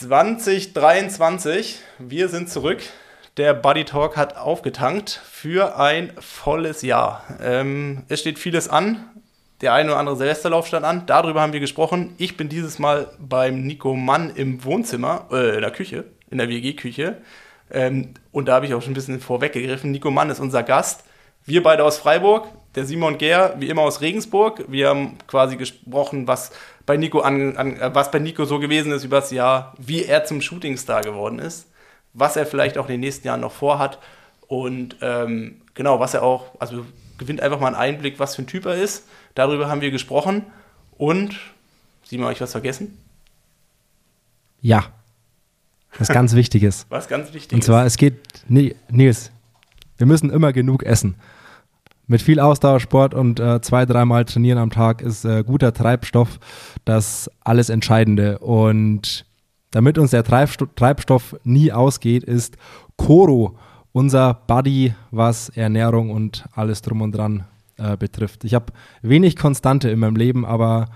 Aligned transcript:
2023, 0.00 1.80
wir 1.98 2.28
sind 2.28 2.48
zurück. 2.48 2.78
Der 3.36 3.52
Buddy 3.52 3.84
Talk 3.84 4.16
hat 4.16 4.36
aufgetankt 4.36 5.20
für 5.28 5.76
ein 5.76 6.12
volles 6.20 6.82
Jahr. 6.82 7.24
Ähm, 7.42 8.04
es 8.08 8.20
steht 8.20 8.38
vieles 8.38 8.68
an. 8.68 9.04
Der 9.60 9.72
eine 9.72 9.90
oder 9.90 9.98
andere 9.98 10.16
Silvesterlauf 10.16 10.68
stand 10.68 10.84
an. 10.84 11.06
Darüber 11.06 11.40
haben 11.40 11.52
wir 11.52 11.58
gesprochen. 11.58 12.14
Ich 12.16 12.36
bin 12.36 12.48
dieses 12.48 12.78
Mal 12.78 13.10
beim 13.18 13.62
Nico 13.62 13.96
Mann 13.96 14.30
im 14.36 14.62
Wohnzimmer, 14.62 15.26
äh, 15.32 15.56
in 15.56 15.62
der 15.62 15.72
Küche, 15.72 16.04
in 16.30 16.38
der 16.38 16.48
WG-Küche. 16.48 17.16
Ähm, 17.72 18.14
und 18.30 18.46
da 18.46 18.54
habe 18.54 18.66
ich 18.66 18.74
auch 18.74 18.82
schon 18.82 18.92
ein 18.92 18.94
bisschen 18.94 19.20
vorweggegriffen. 19.20 19.90
Nico 19.90 20.12
Mann 20.12 20.30
ist 20.30 20.38
unser 20.38 20.62
Gast. 20.62 21.02
Wir 21.48 21.62
beide 21.62 21.82
aus 21.82 21.96
Freiburg, 21.96 22.46
der 22.74 22.84
Simon 22.84 23.16
Gehr, 23.16 23.54
wie 23.58 23.70
immer 23.70 23.80
aus 23.80 24.02
Regensburg. 24.02 24.66
Wir 24.68 24.90
haben 24.90 25.16
quasi 25.26 25.56
gesprochen, 25.56 26.28
was 26.28 26.52
bei 26.84 26.98
Nico 26.98 27.20
an, 27.20 27.56
an 27.56 27.80
äh, 27.80 27.94
was 27.94 28.10
bei 28.10 28.18
Nico 28.18 28.44
so 28.44 28.58
gewesen 28.58 28.92
ist 28.92 29.04
über 29.04 29.20
das 29.20 29.30
Jahr, 29.30 29.72
wie 29.78 30.04
er 30.04 30.26
zum 30.26 30.42
Shootingstar 30.42 31.00
geworden 31.00 31.38
ist, 31.38 31.66
was 32.12 32.36
er 32.36 32.44
vielleicht 32.44 32.76
auch 32.76 32.84
in 32.84 32.92
den 32.92 33.00
nächsten 33.00 33.26
Jahren 33.26 33.40
noch 33.40 33.52
vorhat 33.52 33.98
und 34.46 34.96
ähm, 35.00 35.62
genau, 35.72 36.00
was 36.00 36.12
er 36.12 36.22
auch, 36.22 36.50
also 36.58 36.84
gewinnt 37.16 37.40
einfach 37.40 37.60
mal 37.60 37.68
einen 37.68 37.76
Einblick, 37.76 38.18
was 38.18 38.36
für 38.36 38.42
ein 38.42 38.46
Typ 38.46 38.66
er 38.66 38.74
ist. 38.74 39.06
Darüber 39.34 39.70
haben 39.70 39.80
wir 39.80 39.90
gesprochen 39.90 40.44
und 40.98 41.34
Simon, 42.04 42.26
habe 42.26 42.34
ich 42.34 42.42
was 42.42 42.52
vergessen? 42.52 42.98
Ja. 44.60 44.84
Was 45.96 46.08
ganz 46.08 46.34
Wichtiges. 46.34 46.84
was 46.90 47.08
ganz 47.08 47.32
Wichtiges. 47.32 47.54
Und 47.54 47.64
zwar, 47.64 47.86
es 47.86 47.96
geht, 47.96 48.16
Nils, 48.48 49.30
wir 49.96 50.06
müssen 50.06 50.28
immer 50.28 50.52
genug 50.52 50.82
essen. 50.82 51.14
Mit 52.10 52.22
viel 52.22 52.40
Ausdauersport 52.40 53.12
und 53.12 53.38
äh, 53.38 53.60
zwei, 53.60 53.84
dreimal 53.84 54.24
trainieren 54.24 54.56
am 54.56 54.70
Tag 54.70 55.02
ist 55.02 55.26
äh, 55.26 55.44
guter 55.44 55.74
Treibstoff 55.74 56.40
das 56.86 57.30
alles 57.44 57.68
Entscheidende. 57.68 58.38
Und 58.38 59.26
damit 59.72 59.98
uns 59.98 60.12
der 60.12 60.24
Treibstoff, 60.24 61.36
nie 61.44 61.70
ausgeht, 61.70 62.24
ist 62.24 62.56
Koro 62.96 63.58
unser 63.92 64.32
Buddy, 64.46 64.94
was 65.10 65.50
Ernährung 65.50 66.08
und 66.08 66.46
alles 66.54 66.80
drum 66.80 67.02
und 67.02 67.12
dran 67.12 67.44
äh, 67.76 67.98
betrifft. 67.98 68.42
Ich 68.44 68.54
habe 68.54 68.72
wenig 69.02 69.36
Konstante 69.36 69.90
in 69.90 69.98
meinem 69.98 70.16
Leben, 70.16 70.46
aber 70.46 70.86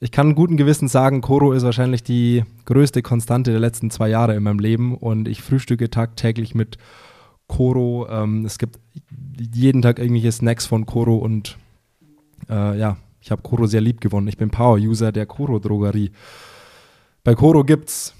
ich 0.00 0.10
kann 0.10 0.34
guten 0.34 0.56
Gewissens 0.56 0.90
sagen, 0.90 1.20
Koro 1.20 1.52
ist 1.52 1.64
wahrscheinlich 1.64 2.02
die 2.02 2.44
größte 2.64 3.02
Konstante 3.02 3.50
der 3.50 3.60
letzten 3.60 3.90
zwei 3.90 4.08
Jahre 4.08 4.34
in 4.36 4.42
meinem 4.42 4.58
Leben 4.58 4.96
und 4.96 5.28
ich 5.28 5.42
frühstücke 5.42 5.90
tagtäglich 5.90 6.54
mit 6.54 6.78
Koro. 7.48 8.06
Ähm, 8.08 8.44
es 8.44 8.58
gibt 8.58 8.78
jeden 9.52 9.82
Tag 9.82 9.98
irgendwelche 9.98 10.32
Snacks 10.32 10.66
von 10.66 10.86
Koro 10.86 11.16
und 11.16 11.58
äh, 12.48 12.78
ja, 12.78 12.96
ich 13.20 13.30
habe 13.30 13.42
Koro 13.42 13.66
sehr 13.66 13.80
lieb 13.80 14.00
gewonnen. 14.00 14.28
Ich 14.28 14.36
bin 14.36 14.50
Power-User 14.50 15.12
der 15.12 15.26
Koro-Drogerie. 15.26 16.12
Bei 17.24 17.34
Koro 17.34 17.64
gibt's, 17.64 18.14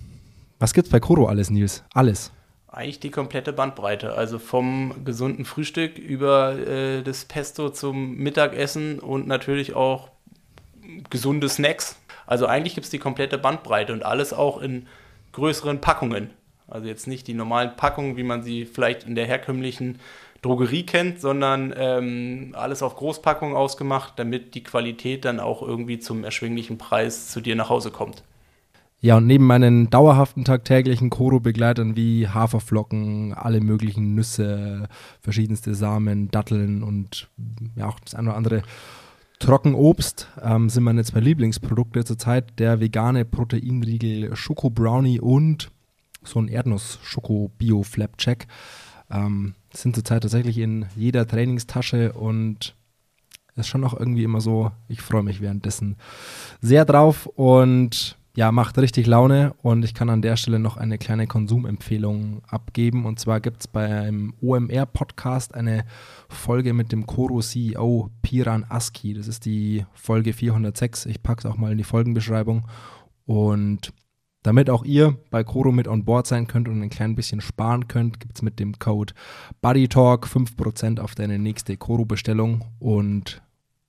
was 0.59 0.75
gibt's 0.75 0.91
bei 0.91 1.01
Koro 1.01 1.27
alles, 1.27 1.51
Nils? 1.51 1.85
Alles. 1.95 2.33
Eigentlich 2.67 3.01
die 3.01 3.11
komplette 3.11 3.53
Bandbreite. 3.53 4.15
Also 4.15 4.39
vom 4.39 5.05
gesunden 5.05 5.45
Frühstück 5.45 5.99
über 5.99 6.59
äh, 6.59 7.03
das 7.03 7.25
Pesto 7.25 7.71
zum 7.71 8.17
Mittagessen 8.17 8.99
und 8.99 9.27
natürlich 9.27 9.75
auch 9.75 10.11
gesunde 11.11 11.49
Snacks. 11.49 11.97
Also 12.27 12.47
eigentlich 12.47 12.75
gibt 12.75 12.85
es 12.85 12.91
die 12.91 12.99
komplette 12.99 13.39
Bandbreite 13.39 13.93
und 13.93 14.05
alles 14.05 14.33
auch 14.33 14.61
in 14.61 14.87
größeren 15.33 15.81
Packungen. 15.81 16.31
Also 16.67 16.87
jetzt 16.87 17.07
nicht 17.07 17.27
die 17.27 17.35
normalen 17.35 17.75
Packungen, 17.77 18.17
wie 18.19 18.23
man 18.23 18.43
sie 18.43 18.67
vielleicht 18.67 19.05
in 19.05 19.15
der 19.15 19.27
herkömmlichen 19.27 19.99
Drogerie 20.43 20.85
kennt, 20.85 21.21
sondern 21.21 21.75
ähm, 21.77 22.55
alles 22.57 22.83
auf 22.83 22.97
Großpackungen 22.97 23.57
ausgemacht, 23.57 24.15
damit 24.17 24.55
die 24.55 24.63
Qualität 24.63 25.25
dann 25.25 25.41
auch 25.41 25.63
irgendwie 25.63 25.99
zum 25.99 26.25
erschwinglichen 26.25 26.79
Preis 26.79 27.29
zu 27.29 27.41
dir 27.41 27.57
nach 27.57 27.71
Hause 27.71 27.91
kommt. 27.91 28.23
Ja, 29.01 29.17
und 29.17 29.27
neben 29.29 29.47
meinen 29.47 29.91
dauerhaften 29.91 30.45
tagtäglichen 30.45 31.09
Koro-Begleitern 31.09 31.95
wie 31.95 32.27
Haferflocken, 32.29 33.33
alle 33.33 33.61
möglichen 33.61 34.17
Nüsse, 34.17 34.89
verschiedenste 35.21 35.75
Samen, 35.77 36.31
Datteln 36.33 36.83
und 36.83 37.29
ja 37.77 37.89
auch 37.89 38.01
das 38.01 38.17
eine 38.17 38.31
oder 38.31 38.37
andere 38.37 38.63
Trockenobst 39.39 40.29
ähm, 40.43 40.69
sind 40.69 40.83
meine 40.83 41.05
zwei 41.05 41.21
Lieblingsprodukte 41.21 42.05
zurzeit 42.05 42.59
der 42.59 42.81
vegane 42.81 43.25
Proteinriegel 43.25 44.35
Schoko 44.35 44.69
Brownie 44.69 45.21
und 45.21 45.71
so 46.25 46.41
ein 46.41 46.49
Erdnuss-Schoko 46.49 47.53
Bio 47.57 47.85
Flapjack. 47.85 48.49
Ähm, 49.13 49.55
sind 49.73 49.95
zurzeit 49.95 50.23
tatsächlich 50.23 50.59
in 50.59 50.87
jeder 50.97 51.27
Trainingstasche 51.27 52.13
und 52.13 52.75
ist 53.57 53.69
schon 53.69 53.85
auch 53.85 53.99
irgendwie 53.99 54.25
immer 54.25 54.41
so, 54.41 54.71
ich 54.89 55.03
freue 55.03 55.23
mich 55.23 55.41
währenddessen 55.41 55.97
sehr 56.61 56.85
drauf 56.85 57.27
und 57.27 58.17
ja, 58.39 58.53
macht 58.53 58.79
richtig 58.79 59.09
Laune 59.09 59.53
und 59.63 59.85
ich 59.85 59.95
kann 59.95 60.11
an 60.11 60.23
der 60.23 60.37
Stelle 60.37 60.61
noch 60.61 60.77
eine 60.77 60.97
kleine 60.97 61.27
Konsumempfehlung 61.27 62.43
abgeben. 62.47 63.05
Und 63.05 63.19
zwar 63.19 63.41
gibt 63.41 63.63
es 63.63 63.67
beim 63.67 64.33
OMR-Podcast 64.41 65.57
eine 65.57 65.85
Folge 66.29 66.73
mit 66.73 66.93
dem 66.93 67.05
Koro-CEO 67.05 68.11
Piran 68.23 68.65
Aski. 68.69 69.13
Das 69.13 69.27
ist 69.27 69.45
die 69.45 69.85
Folge 69.93 70.33
406. 70.33 71.07
Ich 71.07 71.21
packe 71.21 71.41
es 71.41 71.47
auch 71.47 71.57
mal 71.57 71.73
in 71.73 71.79
die 71.79 71.85
Folgenbeschreibung. 71.85 72.69
Und 73.27 73.93
damit 74.43 74.71
auch 74.71 74.85
ihr 74.85 75.17
bei 75.31 75.45
Koro 75.45 75.73
mit 75.73 75.89
on 75.89 76.05
board 76.05 76.27
sein 76.27 76.47
könnt 76.47 76.69
und 76.69 76.83
ein 76.83 76.91
klein 76.91 77.15
bisschen 77.15 77.41
sparen 77.41 77.89
könnt, 77.89 78.21
gibt 78.21 78.37
es 78.37 78.43
mit 78.43 78.59
dem 78.59 78.79
Code 78.79 79.15
BuddyTalk 79.61 80.27
5% 80.27 81.01
auf 81.01 81.15
deine 81.15 81.39
nächste 81.39 81.77
Koro-Bestellung 81.77 82.65
und 82.79 83.43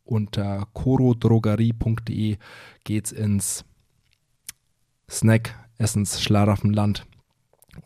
unter 0.03 0.67
korodrogerie.de 0.73 2.37
geht's 2.83 3.11
ins 3.11 3.63
Snack, 5.09 5.55
Essens, 5.77 6.21
Schlaraffenland. 6.21 7.05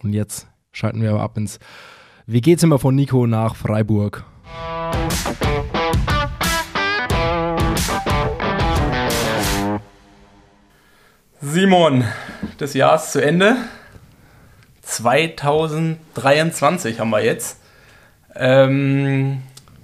Und 0.01 0.13
jetzt 0.13 0.47
schalten 0.71 1.01
wir 1.01 1.11
aber 1.11 1.21
ab 1.21 1.37
ins 1.37 1.59
WG-Zimmer 2.25 2.79
von 2.79 2.95
Nico 2.95 3.27
nach 3.27 3.55
Freiburg. 3.55 4.25
Simon, 11.45 12.05
das 12.57 12.73
Jahr 12.73 12.95
ist 12.95 13.11
zu 13.11 13.21
Ende. 13.21 13.57
2023 14.83 17.01
haben 17.01 17.09
wir 17.09 17.21
jetzt. 17.21 17.59
Ähm, 18.33 19.41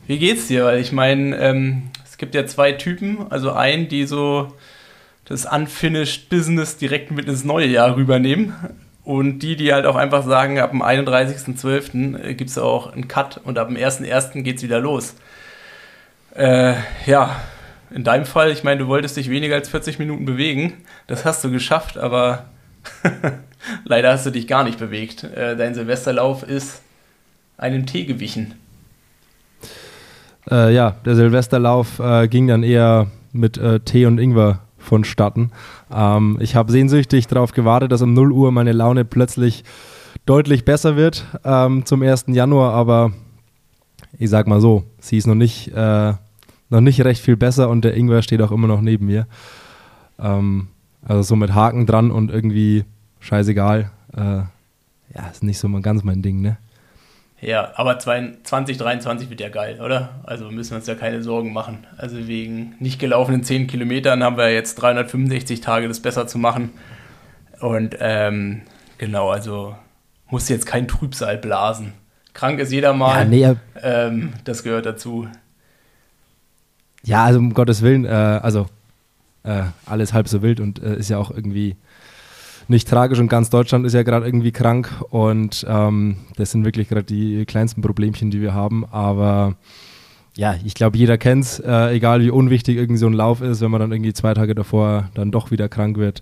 wie 0.07 0.19
geht's 0.19 0.47
dir? 0.47 0.63
Weil 0.63 0.79
ich 0.79 0.93
meine, 0.93 1.35
ähm, 1.35 1.89
es 2.05 2.17
gibt 2.17 2.33
ja 2.33 2.45
zwei 2.45 2.71
Typen. 2.71 3.29
Also 3.29 3.51
einen, 3.51 3.89
die 3.89 4.05
so 4.05 4.55
das 5.25 5.45
Unfinished 5.45 6.29
Business 6.29 6.77
direkt 6.77 7.11
mit 7.11 7.27
ins 7.27 7.43
neue 7.43 7.67
Jahr 7.67 7.97
rübernehmen. 7.97 8.53
Und 9.03 9.39
die, 9.39 9.57
die 9.57 9.73
halt 9.73 9.85
auch 9.85 9.97
einfach 9.97 10.25
sagen, 10.25 10.59
ab 10.59 10.71
dem 10.71 10.81
31.12. 10.81 12.35
gibt 12.35 12.51
es 12.51 12.57
auch 12.57 12.93
einen 12.93 13.09
Cut 13.09 13.41
und 13.43 13.57
ab 13.57 13.67
dem 13.67 13.75
1.1. 13.75 14.43
geht 14.43 14.55
es 14.55 14.63
wieder 14.63 14.79
los. 14.79 15.15
Äh, 16.35 16.75
ja, 17.05 17.35
in 17.91 18.03
deinem 18.03 18.25
Fall, 18.25 18.51
ich 18.51 18.63
meine, 18.63 18.79
du 18.79 18.87
wolltest 18.87 19.17
dich 19.17 19.29
weniger 19.29 19.55
als 19.55 19.69
40 19.69 19.99
Minuten 19.99 20.25
bewegen. 20.25 20.73
Das 21.07 21.25
hast 21.25 21.43
du 21.43 21.51
geschafft, 21.51 21.97
aber 21.97 22.45
leider 23.83 24.11
hast 24.11 24.25
du 24.25 24.31
dich 24.31 24.47
gar 24.47 24.63
nicht 24.63 24.79
bewegt. 24.79 25.23
Äh, 25.23 25.55
dein 25.55 25.73
Silvesterlauf 25.73 26.43
ist 26.43 26.81
einem 27.57 27.85
Tee 27.85 28.05
gewichen. 28.05 28.53
Äh, 30.49 30.73
ja, 30.73 30.95
der 31.05 31.15
Silvesterlauf 31.15 31.99
äh, 31.99 32.27
ging 32.27 32.47
dann 32.47 32.63
eher 32.63 33.07
mit 33.31 33.57
äh, 33.57 33.79
Tee 33.79 34.05
und 34.05 34.19
Ingwer 34.19 34.59
vonstatten. 34.77 35.51
Ähm, 35.93 36.37
ich 36.39 36.55
habe 36.55 36.71
sehnsüchtig 36.71 37.27
darauf 37.27 37.51
gewartet, 37.51 37.91
dass 37.91 38.01
um 38.01 38.13
0 38.13 38.31
Uhr 38.31 38.51
meine 38.51 38.71
Laune 38.71 39.05
plötzlich 39.05 39.63
deutlich 40.25 40.65
besser 40.65 40.95
wird 40.95 41.25
ähm, 41.43 41.85
zum 41.85 42.01
1. 42.01 42.25
Januar, 42.27 42.73
aber 42.73 43.11
ich 44.17 44.29
sag 44.29 44.47
mal 44.47 44.61
so, 44.61 44.83
sie 44.99 45.17
ist 45.17 45.27
noch 45.27 45.35
nicht 45.35 45.69
äh, 45.75 46.13
noch 46.69 46.81
nicht 46.81 47.03
recht 47.03 47.21
viel 47.21 47.37
besser 47.37 47.69
und 47.69 47.83
der 47.83 47.95
Ingwer 47.95 48.21
steht 48.21 48.41
auch 48.41 48.51
immer 48.51 48.67
noch 48.67 48.81
neben 48.81 49.05
mir. 49.05 49.27
Ähm, 50.19 50.67
also 51.05 51.21
so 51.21 51.35
mit 51.35 51.53
Haken 51.53 51.85
dran 51.85 52.11
und 52.11 52.31
irgendwie 52.31 52.85
scheißegal. 53.19 53.91
Äh, 54.15 54.43
ja, 55.15 55.27
ist 55.31 55.43
nicht 55.43 55.57
so 55.57 55.67
ganz 55.81 56.03
mein 56.03 56.21
Ding, 56.21 56.41
ne? 56.41 56.57
Ja, 57.41 57.71
aber 57.75 57.99
2023 57.99 59.29
wird 59.29 59.39
ja 59.39 59.47
geil, 59.47 59.79
oder? 59.79 60.09
Also 60.23 60.51
müssen 60.51 60.71
wir 60.71 60.77
uns 60.77 60.87
ja 60.87 60.95
keine 60.95 61.23
Sorgen 61.23 61.53
machen. 61.53 61.87
Also 61.97 62.27
wegen 62.27 62.75
nicht 62.79 62.99
gelaufenen 62.99 63.43
10 63.43 63.67
Kilometern 63.67 64.23
haben 64.23 64.35
wir 64.35 64.53
jetzt 64.53 64.75
365 64.75 65.61
Tage, 65.61 65.87
das 65.87 66.01
besser 66.01 66.27
zu 66.27 66.37
machen. 66.37 66.71
Und 67.61 67.95
ähm, 68.01 68.63
genau, 68.97 69.29
also 69.29 69.75
muss 70.29 70.49
jetzt 70.49 70.65
kein 70.65 70.87
Trübsal 70.87 71.37
blasen. 71.37 71.93
Krank 72.33 72.59
ist 72.59 72.73
jeder 72.73 72.93
mal. 72.93 73.19
Ja, 73.19 73.25
nee, 73.25 73.55
ähm, 73.81 74.33
das 74.43 74.63
gehört 74.63 74.85
dazu. 74.85 75.27
Ja, 77.03 77.23
also 77.25 77.39
um 77.39 77.53
Gottes 77.53 77.81
Willen, 77.81 78.05
äh, 78.05 78.09
also 78.09 78.67
äh, 79.43 79.63
alles 79.85 80.13
halb 80.13 80.27
so 80.27 80.41
wild 80.41 80.59
und 80.59 80.81
äh, 80.81 80.97
ist 80.97 81.09
ja 81.09 81.17
auch 81.17 81.31
irgendwie 81.31 81.75
nicht 82.67 82.87
tragisch 82.87 83.19
und 83.19 83.29
ganz 83.29 83.49
Deutschland 83.49 83.85
ist 83.85 83.93
ja 83.93 84.03
gerade 84.03 84.25
irgendwie 84.25 84.51
krank 84.51 84.91
und 85.09 85.65
ähm, 85.67 86.17
das 86.35 86.51
sind 86.51 86.65
wirklich 86.65 86.87
gerade 86.89 87.03
die 87.03 87.45
kleinsten 87.45 87.81
Problemchen, 87.81 88.29
die 88.31 88.41
wir 88.41 88.53
haben, 88.53 88.85
aber 88.91 89.55
ja, 90.35 90.55
ich 90.63 90.75
glaube, 90.75 90.97
jeder 90.97 91.17
kennt 91.17 91.45
es, 91.45 91.59
äh, 91.59 91.95
egal 91.95 92.21
wie 92.21 92.29
unwichtig 92.29 92.77
irgendwie 92.77 92.99
so 92.99 93.07
ein 93.07 93.13
Lauf 93.13 93.41
ist, 93.41 93.61
wenn 93.61 93.71
man 93.71 93.81
dann 93.81 93.91
irgendwie 93.91 94.13
zwei 94.13 94.33
Tage 94.33 94.55
davor 94.55 95.09
dann 95.15 95.31
doch 95.31 95.51
wieder 95.51 95.67
krank 95.67 95.97
wird. 95.97 96.21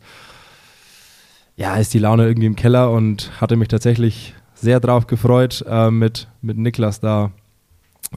ja, 1.57 1.75
ist 1.75 1.93
die 1.93 1.99
Laune 1.99 2.25
irgendwie 2.25 2.47
im 2.47 2.55
Keller 2.55 2.91
und 2.91 3.31
hatte 3.41 3.57
mich 3.57 3.67
tatsächlich 3.67 4.33
sehr 4.53 4.79
drauf 4.79 5.07
gefreut, 5.07 5.65
äh, 5.67 5.91
mit, 5.91 6.27
mit 6.41 6.57
Niklas 6.57 6.99
da 6.99 7.31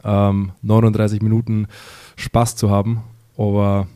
ähm, 0.05 0.53
39 0.63 1.23
Minuten 1.23 1.67
Spaß 2.17 2.57
zu 2.57 2.71
haben. 2.71 3.03
Aber 3.37 3.87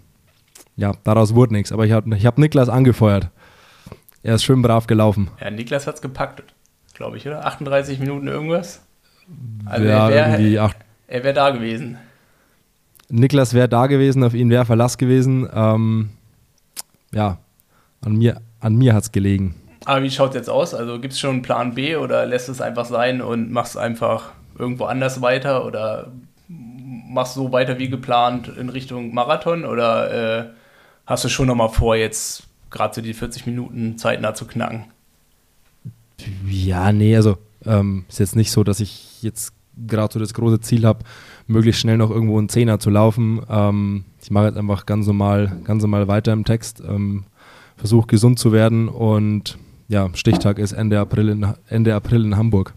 ja, 0.77 0.93
daraus 1.05 1.35
wurde 1.35 1.55
nichts. 1.55 1.73
Aber 1.73 1.87
ich 1.87 1.93
habe 1.93 2.15
ich 2.17 2.27
hab 2.27 2.39
Niklas 2.39 2.69
angefeuert. 2.69 3.29
Er 4.23 4.37
ist 4.37 4.45
schön 4.45 4.63
brav 4.63 4.87
gelaufen. 4.87 5.31
Ja, 5.41 5.51
Niklas 5.51 5.87
hat 5.87 5.97
es 5.97 6.03
gepackt, 6.03 6.43
glaube 6.95 7.17
ich, 7.17 7.27
oder? 7.27 7.47
38 7.47 7.99
Minuten 7.99 8.27
irgendwas? 8.27 8.83
Also 9.67 9.87
ja, 9.87 10.09
er 10.09 10.39
wäre 10.39 11.25
wär 11.25 11.33
da 11.33 11.51
gewesen. 11.51 11.99
Niklas 13.09 13.55
wäre 13.55 13.69
da 13.69 13.87
gewesen, 13.87 14.25
auf 14.25 14.35
ihn 14.35 14.51
wäre 14.51 14.65
Verlass 14.65 14.99
gewesen. 14.99 15.49
Ähm, 15.55 16.11
ja, 17.13 17.39
an 18.01 18.17
mir, 18.17 18.41
an 18.61 18.77
mir 18.77 18.95
hat 18.95 19.05
es 19.05 19.13
gelegen. 19.13 19.55
Aber 19.85 20.03
wie 20.03 20.11
schaut 20.11 20.31
es 20.31 20.37
jetzt 20.37 20.51
aus? 20.51 20.75
Also 20.75 20.99
gibt 20.99 21.13
es 21.13 21.21
schon 21.21 21.31
einen 21.31 21.43
Plan 21.43 21.75
B 21.75 21.97
oder 21.97 22.25
lässt 22.27 22.49
es 22.49 22.61
einfach 22.61 22.87
sein 22.87 23.21
und 23.21 23.51
machst 23.51 23.77
einfach 23.77 24.33
irgendwo 24.59 24.85
anders 24.85 25.21
weiter 25.21 25.67
oder 25.67 26.13
machst 26.49 27.35
so 27.35 27.53
weiter 27.53 27.79
wie 27.79 27.89
geplant 27.89 28.49
in 28.49 28.69
Richtung 28.69 29.15
Marathon 29.15 29.65
oder 29.65 30.41
äh, 30.41 30.51
hast 31.07 31.25
du 31.25 31.29
schon 31.29 31.47
nochmal 31.47 31.69
vor, 31.69 31.97
jetzt 31.97 32.45
gerade 32.71 32.95
so 32.95 33.01
die 33.01 33.15
40 33.15 33.47
Minuten 33.47 33.99
zeitnah 33.99 34.35
zu 34.35 34.47
knacken? 34.47 34.85
Ja, 36.49 36.93
nee, 36.93 37.17
also 37.17 37.37
ähm, 37.65 38.05
ist 38.09 38.21
jetzt 38.21 38.37
nicht 38.37 38.51
so, 38.51 38.65
dass 38.65 38.81
ich 38.81 39.23
jetzt 39.23 39.55
gerade 39.87 40.13
so 40.13 40.19
das 40.19 40.35
große 40.35 40.61
Ziel 40.61 40.85
habe, 40.85 41.05
möglichst 41.47 41.81
schnell 41.81 41.97
noch 41.97 42.11
irgendwo 42.11 42.39
einen 42.39 42.49
Zehner 42.49 42.79
zu 42.79 42.91
laufen. 42.91 43.43
Ähm, 43.49 44.05
ich 44.23 44.31
mache 44.31 44.47
jetzt 44.47 44.57
einfach 44.57 44.87
ganz 44.87 45.07
normal, 45.07 45.61
ganz 45.65 45.83
normal 45.83 46.09
weiter 46.09 46.33
im 46.33 46.45
Text, 46.45 46.83
ähm, 46.87 47.25
versuche 47.77 48.07
gesund 48.07 48.39
zu 48.39 48.53
werden 48.53 48.89
und 48.89 49.59
ja, 49.89 50.09
Stichtag 50.15 50.59
ist 50.59 50.73
Ende 50.73 50.99
April 50.99 51.29
in, 51.29 51.47
Ende 51.69 51.95
April 51.95 52.25
in 52.25 52.37
Hamburg. 52.37 52.75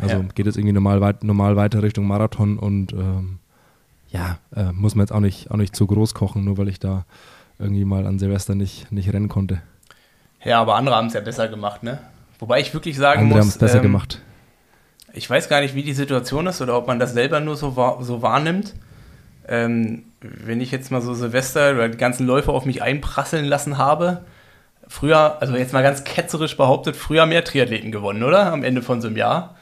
Also 0.00 0.16
ja. 0.16 0.22
geht 0.34 0.46
jetzt 0.46 0.56
irgendwie 0.56 0.72
normal, 0.72 1.00
weit, 1.00 1.24
normal 1.24 1.56
weiter 1.56 1.82
Richtung 1.82 2.06
Marathon 2.06 2.58
und 2.58 2.92
ähm, 2.92 3.38
ja, 4.10 4.38
äh, 4.54 4.72
muss 4.72 4.94
man 4.94 5.04
jetzt 5.04 5.12
auch 5.12 5.20
nicht, 5.20 5.50
auch 5.50 5.56
nicht 5.56 5.74
zu 5.74 5.86
groß 5.86 6.14
kochen, 6.14 6.44
nur 6.44 6.56
weil 6.58 6.68
ich 6.68 6.78
da 6.78 7.04
irgendwie 7.58 7.84
mal 7.84 8.06
an 8.06 8.18
Silvester 8.18 8.54
nicht, 8.54 8.90
nicht 8.92 9.12
rennen 9.12 9.28
konnte. 9.28 9.60
Ja, 10.44 10.60
aber 10.60 10.76
andere 10.76 10.96
haben 10.96 11.08
es 11.08 11.14
ja 11.14 11.20
besser 11.20 11.48
gemacht, 11.48 11.82
ne? 11.82 11.98
Wobei 12.38 12.60
ich 12.60 12.72
wirklich 12.72 12.96
sagen 12.96 13.22
andere 13.22 13.38
muss. 13.38 13.46
haben 13.46 13.50
es 13.50 13.58
besser 13.58 13.78
ähm, 13.78 13.82
gemacht. 13.82 14.20
Ich 15.12 15.28
weiß 15.28 15.48
gar 15.48 15.60
nicht, 15.60 15.74
wie 15.74 15.82
die 15.82 15.94
Situation 15.94 16.46
ist 16.46 16.60
oder 16.60 16.76
ob 16.76 16.86
man 16.86 16.98
das 16.98 17.12
selber 17.12 17.40
nur 17.40 17.56
so, 17.56 17.70
so 18.00 18.22
wahrnimmt. 18.22 18.74
Ähm, 19.48 20.04
wenn 20.20 20.60
ich 20.60 20.70
jetzt 20.70 20.92
mal 20.92 21.00
so 21.00 21.14
Silvester 21.14 21.72
oder 21.72 21.88
die 21.88 21.98
ganzen 21.98 22.26
Läufe 22.26 22.52
auf 22.52 22.66
mich 22.66 22.82
einprasseln 22.82 23.46
lassen 23.46 23.78
habe, 23.78 24.24
früher, 24.86 25.40
also 25.40 25.56
jetzt 25.56 25.72
mal 25.72 25.82
ganz 25.82 26.04
ketzerisch 26.04 26.56
behauptet, 26.56 26.96
früher 26.96 27.26
mehr 27.26 27.44
Triathleten 27.44 27.90
gewonnen, 27.90 28.22
oder? 28.22 28.52
Am 28.52 28.62
Ende 28.62 28.82
von 28.82 29.00
so 29.00 29.08
einem 29.08 29.16
Jahr. 29.16 29.56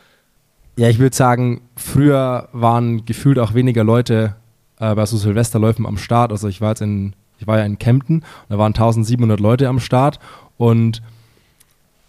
Ja, 0.78 0.90
ich 0.90 0.98
würde 0.98 1.16
sagen, 1.16 1.62
früher 1.74 2.48
waren 2.52 3.06
gefühlt 3.06 3.38
auch 3.38 3.54
weniger 3.54 3.82
Leute 3.82 4.36
äh, 4.78 4.94
bei 4.94 5.06
so 5.06 5.16
Silvesterläufen 5.16 5.86
am 5.86 5.96
Start. 5.96 6.32
Also 6.32 6.48
ich 6.48 6.60
war 6.60 6.70
jetzt 6.70 6.82
in, 6.82 7.14
ich 7.38 7.46
war 7.46 7.58
ja 7.58 7.64
in 7.64 7.78
Kempten, 7.78 8.24
da 8.50 8.58
waren 8.58 8.74
1700 8.74 9.40
Leute 9.40 9.68
am 9.68 9.80
Start 9.80 10.18
und 10.58 11.02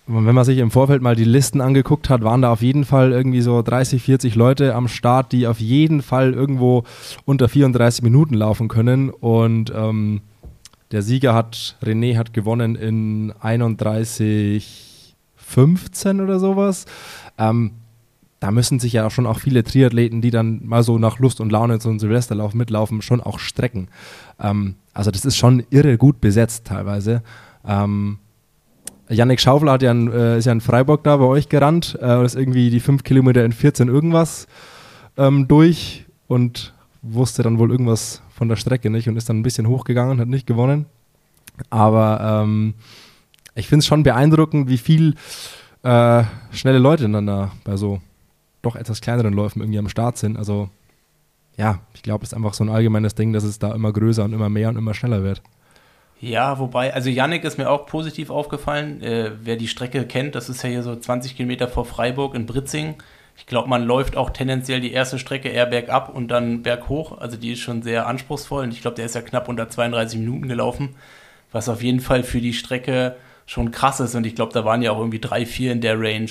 wenn 0.10 0.36
man 0.36 0.46
sich 0.46 0.58
im 0.60 0.72
Vorfeld 0.72 1.02
mal 1.02 1.18
die 1.18 1.26
Listen 1.26 1.60
angeguckt 1.60 2.10
hat, 2.10 2.24
waren 2.24 2.42
da 2.42 2.52
auf 2.52 2.62
jeden 2.62 2.86
Fall 2.86 3.12
irgendwie 3.12 3.42
so 3.42 3.62
30, 3.62 4.02
40 4.02 4.36
Leute 4.36 4.74
am 4.74 4.88
Start, 4.88 5.34
die 5.34 5.48
auf 5.48 5.60
jeden 5.60 6.02
Fall 6.02 6.34
irgendwo 6.34 6.84
unter 7.26 7.50
34 7.50 8.04
Minuten 8.04 8.34
laufen 8.34 8.70
können. 8.70 9.10
Und 9.10 9.74
ähm, 9.76 10.22
der 10.92 11.02
Sieger 11.02 11.34
hat, 11.34 11.76
René 11.84 12.18
hat 12.18 12.34
gewonnen 12.34 12.76
in 12.76 13.34
31, 13.42 15.14
15 15.36 16.22
oder 16.22 16.40
sowas. 16.40 16.86
Ähm, 17.38 17.72
da 18.40 18.52
müssen 18.52 18.80
sich 18.80 18.94
ja 18.94 19.10
schon 19.10 19.26
auch 19.26 19.40
viele 19.40 19.64
Triathleten, 19.64 20.22
die 20.22 20.30
dann 20.30 20.66
mal 20.66 20.84
so 20.84 20.98
nach 21.00 21.20
Lust 21.20 21.42
und 21.42 21.52
Laune 21.52 21.80
so 21.80 21.90
einen 21.90 22.00
Silvesterlauf 22.00 22.54
mitlaufen, 22.54 23.02
schon 23.02 23.22
auch 23.22 23.40
strecken. 23.40 23.88
Ähm, 24.40 24.76
also 24.94 25.12
das 25.12 25.26
ist 25.26 25.38
schon 25.38 25.64
irre 25.70 25.98
gut 25.98 26.22
besetzt 26.22 26.66
teilweise. 26.66 27.24
Ähm, 27.66 28.20
Yannick 29.10 29.40
Schaufler 29.40 29.82
ja 29.82 29.92
ein, 29.92 30.12
äh, 30.12 30.38
ist 30.38 30.46
ja 30.46 30.52
in 30.52 30.62
Freiburg 30.62 31.04
da 31.04 31.18
bei 31.18 31.26
euch 31.26 31.50
gerannt 31.50 31.98
äh, 32.02 32.26
ist 32.26 32.36
irgendwie 32.36 32.70
die 32.70 32.80
fünf 32.80 33.04
Kilometer 33.04 33.44
in 33.46 33.54
14 33.54 33.88
irgendwas 33.88 34.48
ähm, 35.18 35.48
durch 35.48 36.06
und 36.28 36.74
wusste 37.02 37.42
dann 37.42 37.58
wohl 37.58 37.72
irgendwas 37.72 38.22
von 38.30 38.50
der 38.50 38.56
Strecke 38.58 38.90
nicht 38.90 39.08
und 39.08 39.16
ist 39.16 39.30
dann 39.30 39.40
ein 39.40 39.44
bisschen 39.44 39.68
hochgegangen, 39.68 40.20
hat 40.20 40.28
nicht 40.28 40.46
gewonnen. 40.46 40.86
Aber 41.70 42.44
ähm, 42.44 42.76
ich 43.56 43.68
finde 43.68 43.80
es 43.80 43.88
schon 43.88 44.04
beeindruckend, 44.04 44.70
wie 44.70 44.78
viel 44.78 45.16
äh, 45.84 46.24
schnelle 46.52 46.80
Leute 46.80 47.10
dann 47.10 47.26
da 47.26 47.52
bei 47.64 47.78
so 47.78 48.02
doch 48.68 48.76
etwas 48.76 49.02
kleineren 49.02 49.34
Läufen 49.34 49.62
irgendwie 49.62 49.80
am 49.80 49.90
Start 49.90 50.18
sind. 50.18 50.38
Also 50.38 50.70
ja, 51.58 51.80
ich 51.94 52.04
glaube, 52.04 52.24
es 52.24 52.32
ist 52.32 52.36
einfach 52.36 52.54
so 52.54 52.64
ein 52.64 52.70
allgemeines 52.70 53.16
Ding, 53.16 53.34
dass 53.34 53.44
es 53.44 53.60
da 53.60 53.74
immer 53.74 53.92
größer 53.92 54.24
und 54.24 54.34
immer 54.34 54.50
mehr 54.50 54.70
und 54.70 54.78
immer 54.78 54.94
schneller 54.94 55.24
wird. 55.24 55.42
Ja, 56.20 56.58
wobei, 56.58 56.94
also 56.94 57.10
Yannick 57.10 57.44
ist 57.44 57.58
mir 57.58 57.70
auch 57.70 57.86
positiv 57.86 58.30
aufgefallen. 58.30 59.02
Äh, 59.04 59.32
wer 59.42 59.56
die 59.56 59.68
Strecke 59.68 60.06
kennt, 60.06 60.34
das 60.36 60.50
ist 60.50 60.64
ja 60.64 60.70
hier 60.70 60.84
so 60.84 60.96
20 60.96 61.36
Kilometer 61.36 61.68
vor 61.68 61.86
Freiburg 61.86 62.34
in 62.34 62.46
Britzing. 62.46 62.96
Ich 63.38 63.46
glaube, 63.46 63.70
man 63.70 63.84
läuft 63.84 64.18
auch 64.18 64.32
tendenziell 64.32 64.82
die 64.82 64.92
erste 64.92 65.20
Strecke 65.20 65.50
eher 65.50 65.68
bergab 65.68 66.10
und 66.10 66.30
dann 66.30 66.64
berghoch. 66.64 67.20
Also 67.20 67.38
die 67.38 67.52
ist 67.52 67.60
schon 67.60 67.84
sehr 67.84 68.08
anspruchsvoll 68.08 68.64
und 68.64 68.72
ich 68.72 68.82
glaube, 68.82 68.96
der 68.96 69.06
ist 69.06 69.14
ja 69.14 69.22
knapp 69.22 69.48
unter 69.48 69.70
32 69.70 70.20
Minuten 70.20 70.48
gelaufen, 70.48 70.96
was 71.52 71.70
auf 71.70 71.84
jeden 71.84 72.00
Fall 72.00 72.24
für 72.24 72.42
die 72.42 72.54
Strecke 72.54 73.16
schon 73.46 73.70
krass 73.70 74.00
ist. 74.00 74.16
Und 74.16 74.26
ich 74.26 74.34
glaube, 74.34 74.54
da 74.54 74.66
waren 74.66 74.82
ja 74.82 74.92
auch 74.92 74.98
irgendwie 74.98 75.20
drei, 75.20 75.46
vier 75.46 75.72
in 75.72 75.82
der 75.82 76.00
Range. 76.00 76.30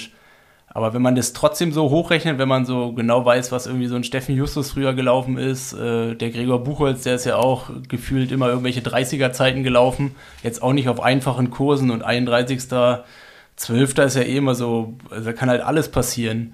Aber 0.77 0.93
wenn 0.93 1.01
man 1.01 1.15
das 1.15 1.33
trotzdem 1.33 1.73
so 1.73 1.89
hochrechnet, 1.89 2.37
wenn 2.37 2.49
man 2.49 2.67
so 2.67 2.93
genau 2.93 3.25
weiß, 3.25 3.51
was 3.51 3.67
irgendwie 3.67 3.87
so 3.87 3.97
ein 3.97 4.05
Steffen 4.05 4.37
Justus 4.37 4.73
früher 4.73 4.93
gelaufen 4.93 5.39
ist, 5.39 5.73
äh, 5.73 6.15
der 6.15 6.29
Gregor 6.29 6.63
Buchholz, 6.63 7.05
der 7.05 7.15
ist 7.15 7.25
ja 7.25 7.37
auch 7.37 7.71
gefühlt 7.89 8.31
immer 8.31 8.51
irgendwelche 8.51 8.83
30er-Zeiten 8.83 9.63
gelaufen, 9.63 10.15
jetzt 10.43 10.63
auch 10.63 10.75
nicht 10.75 10.91
auf 10.91 11.01
einfachen 11.01 11.49
Kursen 11.49 11.91
und 11.91 12.05
31.12. 12.05 14.05
ist 14.05 14.17
ja 14.17 14.23
eh 14.23 14.37
immer 14.37 14.55
so, 14.55 14.93
also 15.09 15.25
da 15.25 15.33
kann 15.33 15.49
halt 15.49 15.63
alles 15.63 15.91
passieren. 15.91 16.53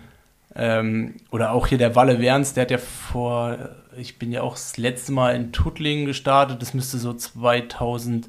Ähm, 0.54 1.16
oder 1.32 1.50
auch 1.50 1.66
hier 1.66 1.78
der 1.78 1.96
Walle 1.96 2.20
Werns, 2.20 2.54
der 2.54 2.62
hat 2.62 2.70
ja 2.70 2.78
vor, 2.78 3.70
ich 3.96 4.20
bin 4.20 4.30
ja 4.30 4.42
auch 4.42 4.54
das 4.54 4.76
letzte 4.76 5.10
Mal 5.10 5.34
in 5.34 5.50
Tuttlingen 5.50 6.06
gestartet, 6.06 6.62
das 6.62 6.74
müsste 6.74 6.98
so 6.98 7.12
2018 7.12 8.28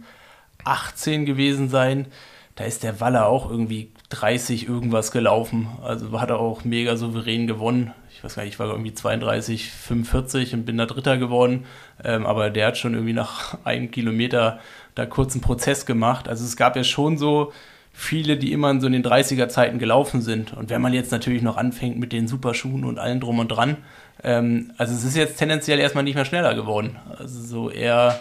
gewesen 1.27 1.69
sein. 1.69 2.07
Da 2.55 2.63
ist 2.63 2.81
der 2.81 2.99
Walle 2.99 3.25
auch 3.25 3.49
irgendwie 3.49 3.91
30 4.13 4.67
irgendwas 4.67 5.11
gelaufen. 5.11 5.67
Also 5.83 6.19
hat 6.21 6.29
er 6.29 6.39
auch 6.39 6.63
mega 6.63 6.95
souverän 6.95 7.47
gewonnen. 7.47 7.91
Ich 8.13 8.23
weiß 8.23 8.35
gar 8.35 8.43
nicht, 8.43 8.53
ich 8.53 8.59
war 8.59 8.67
irgendwie 8.67 8.93
32, 8.93 9.71
45 9.71 10.53
und 10.53 10.65
bin 10.65 10.77
da 10.77 10.85
Dritter 10.85 11.17
geworden. 11.17 11.65
Ähm, 12.03 12.25
aber 12.25 12.49
der 12.51 12.67
hat 12.67 12.77
schon 12.77 12.93
irgendwie 12.93 13.13
nach 13.13 13.57
einem 13.63 13.91
Kilometer 13.91 14.59
da 14.95 15.05
kurzen 15.05 15.41
Prozess 15.41 15.85
gemacht. 15.85 16.29
Also 16.29 16.45
es 16.45 16.55
gab 16.55 16.75
ja 16.75 16.83
schon 16.83 17.17
so 17.17 17.51
viele, 17.91 18.37
die 18.37 18.51
immer 18.51 18.69
in 18.71 18.81
so 18.81 18.87
in 18.87 18.93
den 18.93 19.03
30er 19.03 19.47
Zeiten 19.47 19.79
gelaufen 19.79 20.21
sind. 20.21 20.53
Und 20.53 20.69
wenn 20.69 20.81
man 20.81 20.93
jetzt 20.93 21.11
natürlich 21.11 21.41
noch 21.41 21.57
anfängt 21.57 21.99
mit 21.99 22.11
den 22.11 22.27
Superschuhen 22.27 22.85
und 22.85 22.99
allem 22.99 23.19
drum 23.19 23.39
und 23.39 23.49
dran, 23.49 23.77
ähm, 24.23 24.71
also 24.77 24.93
es 24.93 25.03
ist 25.03 25.15
jetzt 25.15 25.37
tendenziell 25.37 25.79
erstmal 25.79 26.03
nicht 26.03 26.15
mehr 26.15 26.25
schneller 26.25 26.53
geworden. 26.53 26.97
Also 27.17 27.41
so 27.41 27.69
eher, 27.69 28.19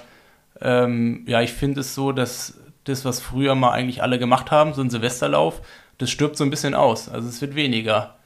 ähm, 0.60 1.24
ja, 1.26 1.42
ich 1.42 1.52
finde 1.52 1.80
es 1.80 1.94
so, 1.94 2.12
dass 2.12 2.58
das, 2.84 3.04
was 3.04 3.20
früher 3.20 3.54
mal 3.54 3.70
eigentlich 3.70 4.02
alle 4.02 4.18
gemacht 4.18 4.50
haben, 4.50 4.74
so 4.74 4.82
ein 4.82 4.90
Silvesterlauf, 4.90 5.62
das 6.02 6.10
stirbt 6.10 6.36
so 6.36 6.44
ein 6.44 6.50
bisschen 6.50 6.74
aus. 6.74 7.08
Also 7.08 7.28
es 7.28 7.40
wird 7.40 7.54
weniger. 7.54 8.16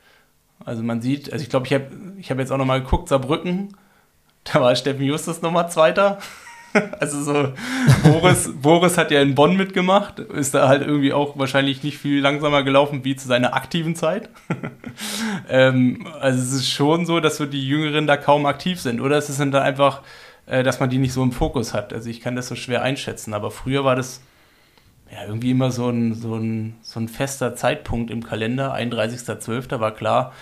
Also 0.64 0.82
man 0.82 1.02
sieht, 1.02 1.32
also 1.32 1.42
ich 1.42 1.50
glaube, 1.50 1.66
ich 1.66 1.74
habe 1.74 1.86
ich 2.18 2.30
hab 2.30 2.38
jetzt 2.38 2.50
auch 2.50 2.56
nochmal 2.56 2.80
geguckt, 2.80 3.08
Saarbrücken, 3.08 3.76
da 4.44 4.60
war 4.60 4.74
Steffen 4.74 5.04
Justus 5.04 5.42
nochmal 5.42 5.70
Zweiter. 5.70 6.18
Also 7.00 7.22
so, 7.22 7.54
Boris, 8.02 8.50
Boris 8.60 8.98
hat 8.98 9.10
ja 9.10 9.22
in 9.22 9.34
Bonn 9.34 9.56
mitgemacht, 9.56 10.18
ist 10.18 10.52
da 10.52 10.68
halt 10.68 10.82
irgendwie 10.82 11.14
auch 11.14 11.38
wahrscheinlich 11.38 11.82
nicht 11.82 11.96
viel 11.96 12.20
langsamer 12.20 12.64
gelaufen 12.64 13.02
wie 13.02 13.16
zu 13.16 13.26
seiner 13.26 13.54
aktiven 13.54 13.96
Zeit. 13.96 14.28
ähm, 15.48 16.06
also 16.20 16.38
es 16.38 16.52
ist 16.52 16.68
schon 16.68 17.06
so, 17.06 17.18
dass 17.18 17.38
so 17.38 17.46
die 17.46 17.66
Jüngeren 17.66 18.06
da 18.06 18.18
kaum 18.18 18.44
aktiv 18.44 18.78
sind, 18.78 19.00
oder 19.00 19.16
es 19.16 19.30
ist 19.30 19.40
dann 19.40 19.54
einfach, 19.54 20.02
äh, 20.44 20.62
dass 20.62 20.78
man 20.78 20.90
die 20.90 20.98
nicht 20.98 21.14
so 21.14 21.22
im 21.22 21.32
Fokus 21.32 21.72
hat. 21.72 21.94
Also 21.94 22.10
ich 22.10 22.20
kann 22.20 22.36
das 22.36 22.46
so 22.48 22.54
schwer 22.54 22.82
einschätzen, 22.82 23.32
aber 23.32 23.50
früher 23.50 23.82
war 23.86 23.96
das 23.96 24.20
ja, 25.10 25.24
irgendwie 25.26 25.52
immer 25.52 25.70
so 25.70 25.88
ein, 25.88 26.14
so, 26.14 26.34
ein, 26.34 26.74
so 26.82 27.00
ein 27.00 27.08
fester 27.08 27.54
Zeitpunkt 27.54 28.10
im 28.10 28.24
Kalender. 28.24 28.74
31.12. 28.74 29.78
war 29.80 29.92
klar, 29.92 30.32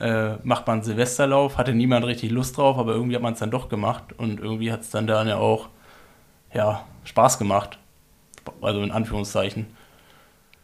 äh, 0.00 0.34
macht 0.42 0.66
man 0.66 0.82
Silvesterlauf, 0.82 1.58
hatte 1.58 1.74
niemand 1.74 2.06
richtig 2.06 2.30
Lust 2.30 2.56
drauf, 2.56 2.78
aber 2.78 2.92
irgendwie 2.94 3.14
hat 3.14 3.22
man 3.22 3.34
es 3.34 3.38
dann 3.38 3.50
doch 3.50 3.68
gemacht 3.68 4.12
und 4.16 4.40
irgendwie 4.40 4.72
hat 4.72 4.80
es 4.80 4.90
dann 4.90 5.06
da 5.06 5.24
ja 5.24 5.36
auch 5.36 5.68
ja, 6.54 6.84
Spaß 7.04 7.38
gemacht. 7.38 7.78
Also 8.60 8.82
in 8.82 8.90
Anführungszeichen. 8.90 9.66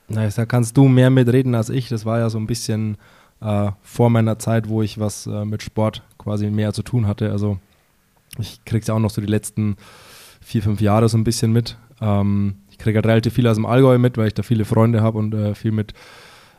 Nice, 0.09 0.37
da 0.37 0.47
kannst 0.47 0.77
du 0.77 0.89
mehr 0.89 1.11
mitreden 1.11 1.55
als 1.55 1.69
ich. 1.69 1.89
Das 1.89 2.05
war 2.05 2.19
ja 2.19 2.31
so 2.31 2.39
ein 2.39 2.47
bisschen 2.47 2.97
äh, 3.41 3.71
vor 3.83 4.11
meiner 4.11 4.39
Zeit, 4.39 4.69
wo 4.69 4.83
ich 4.83 4.99
was 4.99 5.27
äh, 5.27 5.45
mit 5.45 5.63
Sport 5.63 6.03
quasi 6.17 6.51
mehr 6.51 6.73
zu 6.73 6.83
tun 6.83 7.07
hatte. 7.07 7.31
Also 7.31 7.59
ich 8.39 8.65
krieg's 8.65 8.87
ja 8.87 8.95
auch 8.95 8.99
noch 8.99 9.11
so 9.11 9.21
die 9.21 9.27
letzten 9.27 9.77
vier, 10.41 10.63
fünf 10.63 10.81
Jahre 10.81 11.09
so 11.09 11.19
ein 11.19 11.25
bisschen 11.25 11.53
mit. 11.53 11.77
Ähm, 12.01 12.57
ich 12.79 12.85
kriege 12.85 12.99
halt 12.99 13.07
relativ 13.07 13.35
viel 13.35 13.49
aus 13.49 13.57
dem 13.57 13.67
Allgäu 13.67 13.99
mit, 13.99 14.17
weil 14.17 14.29
ich 14.29 14.35
da 14.35 14.45
viele 14.45 14.65
Freunde 14.65 15.03
habe 15.03 15.19
und 15.19 15.35
äh, 15.35 15.57
viel 15.57 15.73
mit, 15.73 15.95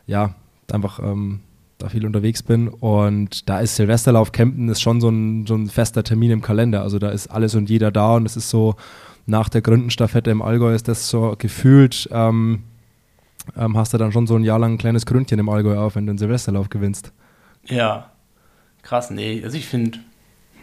ja, 0.06 0.34
einfach 0.70 1.00
ähm, 1.02 1.40
da 1.78 1.88
viel 1.88 2.04
unterwegs 2.04 2.42
bin. 2.42 2.68
Und 2.68 3.48
da 3.48 3.60
ist 3.60 3.76
Silvesterlauf 3.76 4.30
Campen 4.30 4.68
ist 4.68 4.82
schon 4.82 5.00
so 5.00 5.08
ein, 5.08 5.46
so 5.46 5.54
ein 5.54 5.68
fester 5.68 6.04
Termin 6.04 6.30
im 6.30 6.42
Kalender. 6.42 6.82
Also 6.82 6.98
da 6.98 7.08
ist 7.08 7.28
alles 7.28 7.54
und 7.54 7.70
jeder 7.70 7.90
da 7.90 8.16
und 8.16 8.26
es 8.26 8.36
ist 8.36 8.50
so, 8.50 8.76
nach 9.24 9.48
der 9.48 9.62
Gründenstaffette 9.62 10.30
im 10.30 10.42
Allgäu 10.42 10.74
ist 10.74 10.88
das 10.88 11.08
so 11.08 11.34
gefühlt, 11.38 12.06
ähm, 12.12 12.64
ähm, 13.56 13.76
hast 13.78 13.94
du 13.94 13.98
dann 13.98 14.12
schon 14.12 14.26
so 14.26 14.36
ein 14.36 14.44
Jahr 14.44 14.58
lang 14.58 14.74
ein 14.74 14.78
kleines 14.78 15.06
Gründchen 15.06 15.38
im 15.38 15.48
Allgäu 15.48 15.78
auf, 15.78 15.94
wenn 15.94 16.06
du 16.06 16.12
den 16.12 16.18
Silvesterlauf 16.18 16.68
gewinnst. 16.68 17.12
Ja, 17.64 18.10
krass, 18.82 19.10
nee. 19.10 19.40
Also 19.42 19.56
ich 19.56 19.66
finde, 19.66 20.00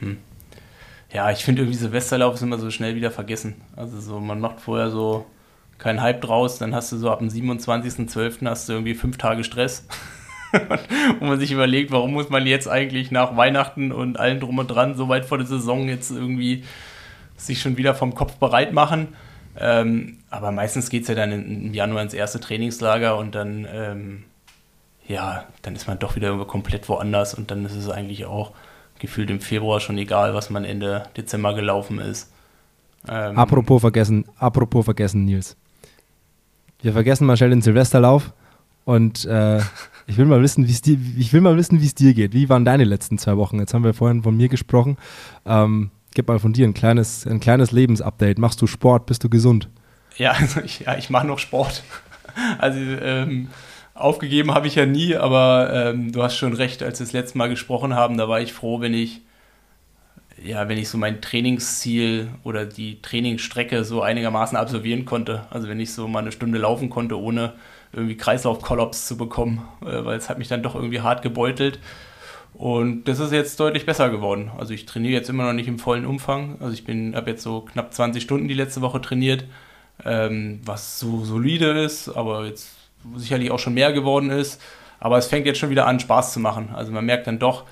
hm. 0.02 0.18
ja, 1.12 1.32
ich 1.32 1.44
finde 1.44 1.64
irgendwie 1.64 1.80
Silvesterlauf 1.80 2.36
ist 2.36 2.44
immer 2.44 2.60
so 2.60 2.70
schnell 2.70 2.96
wieder 2.96 3.10
vergessen. 3.10 3.56
Also 3.76 4.00
so, 4.00 4.20
man 4.20 4.40
macht 4.40 4.60
vorher 4.60 4.92
so 4.92 5.26
keinen 5.78 6.02
Hype 6.02 6.22
draus, 6.22 6.58
dann 6.58 6.74
hast 6.74 6.92
du 6.92 6.98
so 6.98 7.12
ab 7.12 7.20
dem 7.20 7.30
27.12. 7.30 8.48
hast 8.48 8.70
du 8.70 8.74
irgendwie 8.74 8.96
fünf 8.96 9.18
Tage 9.18 9.44
Stress. 9.44 9.86
wo 11.20 11.26
man 11.26 11.40
sich 11.40 11.52
überlegt, 11.52 11.92
warum 11.92 12.14
muss 12.14 12.30
man 12.30 12.46
jetzt 12.46 12.68
eigentlich 12.68 13.12
nach 13.12 13.36
Weihnachten 13.36 13.92
und 13.92 14.20
allem 14.20 14.40
drum 14.40 14.58
und 14.60 14.68
dran 14.68 14.96
so 14.96 15.10
weit 15.10 15.26
vor 15.26 15.38
der 15.38 15.48
Saison 15.48 15.88
jetzt 15.90 16.12
irgendwie 16.12 16.64
sich 17.36 17.62
schon 17.62 17.78
wieder 17.78 17.96
vom 17.96 18.16
Kopf 18.16 18.36
bereit 18.36 18.74
machen. 18.74 19.10
Ähm, 19.60 20.20
aber 20.30 20.52
meistens 20.52 20.90
geht 20.90 21.04
es 21.04 21.08
ja 21.10 21.16
dann 21.16 21.32
im 21.32 21.74
Januar 21.74 22.04
ins 22.04 22.14
erste 22.14 22.40
Trainingslager 22.40 23.18
und 23.18 23.36
dann, 23.36 23.68
ähm, 23.72 24.24
ja, 25.08 25.46
dann 25.64 25.76
ist 25.76 25.88
man 25.88 26.00
doch 26.00 26.16
wieder 26.16 26.38
komplett 26.46 26.88
woanders 26.90 27.34
und 27.34 27.52
dann 27.52 27.66
ist 27.66 27.76
es 27.76 27.90
eigentlich 27.90 28.26
auch 28.26 28.52
gefühlt 29.00 29.30
im 29.30 29.42
Februar 29.42 29.80
schon 29.80 29.98
egal, 29.98 30.34
was 30.34 30.50
man 30.50 30.64
Ende 30.64 31.04
Dezember 31.16 31.54
gelaufen 31.54 32.00
ist. 32.00 32.32
Ähm, 33.08 33.38
apropos 33.38 33.82
vergessen, 33.82 34.26
apropos 34.38 34.86
vergessen, 34.86 35.26
Nils. 35.26 35.56
Wir 36.82 36.94
vergessen 36.94 37.26
mal 37.26 37.38
schnell 37.38 37.50
den 37.50 37.62
Silvesterlauf 37.62 38.34
und 38.86 39.26
äh, 39.26 39.60
ich 40.08 40.18
will 40.18 40.26
mal 40.26 40.42
wissen, 40.42 40.68
wie 40.68 40.72
es 40.72 40.82
dir, 40.82 40.98
ich 41.18 41.34
will 41.34 41.42
mal 41.42 41.58
wissen, 41.58 41.82
wie 41.82 41.86
es 41.86 41.96
dir 41.96 42.14
geht. 42.14 42.34
Wie 42.34 42.50
waren 42.50 42.66
deine 42.66 42.84
letzten 42.84 43.18
zwei 43.18 43.38
Wochen? 43.38 43.60
Jetzt 43.60 43.74
haben 43.74 43.84
wir 43.84 43.94
vorhin 43.94 44.24
von 44.24 44.38
mir 44.38 44.48
gesprochen. 44.48 44.98
Ähm, 45.46 45.92
gib 46.14 46.28
mal 46.28 46.40
von 46.40 46.54
dir 46.54 46.68
ein 46.68 46.74
kleines, 46.74 47.26
ein 47.26 47.40
kleines 47.40 47.72
Lebensupdate. 47.72 48.38
Machst 48.38 48.62
du 48.62 48.68
Sport? 48.68 49.06
Bist 49.06 49.24
du 49.24 49.30
gesund? 49.30 49.70
Ja, 50.18 50.32
also 50.32 50.62
ich, 50.62 50.82
ja, 50.82 50.98
ich 50.98 51.10
mache 51.10 51.28
noch 51.28 51.40
Sport. 51.40 51.84
Also 52.60 52.78
ähm, 52.80 53.48
aufgegeben 53.96 54.54
habe 54.54 54.68
ich 54.68 54.76
ja 54.76 54.86
nie, 54.86 55.16
aber 55.16 55.72
ähm, 55.74 56.12
du 56.12 56.22
hast 56.22 56.38
schon 56.38 56.54
recht, 56.54 56.84
als 56.84 57.00
wir 57.00 57.06
das 57.08 57.14
letzte 57.14 57.40
Mal 57.40 57.50
gesprochen 57.50 57.96
haben, 57.96 58.16
da 58.16 58.30
war 58.30 58.40
ich 58.40 58.54
froh, 58.54 58.80
wenn 58.80 58.94
ich 58.94 59.22
ja, 60.48 60.70
wenn 60.70 60.78
ich 60.78 60.90
so 60.90 60.98
mein 60.98 61.22
Trainingsziel 61.22 62.30
oder 62.44 62.66
die 62.66 63.02
Trainingsstrecke 63.02 63.84
so 63.84 64.02
einigermaßen 64.02 64.58
absolvieren 64.58 65.06
konnte. 65.06 65.46
Also 65.50 65.68
wenn 65.68 65.80
ich 65.80 65.94
so 65.94 66.08
mal 66.08 66.20
eine 66.20 66.32
Stunde 66.32 66.58
laufen 66.58 66.90
konnte, 66.90 67.20
ohne 67.20 67.54
irgendwie 67.92 68.16
Kreislaufkollaps 68.16 69.08
zu 69.08 69.18
bekommen, 69.18 69.68
äh, 69.82 70.06
weil 70.06 70.18
es 70.18 70.30
hat 70.30 70.38
mich 70.40 70.48
dann 70.48 70.64
doch 70.64 70.76
irgendwie 70.76 71.02
hart 71.02 71.22
gebeutelt. 71.22 71.80
Und 72.54 73.04
das 73.06 73.20
ist 73.20 73.34
jetzt 73.34 73.60
deutlich 73.60 73.86
besser 73.86 74.10
geworden. 74.10 74.52
Also 74.58 74.74
ich 74.74 74.86
trainiere 74.86 75.14
jetzt 75.14 75.30
immer 75.30 75.46
noch 75.46 75.54
nicht 75.54 75.68
im 75.68 75.80
vollen 75.80 76.06
Umfang. 76.06 76.58
Also 76.60 76.74
ich 76.74 76.86
bin, 76.86 77.16
habe 77.16 77.30
jetzt 77.30 77.44
so 77.44 77.62
knapp 77.62 77.94
20 77.94 78.24
Stunden 78.24 78.48
die 78.48 78.54
letzte 78.54 78.82
Woche 78.82 79.02
trainiert, 79.02 79.46
ähm, 80.06 80.62
was 80.66 81.00
so 81.00 81.24
solide 81.24 81.84
ist, 81.84 82.10
aber 82.10 82.46
jetzt 82.46 82.70
sicherlich 83.16 83.52
auch 83.52 83.60
schon 83.60 83.74
mehr 83.74 83.94
geworden 83.94 84.30
ist. 84.30 84.62
Aber 85.00 85.18
es 85.18 85.28
fängt 85.28 85.46
jetzt 85.46 85.60
schon 85.60 85.70
wieder 85.70 85.86
an, 85.86 86.00
Spaß 86.00 86.34
zu 86.34 86.40
machen. 86.40 86.70
Also 86.74 86.92
man 86.92 87.06
merkt 87.06 87.28
dann 87.28 87.38
doch, 87.38 87.66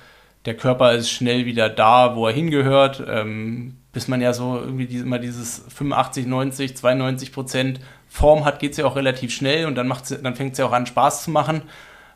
der 0.46 0.56
Körper 0.56 0.92
ist 0.92 1.10
schnell 1.10 1.44
wieder 1.44 1.68
da, 1.68 2.16
wo 2.16 2.26
er 2.26 2.32
hingehört. 2.32 3.04
Ähm, 3.06 3.76
bis 3.92 4.08
man 4.08 4.20
ja 4.20 4.34
so 4.34 4.58
irgendwie 4.58 4.86
die, 4.86 4.98
immer 4.98 5.18
dieses 5.18 5.64
85, 5.74 6.26
90, 6.26 6.76
92 6.76 7.32
Prozent 7.32 7.80
Form 8.08 8.44
hat, 8.44 8.58
geht 8.58 8.72
es 8.72 8.76
ja 8.76 8.84
auch 8.84 8.94
relativ 8.94 9.32
schnell 9.32 9.64
und 9.64 9.74
dann, 9.74 9.92
dann 10.22 10.36
fängt 10.36 10.52
es 10.52 10.58
ja 10.58 10.66
auch 10.66 10.72
an, 10.72 10.84
Spaß 10.84 11.24
zu 11.24 11.30
machen. 11.30 11.62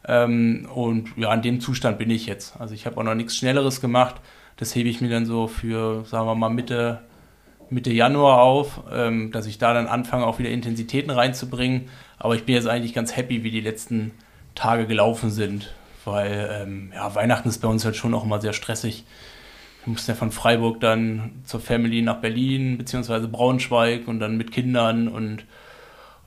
Ähm, 0.06 0.68
und 0.74 1.16
ja, 1.16 1.30
an 1.30 1.40
dem 1.40 1.60
Zustand 1.60 1.98
bin 1.98 2.10
ich 2.10 2.26
jetzt. 2.26 2.60
Also 2.60 2.74
ich 2.74 2.84
habe 2.84 2.98
auch 2.98 3.02
noch 3.02 3.14
nichts 3.14 3.36
Schnelleres 3.36 3.80
gemacht. 3.80 4.16
Das 4.58 4.74
hebe 4.74 4.90
ich 4.90 5.00
mir 5.00 5.08
dann 5.08 5.24
so 5.24 5.46
für, 5.46 6.04
sagen 6.04 6.26
wir 6.26 6.34
mal, 6.34 6.50
Mitte, 6.50 7.00
Mitte 7.70 7.92
Januar 7.92 8.42
auf, 8.42 8.82
ähm, 8.92 9.32
dass 9.32 9.46
ich 9.46 9.56
da 9.56 9.72
dann 9.72 9.86
anfange, 9.86 10.26
auch 10.26 10.38
wieder 10.38 10.50
Intensitäten 10.50 11.10
reinzubringen. 11.10 11.88
Aber 12.18 12.34
ich 12.34 12.44
bin 12.44 12.54
jetzt 12.54 12.68
eigentlich 12.68 12.92
ganz 12.92 13.16
happy, 13.16 13.42
wie 13.42 13.50
die 13.50 13.62
letzten 13.62 14.12
Tage 14.54 14.86
gelaufen 14.86 15.30
sind, 15.30 15.72
weil 16.04 16.48
ähm, 16.62 16.92
ja, 16.94 17.14
Weihnachten 17.14 17.48
ist 17.48 17.58
bei 17.58 17.68
uns 17.68 17.84
halt 17.84 17.96
schon 17.96 18.14
auch 18.14 18.24
immer 18.24 18.40
sehr 18.40 18.52
stressig. 18.52 19.04
Wir 19.84 19.92
mussten 19.92 20.10
ja 20.10 20.16
von 20.16 20.30
Freiburg 20.30 20.80
dann 20.80 21.42
zur 21.44 21.60
Family 21.60 22.02
nach 22.02 22.16
Berlin, 22.16 22.78
beziehungsweise 22.78 23.28
Braunschweig 23.28 24.08
und 24.08 24.20
dann 24.20 24.36
mit 24.36 24.52
Kindern 24.52 25.08
und 25.08 25.44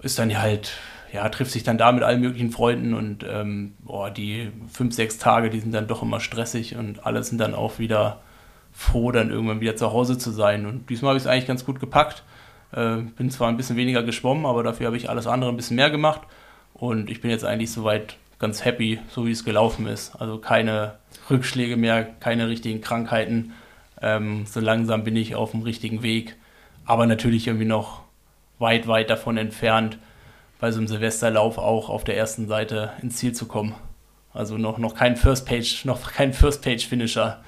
ist 0.02 0.20
dann 0.20 0.36
halt 0.38 0.74
ja, 1.14 1.30
trifft 1.30 1.52
sich 1.52 1.64
dann 1.64 1.78
da 1.78 1.92
mit 1.92 2.02
allen 2.02 2.22
möglichen 2.22 2.50
Freunden 2.50 2.96
und 2.96 3.24
ähm, 3.30 3.76
boah, 3.80 4.10
die 4.10 4.50
fünf, 4.68 4.96
sechs 4.96 5.20
Tage, 5.20 5.52
die 5.52 5.60
sind 5.60 5.72
dann 5.72 5.88
doch 5.88 6.02
immer 6.02 6.20
stressig 6.20 6.76
und 6.76 7.06
alle 7.06 7.24
sind 7.24 7.38
dann 7.38 7.54
auch 7.54 7.78
wieder 7.78 8.22
froh, 8.72 9.12
dann 9.12 9.30
irgendwann 9.30 9.62
wieder 9.62 9.76
zu 9.76 9.94
Hause 9.94 10.18
zu 10.18 10.32
sein. 10.32 10.66
Und 10.66 10.90
diesmal 10.90 11.10
habe 11.10 11.18
ich 11.18 11.24
es 11.24 11.28
eigentlich 11.28 11.46
ganz 11.46 11.66
gut 11.66 11.80
gepackt. 11.80 12.24
Äh, 12.72 12.98
bin 13.16 13.30
zwar 13.30 13.50
ein 13.50 13.58
bisschen 13.58 13.76
weniger 13.76 14.02
geschwommen, 14.02 14.48
aber 14.48 14.64
dafür 14.64 14.88
habe 14.88 14.98
ich 14.98 15.08
alles 15.08 15.28
andere 15.28 15.52
ein 15.52 15.56
bisschen 15.56 15.76
mehr 15.76 15.92
gemacht. 15.92 16.22
Und 16.74 17.12
ich 17.12 17.22
bin 17.22 17.30
jetzt 17.30 17.46
eigentlich 17.46 17.72
soweit 17.72 18.18
ganz 18.40 18.66
happy, 18.66 19.00
so 19.10 19.26
wie 19.26 19.32
es 19.32 19.46
gelaufen 19.46 19.88
ist. 19.88 20.16
Also 20.16 20.38
keine 20.38 20.96
Rückschläge 21.30 21.78
mehr, 21.78 22.04
keine 22.04 22.48
richtigen 22.48 22.82
Krankheiten. 22.82 23.54
Ähm, 24.02 24.46
so 24.46 24.60
langsam 24.60 25.04
bin 25.04 25.16
ich 25.16 25.36
auf 25.36 25.52
dem 25.52 25.62
richtigen 25.62 26.04
Weg. 26.04 26.36
Aber 26.86 27.06
natürlich 27.06 27.48
irgendwie 27.48 27.66
noch 27.66 28.02
weit, 28.60 28.88
weit 28.88 29.10
davon 29.10 29.38
entfernt, 29.38 29.98
bei 30.60 30.72
so 30.72 30.80
einem 30.80 30.88
Silvesterlauf 30.88 31.58
auch 31.58 31.90
auf 31.90 32.04
der 32.04 32.18
ersten 32.18 32.48
Seite 32.48 32.92
ins 33.02 33.18
Ziel 33.18 33.34
zu 33.34 33.48
kommen. 33.48 33.76
Also 34.34 34.58
noch, 34.58 34.78
noch 34.78 34.96
kein 34.96 35.16
First 35.16 35.46
Page, 35.46 35.86
noch 35.86 36.12
kein 36.12 36.34
First 36.34 36.62
Page 36.64 36.88
Finisher. 36.88 37.44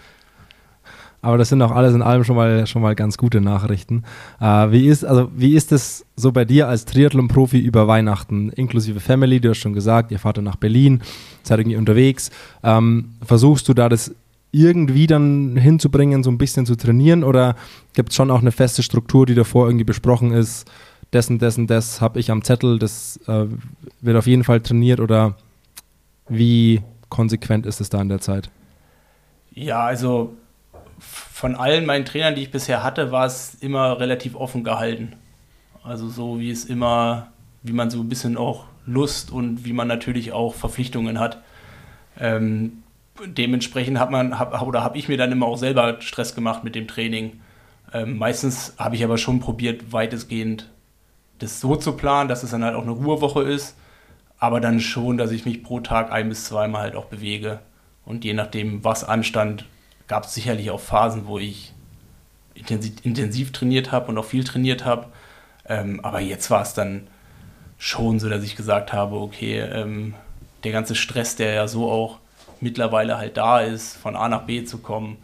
Aber 1.25 1.39
das 1.39 1.49
sind 1.49 1.59
auch 1.63 1.71
alles 1.71 1.95
in 1.95 2.03
allem 2.03 2.23
schon 2.23 2.35
mal, 2.35 2.67
schon 2.67 2.83
mal 2.83 2.93
ganz 2.93 3.17
gute 3.17 3.41
Nachrichten. 3.41 4.03
Äh, 4.39 4.71
wie 4.71 4.87
ist, 4.87 5.03
also 5.03 5.31
wie 5.35 5.55
ist 5.55 5.71
es 5.71 6.05
so 6.15 6.31
bei 6.31 6.45
dir 6.45 6.67
als 6.67 6.85
Triathlon-Profi 6.85 7.57
über 7.59 7.87
Weihnachten, 7.87 8.49
inklusive 8.49 8.99
Family? 8.99 9.39
Du 9.39 9.49
hast 9.49 9.57
schon 9.57 9.73
gesagt, 9.73 10.11
ihr 10.11 10.19
fahrt 10.19 10.37
nach 10.43 10.55
Berlin, 10.55 11.01
seid 11.41 11.57
irgendwie 11.57 11.77
unterwegs. 11.77 12.29
Ähm, 12.63 13.15
versuchst 13.23 13.67
du 13.67 13.73
da 13.73 13.89
das 13.89 14.13
irgendwie 14.51 15.07
dann 15.07 15.57
hinzubringen, 15.57 16.21
so 16.21 16.29
ein 16.29 16.37
bisschen 16.37 16.67
zu 16.67 16.75
trainieren? 16.75 17.23
Oder 17.23 17.55
gibt 17.95 18.09
es 18.09 18.15
schon 18.15 18.29
auch 18.29 18.41
eine 18.41 18.51
feste 18.51 18.83
Struktur, 18.83 19.25
die 19.25 19.35
davor 19.35 19.65
irgendwie 19.65 19.83
besprochen 19.83 20.31
ist? 20.31 20.69
dessen, 21.11 21.39
dessen, 21.39 21.65
das 21.65 22.01
habe 22.01 22.19
ich 22.19 22.29
am 22.29 22.43
Zettel, 22.43 22.77
das 22.77 23.19
äh, 23.27 23.45
wird 24.01 24.17
auf 24.17 24.27
jeden 24.27 24.43
Fall 24.43 24.59
trainiert 24.59 24.99
oder 24.99 25.37
wie 26.27 26.81
konsequent 27.09 27.65
ist 27.65 27.79
es 27.79 27.89
da 27.89 28.01
in 28.01 28.09
der 28.09 28.19
Zeit? 28.19 28.49
Ja, 29.51 29.85
also 29.85 30.35
von 31.35 31.53
allen 31.55 31.85
meinen 31.85 32.05
Trainern, 32.05 32.33
die 32.33 32.43
ich 32.43 32.51
bisher 32.51 32.81
hatte, 32.81 33.11
war 33.11 33.25
es 33.25 33.55
immer 33.55 33.99
relativ 33.99 34.37
offen 34.37 34.63
gehalten. 34.63 35.17
Also 35.83 36.07
so 36.07 36.39
wie 36.39 36.49
es 36.49 36.63
immer, 36.63 37.27
wie 37.61 37.73
man 37.73 37.89
so 37.89 37.99
ein 37.99 38.07
bisschen 38.07 38.37
auch 38.37 38.63
Lust 38.85 39.33
und 39.33 39.65
wie 39.65 39.73
man 39.73 39.89
natürlich 39.89 40.31
auch 40.31 40.53
Verpflichtungen 40.53 41.19
hat. 41.19 41.41
Ähm, 42.17 42.83
dementsprechend 43.25 43.99
hat 43.99 44.11
man, 44.11 44.39
hab, 44.39 44.61
oder 44.61 44.81
habe 44.81 44.97
ich 44.97 45.09
mir 45.09 45.17
dann 45.17 45.33
immer 45.33 45.47
auch 45.47 45.57
selber 45.57 45.99
Stress 45.99 46.35
gemacht 46.35 46.63
mit 46.63 46.73
dem 46.73 46.87
Training. 46.87 47.41
Ähm, 47.91 48.17
meistens 48.17 48.73
habe 48.77 48.95
ich 48.95 49.03
aber 49.03 49.17
schon 49.17 49.41
probiert, 49.41 49.91
weitestgehend 49.91 50.69
das 51.39 51.59
so 51.59 51.75
zu 51.75 51.97
planen, 51.97 52.29
dass 52.29 52.43
es 52.43 52.51
dann 52.51 52.63
halt 52.63 52.75
auch 52.75 52.83
eine 52.83 52.91
Ruhewoche 52.91 53.43
ist, 53.43 53.75
aber 54.39 54.61
dann 54.61 54.79
schon, 54.79 55.17
dass 55.17 55.31
ich 55.31 55.45
mich 55.45 55.63
pro 55.63 55.81
Tag 55.81 56.13
ein 56.13 56.29
bis 56.29 56.45
zweimal 56.45 56.83
halt 56.83 56.95
auch 56.95 57.07
bewege. 57.07 57.59
Und 58.05 58.23
je 58.23 58.33
nachdem, 58.33 58.85
was 58.85 59.03
anstand, 59.03 59.65
gab 60.07 60.25
es 60.25 60.33
sicherlich 60.33 60.71
auch 60.71 60.79
Phasen, 60.79 61.27
wo 61.27 61.39
ich 61.39 61.73
intensiv, 62.53 62.93
intensiv 63.03 63.51
trainiert 63.51 63.91
habe 63.91 64.07
und 64.07 64.17
auch 64.17 64.25
viel 64.25 64.43
trainiert 64.43 64.85
habe. 64.85 65.07
Ähm, 65.67 65.99
aber 66.03 66.19
jetzt 66.19 66.49
war 66.51 66.61
es 66.61 66.73
dann 66.73 67.07
schon 67.77 68.19
so, 68.19 68.29
dass 68.29 68.43
ich 68.43 68.55
gesagt 68.55 68.93
habe, 68.93 69.15
okay, 69.17 69.59
ähm, 69.59 70.13
der 70.63 70.71
ganze 70.71 70.95
Stress, 70.95 71.35
der 71.35 71.53
ja 71.53 71.67
so 71.67 71.89
auch 71.89 72.19
mittlerweile 72.61 73.17
halt 73.17 73.37
da 73.37 73.59
ist, 73.59 73.97
von 73.97 74.15
A 74.15 74.29
nach 74.29 74.43
B 74.43 74.63
zu 74.63 74.77
kommen, 74.77 75.17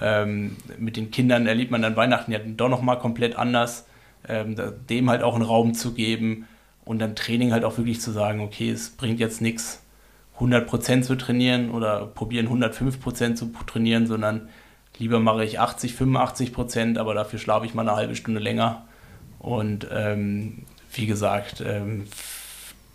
ähm, 0.00 0.56
mit 0.78 0.96
den 0.96 1.10
Kindern 1.10 1.46
erlebt 1.46 1.70
man 1.70 1.82
dann 1.82 1.96
Weihnachten 1.96 2.32
ja 2.32 2.38
doch 2.38 2.68
nochmal 2.68 2.98
komplett 2.98 3.36
anders 3.36 3.86
ähm, 4.28 4.56
dem 4.88 5.10
halt 5.10 5.22
auch 5.22 5.34
einen 5.34 5.44
Raum 5.44 5.74
zu 5.74 5.92
geben 5.94 6.46
und 6.84 6.98
dann 6.98 7.16
Training 7.16 7.52
halt 7.52 7.64
auch 7.64 7.78
wirklich 7.78 8.00
zu 8.00 8.10
sagen, 8.10 8.40
okay, 8.40 8.70
es 8.70 8.90
bringt 8.90 9.20
jetzt 9.20 9.40
nichts, 9.40 9.82
100% 10.38 11.02
zu 11.02 11.16
trainieren 11.16 11.70
oder 11.70 12.06
probieren 12.06 12.48
105% 12.48 13.34
zu 13.34 13.52
trainieren, 13.66 14.06
sondern 14.06 14.48
lieber 14.98 15.20
mache 15.20 15.44
ich 15.44 15.60
80, 15.60 15.94
85%, 15.94 16.98
aber 16.98 17.14
dafür 17.14 17.38
schlafe 17.38 17.66
ich 17.66 17.74
mal 17.74 17.82
eine 17.82 17.96
halbe 17.96 18.16
Stunde 18.16 18.40
länger. 18.40 18.84
Und 19.38 19.86
ähm, 19.90 20.64
wie 20.92 21.06
gesagt, 21.06 21.62
ähm, 21.66 22.06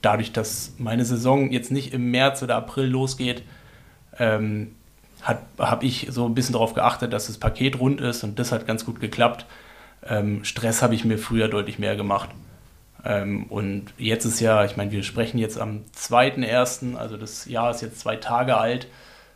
dadurch, 0.01 0.33
dass 0.33 0.73
meine 0.77 1.05
Saison 1.05 1.51
jetzt 1.51 1.71
nicht 1.71 1.93
im 1.93 2.11
März 2.11 2.43
oder 2.43 2.55
April 2.55 2.85
losgeht, 2.85 3.43
ähm, 4.17 4.75
habe 5.23 5.85
ich 5.85 6.07
so 6.09 6.25
ein 6.25 6.33
bisschen 6.33 6.53
darauf 6.53 6.73
geachtet, 6.73 7.13
dass 7.13 7.27
das 7.27 7.37
Paket 7.37 7.79
rund 7.79 8.01
ist 8.01 8.23
und 8.23 8.39
das 8.39 8.51
hat 8.51 8.65
ganz 8.65 8.85
gut 8.85 8.99
geklappt. 8.99 9.45
Ähm, 10.03 10.43
Stress 10.43 10.81
habe 10.81 10.95
ich 10.95 11.05
mir 11.05 11.19
früher 11.19 11.47
deutlich 11.47 11.77
mehr 11.77 11.95
gemacht. 11.95 12.29
Ähm, 13.03 13.45
und 13.45 13.93
jetzt 13.97 14.25
ist 14.25 14.39
ja, 14.39 14.63
ich 14.65 14.77
meine, 14.77 14.91
wir 14.91 15.03
sprechen 15.03 15.37
jetzt 15.37 15.59
am 15.59 15.85
2.1., 15.95 16.95
also 16.95 17.17
das 17.17 17.45
Jahr 17.45 17.71
ist 17.71 17.81
jetzt 17.81 17.99
zwei 17.99 18.15
Tage 18.15 18.57
alt. 18.57 18.87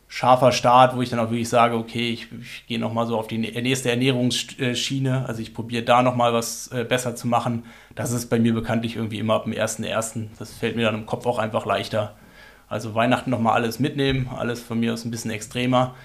Scharfer 0.08 0.52
Start, 0.52 0.96
wo 0.96 1.02
ich 1.02 1.10
dann 1.10 1.20
auch 1.20 1.32
wirklich 1.32 1.50
sage, 1.50 1.76
okay, 1.76 2.12
ich, 2.12 2.28
ich 2.40 2.68
gehe 2.68 2.80
nochmal 2.80 3.08
so 3.08 3.18
auf 3.18 3.28
die 3.28 3.40
nächste 3.40 3.90
Ernährungsschiene. 3.90 5.26
Also 5.28 5.42
ich 5.42 5.54
probiere 5.54 5.84
da 5.84 6.04
nochmal 6.04 6.32
was 6.32 6.68
äh, 6.68 6.84
besser 6.84 7.16
zu 7.16 7.28
machen. 7.28 7.66
Das 7.96 8.12
ist 8.12 8.30
bei 8.30 8.40
mir 8.40 8.54
bekanntlich 8.54 8.96
irgendwie 8.96 9.18
immer 9.18 9.34
ab 9.34 9.46
dem 9.46 9.54
1.1. 9.54 10.28
Das 10.38 10.54
fällt 10.54 10.76
mir 10.76 10.84
dann 10.86 10.96
im 10.96 11.06
Kopf 11.08 11.26
auch 11.26 11.40
einfach 11.40 11.66
leichter. 11.66 12.16
Also 12.68 12.94
Weihnachten 12.94 13.30
nochmal 13.32 13.54
alles 13.54 13.80
mitnehmen, 13.80 14.30
alles 14.36 14.62
von 14.62 14.80
mir 14.80 14.94
aus 14.94 15.06
ein 15.06 15.12
bisschen 15.12 15.32
extremer. 15.32 15.96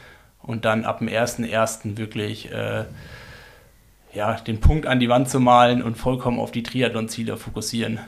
Und 0.43 0.65
dann 0.65 0.85
ab 0.85 0.99
dem 0.99 1.09
1.1. 1.09 1.99
wirklich 1.99 2.51
äh, 2.51 2.85
ja, 4.13 4.35
den 4.35 4.61
Punkt 4.61 4.87
an 4.87 5.01
die 5.01 5.09
Wand 5.09 5.29
zu 5.29 5.41
malen 5.41 5.83
und 5.83 5.97
vollkommen 5.97 6.39
auf 6.39 6.51
die 6.51 6.63
Triathlon-Ziele 6.63 7.37
fokussieren. 7.37 8.01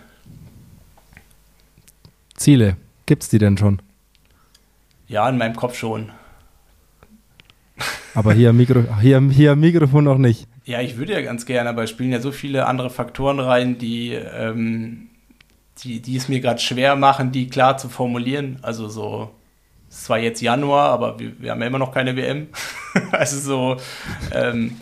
Ziele, 2.35 2.77
gibt 3.07 3.23
es 3.23 3.29
die 3.29 3.39
denn 3.39 3.57
schon? 3.57 3.81
Ja, 5.07 5.29
in 5.29 5.39
meinem 5.39 5.55
Kopf 5.55 5.77
schon. 5.77 6.11
Aber 8.15 8.35
hier 8.35 8.51
am, 8.51 8.57
Mikro, 8.57 8.85
hier, 9.01 9.21
hier 9.31 9.53
am 9.53 9.61
Mikrofon 9.61 10.05
noch 10.05 10.19
nicht. 10.19 10.47
Ja, 10.65 10.81
ich 10.81 10.97
würde 10.97 11.13
ja 11.13 11.23
ganz 11.23 11.47
gerne, 11.47 11.71
aber 11.71 11.85
es 11.85 11.91
spielen 11.91 12.13
ja 12.13 12.21
so 12.21 12.33
viele 12.33 12.67
andere 12.67 12.91
Faktoren 12.91 13.41
rein, 13.41 13.79
die, 13.79 14.13
ähm, 14.13 15.09
die, 15.79 16.01
die 16.01 16.17
es 16.17 16.29
mir 16.29 16.41
gerade 16.41 16.61
schwer 16.61 16.97
machen, 16.97 17.33
die 17.33 17.49
klar 17.49 17.79
zu 17.79 17.89
formulieren. 17.89 18.59
Also 18.63 18.89
so, 18.89 19.31
es 19.89 20.05
zwar 20.05 20.19
jetzt 20.19 20.41
Januar, 20.41 20.91
aber 20.91 21.19
wir, 21.19 21.41
wir 21.41 21.51
haben 21.51 21.61
ja 21.61 21.67
immer 21.67 21.79
noch 21.79 21.93
keine 21.93 22.17
WM. 22.17 22.49
also 23.13 23.39
so, 23.39 23.77
ähm, 24.33 24.77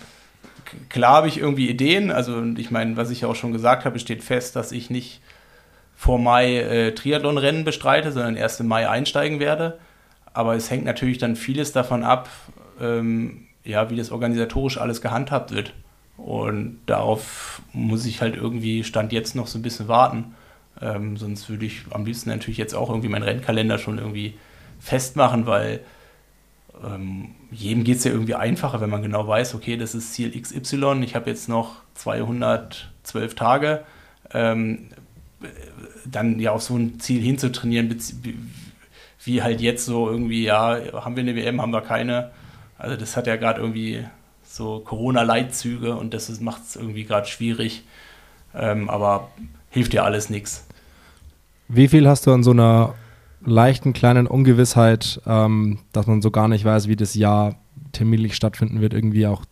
klar 0.88 1.14
habe 1.14 1.28
ich 1.28 1.38
irgendwie 1.38 1.68
Ideen. 1.68 2.10
Also 2.10 2.42
ich 2.56 2.70
meine, 2.70 2.96
was 2.96 3.10
ich 3.10 3.22
ja 3.22 3.28
auch 3.28 3.34
schon 3.34 3.52
gesagt 3.52 3.84
habe, 3.84 3.98
steht 3.98 4.22
fest, 4.22 4.56
dass 4.56 4.72
ich 4.72 4.90
nicht 4.90 5.20
vor 5.96 6.18
Mai 6.18 6.56
äh, 6.58 6.94
Triathlon-Rennen 6.94 7.64
bestreite, 7.64 8.12
sondern 8.12 8.36
erst 8.36 8.60
im 8.60 8.68
Mai 8.68 8.88
einsteigen 8.88 9.40
werde. 9.40 9.78
Aber 10.32 10.54
es 10.54 10.70
hängt 10.70 10.84
natürlich 10.84 11.18
dann 11.18 11.36
vieles 11.36 11.72
davon 11.72 12.04
ab, 12.04 12.28
ähm, 12.80 13.48
ja, 13.64 13.90
wie 13.90 13.96
das 13.96 14.10
organisatorisch 14.10 14.78
alles 14.78 15.02
gehandhabt 15.02 15.50
wird. 15.50 15.74
Und 16.16 16.78
darauf 16.86 17.62
muss 17.72 18.06
ich 18.06 18.20
halt 18.20 18.36
irgendwie 18.36 18.84
Stand 18.84 19.12
jetzt 19.12 19.34
noch 19.34 19.46
so 19.46 19.58
ein 19.58 19.62
bisschen 19.62 19.88
warten. 19.88 20.34
Ähm, 20.80 21.16
sonst 21.16 21.48
würde 21.50 21.66
ich 21.66 21.82
am 21.90 22.04
liebsten 22.04 22.30
natürlich 22.30 22.58
jetzt 22.58 22.74
auch 22.74 22.88
irgendwie 22.88 23.08
meinen 23.08 23.22
Rennkalender 23.22 23.78
schon 23.78 23.98
irgendwie 23.98 24.34
festmachen, 24.78 25.46
weil 25.46 25.80
ähm, 26.84 27.34
jedem 27.50 27.85
geht 27.85 27.99
es 27.99 28.04
ja 28.04 28.12
irgendwie 28.12 28.35
einfacher, 28.35 28.80
wenn 28.80 28.90
man 28.90 29.02
genau 29.02 29.26
weiß, 29.26 29.54
okay, 29.54 29.76
das 29.76 29.95
ist 29.95 30.14
Ziel 30.14 30.40
XY, 30.40 31.02
ich 31.02 31.14
habe 31.14 31.30
jetzt 31.30 31.49
noch 31.49 31.76
212 31.95 33.35
Tage, 33.35 33.85
ähm, 34.33 34.88
dann 36.04 36.38
ja 36.38 36.52
auf 36.52 36.62
so 36.62 36.76
ein 36.76 37.00
Ziel 37.00 37.23
hinzutrainieren, 37.23 37.97
wie 39.25 39.42
halt 39.42 39.61
jetzt 39.61 39.85
so 39.85 40.09
irgendwie, 40.09 40.45
ja, 40.45 40.78
haben 40.92 41.16
wir 41.16 41.23
eine 41.23 41.35
WM, 41.35 41.61
haben 41.61 41.73
wir 41.73 41.83
keine. 41.83 42.30
Also 42.78 42.97
das 42.97 43.16
hat 43.16 43.26
ja 43.26 43.37
gerade 43.37 43.61
irgendwie 43.61 44.04
so 44.42 44.80
Corona-Leitzüge 44.80 45.97
und 45.97 46.14
das 46.14 46.40
macht 46.40 46.62
es 46.62 46.76
irgendwie 46.76 47.04
gerade 47.04 47.26
schwierig, 47.26 47.85
ähm, 48.54 48.88
aber 48.88 49.30
hilft 49.71 49.95
ja 49.95 50.04
alles 50.04 50.30
nichts. 50.30 50.66
Wie 51.69 51.88
viel 51.88 52.09
hast 52.09 52.26
du 52.26 52.33
an 52.33 52.42
so 52.42 52.50
einer 52.50 52.95
leichten 53.44 53.92
kleinen 53.92 54.26
Ungewissheit, 54.26 55.20
ähm, 55.26 55.78
dass 55.92 56.06
man 56.06 56.23
so 56.23 56.30
gar 56.30 56.49
nicht 56.49 56.64
weiß, 56.64 56.88
wie 56.88 56.97
das 56.97 57.14
Jahr 57.14 57.56
terminlich 57.92 58.37
stattfinden 58.37 58.80
wird, 58.80 58.94
irgendwie 58.94 59.26
auch 59.26 59.44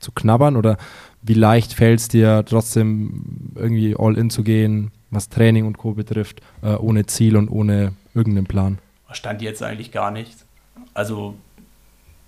zu 0.00 0.12
knabbern? 0.12 0.56
Oder 0.56 0.76
wie 1.22 1.34
leicht 1.34 1.72
fällt 1.72 2.00
es 2.00 2.08
dir 2.08 2.44
trotzdem 2.46 3.52
irgendwie 3.54 3.96
all 3.98 4.16
in 4.16 4.30
zu 4.30 4.42
gehen, 4.42 4.90
was 5.10 5.28
Training 5.28 5.66
und 5.66 5.78
Co. 5.78 5.92
betrifft, 5.92 6.40
äh, 6.62 6.74
ohne 6.74 7.06
Ziel 7.06 7.36
und 7.36 7.48
ohne 7.48 7.94
irgendeinen 8.14 8.46
Plan? 8.46 8.78
Stand 9.12 9.42
jetzt 9.42 9.62
eigentlich 9.62 9.92
gar 9.92 10.10
nicht. 10.10 10.44
Also 10.92 11.36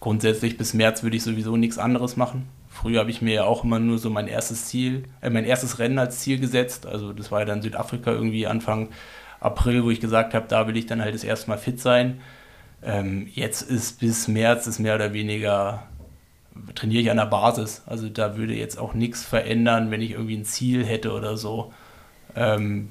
grundsätzlich 0.00 0.56
bis 0.56 0.72
März 0.72 1.02
würde 1.02 1.16
ich 1.16 1.24
sowieso 1.24 1.56
nichts 1.56 1.78
anderes 1.78 2.16
machen. 2.16 2.48
Früher 2.68 3.00
habe 3.00 3.10
ich 3.10 3.22
mir 3.22 3.34
ja 3.34 3.44
auch 3.44 3.64
immer 3.64 3.78
nur 3.78 3.98
so 3.98 4.10
mein 4.10 4.28
erstes 4.28 4.66
Ziel, 4.66 5.04
äh, 5.20 5.30
mein 5.30 5.44
erstes 5.44 5.78
Rennen 5.78 5.98
als 5.98 6.20
Ziel 6.20 6.38
gesetzt. 6.38 6.86
Also 6.86 7.12
das 7.12 7.32
war 7.32 7.40
ja 7.40 7.44
dann 7.44 7.62
Südafrika 7.62 8.12
irgendwie 8.12 8.46
Anfang 8.46 8.88
April, 9.40 9.84
wo 9.84 9.90
ich 9.90 10.00
gesagt 10.00 10.34
habe, 10.34 10.46
da 10.48 10.66
will 10.66 10.76
ich 10.76 10.86
dann 10.86 11.00
halt 11.00 11.14
das 11.14 11.24
erste 11.24 11.50
Mal 11.50 11.58
fit 11.58 11.80
sein. 11.80 12.20
Ähm, 12.82 13.28
jetzt 13.32 13.62
ist 13.62 14.00
bis 14.00 14.28
März 14.28 14.66
ist 14.66 14.78
mehr 14.78 14.94
oder 14.94 15.12
weniger 15.12 15.82
trainiere 16.74 17.02
ich 17.02 17.10
an 17.10 17.16
der 17.16 17.26
Basis. 17.26 17.82
Also 17.86 18.08
da 18.08 18.36
würde 18.36 18.54
jetzt 18.54 18.78
auch 18.78 18.94
nichts 18.94 19.24
verändern, 19.24 19.90
wenn 19.90 20.00
ich 20.00 20.12
irgendwie 20.12 20.36
ein 20.36 20.44
Ziel 20.44 20.84
hätte 20.84 21.12
oder 21.12 21.36
so. 21.36 21.72
Ähm, 22.34 22.90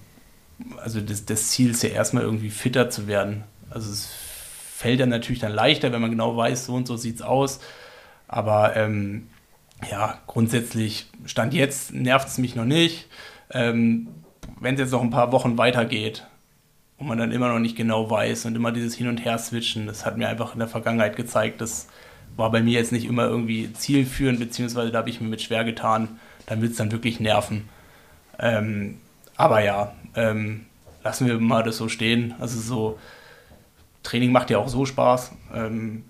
also 0.81 1.01
das, 1.01 1.25
das, 1.25 1.49
Ziel 1.49 1.71
ist 1.71 1.83
ja 1.83 1.89
erstmal 1.89 2.23
irgendwie 2.23 2.49
fitter 2.49 2.89
zu 2.89 3.07
werden. 3.07 3.43
Also 3.69 3.91
es 3.91 4.09
fällt 4.75 4.99
dann 4.99 5.09
natürlich 5.09 5.39
dann 5.39 5.51
leichter, 5.51 5.91
wenn 5.91 6.01
man 6.01 6.11
genau 6.11 6.37
weiß, 6.37 6.65
so 6.65 6.75
und 6.75 6.87
so 6.87 6.97
sieht 6.97 7.15
es 7.15 7.21
aus. 7.21 7.59
Aber 8.27 8.75
ähm, 8.75 9.27
ja, 9.89 10.19
grundsätzlich, 10.27 11.07
Stand 11.25 11.53
jetzt 11.53 11.93
nervt 11.93 12.27
es 12.27 12.37
mich 12.37 12.55
noch 12.55 12.65
nicht. 12.65 13.07
Ähm, 13.51 14.07
wenn 14.59 14.75
es 14.75 14.79
jetzt 14.79 14.91
noch 14.91 15.01
ein 15.01 15.09
paar 15.09 15.31
Wochen 15.31 15.57
weitergeht, 15.57 16.25
und 16.97 17.07
man 17.07 17.17
dann 17.17 17.31
immer 17.31 17.49
noch 17.49 17.59
nicht 17.59 17.75
genau 17.75 18.09
weiß 18.09 18.45
und 18.45 18.55
immer 18.55 18.71
dieses 18.71 18.95
Hin- 18.95 19.07
und 19.07 19.23
Her-Switchen, 19.23 19.87
das 19.87 20.05
hat 20.05 20.17
mir 20.17 20.29
einfach 20.29 20.53
in 20.53 20.59
der 20.59 20.67
Vergangenheit 20.67 21.15
gezeigt, 21.15 21.61
das 21.61 21.87
war 22.37 22.51
bei 22.51 22.61
mir 22.61 22.73
jetzt 22.73 22.91
nicht 22.91 23.05
immer 23.05 23.25
irgendwie 23.25 23.71
zielführend, 23.73 24.39
beziehungsweise 24.39 24.91
da 24.91 24.99
habe 24.99 25.09
ich 25.09 25.21
mir 25.21 25.27
mit 25.27 25.41
schwer 25.41 25.63
getan, 25.63 26.19
dann 26.45 26.61
wird 26.61 26.71
es 26.71 26.77
dann 26.77 26.91
wirklich 26.91 27.19
nerven. 27.19 27.69
Ähm, 28.39 28.97
aber 29.37 29.61
ja, 29.61 29.93
ähm, 30.15 30.65
lassen 31.03 31.27
wir 31.27 31.39
mal 31.39 31.63
das 31.63 31.77
so 31.77 31.89
stehen. 31.89 32.35
Also 32.39 32.59
so, 32.59 32.99
Training 34.03 34.31
macht 34.31 34.49
ja 34.49 34.57
auch 34.57 34.67
so 34.67 34.85
Spaß. 34.85 35.31
Ähm, 35.53 36.03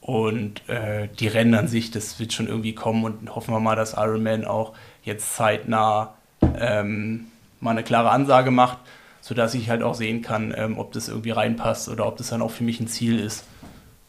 und 0.00 0.66
äh, 0.68 1.08
die 1.18 1.28
Rennen 1.28 1.54
an 1.54 1.68
sich, 1.68 1.90
das 1.90 2.18
wird 2.18 2.32
schon 2.32 2.48
irgendwie 2.48 2.74
kommen 2.74 3.04
und 3.04 3.34
hoffen 3.34 3.52
wir 3.52 3.60
mal, 3.60 3.76
dass 3.76 3.92
Ironman 3.92 4.44
auch 4.44 4.72
jetzt 5.04 5.34
zeitnah 5.36 6.14
ähm, 6.58 7.26
mal 7.60 7.72
eine 7.72 7.82
klare 7.82 8.10
Ansage 8.10 8.50
macht 8.50 8.78
sodass 9.20 9.54
ich 9.54 9.68
halt 9.68 9.82
auch 9.82 9.94
sehen 9.94 10.22
kann, 10.22 10.54
ähm, 10.56 10.78
ob 10.78 10.92
das 10.92 11.08
irgendwie 11.08 11.30
reinpasst 11.30 11.88
oder 11.88 12.06
ob 12.06 12.16
das 12.16 12.28
dann 12.28 12.42
auch 12.42 12.50
für 12.50 12.64
mich 12.64 12.80
ein 12.80 12.88
Ziel 12.88 13.18
ist. 13.18 13.44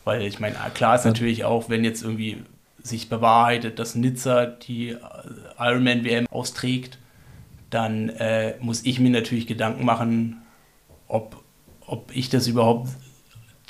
Weil 0.03 0.23
ich 0.23 0.39
meine, 0.39 0.55
klar 0.73 0.95
ist 0.95 1.05
natürlich 1.05 1.45
auch, 1.45 1.69
wenn 1.69 1.83
jetzt 1.83 2.03
irgendwie 2.03 2.37
sich 2.81 3.09
bewahrheitet, 3.09 3.77
dass 3.79 3.95
Nizza 3.95 4.45
die 4.45 4.89
äh, 4.89 4.97
Ironman 5.59 6.03
WM 6.03 6.27
austrägt, 6.27 6.97
dann 7.69 8.09
äh, 8.09 8.55
muss 8.59 8.85
ich 8.85 8.99
mir 8.99 9.11
natürlich 9.11 9.47
Gedanken 9.47 9.85
machen, 9.85 10.41
ob, 11.07 11.43
ob 11.85 12.15
ich 12.15 12.29
das 12.29 12.47
überhaupt 12.47 12.89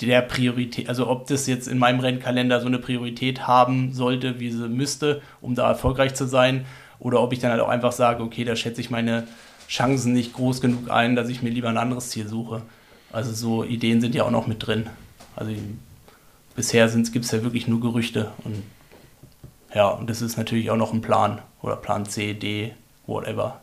der 0.01 0.21
Priorität, 0.21 0.89
also 0.89 1.07
ob 1.07 1.27
das 1.27 1.45
jetzt 1.45 1.67
in 1.67 1.77
meinem 1.77 1.99
Rennkalender 1.99 2.59
so 2.59 2.67
eine 2.67 2.79
Priorität 2.79 3.45
haben 3.45 3.93
sollte, 3.93 4.39
wie 4.39 4.49
sie 4.49 4.67
müsste, 4.67 5.21
um 5.41 5.53
da 5.53 5.67
erfolgreich 5.67 6.15
zu 6.15 6.25
sein, 6.25 6.65
oder 6.97 7.21
ob 7.21 7.33
ich 7.33 7.39
dann 7.39 7.51
halt 7.51 7.61
auch 7.61 7.69
einfach 7.69 7.91
sage, 7.91 8.23
okay, 8.23 8.43
da 8.43 8.55
schätze 8.55 8.79
ich 8.79 8.89
meine 8.89 9.27
Chancen 9.71 10.11
nicht 10.11 10.33
groß 10.33 10.59
genug 10.59 10.91
ein, 10.91 11.15
dass 11.15 11.29
ich 11.29 11.41
mir 11.41 11.49
lieber 11.49 11.69
ein 11.69 11.77
anderes 11.77 12.09
Ziel 12.09 12.27
suche. 12.27 12.61
Also 13.11 13.31
so 13.31 13.63
Ideen 13.63 14.01
sind 14.01 14.13
ja 14.13 14.25
auch 14.25 14.31
noch 14.31 14.45
mit 14.45 14.67
drin. 14.67 14.87
Also 15.35 15.53
bisher 16.55 16.89
gibt 16.89 17.23
es 17.23 17.31
ja 17.31 17.41
wirklich 17.41 17.69
nur 17.69 17.79
Gerüchte 17.79 18.31
und 18.43 18.63
ja, 19.73 19.87
und 19.87 20.09
das 20.09 20.21
ist 20.21 20.37
natürlich 20.37 20.69
auch 20.69 20.75
noch 20.75 20.91
ein 20.91 20.99
Plan 20.99 21.39
oder 21.61 21.77
Plan 21.77 22.05
C, 22.05 22.33
D, 22.33 22.73
whatever. 23.07 23.61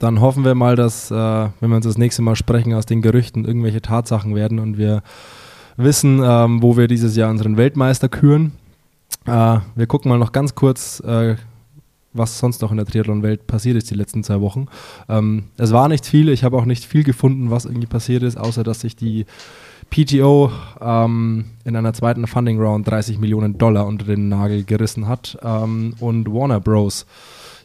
Dann 0.00 0.20
hoffen 0.20 0.44
wir 0.44 0.56
mal, 0.56 0.74
dass, 0.74 1.12
äh, 1.12 1.14
wenn 1.14 1.70
wir 1.70 1.76
uns 1.76 1.86
das 1.86 1.96
nächste 1.96 2.22
Mal 2.22 2.34
sprechen, 2.34 2.74
aus 2.74 2.86
den 2.86 3.02
Gerüchten 3.02 3.44
irgendwelche 3.44 3.80
Tatsachen 3.80 4.34
werden 4.34 4.58
und 4.58 4.76
wir 4.76 5.04
wissen, 5.76 6.20
ähm, 6.24 6.60
wo 6.60 6.76
wir 6.76 6.88
dieses 6.88 7.14
Jahr 7.14 7.30
unseren 7.30 7.56
Weltmeister 7.56 8.08
küren. 8.08 8.52
Äh, 9.26 9.60
wir 9.76 9.86
gucken 9.86 10.08
mal 10.08 10.18
noch 10.18 10.32
ganz 10.32 10.56
kurz 10.56 10.98
äh, 11.06 11.36
was 12.16 12.38
sonst 12.38 12.62
noch 12.62 12.70
in 12.70 12.76
der 12.76 12.86
Triathlon-Welt 12.86 13.46
passiert 13.46 13.76
ist 13.76 13.90
die 13.90 13.94
letzten 13.94 14.24
zwei 14.24 14.40
Wochen. 14.40 14.66
Ähm, 15.08 15.44
es 15.56 15.72
war 15.72 15.88
nicht 15.88 16.06
viel, 16.06 16.28
ich 16.28 16.44
habe 16.44 16.56
auch 16.56 16.64
nicht 16.64 16.84
viel 16.84 17.04
gefunden, 17.04 17.50
was 17.50 17.64
irgendwie 17.64 17.86
passiert 17.86 18.22
ist, 18.22 18.36
außer 18.36 18.62
dass 18.62 18.80
sich 18.80 18.96
die 18.96 19.26
PTO 19.90 20.50
ähm, 20.80 21.46
in 21.64 21.76
einer 21.76 21.92
zweiten 21.92 22.26
Funding 22.26 22.60
Round 22.60 22.88
30 22.88 23.18
Millionen 23.18 23.58
Dollar 23.58 23.86
unter 23.86 24.06
den 24.06 24.28
Nagel 24.28 24.64
gerissen 24.64 25.06
hat 25.06 25.38
ähm, 25.42 25.94
und 26.00 26.32
Warner 26.32 26.60
Bros. 26.60 27.06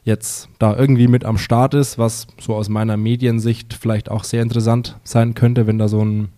jetzt 0.04 0.50
da 0.60 0.76
irgendwie 0.76 1.08
mit 1.08 1.26
am 1.26 1.38
Start 1.38 1.74
ist, 1.74 1.98
was 1.98 2.28
so 2.40 2.56
aus 2.56 2.70
meiner 2.70 2.98
Mediensicht 2.98 3.74
vielleicht 3.74 4.10
auch 4.10 4.24
sehr 4.24 4.44
interessant 4.44 4.98
sein 5.04 5.34
könnte, 5.34 5.68
wenn 5.68 5.80
da 5.80 5.88
so 5.88 6.04
ein 6.04 6.30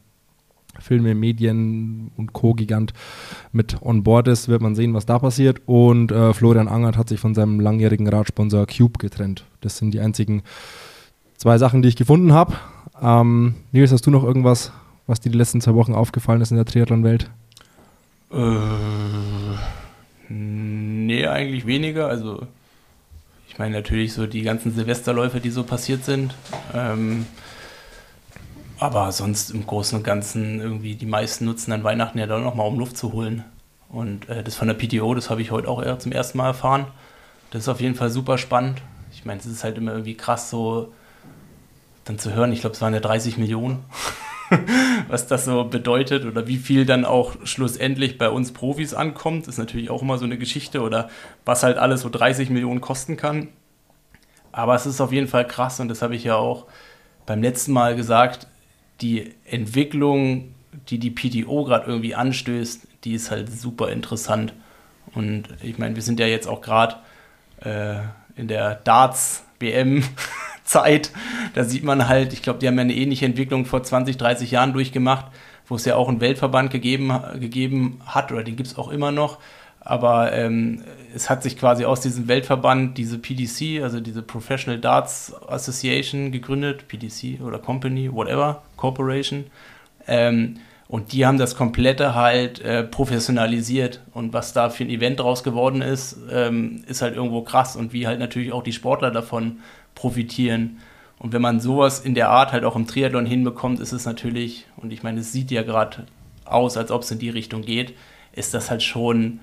Filme, 0.79 1.15
Medien 1.15 2.11
und 2.17 2.33
Co-Gigant 2.33 2.93
mit 3.51 3.81
on 3.81 4.03
board 4.03 4.27
ist, 4.27 4.47
wird 4.47 4.61
man 4.61 4.75
sehen, 4.75 4.93
was 4.93 5.05
da 5.05 5.19
passiert. 5.19 5.61
Und 5.65 6.11
äh, 6.11 6.33
Florian 6.33 6.67
Angert 6.67 6.97
hat 6.97 7.09
sich 7.09 7.19
von 7.19 7.33
seinem 7.35 7.59
langjährigen 7.59 8.07
Radsponsor 8.07 8.65
Cube 8.67 8.97
getrennt. 8.99 9.45
Das 9.61 9.77
sind 9.77 9.93
die 9.93 9.99
einzigen 9.99 10.43
zwei 11.37 11.57
Sachen, 11.57 11.81
die 11.81 11.89
ich 11.89 11.95
gefunden 11.95 12.33
habe. 12.33 12.53
Ähm, 13.01 13.55
Nils, 13.71 13.91
hast 13.91 14.05
du 14.05 14.11
noch 14.11 14.23
irgendwas, 14.23 14.71
was 15.07 15.19
dir 15.19 15.31
die 15.31 15.37
letzten 15.37 15.61
zwei 15.61 15.73
Wochen 15.73 15.93
aufgefallen 15.93 16.41
ist 16.41 16.51
in 16.51 16.57
der 16.57 16.65
Triathlon-Welt? 16.65 17.29
Äh, 18.31 18.55
nee, 20.29 21.27
eigentlich 21.27 21.65
weniger. 21.65 22.07
Also 22.07 22.47
Ich 23.53 23.59
meine 23.59 23.75
natürlich 23.75 24.13
so 24.13 24.25
die 24.25 24.41
ganzen 24.41 24.73
Silvesterläufe, 24.73 25.39
die 25.39 25.51
so 25.51 25.63
passiert 25.63 26.03
sind. 26.03 26.33
Ähm, 26.73 27.27
aber 28.79 29.11
sonst 29.11 29.51
im 29.51 29.65
Großen 29.65 29.97
und 29.97 30.03
Ganzen 30.03 30.59
irgendwie 30.59 30.95
die 30.95 31.05
meisten 31.05 31.45
nutzen 31.45 31.71
dann 31.71 31.83
Weihnachten 31.83 32.17
ja 32.17 32.27
dann 32.27 32.43
nochmal, 32.43 32.67
um 32.67 32.79
Luft 32.79 32.97
zu 32.97 33.13
holen. 33.13 33.43
Und 33.89 34.27
äh, 34.29 34.43
das 34.43 34.55
von 34.55 34.67
der 34.67 34.75
PTO, 34.75 35.13
das 35.13 35.29
habe 35.29 35.41
ich 35.41 35.51
heute 35.51 35.67
auch 35.67 35.81
eher 35.81 35.99
zum 35.99 36.11
ersten 36.11 36.37
Mal 36.37 36.47
erfahren. 36.47 36.87
Das 37.51 37.63
ist 37.63 37.69
auf 37.69 37.79
jeden 37.79 37.95
Fall 37.95 38.09
super 38.09 38.37
spannend. 38.37 38.81
Ich 39.13 39.25
meine, 39.25 39.39
es 39.39 39.45
ist 39.45 39.63
halt 39.63 39.77
immer 39.77 39.91
irgendwie 39.91 40.15
krass, 40.15 40.49
so 40.49 40.91
dann 42.05 42.19
zu 42.19 42.33
hören. 42.33 42.51
Ich 42.51 42.61
glaube, 42.61 42.75
es 42.75 42.81
waren 42.81 42.93
ja 42.93 42.99
30 42.99 43.37
Millionen, 43.37 43.83
was 45.07 45.27
das 45.27 45.45
so 45.45 45.63
bedeutet 45.65 46.25
oder 46.25 46.47
wie 46.47 46.57
viel 46.57 46.85
dann 46.85 47.05
auch 47.05 47.35
schlussendlich 47.43 48.17
bei 48.17 48.29
uns 48.29 48.51
Profis 48.51 48.93
ankommt, 48.93 49.47
ist 49.47 49.57
natürlich 49.57 49.89
auch 49.89 50.01
immer 50.01 50.17
so 50.17 50.25
eine 50.25 50.37
Geschichte 50.37 50.81
oder 50.81 51.09
was 51.45 51.63
halt 51.63 51.77
alles 51.77 52.01
so 52.01 52.09
30 52.09 52.49
Millionen 52.49 52.81
kosten 52.81 53.17
kann. 53.17 53.49
Aber 54.51 54.75
es 54.75 54.85
ist 54.85 55.01
auf 55.01 55.11
jeden 55.11 55.27
Fall 55.27 55.47
krass 55.47 55.79
und 55.79 55.87
das 55.87 56.01
habe 56.01 56.15
ich 56.15 56.23
ja 56.23 56.35
auch 56.35 56.65
beim 57.25 57.41
letzten 57.41 57.71
Mal 57.71 57.95
gesagt. 57.95 58.47
Die 59.01 59.33
Entwicklung, 59.45 60.53
die 60.89 60.99
die 60.99 61.11
PTO 61.11 61.65
gerade 61.65 61.87
irgendwie 61.87 62.15
anstößt, 62.15 62.87
die 63.03 63.13
ist 63.13 63.31
halt 63.31 63.51
super 63.51 63.91
interessant. 63.91 64.53
Und 65.13 65.49
ich 65.61 65.77
meine, 65.77 65.95
wir 65.95 66.01
sind 66.01 66.19
ja 66.19 66.27
jetzt 66.27 66.47
auch 66.47 66.61
gerade 66.61 66.95
äh, 67.61 67.97
in 68.35 68.47
der 68.47 68.75
Darts-WM-Zeit. 68.75 71.11
Da 71.53 71.65
sieht 71.65 71.83
man 71.83 72.07
halt, 72.07 72.33
ich 72.33 72.41
glaube, 72.41 72.57
die 72.59 72.67
haben 72.67 72.77
ja 72.77 72.81
eine 72.81 72.95
ähnliche 72.95 73.27
Entwicklung 73.27 73.65
vor 73.65 73.83
20, 73.83 74.17
30 74.17 74.49
Jahren 74.49 74.73
durchgemacht, 74.73 75.27
wo 75.67 75.75
es 75.75 75.85
ja 75.85 75.95
auch 75.95 76.09
einen 76.09 76.19
Weltverband 76.19 76.71
gegeben, 76.71 77.13
gegeben 77.39 78.01
hat, 78.07 78.31
oder 78.31 78.43
den 78.43 78.55
gibt 78.55 78.69
es 78.69 78.77
auch 78.77 78.89
immer 78.89 79.11
noch. 79.11 79.37
Aber 79.81 80.33
ähm, 80.33 80.83
es 81.13 81.29
hat 81.29 81.43
sich 81.43 81.57
quasi 81.57 81.85
aus 81.85 82.01
diesem 82.01 82.27
Weltverband 82.27 82.97
diese 82.97 83.17
PDC, 83.17 83.83
also 83.83 83.99
diese 83.99 84.21
Professional 84.21 84.79
Darts 84.79 85.33
Association 85.47 86.31
gegründet, 86.31 86.87
PDC 86.87 87.41
oder 87.41 87.59
Company, 87.59 88.11
whatever, 88.11 88.63
Corporation. 88.77 89.45
Ähm, 90.07 90.57
und 90.87 91.13
die 91.13 91.25
haben 91.25 91.37
das 91.37 91.55
komplette 91.55 92.13
halt 92.13 92.59
äh, 92.61 92.83
professionalisiert. 92.83 94.01
Und 94.13 94.33
was 94.33 94.53
da 94.53 94.69
für 94.69 94.83
ein 94.83 94.89
Event 94.89 95.19
draus 95.19 95.43
geworden 95.43 95.81
ist, 95.81 96.17
ähm, 96.31 96.83
ist 96.87 97.01
halt 97.01 97.15
irgendwo 97.15 97.41
krass. 97.41 97.75
Und 97.75 97.93
wie 97.93 98.05
halt 98.05 98.19
natürlich 98.19 98.51
auch 98.51 98.63
die 98.63 98.73
Sportler 98.73 99.11
davon 99.11 99.59
profitieren. 99.95 100.79
Und 101.19 101.31
wenn 101.31 101.41
man 101.41 101.59
sowas 101.59 101.99
in 101.99 102.15
der 102.15 102.29
Art 102.29 102.51
halt 102.51 102.65
auch 102.65 102.75
im 102.75 102.85
Triathlon 102.85 103.25
hinbekommt, 103.25 103.79
ist 103.79 103.93
es 103.93 104.05
natürlich, 104.05 104.65
und 104.77 104.91
ich 104.91 105.03
meine, 105.03 105.21
es 105.21 105.31
sieht 105.31 105.51
ja 105.51 105.63
gerade 105.63 106.05
aus, 106.43 106.75
als 106.75 106.91
ob 106.91 107.03
es 107.03 107.11
in 107.11 107.19
die 107.19 107.29
Richtung 107.29 107.61
geht, 107.61 107.95
ist 108.33 108.53
das 108.53 108.69
halt 108.69 108.83
schon 108.83 109.39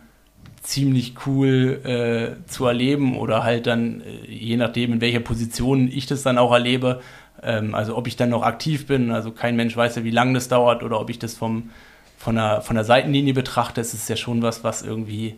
ziemlich 0.60 1.14
cool 1.26 1.80
äh, 1.84 2.46
zu 2.48 2.66
erleben 2.66 3.16
oder 3.16 3.44
halt 3.44 3.66
dann, 3.66 4.02
äh, 4.02 4.30
je 4.30 4.56
nachdem, 4.56 4.92
in 4.94 5.00
welcher 5.00 5.20
Position 5.20 5.88
ich 5.88 6.06
das 6.06 6.22
dann 6.22 6.38
auch 6.38 6.52
erlebe, 6.52 7.00
ähm, 7.42 7.74
also 7.74 7.96
ob 7.96 8.06
ich 8.06 8.16
dann 8.16 8.30
noch 8.30 8.42
aktiv 8.42 8.86
bin, 8.86 9.10
also 9.10 9.32
kein 9.32 9.56
Mensch 9.56 9.76
weiß 9.76 9.96
ja, 9.96 10.04
wie 10.04 10.10
lange 10.10 10.34
das 10.34 10.48
dauert 10.48 10.82
oder 10.82 11.00
ob 11.00 11.08
ich 11.10 11.18
das 11.18 11.34
vom, 11.34 11.70
von, 12.18 12.36
der, 12.36 12.60
von 12.60 12.76
der 12.76 12.84
Seitenlinie 12.84 13.32
betrachte, 13.32 13.80
es 13.80 13.94
ist 13.94 14.08
ja 14.08 14.16
schon 14.16 14.42
was, 14.42 14.62
was 14.62 14.82
irgendwie, 14.82 15.36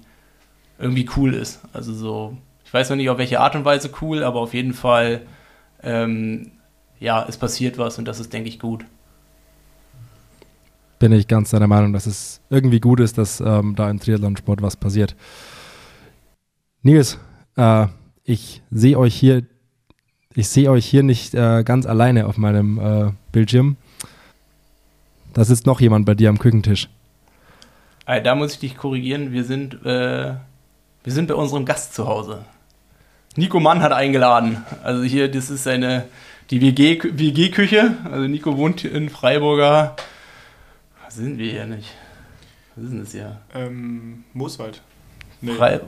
irgendwie 0.79 1.09
cool 1.17 1.35
ist. 1.35 1.61
Also 1.73 1.95
so, 1.95 2.37
ich 2.65 2.75
weiß 2.75 2.91
noch 2.91 2.97
nicht 2.97 3.11
auf 3.11 3.19
welche 3.19 3.41
Art 3.41 3.55
und 3.55 3.65
Weise 3.65 3.91
cool, 4.01 4.25
aber 4.25 4.41
auf 4.41 4.55
jeden 4.55 4.75
Fall, 4.75 5.23
ähm, 5.85 6.53
ja, 6.99 7.25
es 7.29 7.37
passiert 7.37 7.79
was 7.79 7.99
und 7.99 8.07
das 8.07 8.19
ist, 8.19 8.33
denke 8.33 8.49
ich, 8.49 8.59
gut. 8.59 8.85
Bin 11.03 11.11
ich 11.11 11.27
ganz 11.27 11.51
deiner 11.51 11.67
Meinung, 11.67 11.93
dass 11.93 12.07
es 12.07 12.41
irgendwie 12.49 12.79
gut 12.79 13.01
ist, 13.01 13.19
dass 13.19 13.41
ähm, 13.41 13.75
da 13.75 13.91
im 13.91 13.99
Triathlon-Sport 13.99 14.62
was 14.62 14.77
passiert. 14.77 15.17
Nils, 16.83 17.19
äh, 17.57 17.88
ich 18.23 18.62
sehe 18.71 18.97
euch 18.97 19.12
hier 19.12 19.43
ich 20.37 20.49
sehe 20.49 20.71
euch 20.71 20.87
hier 20.87 21.03
nicht 21.03 21.35
äh, 21.35 21.65
ganz 21.65 21.87
alleine 21.87 22.29
auf 22.29 22.38
meinem 22.38 22.79
äh, 22.79 23.11
Bildschirm. 23.33 23.77
Da 25.35 25.43
sitzt 25.43 25.67
noch 25.67 25.81
jemand 25.81 26.07
bei 26.07 26.15
dir 26.15 26.29
am 26.29 26.38
Küchentisch. 26.38 26.88
Da 28.07 28.37
muss 28.37 28.53
ich 28.53 28.61
dich 28.61 28.77
korrigieren. 28.77 29.33
Wir 29.33 29.43
sind, 29.43 29.85
äh, 29.85 30.35
wir 31.03 31.12
sind 31.12 31.27
bei 31.27 31.35
unserem 31.35 31.65
Gast 31.65 31.95
zu 31.95 32.07
Hause. 32.07 32.45
Nico 33.35 33.59
Mann 33.59 33.83
hat 33.83 33.91
eingeladen. 33.91 34.65
Also 34.85 35.03
hier, 35.03 35.29
das 35.29 35.51
ist 35.51 35.67
eine, 35.67 36.05
die 36.51 36.61
WG-Küche. 36.61 37.97
also 38.05 38.29
Nico 38.29 38.57
wohnt 38.57 38.85
in 38.85 39.09
Freiburger. 39.09 39.97
Sind 41.14 41.37
wir 41.37 41.51
hier 41.51 41.66
nicht? 41.66 41.90
Was 42.75 42.85
ist 42.85 42.90
denn 42.90 43.01
das 43.01 43.12
hier? 43.12 43.38
Ähm, 43.55 44.25
Mooswald. 44.33 44.81
Nee. 45.42 45.53
Frei 45.53 45.81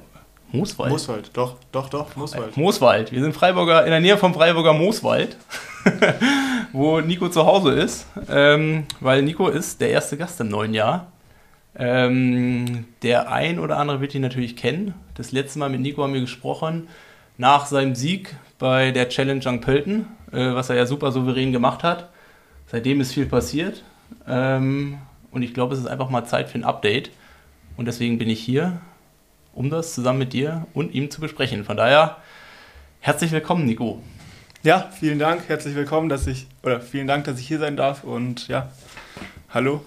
Mooswald? 0.52 0.90
Mooswald, 0.90 1.30
doch, 1.32 1.56
doch, 1.72 1.88
doch, 1.88 2.14
Mooswald. 2.14 2.54
Mooswald. 2.58 3.10
Wir 3.10 3.22
sind 3.22 3.32
Freiburger, 3.32 3.84
in 3.84 3.90
der 3.90 4.00
Nähe 4.00 4.18
vom 4.18 4.34
Freiburger 4.34 4.74
Mooswald, 4.74 5.38
wo 6.72 7.00
Nico 7.00 7.30
zu 7.30 7.46
Hause 7.46 7.72
ist, 7.72 8.06
ähm, 8.28 8.84
weil 9.00 9.22
Nico 9.22 9.48
ist 9.48 9.80
der 9.80 9.88
erste 9.90 10.18
Gast 10.18 10.40
im 10.42 10.48
neuen 10.48 10.74
Jahr. 10.74 11.10
Ähm, 11.74 12.84
der 13.02 13.32
ein 13.32 13.58
oder 13.58 13.78
andere 13.78 14.02
wird 14.02 14.14
ihn 14.14 14.20
natürlich 14.20 14.56
kennen. 14.56 14.92
Das 15.14 15.32
letzte 15.32 15.58
Mal 15.58 15.70
mit 15.70 15.80
Nico 15.80 16.02
haben 16.02 16.12
wir 16.12 16.20
gesprochen, 16.20 16.88
nach 17.38 17.64
seinem 17.64 17.94
Sieg 17.94 18.36
bei 18.58 18.90
der 18.90 19.08
Challenge 19.08 19.40
St. 19.40 19.62
Pölten, 19.62 20.06
äh, 20.32 20.54
was 20.54 20.68
er 20.68 20.76
ja 20.76 20.84
super 20.84 21.12
souverän 21.12 21.50
gemacht 21.50 21.82
hat. 21.82 22.10
Seitdem 22.66 23.00
ist 23.00 23.14
viel 23.14 23.26
passiert. 23.26 23.82
Ähm, 24.28 24.98
und 25.34 25.42
ich 25.42 25.52
glaube, 25.52 25.74
es 25.74 25.80
ist 25.80 25.86
einfach 25.86 26.08
mal 26.08 26.24
Zeit 26.24 26.48
für 26.48 26.58
ein 26.58 26.64
Update. 26.64 27.10
Und 27.76 27.86
deswegen 27.86 28.18
bin 28.18 28.30
ich 28.30 28.40
hier 28.40 28.80
um 29.54 29.70
das 29.70 29.94
zusammen 29.94 30.18
mit 30.18 30.32
dir 30.32 30.66
und 30.74 30.94
ihm 30.94 31.10
zu 31.10 31.20
besprechen. 31.20 31.64
Von 31.64 31.76
daher, 31.76 32.16
herzlich 33.00 33.32
willkommen, 33.32 33.64
Nico. 33.66 34.02
Ja, 34.62 34.90
vielen 34.98 35.18
Dank, 35.18 35.42
herzlich 35.48 35.74
willkommen, 35.74 36.08
dass 36.08 36.26
ich, 36.26 36.46
oder 36.62 36.80
vielen 36.80 37.06
Dank, 37.06 37.24
dass 37.24 37.38
ich 37.38 37.46
hier 37.46 37.58
sein 37.58 37.76
darf 37.76 38.04
und 38.04 38.48
ja, 38.48 38.70
hallo. 39.50 39.84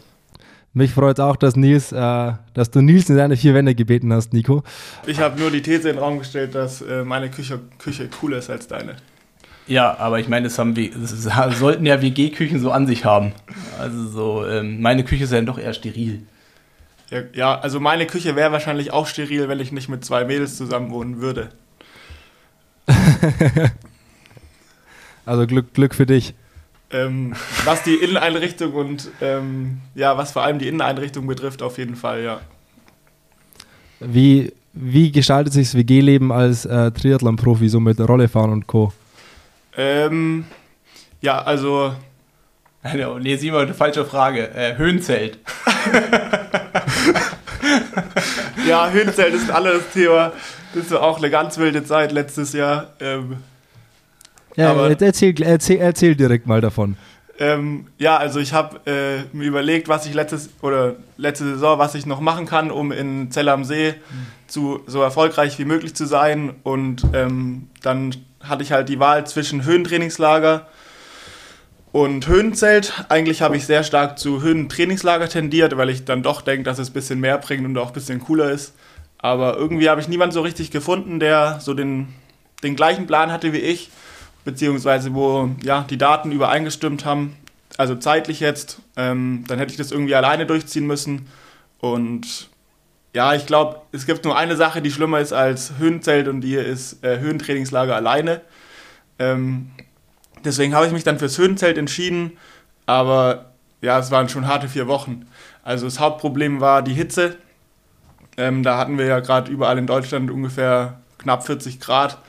Mich 0.74 0.92
freut 0.92 1.20
auch, 1.20 1.36
dass 1.36 1.56
Nils, 1.56 1.92
äh, 1.92 2.34
dass 2.54 2.70
du 2.70 2.82
Nils 2.82 3.10
in 3.10 3.16
seine 3.16 3.36
vier 3.36 3.56
Wände 3.56 3.74
gebeten 3.74 4.14
hast, 4.14 4.34
Nico. 4.34 4.64
Ich 5.08 5.20
habe 5.20 5.40
nur 5.40 5.50
die 5.50 5.64
These 5.64 5.90
in 5.90 5.96
den 5.96 6.04
Raum 6.04 6.20
gestellt, 6.20 6.54
dass 6.54 6.82
äh, 6.82 7.04
meine 7.04 7.32
Küche, 7.32 7.60
Küche 7.80 8.08
cooler 8.08 8.38
ist 8.38 8.52
als 8.52 8.68
deine. 8.68 8.96
Ja, 9.68 9.98
aber 10.00 10.20
ich 10.20 10.30
meine, 10.30 10.48
das, 10.48 10.58
haben 10.58 10.76
wir, 10.76 10.92
das 10.92 11.60
sollten 11.60 11.86
ja 11.86 12.02
WG-Küchen 12.02 12.60
so 12.60 12.72
an 12.72 12.88
sich 12.88 13.04
haben. 13.04 13.34
Also 13.80 14.08
so, 14.08 14.48
ähm, 14.48 14.82
meine 14.82 15.04
Küche 15.04 15.26
ist 15.26 15.34
ja 15.34 15.42
doch 15.42 15.60
eher 15.60 15.74
steril. 15.74 16.24
Ja, 17.10 17.22
ja 17.34 17.60
also 17.60 17.80
meine 17.80 18.06
Küche 18.08 18.36
wäre 18.36 18.52
wahrscheinlich 18.52 18.94
auch 18.94 19.08
steril, 19.08 19.50
wenn 19.50 19.60
ich 19.60 19.72
nicht 19.74 19.90
mit 19.90 20.06
zwei 20.06 20.24
Mädels 20.24 20.56
zusammen 20.56 20.92
wohnen 20.92 21.22
würde. 21.22 21.50
also 25.26 25.46
Glück, 25.46 25.74
Glück 25.74 25.94
für 25.94 26.06
dich. 26.06 26.34
Ähm, 26.90 27.34
was 27.66 27.84
die 27.84 27.96
Inneneinrichtung 27.96 28.74
und 28.74 29.10
ähm, 29.20 29.80
ja, 29.94 30.18
was 30.18 30.32
vor 30.32 30.44
allem 30.44 30.60
die 30.60 30.70
Inneneinrichtung 30.70 31.28
betrifft, 31.28 31.62
auf 31.62 31.78
jeden 31.78 31.98
Fall, 31.98 32.24
ja. 32.24 32.40
Wie, 34.00 34.54
wie 34.72 35.12
gestaltet 35.12 35.52
sich 35.52 35.68
das 35.68 35.76
WG-Leben 35.76 36.32
als 36.32 36.64
äh, 36.64 36.92
Triathlon-Profi, 36.92 37.68
so 37.68 37.82
mit 37.82 38.00
Rollefahren 38.00 38.52
und 38.52 38.68
Co.? 38.68 38.94
Ähm, 39.78 40.46
ja, 41.22 41.42
also. 41.42 41.94
Nee, 43.20 43.36
Simon, 43.36 43.64
eine 43.64 43.74
falsche 43.74 44.06
Frage. 44.06 44.50
Äh, 44.54 44.78
Höhenzelt. 44.78 45.40
ja, 48.68 48.90
Höhenzelt 48.90 49.34
ist 49.34 49.50
ein 49.50 49.56
anderes 49.56 49.90
Thema. 49.94 50.32
Das 50.74 50.92
war 50.92 51.04
auch 51.04 51.18
eine 51.18 51.30
ganz 51.30 51.58
wilde 51.58 51.84
Zeit 51.84 52.12
letztes 52.12 52.54
Jahr. 52.54 52.94
Ähm, 53.00 53.38
ja, 54.56 54.72
aber, 54.72 54.90
erzähl, 55.02 55.40
erzähl, 55.42 55.78
erzähl 55.78 56.16
direkt 56.16 56.48
mal 56.48 56.62
davon. 56.62 56.98
Ähm, 57.40 57.86
ja, 58.00 58.18
also 58.18 58.40
ich 58.40 58.54
habe 58.54 58.80
äh, 58.88 59.36
mir 59.36 59.46
überlegt, 59.46 59.88
was 59.88 60.08
ich 60.08 60.14
letztes 60.14 60.50
oder 60.62 60.96
letzte 61.18 61.46
Saison, 61.46 61.78
was 61.78 61.94
ich 61.94 62.06
noch 62.06 62.20
machen 62.20 62.48
kann, 62.48 62.72
um 62.72 62.92
in 62.92 63.30
Zell 63.32 63.50
am 63.50 63.64
See 63.64 63.92
mhm. 63.92 64.26
zu, 64.48 64.80
so 64.88 65.02
erfolgreich 65.02 65.60
wie 65.60 65.66
möglich 65.66 65.94
zu 65.94 66.06
sein. 66.06 66.56
Und 66.64 67.06
ähm, 67.14 67.68
dann 67.84 68.16
hatte 68.42 68.64
ich 68.64 68.72
halt 68.72 68.90
die 68.90 69.00
Wahl 69.00 69.26
zwischen 69.28 69.66
Höhentrainingslager 69.66 70.68
und 71.92 72.28
Höhenzelt, 72.28 72.94
eigentlich 73.10 73.42
habe 73.42 73.58
ich 73.58 73.66
sehr 73.66 73.84
stark 73.84 74.20
zu 74.20 74.42
Höhentrainingslager 74.42 75.30
tendiert, 75.30 75.78
weil 75.78 75.90
ich 75.90 76.06
dann 76.06 76.22
doch 76.22 76.42
denke, 76.42 76.64
dass 76.64 76.80
es 76.80 76.90
ein 76.90 76.94
bisschen 76.94 77.20
mehr 77.20 77.38
bringt 77.38 77.66
und 77.66 77.78
auch 77.78 77.88
ein 77.88 77.94
bisschen 77.94 78.20
cooler 78.20 78.52
ist. 78.52 78.74
Aber 79.18 79.58
irgendwie 79.58 79.90
habe 79.90 80.00
ich 80.00 80.08
niemanden 80.08 80.34
so 80.34 80.42
richtig 80.42 80.70
gefunden, 80.70 81.20
der 81.20 81.60
so 81.60 81.74
den, 81.74 82.10
den 82.62 82.76
gleichen 82.76 83.08
Plan 83.08 83.32
hatte 83.32 83.52
wie 83.54 83.58
ich, 83.58 83.90
beziehungsweise 84.46 85.16
wo 85.16 85.50
ja, 85.64 85.86
die 85.90 85.98
Daten 85.98 86.32
übereingestimmt 86.32 87.04
haben, 87.04 87.36
also 87.78 87.96
zeitlich 87.96 88.42
jetzt. 88.42 88.80
Ähm, 88.96 89.46
dann 89.48 89.58
hätte 89.58 89.72
ich 89.72 89.78
das 89.78 89.92
irgendwie 89.92 90.16
alleine 90.16 90.46
durchziehen 90.46 90.86
müssen. 90.86 91.28
Und 91.80 92.50
ja, 93.18 93.34
ich 93.34 93.46
glaube, 93.48 93.82
es 93.92 94.06
gibt 94.06 94.24
nur 94.26 94.38
eine 94.38 94.56
Sache, 94.56 94.82
die 94.82 94.92
schlimmer 94.92 95.20
ist 95.20 95.34
als 95.34 95.74
Höhenzelt 95.80 96.28
und 96.28 96.42
die 96.42 96.54
ist 96.54 97.04
äh, 97.04 97.20
Höhentrainingslager 97.20 97.96
alleine. 97.96 98.42
Ähm, 99.18 99.72
Deswegen 100.44 100.74
habe 100.76 100.86
ich 100.86 100.92
mich 100.92 101.04
dann 101.04 101.20
fürs 101.20 101.38
Höhenzelt 101.38 101.78
entschieden, 101.78 102.38
aber 102.86 103.52
ja, 103.82 104.00
es 104.00 104.12
waren 104.12 104.30
schon 104.30 104.48
harte 104.48 104.68
vier 104.68 104.88
Wochen. 104.88 105.28
Also 105.64 105.86
das 105.86 106.00
Hauptproblem 106.00 106.62
war 106.62 106.82
die 106.82 106.94
Hitze. 106.94 107.36
Ähm, 108.38 108.64
da 108.64 108.78
hatten 108.78 108.98
wir 108.98 109.06
ja 109.06 109.20
gerade 109.20 109.52
überall 109.52 109.78
in 109.78 109.88
Deutschland 109.88 110.32
ungefähr 110.32 111.02
knapp 111.18 111.46
40 111.46 111.80
Grad. 111.80 112.20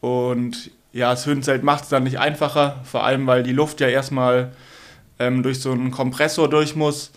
Und 0.00 0.70
ja, 0.92 1.10
das 1.10 1.26
Höhenzelt 1.26 1.62
macht 1.62 1.84
es 1.84 1.90
dann 1.90 2.04
nicht 2.04 2.18
einfacher, 2.18 2.80
vor 2.84 3.04
allem 3.04 3.26
weil 3.26 3.42
die 3.42 3.52
Luft 3.52 3.80
ja 3.80 3.88
erstmal 3.88 4.52
ähm, 5.18 5.42
durch 5.42 5.60
so 5.60 5.72
einen 5.72 5.90
Kompressor 5.90 6.48
durch 6.48 6.74
muss, 6.76 7.12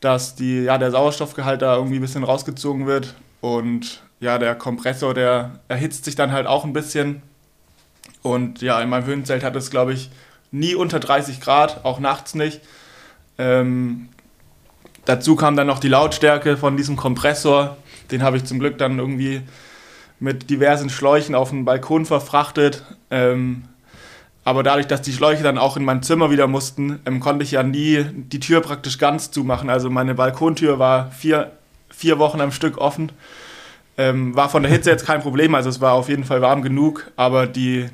dass 0.00 0.34
die, 0.34 0.62
ja, 0.62 0.78
der 0.78 0.90
Sauerstoffgehalt 0.90 1.62
da 1.62 1.76
irgendwie 1.76 1.96
ein 1.96 2.02
bisschen 2.02 2.24
rausgezogen 2.24 2.86
wird. 2.86 3.14
Und 3.40 4.02
ja, 4.20 4.38
der 4.38 4.54
Kompressor, 4.54 5.14
der 5.14 5.60
erhitzt 5.68 6.04
sich 6.04 6.14
dann 6.14 6.32
halt 6.32 6.46
auch 6.46 6.64
ein 6.64 6.72
bisschen. 6.72 7.22
Und 8.22 8.62
ja, 8.62 8.80
in 8.80 8.88
meinem 8.88 9.06
Höhenzelt 9.06 9.44
hat 9.44 9.56
es, 9.56 9.70
glaube 9.70 9.92
ich, 9.92 10.10
nie 10.50 10.74
unter 10.74 11.00
30 11.00 11.40
Grad, 11.40 11.84
auch 11.84 11.98
nachts 11.98 12.34
nicht. 12.34 12.60
Ähm, 13.38 14.08
dazu 15.04 15.36
kam 15.36 15.56
dann 15.56 15.66
noch 15.66 15.78
die 15.78 15.88
Lautstärke 15.88 16.56
von 16.56 16.76
diesem 16.76 16.96
Kompressor. 16.96 17.76
Den 18.10 18.22
habe 18.22 18.36
ich 18.36 18.44
zum 18.44 18.58
Glück 18.58 18.78
dann 18.78 18.98
irgendwie 18.98 19.42
mit 20.18 20.48
diversen 20.50 20.88
Schläuchen 20.88 21.34
auf 21.34 21.50
den 21.50 21.64
Balkon 21.64 22.06
verfrachtet. 22.06 22.84
Ähm, 23.10 23.64
aber 24.46 24.62
dadurch, 24.62 24.86
dass 24.86 25.02
die 25.02 25.12
Schläuche 25.12 25.42
dann 25.42 25.58
auch 25.58 25.76
in 25.76 25.84
mein 25.84 26.04
Zimmer 26.04 26.30
wieder 26.30 26.46
mussten, 26.46 27.00
ähm, 27.04 27.18
konnte 27.18 27.42
ich 27.42 27.50
ja 27.50 27.64
nie 27.64 28.04
die 28.14 28.38
Tür 28.38 28.60
praktisch 28.60 28.96
ganz 28.96 29.32
zumachen. 29.32 29.68
Also 29.68 29.90
meine 29.90 30.14
Balkontür 30.14 30.78
war 30.78 31.10
vier, 31.10 31.50
vier 31.90 32.20
Wochen 32.20 32.40
am 32.40 32.52
Stück 32.52 32.78
offen. 32.78 33.10
Ähm, 33.98 34.36
war 34.36 34.48
von 34.48 34.62
der 34.62 34.70
Hitze 34.70 34.88
jetzt 34.88 35.04
kein 35.04 35.20
Problem, 35.20 35.56
also 35.56 35.68
es 35.68 35.80
war 35.80 35.94
auf 35.94 36.08
jeden 36.08 36.22
Fall 36.22 36.42
warm 36.42 36.62
genug, 36.62 37.10
aber 37.16 37.48
die, 37.48 37.88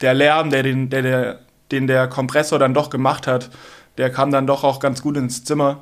der 0.00 0.14
Lärm, 0.14 0.50
der 0.50 0.62
den, 0.62 0.90
der, 0.90 1.02
der, 1.02 1.38
den 1.72 1.88
der 1.88 2.06
Kompressor 2.06 2.60
dann 2.60 2.72
doch 2.72 2.90
gemacht 2.90 3.26
hat, 3.26 3.50
der 3.98 4.10
kam 4.10 4.30
dann 4.30 4.46
doch 4.46 4.62
auch 4.62 4.78
ganz 4.78 5.02
gut 5.02 5.16
ins 5.16 5.42
Zimmer. 5.42 5.80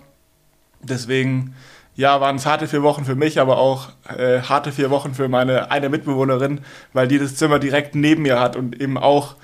Deswegen 0.81 1.55
ja, 1.97 2.19
waren 2.19 2.37
es 2.37 2.47
harte 2.47 2.67
vier 2.67 2.83
Wochen 2.83 3.05
für 3.05 3.15
mich, 3.15 3.41
aber 3.41 3.59
auch 3.59 3.91
äh, 4.17 4.41
harte 4.41 4.73
vier 4.73 4.89
Wochen 4.89 5.13
für 5.13 5.29
meine 5.29 5.71
eine 5.71 5.91
Mitbewohnerin, 5.91 6.63
weil 6.95 7.09
die 7.09 7.19
das 7.19 7.37
Zimmer 7.37 7.59
direkt 7.59 7.95
neben 7.95 8.23
mir 8.23 8.41
hat 8.41 8.57
und 8.57 8.81
eben 8.81 8.97
auch 8.97 9.35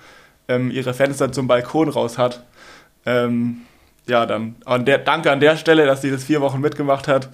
ähm, 0.49 0.71
ihre 0.71 0.95
Fenster 0.95 1.33
zum 1.33 1.47
Balkon 1.47 1.89
raus 1.89 2.19
hat. 2.19 2.45
Ähm, 3.07 3.63
ja, 4.07 4.27
dann 4.27 4.57
an 4.65 4.85
der, 4.85 4.99
danke 4.99 5.31
an 5.31 5.41
der 5.41 5.57
Stelle, 5.57 5.87
dass 5.87 6.03
sie 6.03 6.11
das 6.11 6.25
vier 6.25 6.41
Wochen 6.41 6.61
mitgemacht 6.61 7.09
hat. 7.09 7.31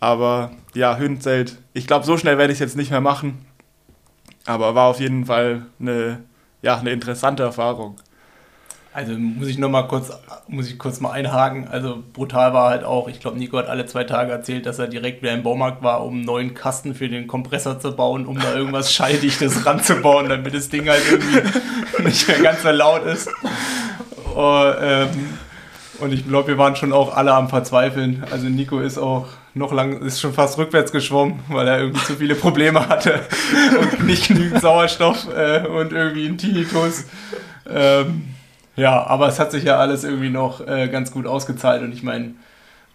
Aber 0.00 0.50
ja, 0.74 0.96
Höhenzelt, 0.96 1.58
ich 1.74 1.86
glaube, 1.86 2.04
so 2.04 2.18
schnell 2.18 2.38
werde 2.38 2.52
ich 2.52 2.56
es 2.56 2.60
jetzt 2.60 2.76
nicht 2.76 2.90
mehr 2.90 3.00
machen. 3.00 3.46
Aber 4.44 4.74
war 4.74 4.88
auf 4.88 5.00
jeden 5.00 5.26
Fall 5.26 5.66
eine, 5.80 6.22
ja, 6.60 6.76
eine 6.76 6.90
interessante 6.90 7.42
Erfahrung. 7.42 7.96
Also 8.94 9.14
muss 9.14 9.48
ich 9.48 9.56
noch 9.56 9.70
mal 9.70 9.84
kurz, 9.84 10.10
muss 10.48 10.68
ich 10.68 10.78
kurz 10.78 11.00
mal 11.00 11.12
einhaken. 11.12 11.66
Also 11.66 12.02
brutal 12.12 12.52
war 12.52 12.68
halt 12.68 12.84
auch, 12.84 13.08
ich 13.08 13.20
glaube, 13.20 13.38
Nico 13.38 13.56
hat 13.56 13.68
alle 13.68 13.86
zwei 13.86 14.04
Tage 14.04 14.30
erzählt, 14.30 14.66
dass 14.66 14.78
er 14.78 14.86
direkt 14.86 15.22
wieder 15.22 15.32
im 15.32 15.42
Baumarkt 15.42 15.82
war, 15.82 16.04
um 16.04 16.16
einen 16.16 16.24
neuen 16.24 16.52
Kasten 16.52 16.94
für 16.94 17.08
den 17.08 17.26
Kompressor 17.26 17.80
zu 17.80 17.92
bauen, 17.96 18.26
um 18.26 18.38
da 18.38 18.54
irgendwas 18.54 18.92
Schalldichtes 18.94 19.64
ranzubauen, 19.64 20.28
damit 20.28 20.52
das 20.52 20.68
Ding 20.68 20.90
halt 20.90 21.02
irgendwie 21.10 21.40
nicht 22.04 22.28
mehr 22.28 22.40
ganz 22.40 22.62
so 22.62 22.70
laut 22.70 23.04
ist. 23.04 23.30
Und, 24.34 24.74
ähm, 24.82 25.08
und 26.00 26.12
ich 26.12 26.28
glaube, 26.28 26.48
wir 26.48 26.58
waren 26.58 26.76
schon 26.76 26.92
auch 26.92 27.16
alle 27.16 27.32
am 27.32 27.48
Verzweifeln. 27.48 28.24
Also 28.30 28.46
Nico 28.48 28.78
ist 28.80 28.98
auch 28.98 29.28
noch 29.54 29.72
lang, 29.72 30.02
ist 30.02 30.20
schon 30.20 30.34
fast 30.34 30.58
rückwärts 30.58 30.92
geschwommen, 30.92 31.40
weil 31.48 31.66
er 31.66 31.78
irgendwie 31.80 32.04
zu 32.04 32.16
viele 32.16 32.34
Probleme 32.34 32.88
hatte 32.88 33.20
und 33.80 34.04
nicht 34.06 34.28
genügend 34.28 34.60
Sauerstoff 34.60 35.28
äh, 35.34 35.66
und 35.66 35.92
irgendwie 35.92 36.26
ein 36.26 36.36
Tinnitus. 36.36 37.04
Ähm, 37.70 38.31
ja, 38.82 39.06
aber 39.06 39.28
es 39.28 39.38
hat 39.38 39.50
sich 39.52 39.64
ja 39.64 39.78
alles 39.78 40.04
irgendwie 40.04 40.30
noch 40.30 40.66
äh, 40.66 40.88
ganz 40.88 41.12
gut 41.12 41.26
ausgezahlt 41.26 41.82
und 41.82 41.92
ich 41.92 42.02
meine, 42.02 42.34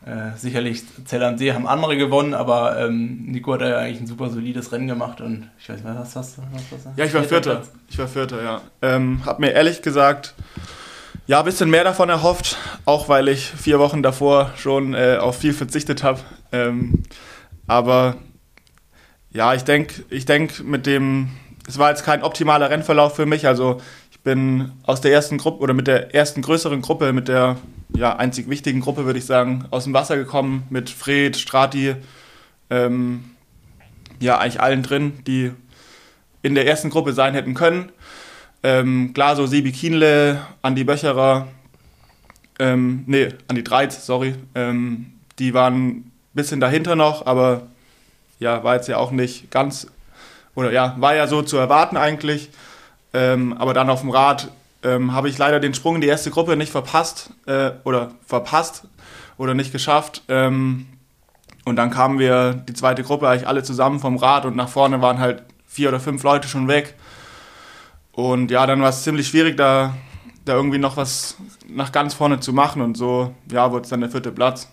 äh, 0.05 0.37
sicherlich 0.37 0.83
See 1.05 1.53
haben 1.53 1.67
andere 1.67 1.97
gewonnen, 1.97 2.33
aber 2.33 2.79
ähm, 2.79 3.25
Nico 3.25 3.53
hat 3.53 3.61
ja 3.61 3.77
eigentlich 3.77 4.01
ein 4.01 4.07
super 4.07 4.29
solides 4.29 4.71
Rennen 4.71 4.87
gemacht 4.87 5.21
und 5.21 5.49
ich 5.59 5.69
weiß 5.69 5.83
nicht, 5.83 5.95
was 5.97 6.15
hast 6.15 6.37
du? 6.37 6.41
Ja, 6.95 7.05
ich 7.05 7.13
war 7.13 7.23
Vierter. 7.23 7.61
Ich 7.89 7.97
war 7.97 8.07
Vierter, 8.07 8.43
ja. 8.43 8.61
Ähm, 8.81 9.21
hab 9.25 9.39
mir 9.39 9.51
ehrlich 9.51 9.81
gesagt 9.81 10.35
ja, 11.27 11.39
ein 11.39 11.45
bisschen 11.45 11.69
mehr 11.69 11.83
davon 11.83 12.07
erhofft, 12.07 12.57
auch 12.85 13.09
weil 13.09 13.27
ich 13.27 13.45
vier 13.51 13.79
Wochen 13.79 14.01
davor 14.01 14.51
schon 14.55 14.93
äh, 14.93 15.17
auf 15.19 15.37
viel 15.37 15.53
verzichtet 15.53 16.01
habe. 16.01 16.21
Ähm, 16.53 17.03
aber 17.67 18.15
ja, 19.31 19.53
ich 19.53 19.63
denke, 19.63 20.05
ich 20.09 20.25
denk 20.25 20.63
mit 20.63 20.85
dem, 20.85 21.29
es 21.67 21.77
war 21.77 21.89
jetzt 21.89 22.05
kein 22.05 22.23
optimaler 22.23 22.69
Rennverlauf 22.69 23.17
für 23.17 23.25
mich. 23.25 23.45
Also 23.45 23.81
bin 24.27 24.73
aus 24.83 24.99
der 24.99 25.13
ersten 25.13 25.37
Gruppe 25.37 25.59
oder 25.59 25.73
mit 25.73 25.87
der 25.87 26.13
ersten 26.13 26.41
größeren 26.41 26.81
Gruppe, 26.81 27.13
mit 27.13 27.29
der 27.29 27.55
ja, 27.95 28.17
einzig 28.17 28.49
wichtigen 28.49 28.81
Gruppe, 28.81 29.05
würde 29.05 29.19
ich 29.19 29.25
sagen, 29.25 29.63
aus 29.69 29.85
dem 29.85 29.93
Wasser 29.93 30.17
gekommen 30.17 30.67
mit 30.69 30.89
Fred, 30.89 31.37
Strati, 31.37 31.95
ähm, 32.69 33.23
ja, 34.19 34.37
eigentlich 34.37 34.59
allen 34.59 34.83
drin, 34.83 35.13
die 35.25 35.53
in 36.41 36.55
der 36.55 36.67
ersten 36.67 36.89
Gruppe 36.89 37.13
sein 37.13 37.35
hätten 37.35 37.53
können. 37.53 37.89
Ähm, 38.63 39.13
klar, 39.13 39.37
so 39.37 39.45
Sebi 39.45 39.71
Kienle, 39.71 40.41
Andi 40.61 40.83
Böcherer, 40.83 41.47
ähm, 42.59 43.05
nee, 43.07 43.29
Andi 43.47 43.63
Dreiz, 43.63 44.05
sorry, 44.05 44.35
ähm, 44.55 45.13
die 45.39 45.53
waren 45.53 45.87
ein 45.87 46.11
bisschen 46.33 46.59
dahinter 46.59 46.97
noch, 46.97 47.25
aber 47.25 47.67
ja, 48.39 48.61
war 48.65 48.75
jetzt 48.75 48.89
ja 48.89 48.97
auch 48.97 49.11
nicht 49.11 49.51
ganz, 49.51 49.87
oder 50.53 50.73
ja, 50.73 50.97
war 50.99 51.15
ja 51.15 51.27
so 51.27 51.43
zu 51.43 51.55
erwarten 51.55 51.95
eigentlich. 51.95 52.49
Ähm, 53.17 53.53
aber 53.57 53.73
dann 53.73 53.89
auf 53.89 54.01
dem 54.01 54.11
Rad 54.11 54.51
ähm, 54.83 55.11
habe 55.11 55.27
ich 55.27 55.39
leider 55.39 55.59
den 55.59 55.73
Sprung 55.73 55.95
in 55.95 56.01
die 56.01 56.07
erste 56.07 56.29
Gruppe 56.29 56.55
nicht 56.55 56.71
verpasst 56.71 57.31
äh, 57.47 57.71
oder 57.83 58.11
verpasst 58.23 58.87
oder 59.39 59.55
nicht 59.55 59.71
geschafft. 59.71 60.21
Ähm, 60.27 60.85
und 61.65 61.77
dann 61.77 61.89
kamen 61.89 62.19
wir, 62.19 62.53
die 62.53 62.73
zweite 62.73 63.01
Gruppe, 63.01 63.27
eigentlich 63.27 63.47
alle 63.47 63.63
zusammen 63.63 63.99
vom 63.99 64.17
Rad 64.17 64.45
und 64.45 64.55
nach 64.55 64.69
vorne 64.69 65.01
waren 65.01 65.17
halt 65.17 65.41
vier 65.65 65.89
oder 65.89 65.99
fünf 65.99 66.21
Leute 66.21 66.47
schon 66.47 66.67
weg. 66.67 66.93
Und 68.11 68.51
ja, 68.51 68.67
dann 68.67 68.81
war 68.81 68.89
es 68.89 69.01
ziemlich 69.01 69.27
schwierig, 69.27 69.57
da, 69.57 69.95
da 70.45 70.53
irgendwie 70.53 70.77
noch 70.77 70.95
was 70.95 71.37
nach 71.67 71.91
ganz 71.91 72.13
vorne 72.13 72.39
zu 72.39 72.53
machen 72.53 72.83
und 72.83 72.97
so, 72.97 73.33
ja, 73.51 73.71
wurde 73.71 73.83
es 73.83 73.89
dann 73.89 74.01
der 74.01 74.11
vierte 74.11 74.31
Platz. 74.31 74.69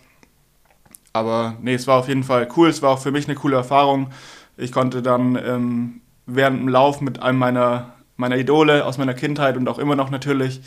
Aber 1.14 1.54
nee, 1.62 1.74
es 1.74 1.86
war 1.86 1.98
auf 1.98 2.08
jeden 2.08 2.24
Fall 2.24 2.46
cool, 2.58 2.68
es 2.68 2.82
war 2.82 2.90
auch 2.90 2.98
für 2.98 3.10
mich 3.10 3.26
eine 3.26 3.36
coole 3.36 3.56
Erfahrung. 3.56 4.10
Ich 4.58 4.70
konnte 4.70 5.00
dann 5.00 5.36
ähm, 5.36 6.00
während 6.26 6.60
dem 6.60 6.68
Lauf 6.68 7.00
mit 7.00 7.22
einem 7.22 7.38
meiner 7.38 7.94
meiner 8.16 8.36
Idole 8.36 8.84
aus 8.84 8.98
meiner 8.98 9.14
Kindheit 9.14 9.56
und 9.56 9.68
auch 9.68 9.78
immer 9.78 9.96
noch 9.96 10.10
natürlich 10.10 10.60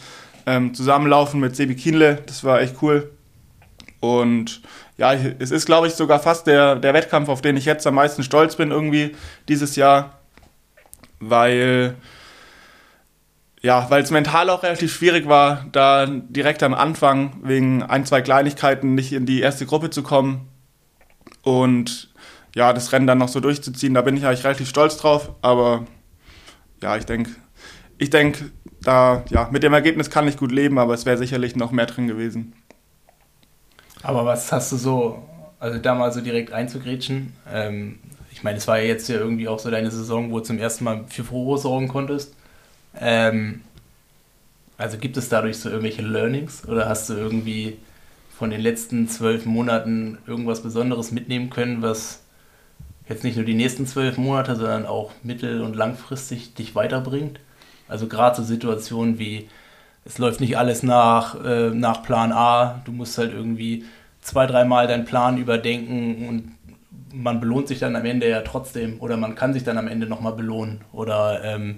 ähm, 0.45 0.73
zusammenlaufen 0.73 1.39
mit 1.39 1.55
Sebi 1.55 1.75
Kienle. 1.75 2.19
Das 2.25 2.43
war 2.43 2.61
echt 2.61 2.75
cool. 2.81 3.11
Und 3.99 4.61
ja, 4.97 5.13
es 5.13 5.51
ist, 5.51 5.65
glaube 5.65 5.87
ich, 5.87 5.93
sogar 5.93 6.19
fast 6.19 6.47
der, 6.47 6.75
der 6.75 6.93
Wettkampf, 6.93 7.29
auf 7.29 7.41
den 7.41 7.57
ich 7.57 7.65
jetzt 7.65 7.85
am 7.87 7.95
meisten 7.95 8.23
stolz 8.23 8.55
bin, 8.55 8.71
irgendwie 8.71 9.15
dieses 9.47 9.75
Jahr, 9.75 10.19
weil 11.19 11.95
ja, 13.61 13.87
weil 13.89 14.03
es 14.03 14.11
mental 14.11 14.49
auch 14.49 14.63
relativ 14.63 14.93
schwierig 14.93 15.27
war, 15.27 15.65
da 15.71 16.05
direkt 16.05 16.61
am 16.63 16.73
Anfang 16.73 17.33
wegen 17.43 17.83
ein, 17.83 18.05
zwei 18.05 18.21
Kleinigkeiten 18.21 18.93
nicht 18.95 19.13
in 19.13 19.25
die 19.25 19.41
erste 19.41 19.65
Gruppe 19.65 19.89
zu 19.89 20.03
kommen 20.03 20.47
und 21.41 22.13
ja, 22.55 22.71
das 22.71 22.91
Rennen 22.91 23.07
dann 23.07 23.17
noch 23.17 23.27
so 23.27 23.39
durchzuziehen. 23.39 23.93
Da 23.93 24.01
bin 24.01 24.15
ich 24.15 24.25
eigentlich 24.25 24.43
relativ 24.43 24.69
stolz 24.69 24.97
drauf, 24.97 25.31
aber 25.41 25.85
ja, 26.81 26.97
ich 26.97 27.05
denke, 27.05 27.31
ich 27.97 28.09
denke, 28.09 28.51
da, 28.81 29.23
ja, 29.29 29.49
mit 29.51 29.63
dem 29.63 29.73
Ergebnis 29.73 30.09
kann 30.09 30.27
ich 30.27 30.37
gut 30.37 30.51
leben, 30.51 30.77
aber 30.77 30.93
es 30.93 31.05
wäre 31.05 31.17
sicherlich 31.17 31.55
noch 31.55 31.71
mehr 31.71 31.85
drin 31.87 32.07
gewesen. 32.07 32.53
Aber 34.03 34.25
was 34.25 34.51
hast 34.51 34.71
du 34.71 34.77
so, 34.77 35.23
also 35.59 35.79
da 35.79 35.95
mal 35.95 36.11
so 36.11 36.21
direkt 36.21 36.51
einzugrätschen? 36.51 37.33
Ähm, 37.51 37.99
ich 38.31 38.43
meine, 38.43 38.57
es 38.57 38.67
war 38.67 38.77
ja 38.77 38.85
jetzt 38.85 39.09
ja 39.09 39.15
irgendwie 39.15 39.47
auch 39.47 39.59
so 39.59 39.71
deine 39.71 39.89
Saison, 39.89 40.31
wo 40.31 40.39
du 40.39 40.45
zum 40.45 40.59
ersten 40.59 40.83
Mal 40.83 41.05
für 41.07 41.23
Furore 41.23 41.57
sorgen 41.57 41.87
konntest. 41.87 42.35
Ähm, 42.99 43.61
also 44.77 44.97
gibt 44.97 45.17
es 45.17 45.29
dadurch 45.29 45.57
so 45.57 45.69
irgendwelche 45.69 46.03
Learnings 46.03 46.67
oder 46.67 46.87
hast 46.87 47.09
du 47.09 47.15
irgendwie 47.15 47.79
von 48.37 48.51
den 48.51 48.61
letzten 48.61 49.09
zwölf 49.09 49.45
Monaten 49.45 50.19
irgendwas 50.27 50.61
Besonderes 50.61 51.11
mitnehmen 51.11 51.49
können, 51.49 51.81
was 51.81 52.21
jetzt 53.09 53.23
nicht 53.23 53.35
nur 53.35 53.45
die 53.45 53.53
nächsten 53.53 53.87
zwölf 53.87 54.17
Monate, 54.17 54.55
sondern 54.55 54.85
auch 54.85 55.11
mittel- 55.23 55.61
und 55.61 55.75
langfristig 55.75 56.53
dich 56.53 56.75
weiterbringt? 56.75 57.39
Also 57.87 58.07
gerade 58.07 58.35
so 58.35 58.43
Situationen 58.43 59.19
wie, 59.19 59.47
es 60.05 60.17
läuft 60.17 60.41
nicht 60.41 60.57
alles 60.57 60.83
nach, 60.83 61.43
äh, 61.43 61.69
nach 61.69 62.03
Plan 62.03 62.31
A, 62.31 62.81
du 62.85 62.91
musst 62.91 63.17
halt 63.17 63.33
irgendwie 63.33 63.85
zwei, 64.21 64.45
dreimal 64.45 64.87
deinen 64.87 65.05
Plan 65.05 65.37
überdenken 65.37 66.27
und 66.27 66.57
man 67.13 67.39
belohnt 67.39 67.67
sich 67.67 67.79
dann 67.79 67.95
am 67.95 68.05
Ende 68.05 68.29
ja 68.29 68.41
trotzdem 68.41 68.99
oder 68.99 69.17
man 69.17 69.35
kann 69.35 69.53
sich 69.53 69.63
dann 69.63 69.77
am 69.77 69.87
Ende 69.87 70.07
nochmal 70.07 70.33
belohnen 70.33 70.81
oder 70.91 71.41
ähm, 71.43 71.77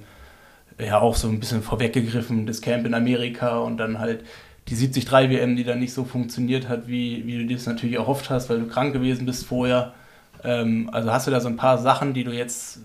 ja 0.80 1.00
auch 1.00 1.16
so 1.16 1.28
ein 1.28 1.40
bisschen 1.40 1.62
vorweggegriffen, 1.62 2.48
das 2.48 2.62
Camp 2.62 2.86
in 2.86 2.94
Amerika 2.94 3.60
und 3.60 3.78
dann 3.78 4.00
halt 4.00 4.24
die 4.68 4.76
73 4.76 5.12
WM, 5.12 5.56
die 5.56 5.64
dann 5.64 5.80
nicht 5.80 5.94
so 5.94 6.06
funktioniert 6.06 6.70
hat, 6.70 6.88
wie, 6.88 7.26
wie 7.26 7.38
du 7.40 7.46
dir 7.46 7.58
das 7.58 7.66
natürlich 7.66 7.96
erhofft 7.96 8.30
hast, 8.30 8.50
weil 8.50 8.60
du 8.60 8.68
krank 8.68 8.94
gewesen 8.94 9.26
bist 9.26 9.46
vorher. 9.46 9.94
Ähm, 10.44 10.90
also 10.92 11.12
hast 11.12 11.28
du 11.28 11.32
da 11.32 11.40
so 11.40 11.48
ein 11.48 11.58
paar 11.58 11.78
Sachen, 11.78 12.14
die 12.14 12.24
du 12.24 12.32
jetzt, 12.32 12.80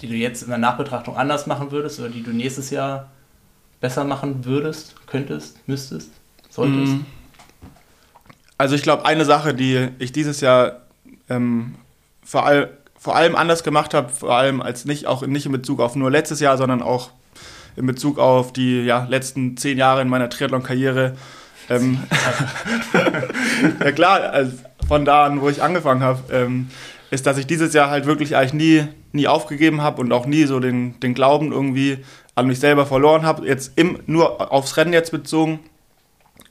die 0.00 0.08
du 0.08 0.14
jetzt 0.14 0.42
in 0.42 0.48
der 0.48 0.58
Nachbetrachtung 0.58 1.16
anders 1.16 1.46
machen 1.46 1.70
würdest 1.70 2.00
oder 2.00 2.08
die 2.08 2.22
du 2.22 2.30
nächstes 2.30 2.70
Jahr 2.70 3.10
besser 3.80 4.04
machen 4.04 4.44
würdest, 4.44 4.94
könntest, 5.06 5.66
müsstest, 5.68 6.10
solltest? 6.48 6.92
Mhm. 6.92 7.06
Also 8.56 8.76
ich 8.76 8.82
glaube, 8.82 9.04
eine 9.04 9.24
Sache, 9.24 9.52
die 9.52 9.88
ich 9.98 10.12
dieses 10.12 10.40
Jahr 10.40 10.82
ähm, 11.28 11.74
vor, 12.24 12.46
all, 12.46 12.70
vor 12.96 13.16
allem 13.16 13.34
anders 13.34 13.64
gemacht 13.64 13.94
habe, 13.94 14.10
vor 14.10 14.34
allem 14.34 14.62
als 14.62 14.84
nicht 14.84 15.06
auch 15.06 15.26
nicht 15.26 15.46
in 15.46 15.52
Bezug 15.52 15.80
auf 15.80 15.96
nur 15.96 16.10
letztes 16.10 16.40
Jahr, 16.40 16.56
sondern 16.56 16.82
auch 16.82 17.10
in 17.76 17.86
Bezug 17.86 18.18
auf 18.18 18.52
die 18.52 18.82
ja, 18.82 19.06
letzten 19.08 19.56
zehn 19.56 19.76
Jahre 19.76 20.02
in 20.02 20.08
meiner 20.08 20.30
Triathlon-Karriere. 20.30 21.16
Ähm, 21.68 22.04
ja 23.80 23.92
klar, 23.92 24.20
also 24.30 24.52
von 24.86 25.04
da 25.04 25.24
an, 25.24 25.40
wo 25.40 25.48
ich 25.48 25.62
angefangen 25.62 26.02
habe, 26.02 26.32
ähm, 26.32 26.68
ist, 27.10 27.26
dass 27.26 27.38
ich 27.38 27.46
dieses 27.46 27.72
Jahr 27.74 27.90
halt 27.90 28.06
wirklich 28.06 28.36
eigentlich 28.36 28.54
nie, 28.54 28.84
nie 29.12 29.28
aufgegeben 29.28 29.82
habe 29.82 30.00
und 30.00 30.12
auch 30.12 30.26
nie 30.26 30.44
so 30.44 30.60
den, 30.60 30.98
den 31.00 31.14
Glauben 31.14 31.52
irgendwie 31.52 31.98
an 32.34 32.46
mich 32.46 32.60
selber 32.60 32.86
verloren 32.86 33.24
habe. 33.24 33.46
Jetzt 33.46 33.72
im, 33.76 34.00
nur 34.06 34.52
aufs 34.52 34.76
Rennen 34.76 34.92
jetzt 34.92 35.10
bezogen. 35.10 35.60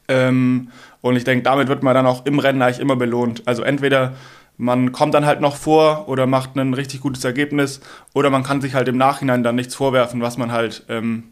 Ähm, 0.07 0.69
und 1.01 1.15
ich 1.15 1.23
denke, 1.23 1.43
damit 1.43 1.67
wird 1.67 1.83
man 1.83 1.93
dann 1.93 2.05
auch 2.05 2.25
im 2.25 2.39
Rennen 2.39 2.61
eigentlich 2.61 2.79
immer 2.79 2.95
belohnt. 2.95 3.43
Also 3.45 3.63
entweder 3.63 4.13
man 4.57 4.91
kommt 4.91 5.13
dann 5.13 5.25
halt 5.25 5.41
noch 5.41 5.55
vor 5.55 6.07
oder 6.07 6.27
macht 6.27 6.55
ein 6.55 6.73
richtig 6.73 7.01
gutes 7.01 7.23
Ergebnis 7.23 7.81
oder 8.13 8.29
man 8.29 8.43
kann 8.43 8.61
sich 8.61 8.75
halt 8.75 8.87
im 8.87 8.97
Nachhinein 8.97 9.43
dann 9.43 9.55
nichts 9.55 9.75
vorwerfen, 9.75 10.21
was 10.21 10.37
man 10.37 10.51
halt, 10.51 10.85
ähm, 10.89 11.23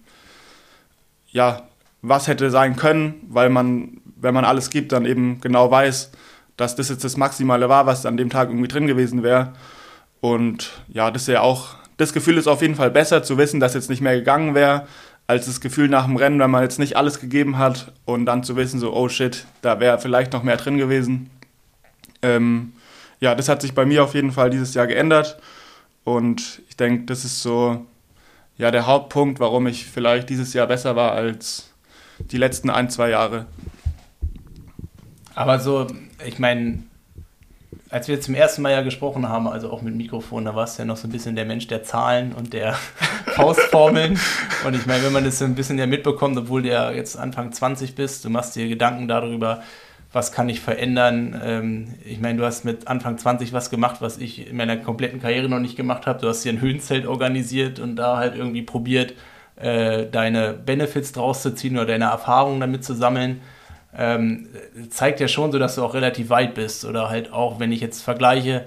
ja, 1.28 1.64
was 2.02 2.28
hätte 2.28 2.50
sein 2.50 2.76
können, 2.76 3.22
weil 3.30 3.50
man, 3.50 4.02
wenn 4.20 4.34
man 4.34 4.44
alles 4.44 4.70
gibt, 4.70 4.92
dann 4.92 5.06
eben 5.06 5.40
genau 5.40 5.70
weiß, 5.70 6.12
dass 6.58 6.76
das 6.76 6.90
jetzt 6.90 7.04
das 7.04 7.18
Maximale 7.18 7.70
war, 7.70 7.86
was 7.86 8.06
an 8.06 8.18
dem 8.18 8.30
Tag 8.30 8.50
irgendwie 8.50 8.68
drin 8.68 8.88
gewesen 8.88 9.24
wäre. 9.24 9.54
Und 10.20 10.72
ja, 10.88 11.12
das 11.12 11.24
ist 11.24 11.28
ja 11.30 11.42
auch, 11.42 11.76
das 11.98 12.14
Gefühl 12.14 12.38
ist 12.38 12.48
auf 12.48 12.62
jeden 12.62 12.76
Fall 12.76 12.92
besser 12.92 13.24
zu 13.24 13.38
wissen, 13.38 13.60
dass 13.60 13.74
jetzt 13.74 13.90
nicht 13.90 14.02
mehr 14.02 14.16
gegangen 14.16 14.56
wäre, 14.56 14.88
als 15.28 15.46
das 15.46 15.62
Gefühl 15.62 15.88
nach 15.88 16.06
dem 16.06 16.18
Rennen, 16.18 16.40
wenn 16.40 16.52
man 16.52 16.64
jetzt 16.64 16.80
nicht 16.80 16.98
alles 16.98 17.20
gegeben 17.20 17.58
hat 17.58 17.94
und 18.06 18.26
dann 18.26 18.44
zu 18.44 18.56
wissen, 18.56 18.80
so, 18.80 18.94
oh 18.94 19.08
shit, 19.08 19.46
da 19.62 19.80
wäre 19.80 20.00
vielleicht 20.00 20.34
noch 20.34 20.44
mehr 20.44 20.58
drin 20.58 20.78
gewesen. 20.78 21.30
Ähm, 22.22 22.74
ja, 23.20 23.36
das 23.36 23.50
hat 23.50 23.62
sich 23.62 23.74
bei 23.74 23.86
mir 23.86 24.04
auf 24.04 24.14
jeden 24.14 24.32
Fall 24.32 24.50
dieses 24.50 24.74
Jahr 24.74 24.88
geändert. 24.88 25.40
Und 26.04 26.62
ich 26.68 26.76
denke, 26.76 27.06
das 27.06 27.24
ist 27.24 27.42
so 27.42 27.86
ja, 28.58 28.72
der 28.72 28.86
Hauptpunkt, 28.86 29.40
warum 29.40 29.68
ich 29.68 29.86
vielleicht 29.86 30.30
dieses 30.30 30.54
Jahr 30.54 30.68
besser 30.68 30.96
war 30.96 31.14
als 31.14 31.72
die 32.20 32.38
letzten 32.38 32.70
ein, 32.70 32.90
zwei 32.90 33.10
Jahre. 33.10 33.46
Aber 35.36 35.60
so, 35.60 35.88
ich 36.26 36.40
meine, 36.40 36.84
als 37.90 38.08
wir 38.08 38.20
zum 38.22 38.36
ersten 38.36 38.62
Mal 38.62 38.72
ja 38.72 38.82
gesprochen 38.82 39.28
haben, 39.28 39.48
also 39.48 39.70
auch 39.72 39.82
mit 39.82 39.96
Mikrofon, 39.96 40.46
da 40.46 40.56
warst 40.56 40.78
du 40.78 40.84
ja 40.84 40.86
noch 40.86 40.98
so 40.98 41.08
ein 41.08 41.12
bisschen 41.12 41.36
der 41.36 41.46
Mensch 41.46 41.68
der 41.68 41.84
Zahlen 41.84 42.34
und 42.34 42.54
der 42.54 42.74
Faustformeln. 43.28 44.20
Und 44.66 44.76
ich 44.76 44.86
meine, 44.86 45.04
wenn 45.04 45.14
man 45.14 45.24
das 45.24 45.40
so 45.40 45.46
ein 45.46 45.56
bisschen 45.56 45.78
ja 45.78 45.88
mitbekommt, 45.88 46.38
obwohl 46.38 46.62
du 46.62 46.70
ja 46.70 46.92
jetzt 46.92 47.18
Anfang 47.18 47.52
20 47.52 47.96
bist, 47.96 48.24
du 48.26 48.30
machst 48.30 48.56
dir 48.56 48.68
Gedanken 48.68 49.08
darüber, 49.08 49.62
was 50.14 50.32
kann 50.32 50.50
ich 50.50 50.60
verändern. 50.60 51.40
Ähm, 51.44 51.94
ich 52.06 52.20
meine, 52.20 52.38
du 52.38 52.46
hast 52.46 52.66
mit 52.66 52.88
Anfang 52.88 53.18
20 53.18 53.54
was 53.54 53.70
gemacht, 53.70 53.98
was 54.00 54.18
ich 54.18 54.50
in 54.50 54.58
meiner 54.58 54.78
kompletten 54.78 55.22
Karriere 55.22 55.48
noch 55.50 55.60
nicht 55.60 55.78
gemacht 55.78 56.06
habe. 56.06 56.20
Du 56.20 56.28
hast 56.28 56.44
dir 56.44 56.52
ein 56.52 56.62
Höhenzelt 56.62 57.06
organisiert 57.06 57.80
und 57.80 57.96
da 57.96 58.18
halt 58.18 58.36
irgendwie 58.36 58.62
probiert, 58.62 59.14
äh, 59.56 60.08
deine 60.08 60.54
Benefits 60.54 61.12
draus 61.12 61.42
zu 61.42 61.54
ziehen 61.56 61.78
oder 61.78 61.88
deine 61.88 62.06
Erfahrungen 62.06 62.60
damit 62.60 62.84
zu 62.84 62.94
sammeln. 62.94 63.42
Ähm, 63.98 64.48
zeigt 64.90 65.20
ja 65.20 65.28
schon 65.28 65.52
so, 65.52 65.60
dass 65.60 65.76
du 65.76 65.84
auch 65.84 65.94
relativ 65.94 66.30
weit 66.30 66.56
bist. 66.56 66.86
Oder 66.86 67.10
halt 67.10 67.34
auch, 67.34 67.60
wenn 67.60 67.72
ich 67.72 67.82
jetzt 67.82 68.02
vergleiche, 68.02 68.66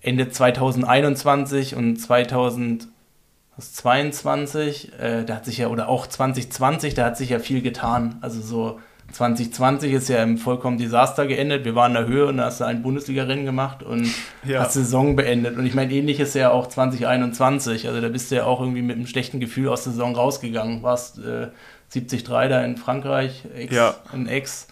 Ende 0.00 0.28
2021 0.28 1.74
und 1.76 1.96
2022, 1.96 4.92
äh, 4.98 5.24
da 5.24 5.36
hat 5.36 5.44
sich 5.44 5.58
ja, 5.58 5.68
oder 5.68 5.88
auch 5.88 6.06
2020, 6.06 6.94
da 6.94 7.04
hat 7.06 7.16
sich 7.16 7.30
ja 7.30 7.38
viel 7.38 7.62
getan. 7.62 8.18
Also 8.20 8.40
so 8.40 8.80
2020 9.12 9.92
ist 9.92 10.08
ja 10.08 10.22
im 10.22 10.38
vollkommen 10.38 10.78
Desaster 10.78 11.26
geendet. 11.26 11.64
Wir 11.64 11.74
waren 11.74 11.94
in 11.94 12.02
der 12.02 12.06
Höhe 12.06 12.26
und 12.26 12.38
da 12.38 12.46
hast 12.46 12.60
du 12.60 12.64
ein 12.64 12.82
Bundesliga-Rennen 12.82 13.44
gemacht 13.44 13.82
und 13.82 14.08
ja. 14.44 14.60
hast 14.60 14.72
Saison 14.72 15.16
beendet. 15.16 15.56
Und 15.56 15.66
ich 15.66 15.74
meine, 15.74 15.92
ähnlich 15.92 16.18
ist 16.18 16.34
ja 16.34 16.50
auch 16.50 16.66
2021. 16.66 17.88
Also 17.88 18.00
da 18.00 18.08
bist 18.08 18.30
du 18.30 18.36
ja 18.36 18.44
auch 18.44 18.60
irgendwie 18.60 18.82
mit 18.82 18.96
einem 18.96 19.06
schlechten 19.06 19.38
Gefühl 19.38 19.68
aus 19.68 19.84
der 19.84 19.92
Saison 19.92 20.14
rausgegangen. 20.14 20.82
Warst 20.82 21.18
äh, 21.18 21.48
73 21.92 22.24
da 22.24 22.64
in 22.64 22.76
Frankreich, 22.76 23.44
X, 23.56 23.74
ja. 23.74 23.94
in 24.12 24.28
X. 24.28 24.68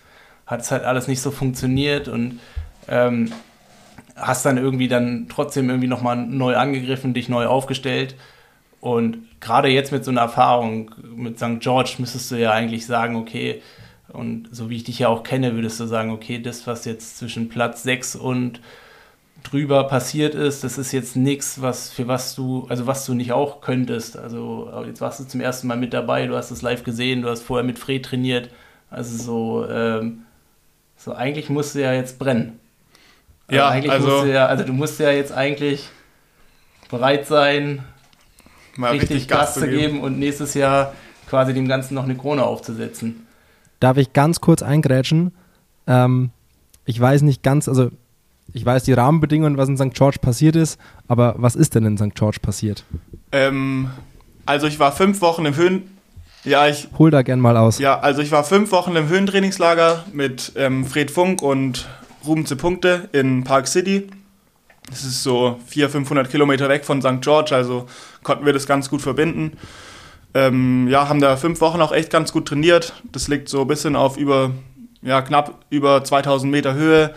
Hat 0.46 0.60
es 0.60 0.70
halt 0.70 0.84
alles 0.84 1.06
nicht 1.06 1.20
so 1.20 1.30
funktioniert 1.30 2.08
und 2.08 2.40
ähm, 2.88 3.32
hast 4.16 4.44
dann 4.44 4.58
irgendwie 4.58 4.88
dann 4.88 5.26
trotzdem 5.28 5.68
irgendwie 5.68 5.88
nochmal 5.88 6.16
neu 6.16 6.56
angegriffen, 6.56 7.14
dich 7.14 7.28
neu 7.28 7.46
aufgestellt. 7.46 8.16
Und 8.80 9.18
gerade 9.40 9.68
jetzt 9.68 9.92
mit 9.92 10.04
so 10.04 10.10
einer 10.10 10.22
Erfahrung 10.22 10.94
mit 11.14 11.38
St. 11.38 11.60
George 11.60 11.96
müsstest 11.98 12.30
du 12.30 12.36
ja 12.36 12.52
eigentlich 12.52 12.86
sagen, 12.86 13.16
okay, 13.16 13.62
und 14.08 14.48
so 14.50 14.70
wie 14.70 14.76
ich 14.76 14.84
dich 14.84 14.98
ja 14.98 15.08
auch 15.08 15.22
kenne, 15.22 15.54
würdest 15.54 15.78
du 15.78 15.86
sagen, 15.86 16.10
okay, 16.10 16.40
das, 16.40 16.66
was 16.66 16.84
jetzt 16.84 17.18
zwischen 17.18 17.48
Platz 17.48 17.82
6 17.84 18.16
und 18.16 18.60
drüber 19.42 19.84
passiert 19.84 20.34
ist, 20.34 20.64
das 20.64 20.78
ist 20.78 20.92
jetzt 20.92 21.16
nichts, 21.16 21.60
was 21.60 21.90
für 21.90 22.08
was 22.08 22.34
du, 22.34 22.66
also 22.68 22.86
was 22.86 23.06
du 23.06 23.14
nicht 23.14 23.32
auch 23.32 23.60
könntest. 23.60 24.18
Also 24.18 24.70
jetzt 24.86 25.00
warst 25.00 25.20
du 25.20 25.24
zum 25.24 25.40
ersten 25.40 25.66
Mal 25.66 25.76
mit 25.76 25.92
dabei, 25.92 26.26
du 26.26 26.36
hast 26.36 26.50
es 26.50 26.62
live 26.62 26.84
gesehen, 26.84 27.22
du 27.22 27.28
hast 27.28 27.42
vorher 27.42 27.64
mit 27.64 27.78
Fred 27.78 28.04
trainiert. 28.04 28.50
Also 28.90 29.16
so, 29.16 29.68
ähm, 29.68 30.22
so 30.96 31.12
eigentlich 31.12 31.48
musst 31.48 31.74
du 31.74 31.80
ja 31.80 31.92
jetzt 31.92 32.18
brennen. 32.18 32.58
Also 33.46 33.58
ja, 33.58 33.68
eigentlich 33.68 33.92
also, 33.92 34.08
musst 34.08 34.24
du 34.24 34.32
ja, 34.32 34.46
also 34.46 34.64
du 34.64 34.72
musst 34.72 35.00
ja 35.00 35.10
jetzt 35.10 35.32
eigentlich 35.32 35.88
bereit 36.90 37.26
sein, 37.26 37.84
mal 38.76 38.92
richtig, 38.92 39.10
richtig 39.10 39.28
Gas, 39.28 39.38
Gas 39.38 39.54
zu 39.54 39.60
geben. 39.68 39.76
geben 39.76 40.00
und 40.00 40.18
nächstes 40.18 40.54
Jahr 40.54 40.94
quasi 41.28 41.54
dem 41.54 41.68
Ganzen 41.68 41.94
noch 41.94 42.04
eine 42.04 42.16
Krone 42.16 42.44
aufzusetzen. 42.44 43.26
Darf 43.78 43.96
ich 43.96 44.12
ganz 44.12 44.40
kurz 44.40 44.62
eingrätschen? 44.62 45.32
Ähm, 45.86 46.30
ich 46.84 47.00
weiß 47.00 47.22
nicht 47.22 47.42
ganz, 47.42 47.68
also 47.68 47.90
ich 48.52 48.64
weiß 48.64 48.84
die 48.84 48.92
Rahmenbedingungen, 48.92 49.56
was 49.56 49.68
in 49.68 49.76
St. 49.76 49.94
George 49.94 50.18
passiert 50.20 50.56
ist, 50.56 50.78
aber 51.08 51.34
was 51.38 51.56
ist 51.56 51.74
denn 51.74 51.84
in 51.84 51.96
St. 51.96 52.14
George 52.14 52.38
passiert? 52.42 52.84
Ähm, 53.32 53.90
also 54.46 54.66
ich 54.66 54.78
war 54.78 54.92
fünf 54.92 55.20
Wochen 55.20 55.46
im 55.46 55.56
Höhen... 55.56 55.96
Ja, 56.44 56.66
ich... 56.66 56.88
Hol 56.98 57.10
da 57.10 57.22
gern 57.22 57.38
mal 57.38 57.56
aus. 57.56 57.78
Ja, 57.78 58.00
also 58.00 58.22
ich 58.22 58.32
war 58.32 58.44
fünf 58.44 58.72
Wochen 58.72 58.96
im 58.96 59.08
Höhentrainingslager 59.08 60.04
mit 60.12 60.52
ähm, 60.56 60.86
Fred 60.86 61.10
Funk 61.10 61.42
und 61.42 61.86
Ruben 62.26 62.46
zu 62.46 62.56
Punkte 62.56 63.08
in 63.12 63.44
Park 63.44 63.68
City. 63.68 64.08
Das 64.88 65.04
ist 65.04 65.22
so 65.22 65.58
400, 65.66 65.92
500 65.92 66.30
Kilometer 66.30 66.68
weg 66.68 66.84
von 66.84 67.00
St. 67.00 67.20
George, 67.20 67.54
also 67.54 67.86
konnten 68.22 68.44
wir 68.46 68.52
das 68.52 68.66
ganz 68.66 68.88
gut 68.88 69.02
verbinden. 69.02 69.52
Ähm, 70.32 70.88
ja, 70.88 71.08
haben 71.08 71.20
da 71.20 71.36
fünf 71.36 71.60
Wochen 71.60 71.80
auch 71.80 71.92
echt 71.92 72.10
ganz 72.10 72.32
gut 72.32 72.46
trainiert. 72.46 72.94
Das 73.12 73.28
liegt 73.28 73.48
so 73.48 73.62
ein 73.62 73.66
bisschen 73.66 73.96
auf 73.96 74.16
über, 74.16 74.52
ja, 75.02 75.22
knapp 75.22 75.64
über 75.70 76.02
2000 76.02 76.50
Meter 76.50 76.74
Höhe. 76.74 77.14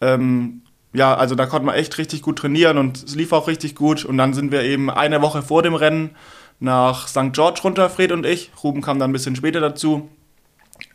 Ähm, 0.00 0.62
ja, 0.96 1.14
also 1.14 1.34
da 1.34 1.44
konnte 1.44 1.66
man 1.66 1.74
echt 1.74 1.98
richtig 1.98 2.22
gut 2.22 2.38
trainieren 2.38 2.78
und 2.78 3.04
es 3.04 3.14
lief 3.14 3.32
auch 3.32 3.48
richtig 3.48 3.74
gut. 3.74 4.04
Und 4.04 4.16
dann 4.16 4.32
sind 4.32 4.50
wir 4.50 4.62
eben 4.62 4.90
eine 4.90 5.20
Woche 5.20 5.42
vor 5.42 5.62
dem 5.62 5.74
Rennen 5.74 6.16
nach 6.58 7.06
St. 7.06 7.32
George 7.32 7.60
runter, 7.62 7.90
Fred 7.90 8.12
und 8.12 8.24
ich. 8.24 8.50
Ruben 8.64 8.80
kam 8.80 8.98
dann 8.98 9.10
ein 9.10 9.12
bisschen 9.12 9.36
später 9.36 9.60
dazu. 9.60 10.08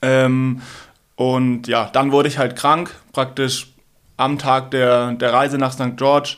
Ähm, 0.02 0.62
und 1.16 1.68
ja, 1.68 1.90
dann 1.94 2.12
wurde 2.12 2.30
ich 2.30 2.40
halt 2.40 2.56
krank, 2.56 2.96
praktisch 3.14 3.74
am 4.18 4.40
Tag 4.40 4.72
der, 4.72 5.12
der 5.12 5.34
Reise 5.34 5.60
nach 5.60 5.74
St. 5.74 5.98
George. 5.98 6.38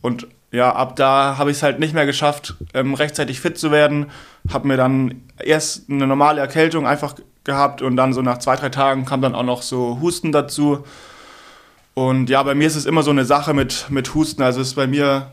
Und 0.00 0.26
ja, 0.50 0.74
ab 0.74 0.96
da 0.96 1.36
habe 1.36 1.50
ich 1.50 1.58
es 1.58 1.62
halt 1.62 1.80
nicht 1.80 1.92
mehr 1.92 2.06
geschafft, 2.06 2.54
ähm, 2.72 2.94
rechtzeitig 2.94 3.40
fit 3.40 3.58
zu 3.58 3.70
werden. 3.70 4.06
Habe 4.50 4.68
mir 4.68 4.78
dann 4.78 5.22
erst 5.38 5.90
eine 5.90 6.06
normale 6.06 6.40
Erkältung 6.40 6.86
einfach 6.86 7.14
gehabt 7.44 7.82
und 7.82 7.96
dann 7.96 8.14
so 8.14 8.22
nach 8.22 8.38
zwei, 8.38 8.56
drei 8.56 8.70
Tagen 8.70 9.04
kam 9.04 9.20
dann 9.20 9.34
auch 9.34 9.42
noch 9.42 9.60
so 9.60 9.98
Husten 10.00 10.32
dazu. 10.32 10.84
Und 11.94 12.30
ja, 12.30 12.42
bei 12.42 12.54
mir 12.54 12.66
ist 12.66 12.76
es 12.76 12.86
immer 12.86 13.02
so 13.02 13.10
eine 13.10 13.24
Sache 13.24 13.54
mit, 13.54 13.86
mit 13.90 14.14
Husten. 14.14 14.42
Also 14.42 14.60
es 14.60 14.68
ist 14.68 14.74
bei 14.74 14.86
mir 14.86 15.32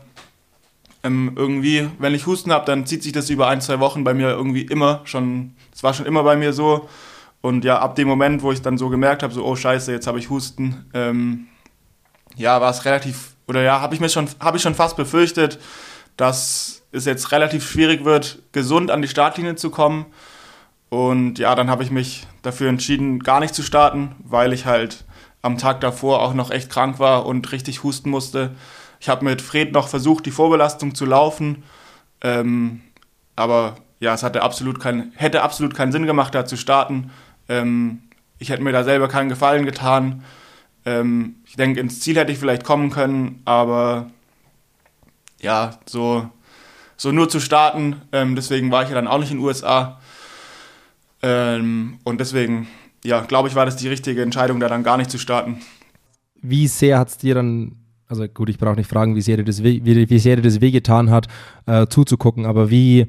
ähm, 1.02 1.32
irgendwie, 1.36 1.88
wenn 1.98 2.14
ich 2.14 2.26
Husten 2.26 2.52
habe, 2.52 2.66
dann 2.66 2.86
zieht 2.86 3.02
sich 3.02 3.12
das 3.12 3.30
über 3.30 3.48
ein, 3.48 3.60
zwei 3.60 3.80
Wochen 3.80 4.04
bei 4.04 4.12
mir 4.12 4.30
irgendwie 4.30 4.62
immer 4.62 5.00
schon. 5.04 5.54
Es 5.74 5.82
war 5.82 5.94
schon 5.94 6.06
immer 6.06 6.22
bei 6.22 6.36
mir 6.36 6.52
so. 6.52 6.88
Und 7.40 7.64
ja, 7.64 7.78
ab 7.78 7.94
dem 7.94 8.06
Moment, 8.06 8.42
wo 8.42 8.52
ich 8.52 8.60
dann 8.60 8.76
so 8.76 8.90
gemerkt 8.90 9.22
habe, 9.22 9.32
so, 9.32 9.44
oh 9.44 9.56
scheiße, 9.56 9.92
jetzt 9.92 10.06
habe 10.06 10.18
ich 10.18 10.28
Husten, 10.28 10.84
ähm, 10.92 11.46
ja, 12.36 12.60
war 12.60 12.70
es 12.70 12.84
relativ 12.84 13.34
oder 13.50 13.62
ja, 13.62 13.80
habe 13.80 13.94
ich 13.94 14.00
mir 14.00 14.08
schon, 14.08 14.28
habe 14.38 14.58
ich 14.58 14.62
schon 14.62 14.76
fast 14.76 14.96
befürchtet, 14.96 15.58
dass 16.16 16.82
es 16.92 17.04
jetzt 17.04 17.32
relativ 17.32 17.68
schwierig 17.68 18.04
wird, 18.04 18.38
gesund 18.52 18.92
an 18.92 19.02
die 19.02 19.08
Startlinie 19.08 19.56
zu 19.56 19.70
kommen. 19.70 20.06
Und 20.88 21.40
ja, 21.40 21.54
dann 21.56 21.68
habe 21.68 21.82
ich 21.82 21.90
mich 21.90 22.28
dafür 22.42 22.68
entschieden, 22.68 23.18
gar 23.18 23.40
nicht 23.40 23.54
zu 23.54 23.64
starten, 23.64 24.14
weil 24.20 24.52
ich 24.52 24.66
halt 24.66 25.04
am 25.42 25.58
Tag 25.58 25.80
davor 25.80 26.22
auch 26.22 26.34
noch 26.34 26.50
echt 26.50 26.70
krank 26.70 26.98
war 26.98 27.26
und 27.26 27.50
richtig 27.52 27.82
husten 27.82 28.10
musste. 28.10 28.54
Ich 29.00 29.08
habe 29.08 29.24
mit 29.24 29.40
Fred 29.40 29.72
noch 29.72 29.88
versucht, 29.88 30.26
die 30.26 30.30
Vorbelastung 30.30 30.94
zu 30.94 31.06
laufen, 31.06 31.62
ähm, 32.20 32.82
aber 33.36 33.76
ja, 34.00 34.14
es 34.14 34.22
hatte 34.22 34.42
absolut 34.42 34.80
kein, 34.80 35.12
hätte 35.16 35.42
absolut 35.42 35.74
keinen 35.74 35.92
Sinn 35.92 36.06
gemacht, 36.06 36.34
da 36.34 36.44
zu 36.44 36.56
starten. 36.56 37.10
Ähm, 37.48 38.02
ich 38.38 38.50
hätte 38.50 38.62
mir 38.62 38.72
da 38.72 38.84
selber 38.84 39.08
keinen 39.08 39.28
Gefallen 39.28 39.66
getan. 39.66 40.24
Ähm, 40.84 41.36
ich 41.46 41.56
denke, 41.56 41.80
ins 41.80 42.00
Ziel 42.00 42.16
hätte 42.16 42.32
ich 42.32 42.38
vielleicht 42.38 42.64
kommen 42.64 42.90
können, 42.90 43.42
aber 43.44 44.10
ja, 45.40 45.78
so, 45.86 46.28
so 46.96 47.12
nur 47.12 47.28
zu 47.28 47.40
starten, 47.40 48.02
ähm, 48.12 48.36
deswegen 48.36 48.70
war 48.70 48.82
ich 48.82 48.88
ja 48.88 48.94
dann 48.94 49.08
auch 49.08 49.18
nicht 49.18 49.30
in 49.30 49.38
den 49.38 49.46
USA. 49.46 50.00
Ähm, 51.22 51.98
und 52.04 52.20
deswegen, 52.20 52.68
ja, 53.04 53.20
glaube 53.20 53.48
ich, 53.48 53.54
war 53.54 53.66
das 53.66 53.76
die 53.76 53.88
richtige 53.88 54.22
Entscheidung, 54.22 54.60
da 54.60 54.68
dann 54.68 54.82
gar 54.82 54.96
nicht 54.96 55.10
zu 55.10 55.18
starten. 55.18 55.60
Wie 56.42 56.66
sehr 56.66 56.98
hat 56.98 57.08
es 57.08 57.18
dir 57.18 57.34
dann 57.34 57.76
also 58.10 58.26
gut, 58.26 58.48
ich 58.48 58.58
brauche 58.58 58.74
nicht 58.74 58.90
fragen, 58.90 59.14
wie 59.14 59.22
sehr 59.22 59.36
dir 59.36 59.44
das, 59.44 59.62
wie, 59.62 59.84
wie 59.84 60.18
sehr 60.18 60.34
dir 60.34 60.42
das 60.42 60.60
wehgetan 60.60 61.10
hat, 61.10 61.28
äh, 61.66 61.86
zuzugucken, 61.86 62.44
aber 62.44 62.68
wie, 62.68 63.06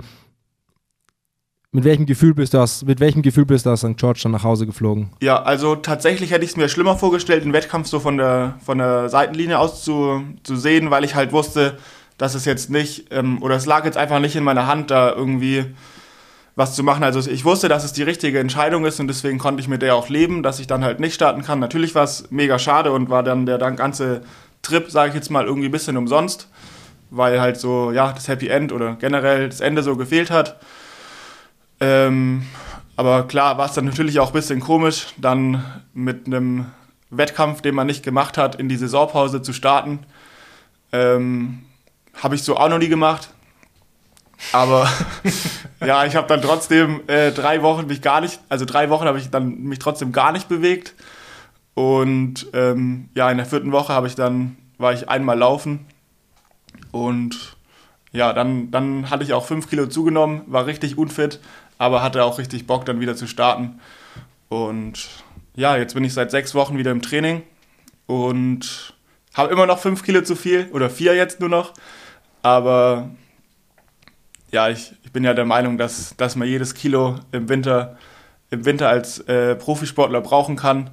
mit 1.71 1.85
welchem 1.85 2.05
Gefühl 2.05 2.35
bist 2.35 2.53
du 2.53 2.59
aus, 2.59 2.85
mit 2.85 2.99
welchem 2.99 3.23
Gefühl 3.23 3.45
bist 3.45 3.65
du 3.65 3.71
aus 3.71 3.79
St. 3.79 3.97
George 3.97 4.19
dann 4.23 4.31
nach 4.31 4.43
Hause 4.43 4.67
geflogen? 4.67 5.09
Ja, 5.21 5.41
also 5.41 5.75
tatsächlich 5.75 6.31
hätte 6.31 6.43
ich 6.45 6.51
es 6.51 6.57
mir 6.57 6.69
schlimmer 6.69 6.97
vorgestellt, 6.97 7.43
den 7.43 7.53
Wettkampf 7.53 7.87
so 7.87 7.99
von 7.99 8.17
der, 8.17 8.59
von 8.63 8.77
der 8.77 9.09
Seitenlinie 9.09 9.57
aus 9.57 9.83
zu, 9.83 10.21
zu 10.43 10.55
sehen, 10.55 10.91
weil 10.91 11.03
ich 11.03 11.15
halt 11.15 11.31
wusste, 11.31 11.77
dass 12.17 12.35
es 12.35 12.45
jetzt 12.45 12.69
nicht, 12.69 13.07
ähm, 13.09 13.41
oder 13.41 13.55
es 13.55 13.65
lag 13.65 13.85
jetzt 13.85 13.97
einfach 13.97 14.19
nicht 14.19 14.35
in 14.35 14.43
meiner 14.43 14.67
Hand, 14.67 14.91
da 14.91 15.11
irgendwie 15.11 15.65
was 16.55 16.75
zu 16.75 16.83
machen. 16.83 17.03
Also 17.03 17.29
ich 17.29 17.45
wusste, 17.45 17.69
dass 17.69 17.83
es 17.83 17.93
die 17.93 18.03
richtige 18.03 18.39
Entscheidung 18.39 18.85
ist 18.85 18.99
und 18.99 19.07
deswegen 19.07 19.37
konnte 19.37 19.61
ich 19.61 19.67
mit 19.67 19.81
der 19.81 19.95
auch 19.95 20.09
leben, 20.09 20.43
dass 20.43 20.59
ich 20.59 20.67
dann 20.67 20.83
halt 20.83 20.99
nicht 20.99 21.13
starten 21.13 21.43
kann. 21.43 21.59
Natürlich 21.59 21.95
war 21.95 22.03
es 22.03 22.29
mega 22.29 22.59
schade 22.59 22.91
und 22.91 23.09
war 23.09 23.23
dann 23.23 23.45
der 23.45 23.57
dann 23.57 23.75
ganze 23.75 24.21
Trip, 24.61 24.89
sage 24.91 25.09
ich 25.09 25.15
jetzt 25.15 25.31
mal, 25.31 25.45
irgendwie 25.45 25.69
ein 25.69 25.71
bisschen 25.71 25.97
umsonst, 25.97 26.47
weil 27.09 27.39
halt 27.39 27.57
so, 27.57 27.91
ja, 27.91 28.11
das 28.11 28.27
Happy 28.27 28.47
End 28.47 28.71
oder 28.71 28.95
generell 28.99 29.49
das 29.49 29.61
Ende 29.61 29.81
so 29.83 29.95
gefehlt 29.95 30.29
hat. 30.29 30.59
Ähm, 31.79 32.43
aber 32.95 33.27
klar 33.27 33.57
war 33.57 33.67
es 33.67 33.73
dann 33.73 33.85
natürlich 33.85 34.19
auch 34.19 34.27
ein 34.27 34.33
bisschen 34.33 34.59
komisch, 34.59 35.07
dann 35.17 35.63
mit 35.93 36.27
einem 36.27 36.67
Wettkampf, 37.09 37.61
den 37.61 37.75
man 37.75 37.87
nicht 37.87 38.03
gemacht 38.03 38.37
hat, 38.37 38.55
in 38.55 38.69
die 38.69 38.77
Saisonpause 38.77 39.41
zu 39.41 39.53
starten. 39.53 39.99
Ähm, 40.91 41.63
habe 42.21 42.35
ich 42.35 42.43
so 42.43 42.57
auch 42.57 42.69
noch 42.69 42.77
nie 42.77 42.89
gemacht. 42.89 43.29
Aber 44.51 44.89
ja, 45.85 46.05
ich 46.05 46.15
habe 46.15 46.27
dann 46.27 46.41
trotzdem 46.41 47.01
äh, 47.07 47.31
drei 47.31 47.61
Wochen 47.63 47.87
mich 47.87 48.01
gar 48.01 48.21
nicht, 48.21 48.39
also 48.49 48.65
drei 48.65 48.89
Wochen 48.89 49.05
habe 49.05 49.17
ich 49.19 49.29
dann 49.29 49.63
mich 49.63 49.79
trotzdem 49.79 50.11
gar 50.11 50.31
nicht 50.31 50.47
bewegt. 50.47 50.93
Und 51.73 52.47
ähm, 52.53 53.09
ja, 53.15 53.31
in 53.31 53.37
der 53.37 53.45
vierten 53.45 53.71
Woche 53.71 53.93
habe 53.93 54.07
ich 54.07 54.15
dann, 54.15 54.57
war 54.77 54.93
ich 54.93 55.09
einmal 55.09 55.37
laufen. 55.37 55.85
Und 56.91 57.55
ja, 58.11 58.33
dann, 58.33 58.71
dann 58.71 59.09
hatte 59.09 59.23
ich 59.23 59.33
auch 59.33 59.45
fünf 59.45 59.69
Kilo 59.69 59.87
zugenommen, 59.87 60.41
war 60.47 60.65
richtig 60.65 60.97
unfit, 60.97 61.39
aber 61.77 62.03
hatte 62.03 62.23
auch 62.23 62.37
richtig 62.37 62.67
Bock, 62.67 62.85
dann 62.85 62.99
wieder 62.99 63.15
zu 63.15 63.27
starten. 63.27 63.79
Und 64.49 65.07
ja, 65.55 65.77
jetzt 65.77 65.93
bin 65.93 66.03
ich 66.03 66.13
seit 66.13 66.31
sechs 66.31 66.53
Wochen 66.53 66.77
wieder 66.77 66.91
im 66.91 67.01
Training 67.01 67.43
und 68.05 68.93
habe 69.33 69.51
immer 69.51 69.65
noch 69.65 69.79
fünf 69.79 70.03
Kilo 70.03 70.21
zu 70.21 70.35
viel 70.35 70.69
oder 70.73 70.89
vier 70.89 71.15
jetzt 71.15 71.39
nur 71.39 71.49
noch. 71.49 71.73
Aber 72.41 73.09
ja, 74.51 74.69
ich, 74.69 74.93
ich 75.11 75.13
bin 75.13 75.25
ja 75.25 75.33
der 75.33 75.43
Meinung, 75.43 75.77
dass, 75.77 76.15
dass 76.15 76.37
man 76.37 76.47
jedes 76.47 76.73
Kilo 76.73 77.15
im 77.33 77.49
Winter, 77.49 77.97
im 78.49 78.63
Winter 78.63 78.87
als 78.87 79.19
äh, 79.19 79.57
Profisportler 79.57 80.21
brauchen 80.21 80.55
kann. 80.55 80.89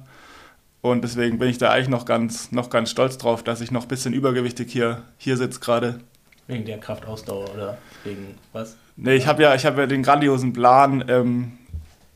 Und 0.81 1.05
deswegen 1.05 1.39
bin 1.39 1.47
ich 1.47 1.57
da 1.57 1.71
eigentlich 1.71 1.87
noch 1.87 2.03
ganz, 2.03 2.51
noch 2.51 2.69
ganz 2.69 2.89
stolz 2.89 3.17
drauf, 3.17 3.43
dass 3.43 3.61
ich 3.61 3.71
noch 3.71 3.83
ein 3.83 3.87
bisschen 3.87 4.11
übergewichtig 4.11 4.69
hier, 4.73 5.03
hier 5.17 5.37
sitze 5.37 5.61
gerade. 5.61 6.01
Wegen 6.47 6.65
der 6.65 6.79
Kraftausdauer 6.79 7.49
oder 7.53 7.77
wegen 8.03 8.35
was? 8.51 8.75
Nee, 8.97 9.15
ich 9.15 9.25
habe 9.25 9.41
ja, 9.41 9.57
hab 9.57 9.77
ja 9.77 9.85
den 9.85 10.03
grandiosen 10.03 10.51
Plan, 10.51 11.05
ähm, 11.07 11.53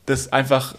das 0.04 0.30
einfach 0.30 0.74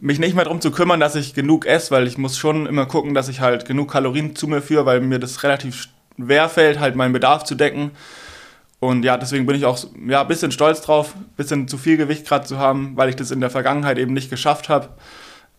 mich 0.00 0.18
nicht 0.18 0.34
mehr 0.34 0.44
darum 0.44 0.62
zu 0.62 0.70
kümmern, 0.70 0.98
dass 0.98 1.14
ich 1.14 1.34
genug 1.34 1.66
esse, 1.66 1.90
weil 1.90 2.06
ich 2.06 2.16
muss 2.16 2.38
schon 2.38 2.64
immer 2.64 2.86
gucken, 2.86 3.12
dass 3.12 3.28
ich 3.28 3.40
halt 3.40 3.66
genug 3.66 3.90
Kalorien 3.90 4.34
zu 4.34 4.48
mir 4.48 4.62
führe, 4.62 4.86
weil 4.86 5.02
mir 5.02 5.18
das 5.18 5.42
relativ 5.42 5.88
schwer 6.16 6.48
fällt, 6.48 6.80
halt 6.80 6.96
meinen 6.96 7.12
Bedarf 7.12 7.44
zu 7.44 7.54
decken. 7.54 7.90
Und 8.80 9.04
ja, 9.04 9.16
deswegen 9.16 9.46
bin 9.46 9.56
ich 9.56 9.64
auch 9.64 9.78
ja, 10.06 10.20
ein 10.20 10.28
bisschen 10.28 10.52
stolz 10.52 10.80
drauf, 10.82 11.14
ein 11.16 11.26
bisschen 11.36 11.66
zu 11.66 11.78
viel 11.78 11.96
Gewicht 11.96 12.26
gerade 12.26 12.46
zu 12.46 12.58
haben, 12.58 12.96
weil 12.96 13.08
ich 13.08 13.16
das 13.16 13.30
in 13.30 13.40
der 13.40 13.50
Vergangenheit 13.50 13.98
eben 13.98 14.12
nicht 14.12 14.30
geschafft 14.30 14.68
habe. 14.68 14.90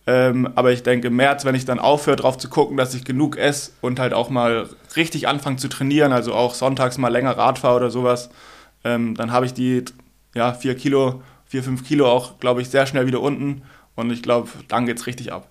Ähm, 0.06 0.50
aber 0.54 0.72
ich 0.72 0.82
denke, 0.82 1.08
im 1.08 1.16
März, 1.16 1.44
wenn 1.44 1.54
ich 1.54 1.66
dann 1.66 1.78
aufhöre, 1.78 2.16
darauf 2.16 2.38
zu 2.38 2.48
gucken, 2.48 2.78
dass 2.78 2.94
ich 2.94 3.04
genug 3.04 3.36
esse 3.36 3.72
und 3.82 4.00
halt 4.00 4.14
auch 4.14 4.30
mal 4.30 4.68
richtig 4.96 5.28
anfange 5.28 5.56
zu 5.56 5.68
trainieren, 5.68 6.12
also 6.12 6.32
auch 6.34 6.54
sonntags 6.54 6.96
mal 6.96 7.08
länger 7.08 7.36
Rad 7.36 7.58
fahre 7.58 7.76
oder 7.76 7.90
sowas, 7.90 8.30
ähm, 8.84 9.14
dann 9.14 9.30
habe 9.32 9.44
ich 9.44 9.52
die 9.52 9.84
ja, 10.34 10.54
vier 10.54 10.74
Kilo, 10.74 11.22
vier, 11.44 11.62
fünf 11.62 11.86
Kilo 11.86 12.08
auch, 12.08 12.40
glaube 12.40 12.62
ich, 12.62 12.70
sehr 12.70 12.86
schnell 12.86 13.06
wieder 13.06 13.20
unten. 13.20 13.62
Und 13.94 14.10
ich 14.10 14.22
glaube, 14.22 14.48
dann 14.68 14.86
geht 14.86 14.98
es 14.98 15.06
richtig 15.06 15.32
ab. 15.32 15.49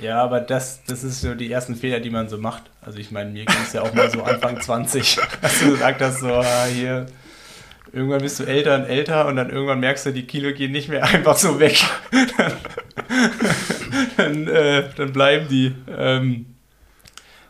Ja, 0.00 0.22
aber 0.22 0.40
das, 0.40 0.82
das 0.84 1.04
ist 1.04 1.20
so 1.20 1.34
die 1.34 1.50
ersten 1.50 1.74
Fehler, 1.74 2.00
die 2.00 2.10
man 2.10 2.28
so 2.28 2.38
macht. 2.38 2.64
Also 2.80 2.98
ich 2.98 3.10
meine, 3.10 3.30
mir 3.30 3.44
ging 3.44 3.62
es 3.62 3.72
ja 3.74 3.82
auch 3.82 3.92
mal 3.92 4.10
so 4.10 4.22
Anfang 4.22 4.60
20, 4.62 5.18
dass 5.42 5.60
du 5.60 5.70
gesagt 5.72 6.00
hast, 6.00 6.20
so 6.20 6.28
ah, 6.28 6.64
hier, 6.64 7.06
irgendwann 7.92 8.22
bist 8.22 8.40
du 8.40 8.44
älter 8.44 8.76
und 8.76 8.84
älter 8.84 9.26
und 9.26 9.36
dann 9.36 9.50
irgendwann 9.50 9.80
merkst 9.80 10.06
du, 10.06 10.12
die 10.12 10.26
Kilo 10.26 10.54
gehen 10.54 10.72
nicht 10.72 10.88
mehr 10.88 11.04
einfach 11.04 11.36
so 11.36 11.60
weg. 11.60 11.78
dann, 12.36 12.52
dann, 14.16 14.48
äh, 14.48 14.84
dann, 14.96 15.12
bleiben 15.12 15.48
die. 15.48 15.74
Ähm, 15.94 16.46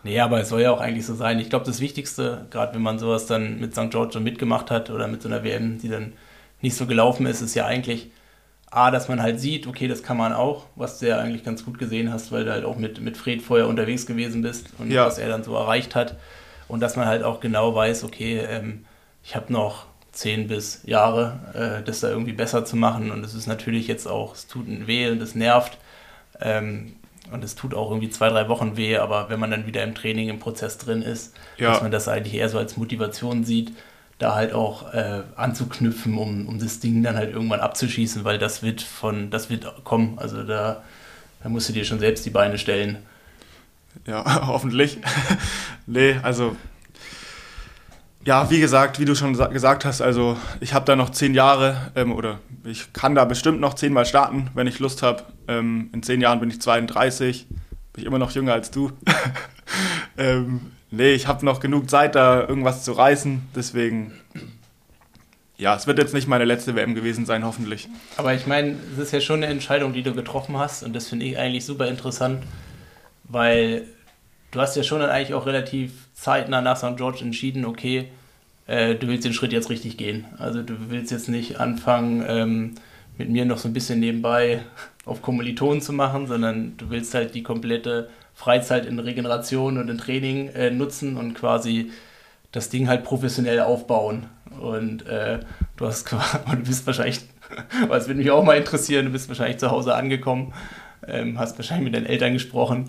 nee, 0.03 0.19
aber 0.19 0.41
es 0.41 0.49
soll 0.49 0.63
ja 0.63 0.73
auch 0.73 0.81
eigentlich 0.81 1.07
so 1.07 1.15
sein. 1.15 1.39
Ich 1.39 1.51
glaube, 1.51 1.67
das 1.67 1.81
Wichtigste, 1.81 2.47
gerade 2.51 2.75
wenn 2.75 2.83
man 2.83 2.99
sowas 2.99 3.27
dann 3.27 3.61
mit 3.61 3.75
St. 3.75 3.91
George 3.91 4.19
mitgemacht 4.19 4.73
hat 4.73 4.91
oder 4.91 5.07
mit 5.07 5.23
so 5.23 5.29
einer 5.29 5.45
WM, 5.45 5.79
die 5.79 5.89
dann 5.89 6.15
nicht 6.63 6.77
so 6.77 6.87
gelaufen 6.87 7.27
ist, 7.27 7.43
ist 7.43 7.55
ja 7.55 7.67
eigentlich 7.67 8.11
A, 8.71 8.93
dass 8.93 9.09
man 9.09 9.21
halt 9.21 9.41
sieht, 9.41 9.67
okay, 9.67 9.89
das 9.89 10.05
kann 10.05 10.17
man 10.17 10.33
auch, 10.33 10.67
was 10.77 11.01
du 11.01 11.09
ja 11.09 11.19
eigentlich 11.19 11.43
ganz 11.43 11.65
gut 11.65 11.79
gesehen 11.79 12.13
hast, 12.13 12.31
weil 12.31 12.45
du 12.45 12.53
halt 12.53 12.65
auch 12.65 12.77
mit, 12.77 13.01
mit 13.01 13.17
Fred 13.17 13.43
vorher 13.43 13.67
unterwegs 13.67 14.07
gewesen 14.07 14.43
bist 14.43 14.69
und 14.79 14.93
ja. 14.93 15.07
was 15.07 15.19
er 15.19 15.29
dann 15.29 15.43
so 15.43 15.55
erreicht 15.57 15.97
hat. 15.97 16.17
Und 16.69 16.79
dass 16.79 16.95
man 16.95 17.07
halt 17.07 17.25
auch 17.25 17.41
genau 17.41 17.75
weiß, 17.75 18.05
okay, 18.05 18.39
ähm, 18.39 18.85
ich 19.25 19.35
habe 19.35 19.53
noch 19.53 19.87
zehn 20.13 20.47
bis 20.47 20.83
Jahre, 20.85 21.81
äh, 21.81 21.85
das 21.85 21.99
da 22.01 22.11
irgendwie 22.11 22.33
besser 22.33 22.65
zu 22.65 22.77
machen. 22.77 23.11
Und 23.11 23.25
es 23.25 23.35
ist 23.35 23.49
natürlich 23.49 23.89
jetzt 23.89 24.07
auch, 24.07 24.35
es 24.35 24.47
tut 24.47 24.67
weh 24.87 25.11
und 25.11 25.21
es 25.21 25.35
nervt. 25.35 25.79
Ähm, 26.41 26.95
und 27.33 27.43
es 27.43 27.57
tut 27.57 27.75
auch 27.75 27.91
irgendwie 27.91 28.11
zwei, 28.11 28.29
drei 28.29 28.49
Wochen 28.49 28.77
weh, 28.77 28.97
aber 28.99 29.29
wenn 29.31 29.41
man 29.41 29.51
dann 29.51 29.67
wieder 29.67 29.83
im 29.83 29.95
Training, 29.95 30.29
im 30.29 30.39
Prozess 30.39 30.79
drin 30.79 31.03
ist, 31.03 31.35
ja. 31.59 31.71
dass 31.71 31.83
man 31.83 31.91
das 31.91 32.09
eigentlich 32.09 32.35
eher 32.35 32.49
so 32.49 32.59
als 32.59 32.77
Motivation 32.77 33.45
sieht 33.45 33.73
da 34.21 34.35
halt 34.35 34.53
auch 34.53 34.93
äh, 34.93 35.23
anzuknüpfen, 35.35 36.17
um, 36.17 36.47
um 36.47 36.59
das 36.59 36.79
Ding 36.79 37.03
dann 37.03 37.17
halt 37.17 37.33
irgendwann 37.33 37.61
abzuschießen, 37.61 38.23
weil 38.23 38.39
das 38.39 38.63
wird 38.63 38.83
von, 38.83 39.31
das 39.31 39.49
wird 39.49 39.83
kommen. 39.83 40.19
Also 40.19 40.45
da, 40.45 40.83
da 41.43 41.49
musst 41.49 41.71
du 41.71 41.73
dir 41.73 41.85
schon 41.85 41.99
selbst 41.99 42.25
die 42.27 42.31
Beine 42.31 42.59
stellen. 42.59 42.99
Ja, 44.07 44.47
hoffentlich. 44.47 44.99
nee, 45.87 46.17
also 46.23 46.55
ja, 48.27 48.51
wie 48.51 48.61
gesagt, 48.61 49.01
wie 49.01 49.07
du 49.07 49.15
schon 49.15 49.33
gesagt 49.33 49.87
hast, 49.87 50.03
also 50.03 50.37
ich 50.61 50.75
habe 50.75 50.85
da 50.85 50.95
noch 50.95 51.09
zehn 51.09 51.33
Jahre 51.33 51.91
ähm, 51.97 52.13
oder 52.13 52.41
ich 52.65 52.93
kann 52.93 53.15
da 53.15 53.25
bestimmt 53.25 53.61
noch 53.61 53.73
zehnmal 53.73 54.05
starten, 54.05 54.51
wenn 54.55 54.67
ich 54.67 54.79
Lust 54.79 55.03
habe. 55.03 55.23
Ähm, 55.49 55.89
in 55.95 56.03
zehn 56.03 56.21
Jahren 56.21 56.41
bin 56.41 56.51
ich 56.51 56.61
32, 56.61 57.47
bin 57.49 57.59
ich 57.97 58.05
immer 58.05 58.19
noch 58.19 58.33
jünger 58.33 58.53
als 58.53 58.71
du. 58.71 58.93
ähm, 60.19 60.73
nee, 60.91 61.13
ich 61.13 61.27
habe 61.27 61.45
noch 61.45 61.61
genug 61.61 61.91
Zeit, 61.91 62.15
da 62.15 62.41
irgendwas 62.41 62.85
zu 62.85 62.93
reißen. 62.93 63.43
Deswegen, 63.55 64.13
ja, 65.57 65.75
es 65.77 65.87
wird 65.87 65.99
jetzt 65.99 66.15
nicht 66.15 66.29
meine 66.29 66.45
letzte 66.45 66.75
WM 66.75 66.95
gewesen 66.95 67.27
sein, 67.27 67.45
hoffentlich. 67.45 67.89
Aber 68.17 68.35
ich 68.35 68.47
meine, 68.47 68.77
es 68.93 68.99
ist 68.99 69.13
ja 69.13 69.21
schon 69.21 69.43
eine 69.43 69.53
Entscheidung, 69.53 69.93
die 69.93 70.03
du 70.03 70.15
getroffen 70.15 70.57
hast. 70.59 70.83
Und 70.83 70.95
das 70.95 71.09
finde 71.09 71.27
ich 71.27 71.39
eigentlich 71.39 71.65
super 71.65 71.89
interessant, 71.89 72.43
weil 73.25 73.87
du 74.51 74.61
hast 74.61 74.77
ja 74.77 74.83
schon 74.83 75.01
dann 75.01 75.11
eigentlich 75.11 75.35
auch 75.35 75.47
relativ 75.47 75.93
zeitnah 76.15 76.61
nach 76.61 76.77
St. 76.77 76.97
George 76.97 77.21
entschieden, 77.23 77.65
okay, 77.65 78.09
äh, 78.67 78.95
du 78.95 79.09
willst 79.09 79.25
den 79.25 79.33
Schritt 79.33 79.53
jetzt 79.53 79.71
richtig 79.71 79.97
gehen. 79.97 80.27
Also 80.39 80.63
du 80.63 80.75
willst 80.91 81.11
jetzt 81.11 81.29
nicht 81.29 81.61
anfangen, 81.61 82.25
ähm, 82.27 82.75
mit 83.19 83.29
mir 83.29 83.45
noch 83.45 83.59
so 83.59 83.69
ein 83.69 83.75
bisschen 83.75 84.01
nebenbei 84.01 84.63
auf 85.05 85.23
Kommilitonen 85.23 85.83
zu 85.83 85.93
machen, 85.93 86.27
sondern 86.27 86.77
du 86.77 86.89
willst 86.89 87.15
halt 87.15 87.35
die 87.35 87.43
komplette 87.43 88.09
Freizeit 88.41 88.87
in 88.87 88.99
Regeneration 88.99 89.77
und 89.77 89.91
in 89.91 89.99
Training 89.99 90.49
äh, 90.49 90.71
nutzen 90.71 91.19
und 91.19 91.35
quasi 91.35 91.91
das 92.53 92.71
Ding 92.71 92.89
halt 92.89 93.05
professionell 93.05 93.61
aufbauen. 93.61 94.29
Und 94.59 95.07
äh, 95.07 95.41
du 95.77 95.87
hast 95.87 96.11
du 96.51 96.57
bist 96.57 96.87
wahrscheinlich, 96.87 97.21
was 97.89 98.09
würde 98.09 98.19
mich 98.19 98.31
auch 98.31 98.43
mal 98.43 98.57
interessieren, 98.57 99.05
du 99.05 99.13
bist 99.13 99.29
wahrscheinlich 99.29 99.59
zu 99.59 99.71
Hause 99.71 99.95
angekommen, 99.95 100.55
ähm, 101.07 101.39
hast 101.39 101.59
wahrscheinlich 101.59 101.85
mit 101.85 101.95
deinen 101.95 102.07
Eltern 102.07 102.33
gesprochen 102.33 102.89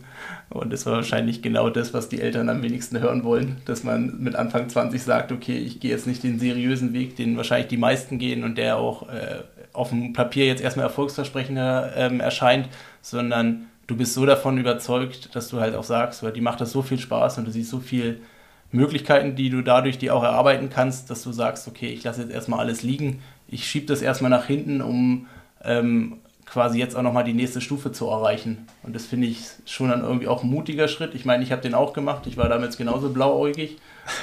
und 0.49 0.71
das 0.71 0.85
war 0.85 0.93
wahrscheinlich 0.93 1.41
genau 1.41 1.69
das, 1.69 1.93
was 1.93 2.07
die 2.07 2.21
Eltern 2.21 2.47
am 2.47 2.63
wenigsten 2.63 2.99
hören 2.99 3.25
wollen, 3.25 3.57
dass 3.65 3.83
man 3.83 4.21
mit 4.21 4.35
Anfang 4.35 4.69
20 4.69 5.01
sagt, 5.03 5.31
okay, 5.33 5.57
ich 5.57 5.79
gehe 5.81 5.91
jetzt 5.91 6.07
nicht 6.07 6.23
den 6.23 6.39
seriösen 6.39 6.93
Weg, 6.93 7.17
den 7.17 7.35
wahrscheinlich 7.35 7.67
die 7.67 7.77
meisten 7.77 8.19
gehen 8.19 8.43
und 8.45 8.57
der 8.57 8.77
auch 8.77 9.09
äh, 9.09 9.43
auf 9.73 9.89
dem 9.89 10.13
Papier 10.13 10.45
jetzt 10.45 10.61
erstmal 10.61 10.85
erfolgsversprechender 10.85 11.91
ähm, 11.95 12.19
erscheint, 12.21 12.69
sondern 13.01 13.67
du 13.91 13.97
bist 13.97 14.13
so 14.13 14.25
davon 14.25 14.57
überzeugt, 14.57 15.35
dass 15.35 15.49
du 15.49 15.59
halt 15.59 15.75
auch 15.75 15.83
sagst, 15.83 16.23
weil 16.23 16.31
die 16.31 16.41
macht 16.41 16.61
das 16.61 16.71
so 16.71 16.81
viel 16.81 16.97
Spaß 16.97 17.37
und 17.37 17.45
du 17.45 17.51
siehst 17.51 17.69
so 17.69 17.79
viele 17.79 18.17
Möglichkeiten, 18.71 19.35
die 19.35 19.49
du 19.49 19.61
dadurch 19.61 19.97
dir 19.97 20.15
auch 20.15 20.23
erarbeiten 20.23 20.69
kannst, 20.69 21.09
dass 21.09 21.23
du 21.23 21.33
sagst, 21.33 21.67
okay, 21.67 21.89
ich 21.89 22.03
lasse 22.03 22.21
jetzt 22.21 22.31
erstmal 22.31 22.59
alles 22.59 22.83
liegen, 22.83 23.21
ich 23.49 23.67
schiebe 23.67 23.85
das 23.85 24.01
erstmal 24.01 24.31
nach 24.31 24.45
hinten, 24.45 24.81
um 24.81 25.27
ähm, 25.63 26.19
quasi 26.45 26.79
jetzt 26.79 26.95
auch 26.95 27.01
nochmal 27.01 27.25
die 27.25 27.33
nächste 27.33 27.59
Stufe 27.59 27.91
zu 27.91 28.07
erreichen. 28.07 28.65
Und 28.83 28.95
das 28.95 29.05
finde 29.05 29.27
ich 29.27 29.41
schon 29.65 29.89
dann 29.89 30.03
irgendwie 30.03 30.27
auch 30.27 30.43
ein 30.43 30.49
mutiger 30.49 30.87
Schritt. 30.87 31.13
Ich 31.13 31.25
meine, 31.25 31.43
ich 31.43 31.51
habe 31.51 31.61
den 31.61 31.73
auch 31.73 31.91
gemacht, 31.91 32.27
ich 32.27 32.37
war 32.37 32.47
damals 32.47 32.77
genauso 32.77 33.09
blauäugig. 33.09 33.77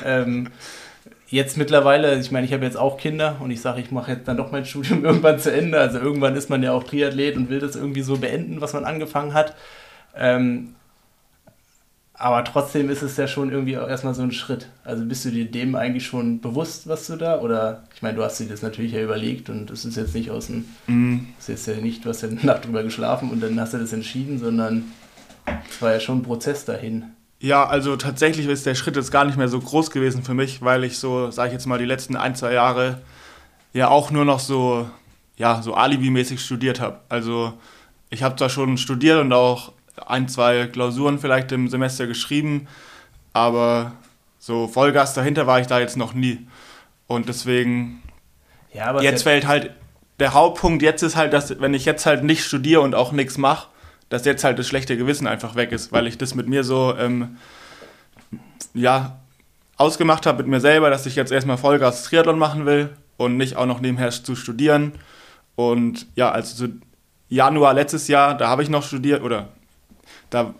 Ähm, 0.04 0.48
jetzt 1.30 1.56
mittlerweile, 1.56 2.18
ich 2.18 2.30
meine, 2.30 2.46
ich 2.46 2.52
habe 2.52 2.64
jetzt 2.64 2.76
auch 2.76 2.98
Kinder 2.98 3.36
und 3.40 3.50
ich 3.50 3.60
sage, 3.60 3.80
ich 3.80 3.90
mache 3.90 4.12
jetzt 4.12 4.28
dann 4.28 4.36
doch 4.36 4.50
mein 4.52 4.64
Studium 4.64 5.04
irgendwann 5.06 5.38
zu 5.38 5.52
Ende. 5.52 5.78
Also 5.80 5.98
irgendwann 5.98 6.36
ist 6.36 6.50
man 6.50 6.62
ja 6.62 6.72
auch 6.72 6.84
Triathlet 6.84 7.36
und 7.36 7.48
will 7.50 7.60
das 7.60 7.76
irgendwie 7.76 8.02
so 8.02 8.18
beenden, 8.18 8.60
was 8.60 8.72
man 8.72 8.84
angefangen 8.84 9.34
hat. 9.34 9.54
Ähm, 10.16 10.74
Aber 12.20 12.42
trotzdem 12.44 12.90
ist 12.90 13.02
es 13.02 13.16
ja 13.16 13.28
schon 13.28 13.52
irgendwie 13.52 13.78
auch 13.78 13.88
erstmal 13.88 14.14
so 14.14 14.22
ein 14.22 14.32
Schritt. 14.32 14.70
Also 14.82 15.04
bist 15.04 15.24
du 15.24 15.30
dir 15.30 15.48
dem 15.50 15.76
eigentlich 15.76 16.04
schon 16.06 16.40
bewusst, 16.40 16.88
was 16.88 17.06
du 17.06 17.16
da? 17.16 17.40
Oder 17.40 17.84
ich 17.94 18.02
meine, 18.02 18.16
du 18.16 18.24
hast 18.24 18.40
dir 18.40 18.48
das 18.48 18.60
natürlich 18.62 18.92
ja 18.92 19.02
überlegt 19.02 19.48
und 19.50 19.70
es 19.70 19.84
ist 19.84 19.96
jetzt 19.96 20.14
nicht 20.14 20.30
aus 20.30 20.46
dem. 20.48 20.64
Es 21.38 21.48
ist 21.48 21.66
ja 21.68 21.76
nicht, 21.76 22.04
du 22.04 22.08
hast 22.08 22.22
ja 22.22 22.28
eine 22.30 22.44
Nacht 22.44 22.64
drüber 22.66 22.82
geschlafen 22.82 23.30
und 23.30 23.40
dann 23.40 23.60
hast 23.60 23.74
du 23.74 23.78
das 23.78 23.92
entschieden, 23.92 24.38
sondern 24.40 24.86
es 25.70 25.80
war 25.80 25.92
ja 25.92 26.00
schon 26.00 26.18
ein 26.18 26.22
Prozess 26.22 26.64
dahin. 26.64 27.04
Ja, 27.40 27.66
also 27.66 27.96
tatsächlich 27.96 28.46
ist 28.46 28.66
der 28.66 28.74
Schritt 28.74 28.96
jetzt 28.96 29.12
gar 29.12 29.24
nicht 29.24 29.38
mehr 29.38 29.48
so 29.48 29.60
groß 29.60 29.90
gewesen 29.90 30.24
für 30.24 30.34
mich, 30.34 30.62
weil 30.62 30.82
ich 30.82 30.98
so, 30.98 31.30
sage 31.30 31.48
ich 31.48 31.52
jetzt 31.54 31.66
mal, 31.66 31.78
die 31.78 31.84
letzten 31.84 32.16
ein, 32.16 32.34
zwei 32.34 32.52
Jahre 32.52 33.00
ja 33.72 33.88
auch 33.88 34.10
nur 34.10 34.24
noch 34.24 34.40
so, 34.40 34.88
ja, 35.36 35.62
so 35.62 35.74
alibimäßig 35.74 36.40
studiert 36.40 36.80
habe. 36.80 36.98
Also 37.08 37.52
ich 38.10 38.22
habe 38.24 38.34
zwar 38.36 38.48
schon 38.48 38.76
studiert 38.76 39.20
und 39.20 39.32
auch 39.32 39.72
ein, 40.06 40.28
zwei 40.28 40.66
Klausuren 40.66 41.20
vielleicht 41.20 41.52
im 41.52 41.68
Semester 41.68 42.06
geschrieben, 42.06 42.66
aber 43.32 43.92
so 44.38 44.66
Vollgas 44.66 45.14
dahinter 45.14 45.46
war 45.46 45.60
ich 45.60 45.66
da 45.68 45.78
jetzt 45.78 45.96
noch 45.96 46.14
nie. 46.14 46.46
Und 47.06 47.28
deswegen, 47.28 48.02
ja, 48.72 49.00
jetzt 49.00 49.22
fällt 49.22 49.46
halt, 49.46 49.70
der 50.18 50.34
Hauptpunkt 50.34 50.82
jetzt 50.82 51.02
ist 51.02 51.14
halt, 51.14 51.32
dass 51.32 51.60
wenn 51.60 51.74
ich 51.74 51.84
jetzt 51.84 52.04
halt 52.04 52.24
nicht 52.24 52.44
studiere 52.44 52.80
und 52.80 52.94
auch 52.96 53.12
nichts 53.12 53.38
mache, 53.38 53.68
dass 54.08 54.24
jetzt 54.24 54.44
halt 54.44 54.58
das 54.58 54.66
schlechte 54.66 54.96
Gewissen 54.96 55.26
einfach 55.26 55.54
weg 55.54 55.72
ist, 55.72 55.92
weil 55.92 56.06
ich 56.06 56.18
das 56.18 56.34
mit 56.34 56.48
mir 56.48 56.64
so, 56.64 56.94
ähm, 56.98 57.36
ja, 58.74 59.18
ausgemacht 59.76 60.26
habe 60.26 60.38
mit 60.38 60.48
mir 60.48 60.60
selber, 60.60 60.90
dass 60.90 61.06
ich 61.06 61.16
jetzt 61.16 61.32
erstmal 61.32 61.56
Vollgas 61.56 62.04
Triathlon 62.04 62.38
machen 62.38 62.66
will 62.66 62.90
und 63.16 63.36
nicht 63.36 63.56
auch 63.56 63.66
noch 63.66 63.80
nebenher 63.80 64.10
zu 64.10 64.34
studieren. 64.34 64.92
Und 65.54 66.06
ja, 66.16 66.30
also 66.30 66.66
zu 66.66 66.72
Januar 67.28 67.74
letztes 67.74 68.08
Jahr, 68.08 68.36
da 68.36 68.48
habe 68.48 68.62
ich 68.62 68.70
noch 68.70 68.82
studiert, 68.82 69.22
oder 69.22 69.48
da 70.30 70.54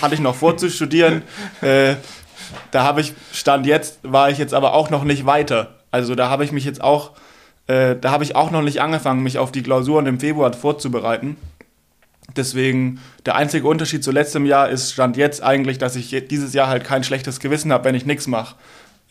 hatte 0.00 0.14
ich 0.14 0.20
noch 0.20 0.34
vor 0.34 0.56
zu 0.56 0.70
studieren. 0.70 1.22
Äh, 1.60 1.96
da 2.70 2.82
habe 2.82 3.00
ich, 3.00 3.14
Stand 3.32 3.66
jetzt, 3.66 4.00
war 4.02 4.28
ich 4.28 4.36
jetzt 4.36 4.52
aber 4.52 4.74
auch 4.74 4.90
noch 4.90 5.04
nicht 5.04 5.24
weiter. 5.24 5.76
Also 5.90 6.14
da 6.14 6.28
habe 6.28 6.44
ich 6.44 6.52
mich 6.52 6.64
jetzt 6.64 6.82
auch, 6.82 7.12
äh, 7.66 7.96
da 7.96 8.10
habe 8.10 8.24
ich 8.24 8.34
auch 8.34 8.50
noch 8.50 8.62
nicht 8.62 8.82
angefangen, 8.82 9.22
mich 9.22 9.38
auf 9.38 9.52
die 9.52 9.62
Klausuren 9.62 10.06
im 10.06 10.20
Februar 10.20 10.52
vorzubereiten. 10.52 11.36
Deswegen, 12.36 13.00
der 13.26 13.34
einzige 13.36 13.66
Unterschied 13.66 14.02
zu 14.02 14.10
letztem 14.10 14.46
Jahr 14.46 14.68
ist, 14.68 14.92
stand 14.92 15.16
jetzt 15.16 15.42
eigentlich, 15.42 15.78
dass 15.78 15.96
ich 15.96 16.10
dieses 16.28 16.54
Jahr 16.54 16.68
halt 16.68 16.84
kein 16.84 17.04
schlechtes 17.04 17.40
Gewissen 17.40 17.72
habe, 17.72 17.84
wenn 17.84 17.94
ich 17.94 18.06
nichts 18.06 18.26
mache. 18.26 18.56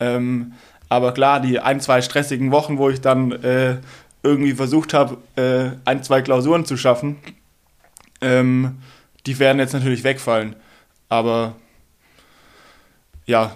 Ähm, 0.00 0.54
aber 0.88 1.12
klar, 1.12 1.40
die 1.40 1.60
ein, 1.60 1.80
zwei 1.80 2.02
stressigen 2.02 2.50
Wochen, 2.50 2.78
wo 2.78 2.88
ich 2.90 3.00
dann 3.00 3.32
äh, 3.32 3.76
irgendwie 4.22 4.54
versucht 4.54 4.94
habe, 4.94 5.18
äh, 5.36 5.76
ein, 5.84 6.02
zwei 6.02 6.22
Klausuren 6.22 6.64
zu 6.64 6.76
schaffen, 6.76 7.18
ähm, 8.20 8.78
die 9.26 9.38
werden 9.38 9.58
jetzt 9.58 9.72
natürlich 9.72 10.04
wegfallen. 10.04 10.56
Aber 11.08 11.54
ja, 13.26 13.52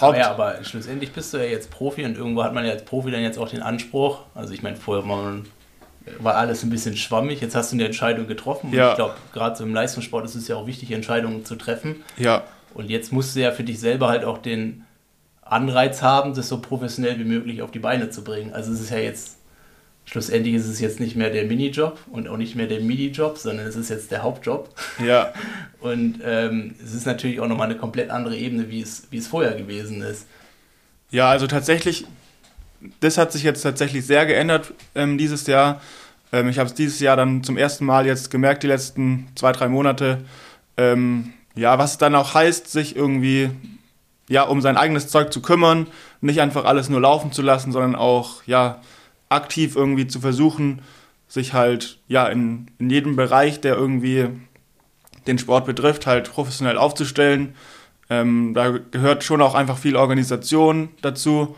Haupt. 0.00 0.18
Ja, 0.18 0.30
aber 0.30 0.64
schlussendlich 0.64 1.12
bist 1.12 1.32
du 1.34 1.38
ja 1.38 1.44
jetzt 1.44 1.70
Profi 1.70 2.04
und 2.04 2.16
irgendwo 2.16 2.42
hat 2.42 2.54
man 2.54 2.64
ja 2.64 2.72
als 2.72 2.84
Profi 2.84 3.10
dann 3.10 3.22
jetzt 3.22 3.38
auch 3.38 3.48
den 3.48 3.62
Anspruch. 3.62 4.20
Also 4.34 4.54
ich 4.54 4.62
meine, 4.62 4.76
vorher 4.76 5.06
war, 5.08 5.22
man, 5.22 5.46
war 6.18 6.36
alles 6.36 6.62
ein 6.62 6.70
bisschen 6.70 6.96
schwammig, 6.96 7.40
jetzt 7.40 7.54
hast 7.54 7.72
du 7.72 7.76
eine 7.76 7.84
Entscheidung 7.84 8.26
getroffen. 8.26 8.72
Ja. 8.72 8.86
Und 8.86 8.90
ich 8.90 8.96
glaube, 8.96 9.14
gerade 9.32 9.56
so 9.56 9.64
im 9.64 9.74
Leistungssport 9.74 10.24
ist 10.24 10.34
es 10.34 10.48
ja 10.48 10.56
auch 10.56 10.66
wichtig, 10.66 10.90
Entscheidungen 10.92 11.44
zu 11.44 11.56
treffen. 11.56 12.04
Ja. 12.16 12.44
Und 12.74 12.90
jetzt 12.90 13.12
musst 13.12 13.34
du 13.34 13.40
ja 13.40 13.52
für 13.52 13.64
dich 13.64 13.80
selber 13.80 14.08
halt 14.08 14.24
auch 14.24 14.38
den 14.38 14.84
Anreiz 15.42 16.02
haben, 16.02 16.34
das 16.34 16.48
so 16.48 16.60
professionell 16.60 17.18
wie 17.18 17.24
möglich 17.24 17.62
auf 17.62 17.70
die 17.70 17.78
Beine 17.78 18.10
zu 18.10 18.22
bringen. 18.24 18.52
Also 18.52 18.72
es 18.72 18.80
ist 18.80 18.90
ja 18.90 18.98
jetzt 18.98 19.36
Schlussendlich 20.08 20.54
ist 20.54 20.68
es 20.68 20.78
jetzt 20.78 21.00
nicht 21.00 21.16
mehr 21.16 21.30
der 21.30 21.46
Minijob 21.46 21.98
und 22.12 22.28
auch 22.28 22.36
nicht 22.36 22.54
mehr 22.54 22.68
der 22.68 22.80
Midi-Job, 22.80 23.38
sondern 23.38 23.66
es 23.66 23.74
ist 23.74 23.90
jetzt 23.90 24.12
der 24.12 24.22
Hauptjob. 24.22 24.72
Ja. 25.04 25.32
Und 25.80 26.20
ähm, 26.24 26.76
es 26.82 26.94
ist 26.94 27.06
natürlich 27.06 27.40
auch 27.40 27.48
nochmal 27.48 27.68
eine 27.68 27.76
komplett 27.76 28.10
andere 28.10 28.36
Ebene, 28.36 28.70
wie 28.70 28.80
es, 28.80 29.08
wie 29.10 29.18
es 29.18 29.26
vorher 29.26 29.56
gewesen 29.56 30.02
ist. 30.02 30.28
Ja, 31.10 31.28
also 31.28 31.48
tatsächlich, 31.48 32.06
das 33.00 33.18
hat 33.18 33.32
sich 33.32 33.42
jetzt 33.42 33.62
tatsächlich 33.62 34.06
sehr 34.06 34.26
geändert 34.26 34.72
ähm, 34.94 35.18
dieses 35.18 35.46
Jahr. 35.46 35.80
Ähm, 36.32 36.48
ich 36.48 36.58
habe 36.58 36.68
es 36.68 36.74
dieses 36.74 37.00
Jahr 37.00 37.16
dann 37.16 37.42
zum 37.44 37.56
ersten 37.56 37.84
Mal 37.84 38.06
jetzt 38.06 38.30
gemerkt, 38.30 38.62
die 38.62 38.68
letzten 38.68 39.28
zwei, 39.34 39.52
drei 39.52 39.68
Monate. 39.68 40.24
Ähm, 40.76 41.32
ja, 41.54 41.78
was 41.78 41.98
dann 41.98 42.14
auch 42.14 42.34
heißt, 42.34 42.70
sich 42.70 42.96
irgendwie 42.96 43.50
ja, 44.28 44.42
um 44.42 44.60
sein 44.60 44.76
eigenes 44.76 45.08
Zeug 45.08 45.32
zu 45.32 45.40
kümmern, 45.40 45.86
nicht 46.20 46.40
einfach 46.40 46.64
alles 46.64 46.88
nur 46.88 47.00
laufen 47.00 47.32
zu 47.32 47.42
lassen, 47.42 47.72
sondern 47.72 47.94
auch, 47.94 48.42
ja, 48.44 48.80
aktiv 49.28 49.76
irgendwie 49.76 50.06
zu 50.06 50.20
versuchen, 50.20 50.82
sich 51.28 51.52
halt 51.52 51.98
ja 52.08 52.26
in, 52.26 52.68
in 52.78 52.90
jedem 52.90 53.16
Bereich, 53.16 53.60
der 53.60 53.76
irgendwie 53.76 54.28
den 55.26 55.38
Sport 55.38 55.66
betrifft, 55.66 56.06
halt 56.06 56.30
professionell 56.30 56.78
aufzustellen. 56.78 57.54
Ähm, 58.08 58.54
da 58.54 58.70
gehört 58.70 59.24
schon 59.24 59.42
auch 59.42 59.54
einfach 59.54 59.78
viel 59.78 59.96
Organisation 59.96 60.90
dazu. 61.02 61.56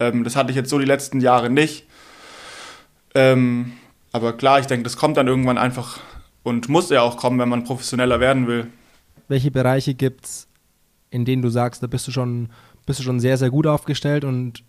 Ähm, 0.00 0.24
das 0.24 0.36
hatte 0.36 0.50
ich 0.50 0.56
jetzt 0.56 0.70
so 0.70 0.78
die 0.78 0.84
letzten 0.84 1.20
Jahre 1.20 1.50
nicht. 1.50 1.86
Ähm, 3.14 3.72
aber 4.12 4.36
klar, 4.36 4.60
ich 4.60 4.66
denke, 4.66 4.84
das 4.84 4.96
kommt 4.96 5.16
dann 5.16 5.26
irgendwann 5.26 5.58
einfach 5.58 6.00
und 6.42 6.68
muss 6.68 6.90
ja 6.90 7.02
auch 7.02 7.16
kommen, 7.16 7.38
wenn 7.38 7.48
man 7.48 7.64
professioneller 7.64 8.20
werden 8.20 8.46
will. 8.46 8.68
Welche 9.28 9.50
Bereiche 9.50 9.94
gibt 9.94 10.24
es, 10.24 10.48
in 11.10 11.24
denen 11.24 11.42
du 11.42 11.50
sagst, 11.50 11.82
da 11.82 11.86
bist 11.86 12.06
du 12.06 12.12
schon, 12.12 12.48
bist 12.86 13.00
du 13.00 13.02
schon 13.02 13.20
sehr, 13.20 13.36
sehr 13.36 13.50
gut 13.50 13.66
aufgestellt 13.66 14.24
und 14.24 14.64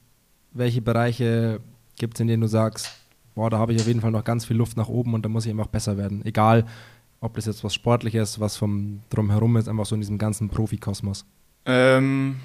welche 0.52 0.82
Bereiche 0.82 1.62
gibt 1.98 2.16
es, 2.16 2.22
in 2.22 2.28
denen 2.28 2.42
du 2.42 2.48
sagst, 2.48 2.90
boah, 3.36 3.50
da 3.50 3.58
habe 3.58 3.74
ich 3.74 3.80
auf 3.80 3.88
jeden 3.88 4.02
Fall 4.02 4.12
noch 4.12 4.24
ganz 4.24 4.46
viel 4.46 4.58
Luft 4.58 4.78
nach 4.78 4.90
oben 4.90 5.14
und 5.14 5.24
da 5.24 5.30
muss 5.30 5.46
ich 5.46 5.52
einfach 5.52 5.68
besser 5.68 5.98
werden. 5.98 6.26
Egal, 6.26 6.66
ob 7.22 7.36
das 7.36 7.46
jetzt 7.46 7.64
was 7.64 7.74
Sportliches, 7.74 8.40
was 8.40 8.58
vom 8.58 9.02
Drumherum 9.10 9.58
ist, 9.58 9.68
einfach 9.68 9.86
so 9.86 9.96
in 9.96 10.02
diesem 10.02 10.18
ganzen 10.18 10.50
Profikosmos. 10.50 11.26
Ähm, 11.66 12.38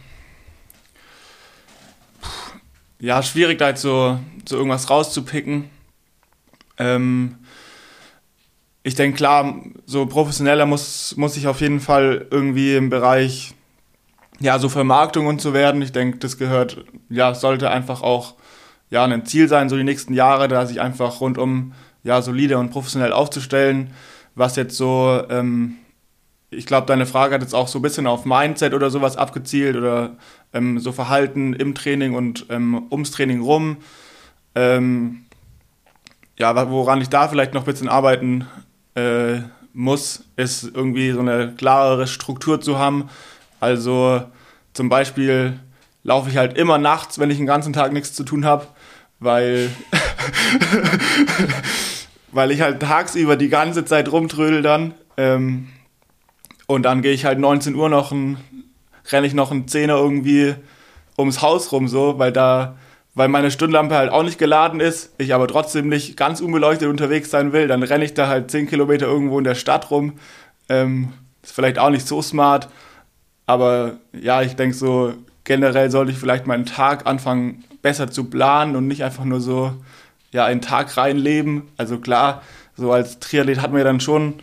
ja, 3.04 3.22
schwierig 3.22 3.58
da 3.58 3.68
jetzt 3.68 3.82
so, 3.82 4.18
so 4.48 4.56
irgendwas 4.56 4.88
rauszupicken. 4.88 5.68
Ähm, 6.78 7.36
ich 8.82 8.94
denke, 8.94 9.18
klar, 9.18 9.60
so 9.84 10.06
professioneller 10.06 10.64
muss, 10.64 11.14
muss 11.18 11.36
ich 11.36 11.46
auf 11.46 11.60
jeden 11.60 11.80
Fall 11.80 12.26
irgendwie 12.30 12.74
im 12.74 12.88
Bereich, 12.88 13.52
ja, 14.40 14.58
so 14.58 14.70
Vermarktung 14.70 15.26
und 15.26 15.42
so 15.42 15.52
werden. 15.52 15.82
Ich 15.82 15.92
denke, 15.92 16.16
das 16.16 16.38
gehört, 16.38 16.82
ja, 17.10 17.34
sollte 17.34 17.70
einfach 17.70 18.00
auch 18.00 18.36
ja, 18.88 19.04
ein 19.04 19.26
Ziel 19.26 19.48
sein, 19.48 19.68
so 19.68 19.76
die 19.76 19.84
nächsten 19.84 20.14
Jahre, 20.14 20.48
da 20.48 20.64
sich 20.64 20.80
einfach 20.80 21.20
rundum 21.20 21.74
ja, 22.04 22.22
solide 22.22 22.56
und 22.56 22.70
professionell 22.70 23.12
aufzustellen. 23.12 23.90
Was 24.34 24.56
jetzt 24.56 24.78
so, 24.78 25.22
ähm, 25.28 25.76
ich 26.56 26.66
glaube, 26.66 26.86
deine 26.86 27.06
Frage 27.06 27.34
hat 27.34 27.42
jetzt 27.42 27.54
auch 27.54 27.68
so 27.68 27.78
ein 27.78 27.82
bisschen 27.82 28.06
auf 28.06 28.24
Mindset 28.24 28.74
oder 28.74 28.90
sowas 28.90 29.16
abgezielt 29.16 29.76
oder 29.76 30.16
ähm, 30.52 30.78
so 30.78 30.92
Verhalten 30.92 31.52
im 31.54 31.74
Training 31.74 32.14
und 32.14 32.46
ähm, 32.50 32.86
ums 32.90 33.10
Training 33.10 33.40
rum. 33.40 33.78
Ähm, 34.54 35.24
ja, 36.38 36.70
woran 36.70 37.00
ich 37.00 37.08
da 37.08 37.28
vielleicht 37.28 37.54
noch 37.54 37.62
ein 37.62 37.70
bisschen 37.72 37.88
arbeiten 37.88 38.46
äh, 38.94 39.38
muss, 39.72 40.24
ist 40.36 40.64
irgendwie 40.74 41.12
so 41.12 41.20
eine 41.20 41.54
klarere 41.56 42.06
Struktur 42.06 42.60
zu 42.60 42.78
haben. 42.78 43.08
Also 43.60 44.22
zum 44.72 44.88
Beispiel 44.88 45.58
laufe 46.02 46.30
ich 46.30 46.36
halt 46.36 46.56
immer 46.56 46.78
nachts, 46.78 47.18
wenn 47.18 47.30
ich 47.30 47.38
den 47.38 47.46
ganzen 47.46 47.72
Tag 47.72 47.92
nichts 47.92 48.14
zu 48.14 48.24
tun 48.24 48.44
habe 48.44 48.66
weil, 49.24 49.70
weil 52.32 52.50
ich 52.50 52.60
halt 52.60 52.80
tagsüber 52.80 53.36
die 53.36 53.48
ganze 53.48 53.84
Zeit 53.84 54.10
rumtrödel 54.10 54.62
dann. 54.62 54.94
Ähm, 55.16 55.68
und 56.74 56.82
dann 56.82 57.02
gehe 57.02 57.12
ich 57.12 57.24
halt 57.24 57.38
19 57.38 57.74
Uhr 57.74 57.88
noch 57.88 58.12
ein, 58.12 58.36
renne 59.10 59.26
ich 59.26 59.34
noch 59.34 59.50
einen 59.50 59.68
Zehner 59.68 59.96
irgendwie 59.96 60.54
ums 61.16 61.40
Haus 61.42 61.72
rum, 61.72 61.88
so, 61.88 62.18
weil 62.18 62.32
da, 62.32 62.76
weil 63.14 63.28
meine 63.28 63.50
Stundenlampe 63.50 63.94
halt 63.94 64.10
auch 64.10 64.22
nicht 64.22 64.38
geladen 64.38 64.80
ist, 64.80 65.12
ich 65.18 65.34
aber 65.34 65.46
trotzdem 65.48 65.88
nicht 65.88 66.16
ganz 66.16 66.40
unbeleuchtet 66.40 66.88
unterwegs 66.88 67.30
sein 67.30 67.52
will, 67.52 67.68
dann 67.68 67.82
renne 67.82 68.04
ich 68.04 68.14
da 68.14 68.28
halt 68.28 68.50
10 68.50 68.66
Kilometer 68.66 69.06
irgendwo 69.06 69.38
in 69.38 69.44
der 69.44 69.54
Stadt 69.54 69.90
rum. 69.90 70.14
Ähm, 70.68 71.12
ist 71.42 71.54
vielleicht 71.54 71.78
auch 71.78 71.90
nicht 71.90 72.08
so 72.08 72.22
smart, 72.22 72.68
aber 73.46 73.98
ja, 74.12 74.42
ich 74.42 74.56
denke 74.56 74.74
so, 74.74 75.14
generell 75.44 75.90
sollte 75.90 76.10
ich 76.10 76.18
vielleicht 76.18 76.46
meinen 76.46 76.66
Tag 76.66 77.06
anfangen, 77.06 77.64
besser 77.82 78.10
zu 78.10 78.24
planen 78.24 78.76
und 78.76 78.88
nicht 78.88 79.04
einfach 79.04 79.24
nur 79.24 79.40
so 79.40 79.74
ja, 80.32 80.46
einen 80.46 80.62
Tag 80.62 80.96
reinleben. 80.96 81.68
Also 81.76 81.98
klar, 81.98 82.42
so 82.76 82.90
als 82.90 83.20
Triathlet 83.20 83.60
hat 83.60 83.70
man 83.70 83.78
ja 83.78 83.84
dann 83.84 84.00
schon 84.00 84.34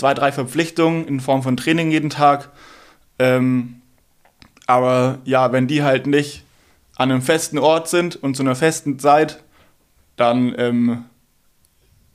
zwei, 0.00 0.14
drei 0.14 0.32
Verpflichtungen 0.32 1.06
in 1.06 1.20
Form 1.20 1.42
von 1.42 1.56
Training 1.56 1.90
jeden 1.90 2.10
Tag. 2.10 2.48
Ähm, 3.18 3.82
aber 4.66 5.18
ja, 5.24 5.52
wenn 5.52 5.66
die 5.66 5.82
halt 5.82 6.06
nicht 6.06 6.44
an 6.96 7.10
einem 7.10 7.22
festen 7.22 7.58
Ort 7.58 7.88
sind 7.88 8.16
und 8.16 8.34
zu 8.34 8.42
einer 8.42 8.56
festen 8.56 8.98
Zeit, 8.98 9.42
dann 10.16 10.54
ähm, 10.56 11.04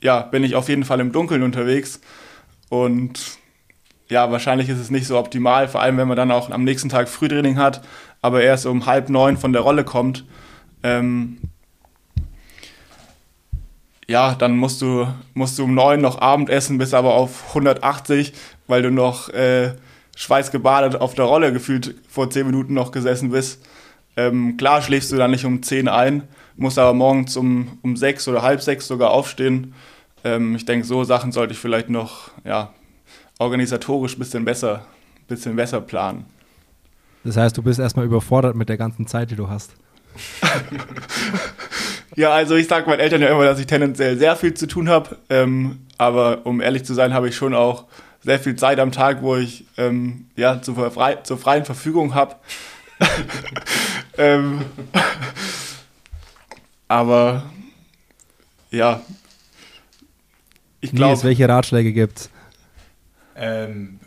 ja, 0.01 0.21
bin 0.21 0.43
ich 0.43 0.55
auf 0.55 0.67
jeden 0.67 0.83
Fall 0.83 0.99
im 0.99 1.11
Dunkeln 1.11 1.43
unterwegs. 1.43 2.01
Und 2.69 3.37
ja, 4.09 4.31
wahrscheinlich 4.31 4.69
ist 4.69 4.79
es 4.79 4.89
nicht 4.89 5.05
so 5.05 5.17
optimal, 5.17 5.67
vor 5.67 5.81
allem 5.81 5.97
wenn 5.97 6.07
man 6.07 6.17
dann 6.17 6.31
auch 6.31 6.49
am 6.49 6.63
nächsten 6.63 6.89
Tag 6.89 7.07
Frühtraining 7.07 7.57
hat, 7.57 7.85
aber 8.21 8.41
erst 8.41 8.65
um 8.65 8.87
halb 8.87 9.09
neun 9.09 9.37
von 9.37 9.53
der 9.53 9.61
Rolle 9.61 9.83
kommt 9.83 10.25
ähm, 10.81 11.37
ja, 14.07 14.35
dann 14.35 14.57
musst 14.57 14.81
du, 14.81 15.07
musst 15.33 15.57
du 15.57 15.63
um 15.63 15.73
neun 15.73 16.01
noch 16.01 16.21
Abend 16.21 16.49
essen, 16.49 16.77
bist 16.77 16.93
aber 16.93 17.13
auf 17.15 17.49
180, 17.49 18.33
weil 18.67 18.81
du 18.81 18.91
noch 18.91 19.29
äh, 19.29 19.73
schweißgebadet 20.15 20.95
auf 20.95 21.15
der 21.15 21.25
Rolle 21.25 21.51
gefühlt 21.51 21.95
vor 22.07 22.29
zehn 22.29 22.45
Minuten 22.45 22.73
noch 22.73 22.91
gesessen 22.91 23.31
bist. 23.31 23.61
Ähm, 24.17 24.57
klar 24.57 24.81
schläfst 24.81 25.11
du 25.11 25.17
dann 25.17 25.31
nicht 25.31 25.45
um 25.45 25.61
zehn 25.61 25.87
ein, 25.87 26.23
musst 26.55 26.79
aber 26.79 26.93
morgens 26.93 27.35
um, 27.35 27.79
um 27.81 27.97
sechs 27.97 28.27
oder 28.27 28.41
halb 28.41 28.61
sechs 28.61 28.87
sogar 28.87 29.11
aufstehen. 29.11 29.73
Ähm, 30.23 30.55
ich 30.55 30.65
denke, 30.65 30.85
so 30.85 31.03
Sachen 31.03 31.31
sollte 31.31 31.53
ich 31.53 31.59
vielleicht 31.59 31.89
noch 31.89 32.31
ja, 32.43 32.73
organisatorisch 33.39 34.15
ein 34.15 34.19
bisschen 34.19 34.45
besser, 34.45 34.85
bisschen 35.27 35.55
besser 35.55 35.81
planen. 35.81 36.25
Das 37.23 37.37
heißt, 37.37 37.57
du 37.57 37.63
bist 37.63 37.79
erstmal 37.79 38.05
überfordert 38.05 38.55
mit 38.55 38.69
der 38.69 38.77
ganzen 38.77 39.07
Zeit, 39.07 39.31
die 39.31 39.35
du 39.35 39.49
hast. 39.49 39.73
ja, 42.15 42.31
also 42.31 42.55
ich 42.55 42.67
sage 42.67 42.87
meinen 42.87 42.99
Eltern 42.99 43.21
ja 43.21 43.29
immer, 43.29 43.43
dass 43.43 43.59
ich 43.59 43.67
tendenziell 43.67 44.17
sehr 44.17 44.35
viel 44.35 44.53
zu 44.53 44.67
tun 44.67 44.89
habe. 44.89 45.17
Ähm, 45.29 45.79
aber 45.97 46.45
um 46.45 46.61
ehrlich 46.61 46.85
zu 46.85 46.93
sein, 46.93 47.13
habe 47.13 47.29
ich 47.29 47.35
schon 47.35 47.53
auch 47.53 47.85
sehr 48.23 48.39
viel 48.39 48.55
Zeit 48.55 48.79
am 48.79 48.91
Tag, 48.91 49.21
wo 49.21 49.35
ich 49.35 49.65
ähm, 49.77 50.29
ja, 50.35 50.61
zur, 50.61 50.91
frei, 50.91 51.15
zur, 51.23 51.37
freien 51.37 51.65
Verfügung 51.65 52.15
habe. 52.15 52.35
ähm, 54.17 54.61
aber 56.87 57.43
ja, 58.71 59.01
ich 60.81 60.91
glaube. 60.91 61.23
welche 61.23 61.47
Ratschläge 61.49 61.93
gibt's? 61.93 62.29
Ähm, 63.35 63.99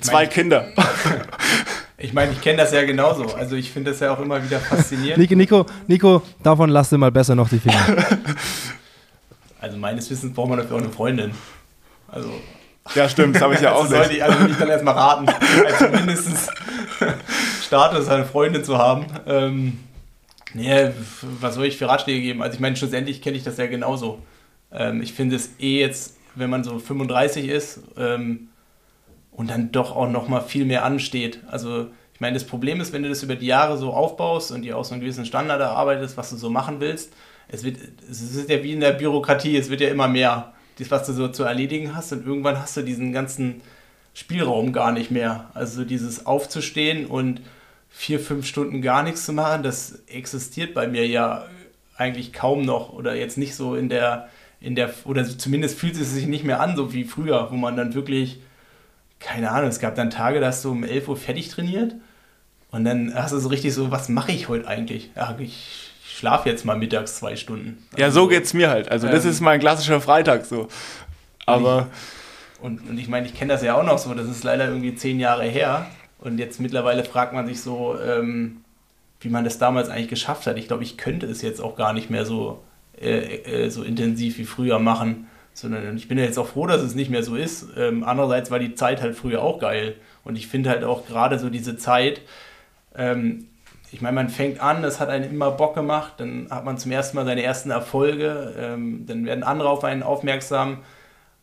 Zwei 0.00 0.12
mein, 0.12 0.30
Kinder. 0.30 0.68
Ich 1.98 2.12
meine, 2.12 2.32
ich 2.32 2.40
kenne 2.42 2.58
das 2.58 2.72
ja 2.72 2.84
genauso. 2.84 3.34
Also 3.34 3.56
ich 3.56 3.70
finde 3.70 3.90
das 3.90 4.00
ja 4.00 4.12
auch 4.12 4.20
immer 4.20 4.42
wieder 4.44 4.60
faszinierend. 4.60 5.18
Nico, 5.18 5.34
Nico, 5.34 5.66
Nico, 5.86 6.22
davon 6.42 6.68
lass 6.70 6.90
dir 6.90 6.98
mal 6.98 7.10
besser 7.10 7.34
noch 7.34 7.48
die 7.48 7.58
Finger. 7.58 7.86
Also 9.58 9.78
meines 9.78 10.08
Wissens 10.10 10.32
braucht 10.32 10.50
man 10.50 10.58
dafür 10.58 10.76
auch 10.76 10.80
eine 10.80 10.90
Freundin. 10.90 11.32
Also. 12.08 12.30
Ja, 12.94 13.08
stimmt, 13.08 13.34
das 13.34 13.42
habe 13.42 13.54
ich 13.54 13.60
ja 13.62 13.72
auch 13.72 13.90
also 13.90 13.96
nicht. 13.96 14.22
Also 14.22 14.38
würde 14.38 14.52
ich 14.52 14.58
dann 14.58 14.68
erstmal 14.68 14.94
raten, 14.94 15.26
also 15.28 15.88
mindestens 15.88 16.48
Status, 17.64 18.06
eine 18.08 18.26
Freundin 18.26 18.62
zu 18.62 18.78
haben. 18.78 19.06
Ähm, 19.26 19.80
nee, 20.54 20.90
was 21.40 21.56
soll 21.56 21.64
ich 21.64 21.78
für 21.78 21.88
Ratschläge 21.88 22.20
geben? 22.20 22.42
Also 22.42 22.54
ich 22.54 22.60
meine, 22.60 22.76
schlussendlich 22.76 23.22
kenne 23.22 23.36
ich 23.36 23.42
das 23.42 23.56
ja 23.56 23.66
genauso. 23.66 24.20
Ähm, 24.70 25.02
ich 25.02 25.14
finde 25.14 25.34
es 25.34 25.50
eh 25.58 25.80
jetzt, 25.80 26.16
wenn 26.36 26.50
man 26.50 26.62
so 26.62 26.78
35 26.78 27.48
ist, 27.48 27.80
ähm, 27.96 28.50
und 29.36 29.50
dann 29.50 29.70
doch 29.70 29.94
auch 29.94 30.08
noch 30.08 30.28
mal 30.28 30.40
viel 30.40 30.64
mehr 30.64 30.84
ansteht. 30.84 31.40
Also 31.46 31.88
ich 32.14 32.20
meine, 32.20 32.34
das 32.34 32.44
Problem 32.44 32.80
ist, 32.80 32.94
wenn 32.94 33.02
du 33.02 33.10
das 33.10 33.22
über 33.22 33.36
die 33.36 33.46
Jahre 33.46 33.76
so 33.76 33.92
aufbaust 33.92 34.50
und 34.50 34.62
dir 34.62 34.78
aus 34.78 34.90
einem 34.90 35.02
gewissen 35.02 35.26
Standard 35.26 35.60
erarbeitest, 35.60 36.16
was 36.16 36.30
du 36.30 36.36
so 36.36 36.48
machen 36.48 36.80
willst, 36.80 37.12
es 37.48 37.62
wird, 37.62 37.76
es 38.10 38.22
ist 38.22 38.48
ja 38.48 38.62
wie 38.64 38.72
in 38.72 38.80
der 38.80 38.92
Bürokratie, 38.92 39.56
es 39.56 39.68
wird 39.68 39.82
ja 39.82 39.88
immer 39.88 40.08
mehr, 40.08 40.54
das, 40.78 40.90
was 40.90 41.06
du 41.06 41.12
so 41.12 41.28
zu 41.28 41.44
erledigen 41.44 41.94
hast 41.94 42.12
und 42.12 42.26
irgendwann 42.26 42.58
hast 42.58 42.76
du 42.76 42.82
diesen 42.82 43.12
ganzen 43.12 43.60
Spielraum 44.14 44.72
gar 44.72 44.92
nicht 44.92 45.10
mehr. 45.10 45.50
Also 45.52 45.84
dieses 45.84 46.24
aufzustehen 46.24 47.04
und 47.04 47.42
vier, 47.90 48.18
fünf 48.18 48.46
Stunden 48.46 48.80
gar 48.80 49.02
nichts 49.02 49.26
zu 49.26 49.34
machen, 49.34 49.62
das 49.62 50.02
existiert 50.06 50.72
bei 50.72 50.88
mir 50.88 51.06
ja 51.06 51.46
eigentlich 51.96 52.32
kaum 52.32 52.62
noch 52.62 52.92
oder 52.92 53.14
jetzt 53.14 53.36
nicht 53.36 53.54
so 53.54 53.74
in 53.74 53.90
der, 53.90 54.28
in 54.60 54.74
der, 54.74 54.92
oder 55.04 55.24
zumindest 55.26 55.78
fühlt 55.78 55.96
es 55.96 56.12
sich 56.12 56.26
nicht 56.26 56.44
mehr 56.44 56.60
an, 56.60 56.76
so 56.76 56.94
wie 56.94 57.04
früher, 57.04 57.48
wo 57.50 57.56
man 57.56 57.76
dann 57.76 57.94
wirklich 57.94 58.40
keine 59.20 59.50
Ahnung, 59.50 59.68
es 59.68 59.80
gab 59.80 59.94
dann 59.94 60.10
Tage, 60.10 60.40
da 60.40 60.48
hast 60.48 60.64
du 60.64 60.72
um 60.72 60.84
11 60.84 61.08
Uhr 61.08 61.16
fertig 61.16 61.48
trainiert 61.48 61.94
und 62.70 62.84
dann 62.84 63.14
hast 63.14 63.32
du 63.32 63.38
so 63.38 63.48
richtig 63.48 63.74
so, 63.74 63.90
was 63.90 64.08
mache 64.08 64.32
ich 64.32 64.48
heute 64.48 64.66
eigentlich? 64.68 65.10
Ja, 65.16 65.34
ich 65.38 65.92
schlafe 66.06 66.48
jetzt 66.48 66.64
mal 66.64 66.76
mittags 66.76 67.16
zwei 67.16 67.36
Stunden. 67.36 67.82
Ja, 67.96 68.10
so 68.10 68.26
geht 68.26 68.44
es 68.44 68.54
mir 68.54 68.70
halt. 68.70 68.90
Also 68.90 69.08
das 69.08 69.24
ähm, 69.24 69.30
ist 69.30 69.40
mein 69.40 69.60
klassischer 69.60 70.00
Freitag 70.00 70.46
so. 70.46 70.68
Aber... 71.44 71.88
Und 72.60 72.80
ich, 72.80 72.84
und, 72.84 72.90
und 72.90 72.98
ich 72.98 73.08
meine, 73.08 73.26
ich 73.26 73.34
kenne 73.34 73.52
das 73.52 73.62
ja 73.62 73.74
auch 73.74 73.84
noch 73.84 73.98
so, 73.98 74.14
das 74.14 74.26
ist 74.28 74.44
leider 74.44 74.66
irgendwie 74.68 74.94
zehn 74.94 75.20
Jahre 75.20 75.44
her 75.44 75.86
und 76.18 76.38
jetzt 76.38 76.60
mittlerweile 76.60 77.04
fragt 77.04 77.32
man 77.32 77.46
sich 77.46 77.60
so, 77.60 77.98
ähm, 78.00 78.62
wie 79.20 79.28
man 79.28 79.44
das 79.44 79.58
damals 79.58 79.88
eigentlich 79.88 80.08
geschafft 80.08 80.46
hat. 80.46 80.56
Ich 80.56 80.68
glaube, 80.68 80.82
ich 80.82 80.96
könnte 80.96 81.26
es 81.26 81.42
jetzt 81.42 81.60
auch 81.60 81.76
gar 81.76 81.92
nicht 81.92 82.10
mehr 82.10 82.24
so, 82.24 82.62
äh, 83.00 83.64
äh, 83.64 83.70
so 83.70 83.82
intensiv 83.82 84.38
wie 84.38 84.44
früher 84.44 84.78
machen 84.78 85.26
sondern 85.56 85.96
ich 85.96 86.06
bin 86.06 86.18
ja 86.18 86.24
jetzt 86.24 86.38
auch 86.38 86.48
froh, 86.48 86.66
dass 86.66 86.82
es 86.82 86.94
nicht 86.94 87.10
mehr 87.10 87.22
so 87.22 87.34
ist. 87.34 87.68
Ähm, 87.78 88.04
andererseits 88.04 88.50
war 88.50 88.58
die 88.58 88.74
Zeit 88.74 89.00
halt 89.00 89.16
früher 89.16 89.42
auch 89.42 89.58
geil. 89.58 89.94
Und 90.22 90.36
ich 90.36 90.48
finde 90.48 90.68
halt 90.68 90.84
auch 90.84 91.06
gerade 91.06 91.38
so 91.38 91.48
diese 91.48 91.78
Zeit, 91.78 92.20
ähm, 92.94 93.46
ich 93.90 94.02
meine, 94.02 94.16
man 94.16 94.28
fängt 94.28 94.60
an, 94.60 94.84
es 94.84 95.00
hat 95.00 95.08
einen 95.08 95.30
immer 95.30 95.50
Bock 95.50 95.74
gemacht, 95.74 96.14
dann 96.18 96.48
hat 96.50 96.66
man 96.66 96.76
zum 96.76 96.92
ersten 96.92 97.16
Mal 97.16 97.24
seine 97.24 97.42
ersten 97.42 97.70
Erfolge, 97.70 98.52
ähm, 98.58 99.06
dann 99.06 99.24
werden 99.24 99.44
andere 99.44 99.70
auf 99.70 99.82
einen 99.82 100.02
aufmerksam 100.02 100.78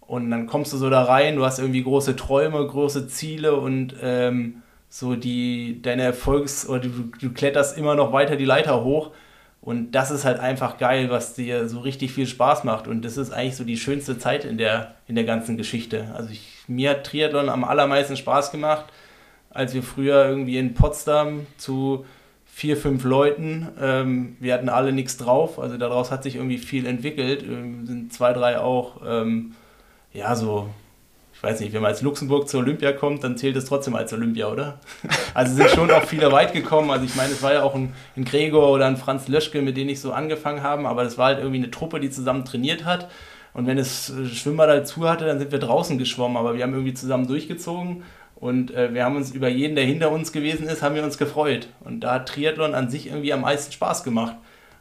und 0.02 0.30
dann 0.30 0.46
kommst 0.46 0.74
du 0.74 0.78
so 0.78 0.92
da 0.92 1.04
rein, 1.04 1.38
du 1.38 1.46
hast 1.46 1.58
irgendwie 1.58 1.82
große 1.82 2.16
Träume, 2.16 2.64
große 2.68 3.08
Ziele 3.08 3.56
und 3.56 3.96
ähm, 4.02 4.62
so 4.90 5.16
die, 5.16 5.82
deine 5.82 6.04
Erfolgs- 6.04 6.70
oder 6.70 6.82
du, 6.82 6.90
du 7.20 7.32
kletterst 7.32 7.80
immer 7.80 7.96
noch 7.96 8.14
weiter 8.14 8.36
die 8.36 8.46
Leiter 8.46 8.84
hoch 8.84 9.12
und 9.64 9.92
das 9.92 10.12
ist 10.12 10.26
halt 10.26 10.42
einfach 10.42 10.78
geil, 10.78 11.10
was 11.10 11.36
dir 11.36 11.70
so 11.70 11.80
richtig 11.80 12.12
viel 12.12 12.28
Spaß 12.28 12.66
macht. 12.66 12.86
Und 12.86 13.06
das 13.06 13.16
ist 13.16 13.32
eigentlich 13.32 13.56
so 13.56 13.64
die 13.64 13.78
schönste 13.78 14.18
Zeit 14.18 14.44
in 14.44 14.58
der, 14.58 14.96
in 15.08 15.16
der 15.16 15.24
ganzen 15.24 15.56
Geschichte. 15.56 16.12
Also 16.14 16.32
ich, 16.32 16.64
mir 16.68 16.90
hat 16.90 17.06
Triathlon 17.06 17.48
am 17.48 17.64
allermeisten 17.64 18.18
Spaß 18.18 18.52
gemacht, 18.52 18.86
als 19.50 19.74
wir 19.74 19.82
früher 19.82 20.26
irgendwie 20.28 20.58
in 20.58 20.74
Potsdam 20.74 21.48
zu 21.58 22.06
vier, 22.46 22.76
fünf 22.76 23.06
Leuten, 23.06 23.70
ähm, 23.80 24.36
wir 24.42 24.54
hatten 24.54 24.68
alle 24.68 24.92
nichts 24.92 25.16
drauf. 25.16 25.58
Also 25.58 25.78
daraus 25.78 26.12
hat 26.12 26.24
sich 26.24 26.36
irgendwie 26.36 26.58
viel 26.58 26.86
entwickelt. 26.86 27.42
Ähm, 27.44 27.86
sind 27.88 28.12
zwei, 28.12 28.34
drei 28.34 28.60
auch, 28.60 29.02
ähm, 29.08 29.56
ja, 30.12 30.36
so 30.36 30.70
weiß 31.44 31.60
nicht, 31.60 31.74
wenn 31.74 31.82
man 31.82 31.92
als 31.92 32.02
Luxemburg 32.02 32.48
zur 32.48 32.62
Olympia 32.62 32.94
kommt, 32.94 33.24
dann 33.24 33.36
zählt 33.38 33.58
es 33.58 33.66
trotzdem 33.66 33.96
als 33.96 34.14
Olympia, 34.14 34.48
oder? 34.48 34.80
Also 35.34 35.56
sind 35.56 35.70
schon 35.72 35.92
auch 35.92 36.04
viele 36.04 36.32
weit 36.32 36.54
gekommen. 36.54 36.90
Also 36.90 37.06
ich 37.06 37.16
meine, 37.16 37.34
es 37.34 37.44
war 37.44 37.54
ja 37.54 37.64
auch 37.64 37.76
ein, 37.76 37.94
ein 38.16 38.24
Gregor 38.24 38.72
oder 38.72 38.86
ein 38.86 38.98
Franz 38.98 39.28
Löschke, 39.28 39.62
mit 39.62 39.76
denen 39.76 39.90
ich 39.90 40.00
so 40.00 40.14
angefangen 40.14 40.64
habe, 40.64 40.88
aber 40.88 41.04
das 41.04 41.18
war 41.18 41.28
halt 41.28 41.40
irgendwie 41.40 41.58
eine 41.58 41.72
Truppe, 41.72 42.00
die 42.00 42.10
zusammen 42.10 42.46
trainiert 42.46 42.86
hat. 42.86 43.10
Und 43.54 43.68
wenn 43.68 43.78
es 43.78 44.10
äh, 44.10 44.26
Schwimmbad 44.26 44.70
dazu 44.70 45.10
hatte, 45.10 45.26
dann 45.26 45.40
sind 45.40 45.52
wir 45.52 45.60
draußen 45.60 45.98
geschwommen, 45.98 46.38
aber 46.38 46.56
wir 46.56 46.64
haben 46.64 46.74
irgendwie 46.74 46.94
zusammen 46.94 47.28
durchgezogen 47.28 48.04
und 48.36 48.72
äh, 48.72 48.94
wir 48.94 49.04
haben 49.04 49.16
uns 49.16 49.32
über 49.32 49.48
jeden, 49.48 49.76
der 49.76 49.86
hinter 49.86 50.12
uns 50.12 50.32
gewesen 50.32 50.68
ist, 50.68 50.82
haben 50.82 50.96
wir 50.96 51.04
uns 51.04 51.18
gefreut. 51.18 51.68
Und 51.82 52.02
da 52.02 52.16
hat 52.16 52.30
Triathlon 52.30 52.74
an 52.76 52.90
sich 52.90 53.08
irgendwie 53.08 53.34
am 53.34 53.42
meisten 53.42 53.72
Spaß 53.72 54.04
gemacht. 54.04 54.36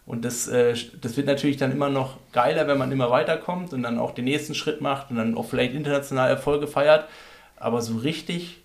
Und 0.05 0.25
das, 0.25 0.49
äh, 0.49 0.75
das 1.01 1.17
wird 1.17 1.27
natürlich 1.27 1.57
dann 1.57 1.71
immer 1.71 1.89
noch 1.89 2.19
geiler, 2.33 2.67
wenn 2.67 2.79
man 2.79 2.91
immer 2.91 3.11
weiterkommt 3.11 3.73
und 3.73 3.83
dann 3.83 3.99
auch 3.99 4.13
den 4.13 4.25
nächsten 4.25 4.55
Schritt 4.55 4.81
macht 4.81 5.11
und 5.11 5.17
dann 5.17 5.37
auch 5.37 5.49
vielleicht 5.49 5.75
international 5.75 6.29
Erfolge 6.29 6.67
feiert. 6.67 7.09
Aber 7.57 7.83
so 7.83 7.99
richtig 7.99 8.59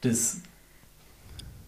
das 0.00 0.40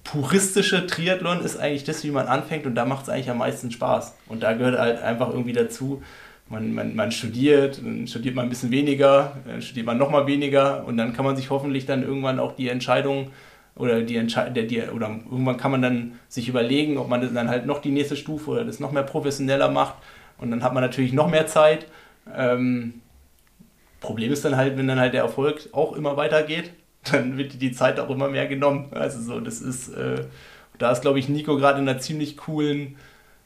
puristische 0.05 0.87
Triathlon 0.87 1.41
ist 1.41 1.57
eigentlich 1.57 1.85
das, 1.85 2.03
wie 2.05 2.11
man 2.11 2.27
anfängt 2.27 2.67
und 2.67 2.75
da 2.75 2.85
macht 2.85 3.05
es 3.05 3.09
eigentlich 3.09 3.31
am 3.31 3.39
meisten 3.39 3.71
Spaß. 3.71 4.17
Und 4.27 4.43
da 4.43 4.53
gehört 4.55 4.79
halt 4.79 5.01
einfach 5.01 5.31
irgendwie 5.31 5.53
dazu, 5.53 6.03
man, 6.49 6.75
man, 6.75 6.95
man 6.95 7.13
studiert, 7.13 7.79
dann 7.83 8.07
studiert 8.07 8.35
man 8.35 8.47
ein 8.47 8.49
bisschen 8.49 8.71
weniger, 8.71 9.37
dann 9.47 9.63
studiert 9.63 9.87
man 9.87 9.99
nochmal 9.99 10.27
weniger 10.27 10.85
und 10.85 10.97
dann 10.97 11.13
kann 11.13 11.25
man 11.25 11.37
sich 11.37 11.51
hoffentlich 11.51 11.87
dann 11.87 12.03
irgendwann 12.03 12.41
auch 12.41 12.53
die 12.57 12.69
Entscheidung 12.69 13.31
oder 13.75 14.03
die 14.03 14.17
Entscheidung, 14.17 14.69
die, 14.69 14.83
oder 14.83 15.09
irgendwann 15.09 15.57
kann 15.57 15.71
man 15.71 15.83
dann 15.83 16.13
sich 16.29 16.49
überlegen, 16.49 16.99
ob 16.99 17.09
man 17.09 17.35
dann 17.35 17.49
halt 17.49 17.67
noch 17.67 17.81
die 17.81 17.91
nächste 17.91 18.17
Stufe 18.17 18.51
oder 18.51 18.65
das 18.65 18.81
noch 18.81 18.93
mehr 18.93 19.03
professioneller 19.03 19.71
macht 19.71 19.95
und 20.39 20.51
dann 20.51 20.63
hat 20.63 20.75
man 20.75 20.83
natürlich 20.83 21.13
noch 21.13 21.29
mehr 21.29 21.47
Zeit. 21.47 21.87
Ähm, 22.35 22.95
Problem 24.01 24.33
ist 24.33 24.45
dann 24.45 24.57
halt, 24.57 24.77
wenn 24.77 24.89
dann 24.89 25.01
halt 25.01 25.15
der 25.15 25.23
Erfolg 25.23 25.69
auch 25.73 25.95
immer 25.95 26.17
weitergeht, 26.17 26.73
dann 27.11 27.39
wird 27.39 27.63
die 27.63 27.73
Zeit 27.73 27.99
auch 27.99 28.11
immer 28.11 28.29
mehr 28.29 28.47
genommen. 28.47 28.89
Also 28.93 29.21
so, 29.21 29.41
das 29.41 29.61
ist, 29.61 29.89
äh, 29.89 30.25
da 30.79 30.93
ist 30.93 31.01
glaube 31.01 31.19
ich 31.19 31.29
Nico 31.29 31.57
gerade 31.57 31.81
in 31.81 31.89
einer 31.89 31.99
ziemlich 31.99 32.37
coolen, 32.37 32.97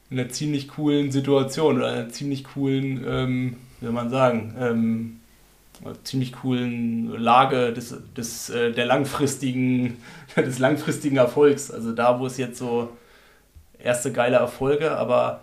in 0.09 0.19
einer 0.19 0.29
ziemlich 0.29 0.67
coolen 0.67 1.11
Situation 1.11 1.77
oder 1.77 1.87
einer 1.87 2.09
ziemlich 2.09 2.43
coolen, 2.43 3.05
ähm, 3.07 3.57
wie 3.79 3.85
soll 3.85 3.93
man 3.93 4.09
sagen, 4.09 4.55
ähm, 4.59 5.19
ziemlich 6.03 6.33
coolen 6.33 7.11
Lage 7.17 7.73
des, 7.73 7.95
des, 8.15 8.49
äh, 8.49 8.71
der 8.71 8.85
langfristigen, 8.85 9.97
des 10.35 10.59
langfristigen 10.59 11.17
Erfolgs. 11.17 11.71
Also 11.71 11.91
da, 11.91 12.19
wo 12.19 12.25
es 12.25 12.37
jetzt 12.37 12.57
so 12.57 12.89
erste 13.79 14.11
geile 14.11 14.37
Erfolge, 14.37 14.91
aber 14.91 15.41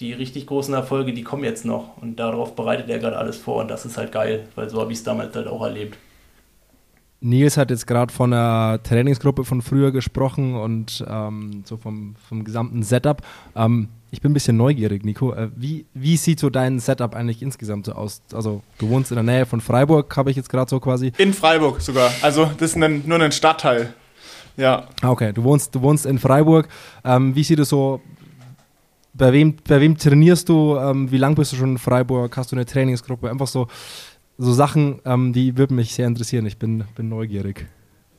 die 0.00 0.12
richtig 0.12 0.46
großen 0.46 0.74
Erfolge, 0.74 1.12
die 1.12 1.22
kommen 1.22 1.44
jetzt 1.44 1.64
noch. 1.64 1.96
Und 1.98 2.16
darauf 2.16 2.56
bereitet 2.56 2.88
er 2.88 2.98
gerade 2.98 3.18
alles 3.18 3.36
vor 3.36 3.60
und 3.60 3.68
das 3.68 3.84
ist 3.84 3.96
halt 3.96 4.12
geil, 4.12 4.48
weil 4.54 4.68
so 4.68 4.80
habe 4.80 4.92
ich 4.92 4.98
es 4.98 5.04
damals 5.04 5.34
halt 5.36 5.46
auch 5.46 5.62
erlebt. 5.62 5.98
Nils 7.20 7.58
hat 7.58 7.70
jetzt 7.70 7.86
gerade 7.86 8.12
von 8.12 8.32
einer 8.32 8.82
Trainingsgruppe 8.82 9.44
von 9.44 9.60
früher 9.60 9.92
gesprochen 9.92 10.54
und 10.54 11.04
ähm, 11.06 11.62
so 11.66 11.76
vom, 11.76 12.16
vom 12.16 12.44
gesamten 12.44 12.82
Setup. 12.82 13.20
Ähm, 13.54 13.88
ich 14.10 14.20
bin 14.20 14.30
ein 14.30 14.34
bisschen 14.34 14.56
neugierig, 14.56 15.04
Nico. 15.04 15.32
Äh, 15.32 15.50
wie, 15.54 15.86
wie 15.94 16.16
sieht 16.16 16.40
so 16.40 16.50
dein 16.50 16.80
Setup 16.80 17.14
eigentlich 17.14 17.42
insgesamt 17.42 17.86
so 17.86 17.92
aus? 17.92 18.22
Also, 18.32 18.62
du 18.78 18.88
wohnst 18.88 19.10
in 19.10 19.16
der 19.16 19.24
Nähe 19.24 19.46
von 19.46 19.60
Freiburg, 19.60 20.16
habe 20.16 20.30
ich 20.30 20.36
jetzt 20.36 20.48
gerade 20.48 20.68
so 20.68 20.80
quasi. 20.80 21.12
In 21.18 21.32
Freiburg 21.32 21.80
sogar. 21.80 22.10
Also, 22.22 22.50
das 22.58 22.70
ist 22.70 22.82
ein, 22.82 23.04
nur 23.06 23.20
ein 23.20 23.32
Stadtteil. 23.32 23.94
Ja. 24.56 24.88
Ah, 25.00 25.10
okay, 25.10 25.32
du 25.32 25.44
wohnst, 25.44 25.74
du 25.74 25.80
wohnst 25.80 26.06
in 26.06 26.18
Freiburg. 26.18 26.68
Ähm, 27.04 27.34
wie 27.34 27.44
sieht 27.44 27.60
es 27.60 27.68
so 27.68 28.00
bei 29.14 29.32
wem, 29.32 29.56
bei 29.66 29.80
wem 29.80 29.96
trainierst 29.96 30.48
du? 30.48 30.76
Ähm, 30.76 31.10
wie 31.10 31.18
lange 31.18 31.36
bist 31.36 31.52
du 31.52 31.56
schon 31.56 31.72
in 31.72 31.78
Freiburg? 31.78 32.36
Hast 32.36 32.52
du 32.52 32.56
eine 32.56 32.66
Trainingsgruppe? 32.66 33.30
Einfach 33.30 33.46
so, 33.46 33.68
so 34.38 34.52
Sachen, 34.52 35.00
ähm, 35.04 35.32
die 35.32 35.56
würden 35.56 35.76
mich 35.76 35.94
sehr 35.94 36.06
interessieren. 36.06 36.46
Ich 36.46 36.58
bin, 36.58 36.84
bin 36.96 37.08
neugierig. 37.08 37.66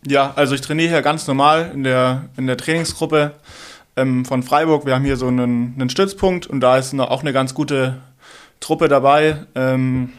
Ja, 0.07 0.33
also 0.35 0.55
ich 0.55 0.61
trainiere 0.61 0.89
hier 0.89 1.01
ganz 1.01 1.27
normal 1.27 1.71
in 1.73 1.83
der, 1.83 2.29
in 2.37 2.47
der 2.47 2.57
Trainingsgruppe 2.57 3.33
ähm, 3.95 4.25
von 4.25 4.43
Freiburg. 4.43 4.85
Wir 4.85 4.95
haben 4.95 5.05
hier 5.05 5.17
so 5.17 5.27
einen, 5.27 5.75
einen 5.77 5.89
Stützpunkt 5.89 6.47
und 6.47 6.61
da 6.61 6.77
ist 6.77 6.93
noch 6.93 7.09
auch 7.09 7.21
eine 7.21 7.33
ganz 7.33 7.53
gute 7.53 7.97
Truppe 8.59 8.87
dabei. 8.87 9.45
Ähm, 9.55 10.13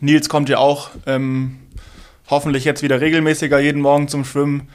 Nils 0.00 0.28
kommt 0.28 0.48
ja 0.48 0.58
auch 0.58 0.90
ähm, 1.06 1.58
hoffentlich 2.28 2.64
jetzt 2.64 2.82
wieder 2.82 3.00
regelmäßiger 3.00 3.58
jeden 3.60 3.80
Morgen 3.80 4.08
zum 4.08 4.24
Schwimmen. 4.24 4.68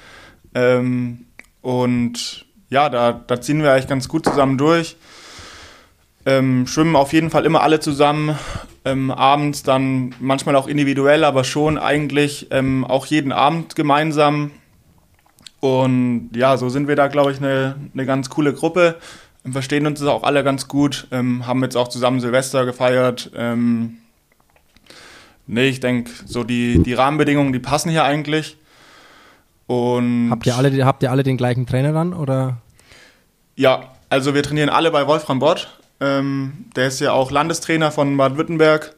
Ähm, 0.54 1.26
und 1.62 2.46
ja, 2.70 2.90
da, 2.90 3.12
da 3.12 3.42
ziehen 3.42 3.62
wir 3.62 3.74
eigentlich 3.74 3.88
ganz 3.88 4.08
gut 4.08 4.26
zusammen 4.26 4.58
durch. 4.58 4.96
Ähm, 6.26 6.68
schwimmen 6.68 6.96
auf 6.96 7.14
jeden 7.14 7.30
Fall 7.30 7.46
immer 7.46 7.62
alle 7.62 7.80
zusammen. 7.80 8.38
Ähm, 8.86 9.12
abends 9.12 9.64
dann 9.64 10.16
manchmal 10.20 10.56
auch 10.56 10.68
individuell, 10.68 11.24
aber 11.24 11.44
schon 11.44 11.78
eigentlich 11.78 12.48
auch 12.52 13.06
jeden 13.08 13.32
Abend 13.32 13.76
gemeinsam. 13.76 14.52
Und 15.60 16.30
ja, 16.36 16.58
so 16.58 16.70
sind 16.70 16.88
wir 16.88 16.96
da, 16.96 17.08
glaube 17.08 17.32
ich, 17.32 17.38
eine, 17.38 17.76
eine 17.94 18.06
ganz 18.06 18.30
coole 18.30 18.54
Gruppe. 18.54 18.96
Verstehen 19.52 19.88
uns 19.88 20.02
auch 20.04 20.24
alle 20.24 20.44
ganz 20.44 20.68
gut. 20.68 21.08
Ähm, 21.12 21.48
haben 21.48 21.64
jetzt 21.64 21.76
auch 21.76 21.88
zusammen 21.88 22.20
Silvester 22.20 22.66
gefeiert. 22.66 23.32
Ähm, 23.36 23.98
nee, 25.48 25.68
ich 25.68 25.80
denke, 25.80 26.12
so 26.26 26.44
die, 26.44 26.82
die 26.84 26.94
Rahmenbedingungen, 26.94 27.52
die 27.54 27.60
passen 27.60 27.90
hier 27.90 28.04
eigentlich. 28.04 28.58
Und 29.68 30.30
habt 30.32 30.46
ihr 30.46 30.56
alle, 30.56 30.86
habt 30.86 31.04
ihr 31.04 31.12
alle 31.12 31.24
den 31.24 31.38
gleichen 31.38 31.68
Trainer 31.68 31.94
dann 31.94 32.14
oder? 32.14 32.58
Ja, 33.56 33.92
also 34.10 34.34
wir 34.34 34.44
trainieren 34.44 34.70
alle 34.70 34.92
bei 34.92 35.06
Wolfram 35.06 35.40
Bott. 35.40 35.80
Ähm, 36.00 36.66
der 36.76 36.88
ist 36.88 37.00
ja 37.00 37.12
auch 37.12 37.30
Landestrainer 37.30 37.92
von 37.92 38.16
Baden-Württemberg. 38.16 38.96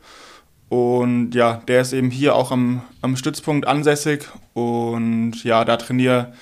Und 0.69 1.35
ja, 1.35 1.61
der 1.67 1.81
ist 1.81 1.91
eben 1.91 2.09
hier 2.09 2.35
auch 2.35 2.51
am, 2.51 2.81
am 3.01 3.17
Stützpunkt 3.17 3.67
ansässig. 3.67 4.29
Und 4.53 5.43
ja, 5.43 5.65
da 5.65 5.75
trainiere, 5.77 6.33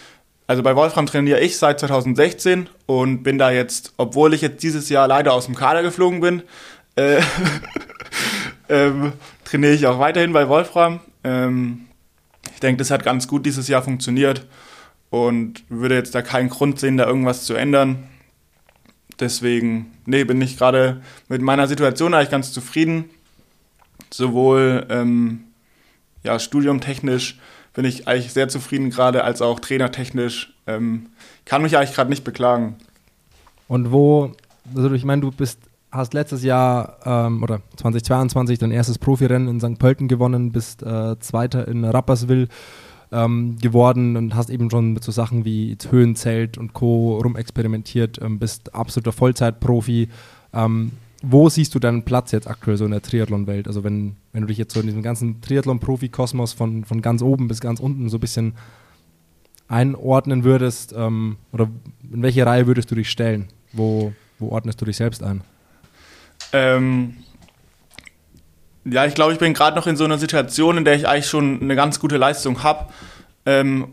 also 0.50 0.64
bei 0.64 0.76
Wolfram 0.76 1.06
trainiere 1.06 1.42
ich 1.42 1.60
seit 1.60 1.80
2016 1.80 2.70
und 2.88 3.22
bin 3.22 3.38
da 3.38 3.52
jetzt, 3.52 3.94
obwohl 3.98 4.34
ich 4.34 4.42
jetzt 4.42 4.64
dieses 4.64 4.90
Jahr 4.90 5.08
leider 5.08 5.32
aus 5.32 5.46
dem 5.46 5.54
Kader 5.54 5.84
geflogen 5.84 6.22
bin, 6.22 6.42
äh, 6.96 7.22
ähm, 8.68 9.14
trainiere 9.46 9.74
ich 9.74 9.86
auch 9.86 10.00
weiterhin 10.00 10.34
bei 10.34 10.50
Wolfram. 10.50 11.02
Ähm, 11.24 11.86
ich 12.52 12.60
denke, 12.62 12.80
das 12.80 12.90
hat 12.90 13.04
ganz 13.04 13.28
gut 13.28 13.46
dieses 13.46 13.68
Jahr 13.68 13.84
funktioniert 13.84 14.48
und 15.12 15.64
würde 15.70 15.94
jetzt 15.94 16.16
da 16.16 16.24
keinen 16.24 16.50
Grund 16.50 16.80
sehen, 16.80 16.98
da 16.98 17.06
irgendwas 17.06 17.46
zu 17.46 17.54
ändern. 17.54 18.10
Deswegen, 19.20 20.00
nee, 20.08 20.24
bin 20.24 20.42
ich 20.42 20.58
gerade 20.58 21.04
mit 21.28 21.44
meiner 21.44 21.68
Situation 21.68 22.16
eigentlich 22.16 22.32
ganz 22.32 22.52
zufrieden. 22.54 23.12
Sowohl 24.10 24.88
ähm, 24.90 25.44
ja, 26.24 26.40
studiumtechnisch 26.40 27.38
bin 27.80 27.86
ich 27.86 28.10
eigentlich 28.10 28.34
sehr 28.34 28.50
zufrieden 28.50 28.90
gerade, 28.90 29.24
als 29.24 29.42
auch 29.42 29.62
trainertechnisch. 29.62 30.54
Ähm, 30.68 31.12
kann 31.46 31.62
mich 31.62 31.78
eigentlich 31.78 31.96
gerade 31.96 32.10
nicht 32.10 32.26
beklagen. 32.26 32.76
Und 33.70 33.94
wo, 33.94 34.34
also 34.76 34.92
ich 34.92 35.06
meine, 35.06 35.22
du 35.22 35.32
bist 35.32 35.62
hast 35.90 36.14
letztes 36.14 36.44
Jahr 36.44 36.98
ähm, 37.06 37.42
oder 37.42 37.62
2022 37.78 38.60
dein 38.60 38.72
erstes 38.72 38.98
Profirennen 38.98 39.48
in 39.48 39.62
St. 39.62 39.80
Pölten 39.80 40.10
gewonnen, 40.10 40.52
bist 40.52 40.84
äh, 40.84 41.18
Zweiter 41.22 41.70
in 41.70 41.86
Rapperswil 41.86 42.50
ähm, 43.14 43.58
geworden 43.62 44.18
und 44.18 44.36
hast 44.36 44.50
eben 44.50 44.70
schon 44.70 44.92
mit 44.92 45.06
so 45.06 45.14
Sachen 45.14 45.46
wie 45.46 45.78
Höhenzelt 45.90 46.58
und 46.58 46.74
Co. 46.74 47.18
rumexperimentiert, 47.20 48.22
ähm, 48.22 48.40
bist 48.40 48.76
absoluter 48.76 49.14
Vollzeitprofi. 49.14 50.10
Wo 51.22 51.50
siehst 51.50 51.76
du 51.76 51.80
deinen 51.80 52.04
Platz 52.04 52.32
jetzt 52.32 52.48
aktuell 52.48 52.78
so 52.78 52.86
in 52.86 52.92
der 52.92 53.02
Triathlon-Welt? 53.02 53.68
Also 53.68 53.84
wenn, 53.84 54.16
wenn 54.32 54.42
du 54.42 54.48
dich 54.48 54.58
jetzt 54.58 54.74
so 54.74 54.80
in 54.80 54.86
diesem 54.86 55.04
ganzen 55.04 55.42
Triathlon-Profi-Kosmos 55.42 56.54
von, 56.54 56.86
von 56.86 57.02
ganz 57.02 57.22
oben 57.22 57.48
bis 57.48 57.60
ganz 57.60 57.80
unten 57.80 58.10
so 58.10 58.18
ein 58.18 58.22
bisschen 58.22 58.54
einordnen 59.68 60.44
würdest, 60.44 60.94
ähm, 60.98 61.38
oder 61.52 61.70
in 62.12 62.24
welche 62.24 62.46
Reihe 62.46 62.68
würdest 62.68 62.90
du 62.90 62.96
dich 62.96 63.10
stellen? 63.10 63.48
Wo, 63.74 64.14
wo 64.40 64.50
ordnest 64.50 64.82
du 64.82 64.86
dich 64.86 64.98
selbst 64.98 65.22
ein? 65.22 65.42
Ähm, 66.54 67.18
ja, 68.86 69.06
ich 69.06 69.14
glaube, 69.14 69.34
ich 69.34 69.40
bin 69.40 69.54
gerade 69.54 69.76
noch 69.76 69.88
in 69.88 69.96
so 69.96 70.06
einer 70.06 70.18
Situation, 70.18 70.78
in 70.78 70.86
der 70.86 70.96
ich 70.96 71.08
eigentlich 71.08 71.28
schon 71.28 71.62
eine 71.62 71.76
ganz 71.76 72.00
gute 72.00 72.18
Leistung 72.18 72.64
habe 72.64 72.92
ähm, 73.46 73.90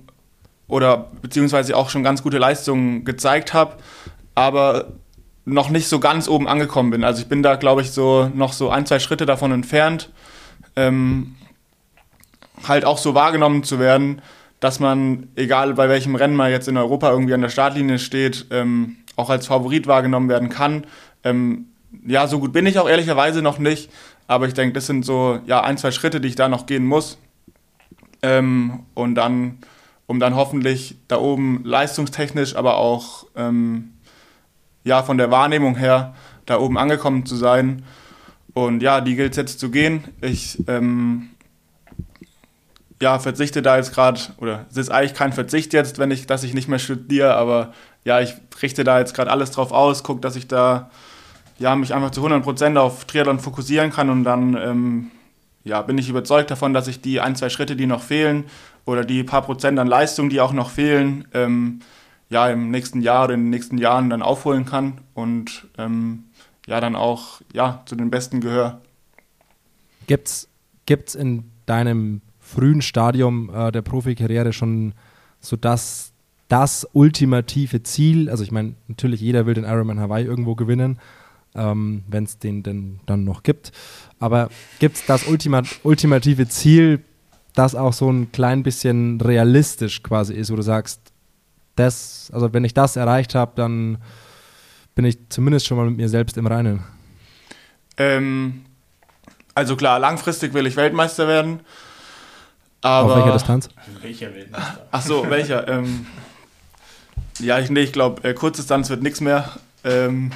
oder 0.68 1.10
beziehungsweise 1.20 1.76
auch 1.76 1.90
schon 1.90 2.02
ganz 2.02 2.22
gute 2.22 2.38
Leistungen 2.38 3.04
gezeigt 3.04 3.52
habe, 3.52 3.76
aber 4.34 4.92
noch 5.46 5.70
nicht 5.70 5.88
so 5.88 6.00
ganz 6.00 6.28
oben 6.28 6.48
angekommen 6.48 6.90
bin. 6.90 7.04
Also 7.04 7.22
ich 7.22 7.28
bin 7.28 7.42
da, 7.42 7.54
glaube 7.54 7.80
ich, 7.80 7.92
so 7.92 8.30
noch 8.34 8.52
so 8.52 8.68
ein, 8.68 8.84
zwei 8.84 8.98
Schritte 8.98 9.26
davon 9.26 9.52
entfernt, 9.52 10.10
ähm, 10.74 11.36
halt 12.66 12.84
auch 12.84 12.98
so 12.98 13.14
wahrgenommen 13.14 13.62
zu 13.62 13.78
werden, 13.78 14.20
dass 14.60 14.80
man, 14.80 15.28
egal 15.36 15.74
bei 15.74 15.88
welchem 15.88 16.16
Rennen 16.16 16.34
man 16.34 16.50
jetzt 16.50 16.66
in 16.66 16.76
Europa 16.76 17.10
irgendwie 17.10 17.32
an 17.32 17.42
der 17.42 17.48
Startlinie 17.48 17.98
steht, 18.00 18.46
ähm, 18.50 18.96
auch 19.14 19.30
als 19.30 19.46
Favorit 19.46 19.86
wahrgenommen 19.86 20.28
werden 20.28 20.48
kann. 20.48 20.84
Ähm, 21.22 21.66
ja, 22.04 22.26
so 22.26 22.40
gut 22.40 22.52
bin 22.52 22.66
ich 22.66 22.78
auch 22.80 22.88
ehrlicherweise 22.88 23.40
noch 23.40 23.58
nicht, 23.58 23.90
aber 24.26 24.48
ich 24.48 24.54
denke, 24.54 24.72
das 24.72 24.86
sind 24.86 25.04
so 25.04 25.38
ja, 25.46 25.62
ein, 25.62 25.78
zwei 25.78 25.92
Schritte, 25.92 26.20
die 26.20 26.28
ich 26.28 26.34
da 26.34 26.48
noch 26.48 26.66
gehen 26.66 26.84
muss. 26.84 27.18
Ähm, 28.22 28.80
und 28.94 29.14
dann, 29.14 29.58
um 30.06 30.18
dann 30.18 30.34
hoffentlich 30.34 30.96
da 31.06 31.18
oben 31.18 31.62
leistungstechnisch, 31.64 32.56
aber 32.56 32.78
auch 32.78 33.26
ähm, 33.36 33.92
ja, 34.86 35.02
von 35.02 35.18
der 35.18 35.30
Wahrnehmung 35.30 35.76
her 35.76 36.14
da 36.46 36.58
oben 36.58 36.78
angekommen 36.78 37.26
zu 37.26 37.34
sein. 37.34 37.82
Und 38.54 38.82
ja, 38.82 39.00
die 39.00 39.16
gilt 39.16 39.32
es 39.32 39.36
jetzt 39.36 39.60
zu 39.60 39.70
gehen. 39.70 40.04
Ich 40.20 40.62
ähm, 40.68 41.30
ja, 43.02 43.18
verzichte 43.18 43.62
da 43.62 43.76
jetzt 43.76 43.92
gerade, 43.92 44.20
oder 44.38 44.64
es 44.70 44.76
ist 44.76 44.90
eigentlich 44.90 45.14
kein 45.14 45.32
Verzicht 45.32 45.72
jetzt, 45.72 45.98
wenn 45.98 46.12
ich, 46.12 46.26
dass 46.26 46.44
ich 46.44 46.54
nicht 46.54 46.68
mehr 46.68 46.78
studiere, 46.78 47.34
aber 47.34 47.72
ja, 48.04 48.20
ich 48.20 48.34
richte 48.62 48.84
da 48.84 49.00
jetzt 49.00 49.12
gerade 49.12 49.30
alles 49.30 49.50
drauf 49.50 49.72
aus, 49.72 50.04
gucke, 50.04 50.20
dass 50.20 50.36
ich 50.36 50.46
da 50.46 50.88
ja, 51.58 51.74
mich 51.74 51.92
einfach 51.92 52.12
zu 52.12 52.24
100% 52.24 52.78
auf 52.78 53.06
Triathlon 53.06 53.40
fokussieren 53.40 53.90
kann 53.90 54.08
und 54.08 54.22
dann 54.22 54.54
ähm, 54.54 55.10
ja, 55.64 55.82
bin 55.82 55.98
ich 55.98 56.08
überzeugt 56.08 56.50
davon, 56.50 56.72
dass 56.72 56.86
ich 56.86 57.00
die 57.00 57.20
ein, 57.20 57.34
zwei 57.34 57.48
Schritte, 57.48 57.74
die 57.74 57.86
noch 57.86 58.02
fehlen 58.02 58.44
oder 58.84 59.04
die 59.04 59.24
paar 59.24 59.42
Prozent 59.42 59.80
an 59.80 59.88
Leistung, 59.88 60.28
die 60.28 60.40
auch 60.40 60.52
noch 60.52 60.70
fehlen, 60.70 61.26
ähm, 61.34 61.80
ja, 62.28 62.48
im 62.48 62.70
nächsten 62.70 63.00
Jahr 63.00 63.24
oder 63.24 63.34
in 63.34 63.44
den 63.44 63.50
nächsten 63.50 63.78
Jahren 63.78 64.10
dann 64.10 64.22
aufholen 64.22 64.64
kann 64.64 64.98
und 65.14 65.68
ähm, 65.78 66.24
ja, 66.66 66.80
dann 66.80 66.96
auch 66.96 67.40
ja, 67.52 67.82
zu 67.86 67.94
den 67.94 68.10
Besten 68.10 68.40
gehöre. 68.40 68.80
Gibt's, 70.06 70.48
gibt's 70.86 71.14
in 71.14 71.44
deinem 71.66 72.20
frühen 72.40 72.82
Stadium 72.82 73.50
äh, 73.54 73.72
der 73.72 73.82
Profikarriere 73.82 74.52
schon 74.52 74.94
so 75.40 75.56
das, 75.56 76.12
das 76.48 76.86
ultimative 76.92 77.82
Ziel? 77.82 78.30
Also 78.30 78.42
ich 78.42 78.52
meine, 78.52 78.74
natürlich 78.88 79.20
jeder 79.20 79.46
will 79.46 79.54
den 79.54 79.64
Ironman 79.64 80.00
Hawaii 80.00 80.24
irgendwo 80.24 80.54
gewinnen, 80.54 80.98
ähm, 81.54 82.04
wenn 82.08 82.24
es 82.24 82.38
den 82.38 82.62
denn 82.62 83.00
dann 83.06 83.24
noch 83.24 83.42
gibt. 83.42 83.72
Aber 84.18 84.48
gibt 84.78 84.96
es 84.96 85.06
das 85.06 85.26
Ultima 85.26 85.62
ultimative 85.82 86.48
Ziel, 86.48 87.00
das 87.54 87.74
auch 87.74 87.92
so 87.92 88.10
ein 88.10 88.30
klein 88.32 88.62
bisschen 88.62 89.20
realistisch 89.20 90.02
quasi 90.02 90.34
ist, 90.34 90.50
wo 90.50 90.56
du 90.56 90.62
sagst, 90.62 91.00
das, 91.76 92.30
also 92.32 92.52
wenn 92.52 92.64
ich 92.64 92.74
das 92.74 92.96
erreicht 92.96 93.34
habe, 93.34 93.52
dann 93.54 93.98
bin 94.94 95.04
ich 95.04 95.18
zumindest 95.28 95.66
schon 95.66 95.76
mal 95.76 95.86
mit 95.86 95.96
mir 95.96 96.08
selbst 96.08 96.36
im 96.36 96.46
Reinen. 96.46 96.82
Ähm, 97.98 98.64
also 99.54 99.76
klar, 99.76 99.98
langfristig 99.98 100.52
will 100.54 100.66
ich 100.66 100.76
Weltmeister 100.76 101.28
werden. 101.28 101.60
Aber 102.82 103.12
Auf 103.12 103.18
welcher 103.18 103.32
Distanz? 103.32 103.68
Welcher 104.02 104.34
Weltmeister? 104.34 104.86
Ach 104.90 105.02
so, 105.02 105.30
welcher? 105.30 105.68
ähm, 105.68 106.06
ja, 107.38 107.58
ich, 107.58 107.70
nee, 107.70 107.80
ich 107.80 107.92
glaube, 107.92 108.22
äh, 108.28 108.34
Kurzdistanz 108.34 108.90
wird 108.90 109.02
nichts 109.02 109.20
mehr. 109.20 109.50
Ähm, 109.84 110.30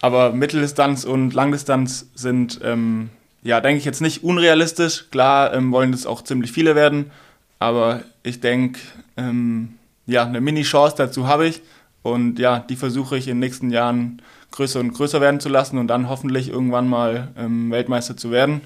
aber 0.00 0.32
Mitteldistanz 0.32 1.04
und 1.04 1.32
Langdistanz 1.34 2.06
sind, 2.14 2.60
ähm, 2.62 3.10
ja, 3.42 3.60
denke 3.60 3.78
ich 3.78 3.84
jetzt 3.84 4.00
nicht 4.00 4.24
unrealistisch. 4.24 5.10
Klar 5.10 5.54
ähm, 5.54 5.72
wollen 5.72 5.92
es 5.92 6.06
auch 6.06 6.22
ziemlich 6.22 6.52
viele 6.52 6.74
werden, 6.74 7.10
aber 7.58 8.02
ich 8.22 8.40
denke, 8.40 8.80
ähm, 9.16 9.75
ja, 10.06 10.24
eine 10.24 10.40
Mini-Chance 10.40 10.96
dazu 10.96 11.26
habe 11.26 11.46
ich. 11.46 11.62
Und 12.02 12.38
ja, 12.38 12.60
die 12.60 12.76
versuche 12.76 13.16
ich 13.16 13.26
in 13.26 13.34
den 13.34 13.40
nächsten 13.40 13.70
Jahren 13.70 14.22
größer 14.52 14.78
und 14.80 14.92
größer 14.92 15.20
werden 15.20 15.40
zu 15.40 15.48
lassen 15.48 15.76
und 15.76 15.88
dann 15.88 16.08
hoffentlich 16.08 16.48
irgendwann 16.48 16.88
mal 16.88 17.28
ähm, 17.36 17.70
Weltmeister 17.70 18.16
zu 18.16 18.30
werden. 18.30 18.60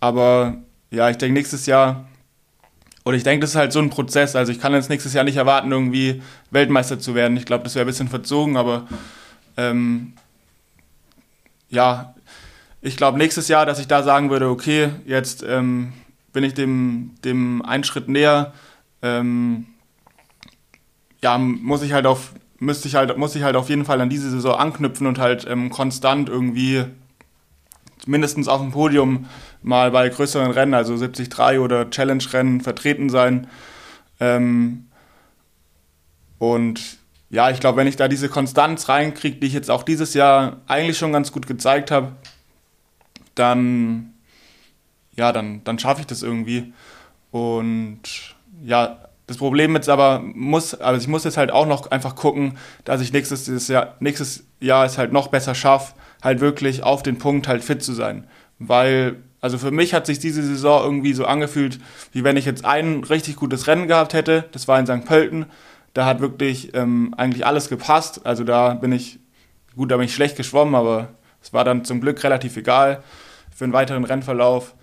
Aber 0.00 0.56
ja, 0.90 1.10
ich 1.10 1.18
denke 1.18 1.34
nächstes 1.34 1.66
Jahr, 1.66 2.08
oder 3.04 3.16
ich 3.16 3.22
denke, 3.22 3.40
das 3.40 3.50
ist 3.50 3.56
halt 3.56 3.72
so 3.72 3.78
ein 3.78 3.90
Prozess. 3.90 4.36
Also 4.36 4.52
ich 4.52 4.60
kann 4.60 4.74
jetzt 4.74 4.90
nächstes 4.90 5.14
Jahr 5.14 5.24
nicht 5.24 5.36
erwarten, 5.36 5.72
irgendwie 5.72 6.22
Weltmeister 6.50 6.98
zu 6.98 7.14
werden. 7.14 7.36
Ich 7.36 7.46
glaube, 7.46 7.64
das 7.64 7.74
wäre 7.74 7.84
ein 7.84 7.86
bisschen 7.86 8.08
verzogen, 8.08 8.56
aber 8.56 8.86
ähm, 9.56 10.12
ja, 11.70 12.14
ich 12.80 12.96
glaube 12.96 13.18
nächstes 13.18 13.48
Jahr, 13.48 13.64
dass 13.64 13.78
ich 13.78 13.88
da 13.88 14.02
sagen 14.02 14.30
würde, 14.30 14.48
okay, 14.48 14.90
jetzt 15.06 15.42
ähm, 15.42 15.92
bin 16.32 16.44
ich 16.44 16.54
dem, 16.54 17.14
dem 17.24 17.62
einen 17.62 17.84
Schritt 17.84 18.08
näher. 18.08 18.52
Ähm, 19.02 19.66
ja, 21.20 21.38
muss 21.38 21.82
ich 21.82 21.92
halt 21.92 22.06
auf, 22.06 22.32
müsste 22.58 22.88
ich 22.88 22.94
halt, 22.94 23.16
muss 23.16 23.34
ich 23.34 23.42
halt 23.42 23.56
auf 23.56 23.68
jeden 23.68 23.84
Fall 23.84 24.00
an 24.00 24.10
diese 24.10 24.30
Saison 24.30 24.54
anknüpfen 24.54 25.06
und 25.06 25.18
halt 25.18 25.46
ähm, 25.48 25.70
konstant 25.70 26.28
irgendwie 26.28 26.84
mindestens 28.06 28.48
auf 28.48 28.60
dem 28.60 28.72
Podium 28.72 29.26
mal 29.62 29.90
bei 29.90 30.08
größeren 30.08 30.50
Rennen, 30.50 30.74
also 30.74 30.96
73 30.96 31.58
oder 31.58 31.90
Challenge-Rennen 31.90 32.60
vertreten 32.60 33.10
sein. 33.10 33.48
Ähm, 34.20 34.86
und 36.38 36.98
ja, 37.30 37.50
ich 37.50 37.60
glaube, 37.60 37.78
wenn 37.78 37.86
ich 37.86 37.96
da 37.96 38.08
diese 38.08 38.28
Konstanz 38.28 38.88
reinkriege, 38.88 39.36
die 39.36 39.46
ich 39.48 39.52
jetzt 39.52 39.70
auch 39.70 39.82
dieses 39.82 40.14
Jahr 40.14 40.58
eigentlich 40.66 40.96
schon 40.96 41.12
ganz 41.12 41.32
gut 41.32 41.46
gezeigt 41.46 41.90
habe, 41.90 42.12
dann, 43.34 44.14
ja, 45.14 45.32
dann, 45.32 45.62
dann 45.64 45.78
schaffe 45.78 46.00
ich 46.00 46.06
das 46.06 46.22
irgendwie. 46.22 46.72
Und 47.30 48.00
ja, 48.64 49.07
das 49.28 49.36
Problem 49.36 49.74
jetzt 49.74 49.90
aber 49.90 50.22
muss, 50.24 50.74
also 50.74 50.98
ich 51.00 51.06
muss 51.06 51.24
jetzt 51.24 51.36
halt 51.36 51.52
auch 51.52 51.66
noch 51.66 51.90
einfach 51.90 52.16
gucken, 52.16 52.56
dass 52.84 53.02
ich 53.02 53.12
nächstes 53.12 53.68
Jahr, 53.68 53.94
nächstes 54.00 54.44
Jahr 54.58 54.86
es 54.86 54.96
halt 54.96 55.12
noch 55.12 55.28
besser 55.28 55.54
schaffe, 55.54 55.92
halt 56.22 56.40
wirklich 56.40 56.82
auf 56.82 57.02
den 57.02 57.18
Punkt 57.18 57.46
halt 57.46 57.62
fit 57.62 57.82
zu 57.82 57.92
sein. 57.92 58.26
Weil, 58.58 59.16
also 59.42 59.58
für 59.58 59.70
mich 59.70 59.92
hat 59.92 60.06
sich 60.06 60.18
diese 60.18 60.42
Saison 60.42 60.82
irgendwie 60.82 61.12
so 61.12 61.26
angefühlt, 61.26 61.78
wie 62.12 62.24
wenn 62.24 62.38
ich 62.38 62.46
jetzt 62.46 62.64
ein 62.64 63.04
richtig 63.04 63.36
gutes 63.36 63.66
Rennen 63.66 63.86
gehabt 63.86 64.14
hätte. 64.14 64.46
Das 64.52 64.66
war 64.66 64.80
in 64.80 64.86
St. 64.86 65.04
Pölten. 65.04 65.44
Da 65.92 66.06
hat 66.06 66.20
wirklich 66.20 66.74
ähm, 66.74 67.12
eigentlich 67.18 67.44
alles 67.44 67.68
gepasst. 67.68 68.24
Also 68.24 68.44
da 68.44 68.74
bin 68.74 68.92
ich, 68.92 69.18
gut, 69.76 69.90
da 69.90 69.98
bin 69.98 70.06
ich 70.06 70.14
schlecht 70.14 70.36
geschwommen, 70.36 70.74
aber 70.74 71.10
es 71.42 71.52
war 71.52 71.64
dann 71.64 71.84
zum 71.84 72.00
Glück 72.00 72.24
relativ 72.24 72.56
egal 72.56 73.02
für 73.54 73.64
einen 73.64 73.74
weiteren 73.74 74.04
Rennverlauf. 74.04 74.74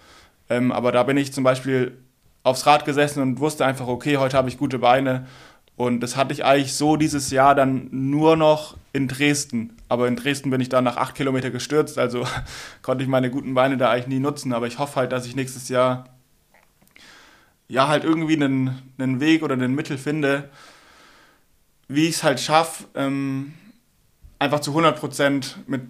Ähm, 0.51 0.71
aber 0.71 0.91
da 0.91 1.01
bin 1.01 1.17
ich 1.17 1.33
zum 1.33 1.43
Beispiel 1.43 1.97
aufs 2.45 2.67
Rad 2.67 2.85
gesessen 2.85 3.23
und 3.23 3.39
wusste 3.39 3.65
einfach, 3.65 3.87
okay, 3.87 4.17
heute 4.17 4.37
habe 4.37 4.49
ich 4.49 4.59
gute 4.59 4.77
Beine. 4.77 5.25
Und 5.75 5.99
das 6.01 6.15
hatte 6.15 6.31
ich 6.31 6.45
eigentlich 6.45 6.73
so 6.73 6.95
dieses 6.95 7.31
Jahr 7.31 7.55
dann 7.55 7.89
nur 7.91 8.37
noch 8.37 8.77
in 8.93 9.07
Dresden. 9.07 9.75
Aber 9.89 10.07
in 10.07 10.15
Dresden 10.15 10.51
bin 10.51 10.61
ich 10.61 10.69
dann 10.69 10.83
nach 10.83 10.95
acht 10.95 11.15
Kilometer 11.15 11.49
gestürzt, 11.49 11.97
also 11.97 12.25
konnte 12.83 13.03
ich 13.03 13.09
meine 13.09 13.31
guten 13.31 13.55
Beine 13.55 13.77
da 13.77 13.89
eigentlich 13.89 14.07
nie 14.07 14.19
nutzen. 14.19 14.53
Aber 14.53 14.67
ich 14.67 14.77
hoffe 14.77 14.97
halt, 14.97 15.11
dass 15.11 15.25
ich 15.25 15.35
nächstes 15.35 15.69
Jahr 15.69 16.05
ja 17.67 17.87
halt 17.87 18.03
irgendwie 18.03 18.35
einen, 18.35 18.79
einen 18.99 19.19
Weg 19.19 19.41
oder 19.41 19.55
einen 19.55 19.73
Mittel 19.73 19.97
finde, 19.97 20.49
wie 21.87 22.07
ich 22.07 22.17
es 22.17 22.23
halt 22.23 22.39
schaffe, 22.39 22.85
ähm, 22.93 23.53
einfach 24.37 24.59
zu 24.59 24.71
100% 24.71 25.55
mit 25.65 25.81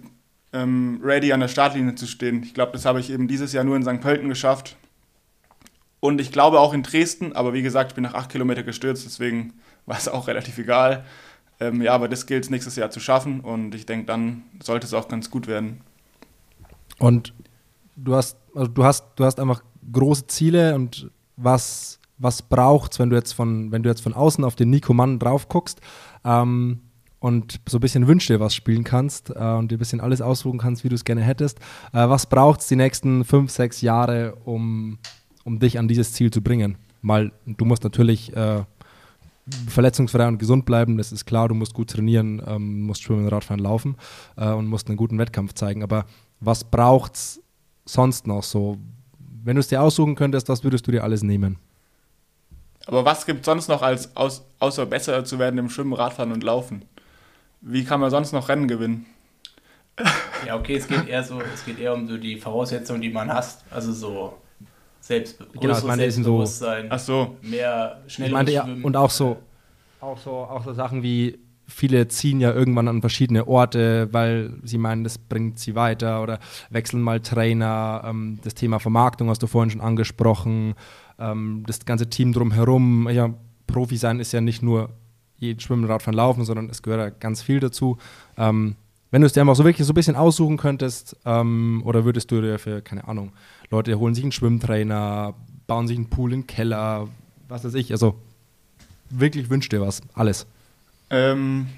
ähm, 0.54 1.00
ready 1.04 1.34
an 1.34 1.40
der 1.40 1.48
Startlinie 1.48 1.96
zu 1.96 2.06
stehen. 2.06 2.42
Ich 2.42 2.54
glaube, 2.54 2.72
das 2.72 2.86
habe 2.86 2.98
ich 2.98 3.10
eben 3.10 3.28
dieses 3.28 3.52
Jahr 3.52 3.64
nur 3.64 3.76
in 3.76 3.82
St. 3.82 4.00
Pölten 4.00 4.30
geschafft. 4.30 4.76
Und 6.00 6.20
ich 6.20 6.30
glaube 6.30 6.60
auch 6.60 6.74
in 6.74 6.82
Dresden, 6.82 7.32
aber 7.32 7.52
wie 7.52 7.62
gesagt, 7.62 7.92
ich 7.92 7.94
bin 7.94 8.04
nach 8.04 8.14
acht 8.14 8.30
Kilometer 8.30 8.62
gestürzt, 8.62 9.04
deswegen 9.06 9.54
war 9.86 9.96
es 9.96 10.08
auch 10.08 10.28
relativ 10.28 10.58
egal. 10.58 11.04
Ähm, 11.58 11.80
ja, 11.80 11.94
aber 11.94 12.08
das 12.08 12.26
gilt 12.26 12.44
es 12.44 12.50
nächstes 12.50 12.76
Jahr 12.76 12.90
zu 12.90 13.00
schaffen 13.00 13.40
und 13.40 13.74
ich 13.74 13.86
denke, 13.86 14.06
dann 14.06 14.42
sollte 14.62 14.86
es 14.86 14.92
auch 14.92 15.08
ganz 15.08 15.30
gut 15.30 15.46
werden. 15.46 15.80
Und 16.98 17.32
du 17.96 18.14
hast, 18.14 18.36
also 18.54 18.68
du 18.68 18.84
hast, 18.84 19.04
du 19.16 19.24
hast 19.24 19.40
einfach 19.40 19.62
große 19.90 20.26
Ziele 20.26 20.74
und 20.74 21.10
was 21.36 21.98
was 22.18 22.42
braucht's, 22.42 22.98
wenn 22.98 23.10
du 23.10 23.16
jetzt 23.16 23.32
von, 23.32 23.70
wenn 23.72 23.82
du 23.82 23.88
jetzt 23.88 24.02
von 24.02 24.14
außen 24.14 24.44
auf 24.44 24.56
den 24.56 24.70
Nico 24.70 24.94
Mann 24.94 25.18
drauf 25.18 25.48
guckst 25.48 25.80
ähm, 26.24 26.80
und 27.18 27.60
so 27.68 27.78
ein 27.78 27.80
bisschen 27.80 28.06
Wünsch 28.06 28.26
dir 28.26 28.40
was 28.40 28.54
spielen 28.54 28.84
kannst 28.84 29.30
äh, 29.30 29.32
und 29.32 29.70
dir 29.70 29.76
ein 29.76 29.78
bisschen 29.78 30.00
alles 30.00 30.20
aussuchen 30.20 30.58
kannst, 30.58 30.84
wie 30.84 30.88
du 30.88 30.94
es 30.94 31.04
gerne 31.04 31.22
hättest. 31.22 31.58
Äh, 31.92 32.08
was 32.08 32.26
braucht's 32.26 32.68
die 32.68 32.76
nächsten 32.76 33.24
fünf, 33.24 33.50
sechs 33.50 33.80
Jahre, 33.80 34.36
um, 34.44 34.98
um 35.46 35.60
dich 35.60 35.78
an 35.78 35.88
dieses 35.88 36.12
Ziel 36.12 36.30
zu 36.30 36.42
bringen? 36.42 36.76
Mal, 37.00 37.30
du 37.46 37.64
musst 37.64 37.84
natürlich 37.84 38.36
äh, 38.36 38.64
verletzungsfrei 39.68 40.26
und 40.26 40.38
gesund 40.38 40.66
bleiben, 40.66 40.98
das 40.98 41.12
ist 41.12 41.24
klar, 41.24 41.48
du 41.48 41.54
musst 41.54 41.72
gut 41.72 41.90
trainieren, 41.90 42.42
ähm, 42.46 42.82
musst 42.82 43.04
schwimmen, 43.04 43.28
Radfahren, 43.28 43.62
laufen 43.62 43.96
äh, 44.36 44.50
und 44.50 44.66
musst 44.66 44.88
einen 44.88 44.96
guten 44.96 45.18
Wettkampf 45.18 45.54
zeigen. 45.54 45.84
Aber 45.84 46.04
was 46.40 46.64
braucht's 46.64 47.40
sonst 47.84 48.26
noch 48.26 48.42
so? 48.42 48.76
Wenn 49.44 49.54
du 49.54 49.60
es 49.60 49.68
dir 49.68 49.80
aussuchen 49.80 50.16
könntest, 50.16 50.48
was 50.48 50.64
würdest 50.64 50.86
du 50.88 50.90
dir 50.90 51.04
alles 51.04 51.22
nehmen? 51.22 51.58
Aber 52.86 53.04
was 53.04 53.24
gibt 53.24 53.44
sonst 53.44 53.68
noch 53.68 53.82
als 53.82 54.16
aus, 54.16 54.44
außer 54.58 54.84
besser 54.86 55.24
zu 55.24 55.38
werden 55.38 55.58
im 55.58 55.70
Schwimmen, 55.70 55.92
Radfahren 55.92 56.32
und 56.32 56.42
Laufen? 56.42 56.82
Wie 57.60 57.84
kann 57.84 58.00
man 58.00 58.10
sonst 58.10 58.32
noch 58.32 58.48
Rennen 58.48 58.66
gewinnen? 58.66 59.06
Ja, 60.46 60.56
okay, 60.56 60.76
es 60.76 60.88
geht 60.88 61.08
eher 61.08 61.22
so, 61.22 61.40
es 61.40 61.64
geht 61.64 61.78
eher 61.78 61.94
um 61.94 62.06
so 62.06 62.18
die 62.18 62.36
Voraussetzungen, 62.36 63.00
die 63.00 63.10
man 63.10 63.32
hast. 63.32 63.64
Also 63.70 63.92
so 63.92 64.34
selbst 65.06 65.38
genau, 65.60 65.74
Selbstbewusstsein, 65.74 66.84
so, 66.84 66.90
ach 66.90 66.98
so. 66.98 67.36
mehr 67.42 68.02
schnell 68.06 68.48
ja, 68.50 68.66
und 68.82 68.96
auch 68.96 69.10
so, 69.10 69.36
auch 70.00 70.18
so, 70.18 70.30
auch 70.30 70.64
so 70.64 70.72
Sachen 70.72 71.02
wie 71.02 71.38
viele 71.68 72.06
ziehen 72.08 72.40
ja 72.40 72.52
irgendwann 72.52 72.88
an 72.88 73.00
verschiedene 73.00 73.46
Orte, 73.48 74.08
weil 74.12 74.54
sie 74.62 74.78
meinen, 74.78 75.04
das 75.04 75.18
bringt 75.18 75.58
sie 75.58 75.74
weiter 75.74 76.22
oder 76.22 76.38
wechseln 76.70 77.02
mal 77.02 77.20
Trainer. 77.20 78.02
Ähm, 78.04 78.38
das 78.42 78.54
Thema 78.54 78.78
Vermarktung 78.78 79.28
hast 79.28 79.42
du 79.42 79.46
vorhin 79.46 79.70
schon 79.70 79.80
angesprochen 79.80 80.74
ähm, 81.18 81.64
das 81.66 81.84
ganze 81.84 82.08
Team 82.08 82.32
drumherum. 82.32 83.08
Ja, 83.10 83.30
Profi 83.66 83.96
sein 83.96 84.20
ist 84.20 84.32
ja 84.32 84.40
nicht 84.40 84.62
nur 84.62 84.90
Schwimmen, 85.58 85.84
Radfahren, 85.84 86.16
Laufen, 86.16 86.44
sondern 86.44 86.70
es 86.70 86.82
gehört 86.82 87.00
ja 87.00 87.10
ganz 87.10 87.42
viel 87.42 87.60
dazu. 87.60 87.98
Ähm, 88.38 88.76
wenn 89.10 89.22
du 89.22 89.26
es 89.26 89.32
dir 89.32 89.40
einfach 89.40 89.56
so 89.56 89.64
wirklich 89.64 89.86
so 89.86 89.92
ein 89.92 89.94
bisschen 89.94 90.16
aussuchen 90.16 90.56
könntest, 90.56 91.16
ähm, 91.24 91.82
oder 91.84 92.04
würdest 92.04 92.30
du 92.30 92.40
dir 92.40 92.58
für, 92.58 92.82
keine 92.82 93.06
Ahnung, 93.06 93.32
Leute 93.70 93.98
holen 93.98 94.14
sich 94.14 94.24
einen 94.24 94.32
Schwimmtrainer, 94.32 95.34
bauen 95.66 95.88
sich 95.88 95.96
einen 95.96 96.10
Pool 96.10 96.32
im 96.32 96.46
Keller, 96.46 97.08
was 97.48 97.64
weiß 97.64 97.74
ich, 97.74 97.92
also 97.92 98.16
wirklich 99.10 99.50
wünsch 99.50 99.68
dir 99.68 99.80
was, 99.80 100.02
alles. 100.14 100.46
Ähm, 101.10 101.68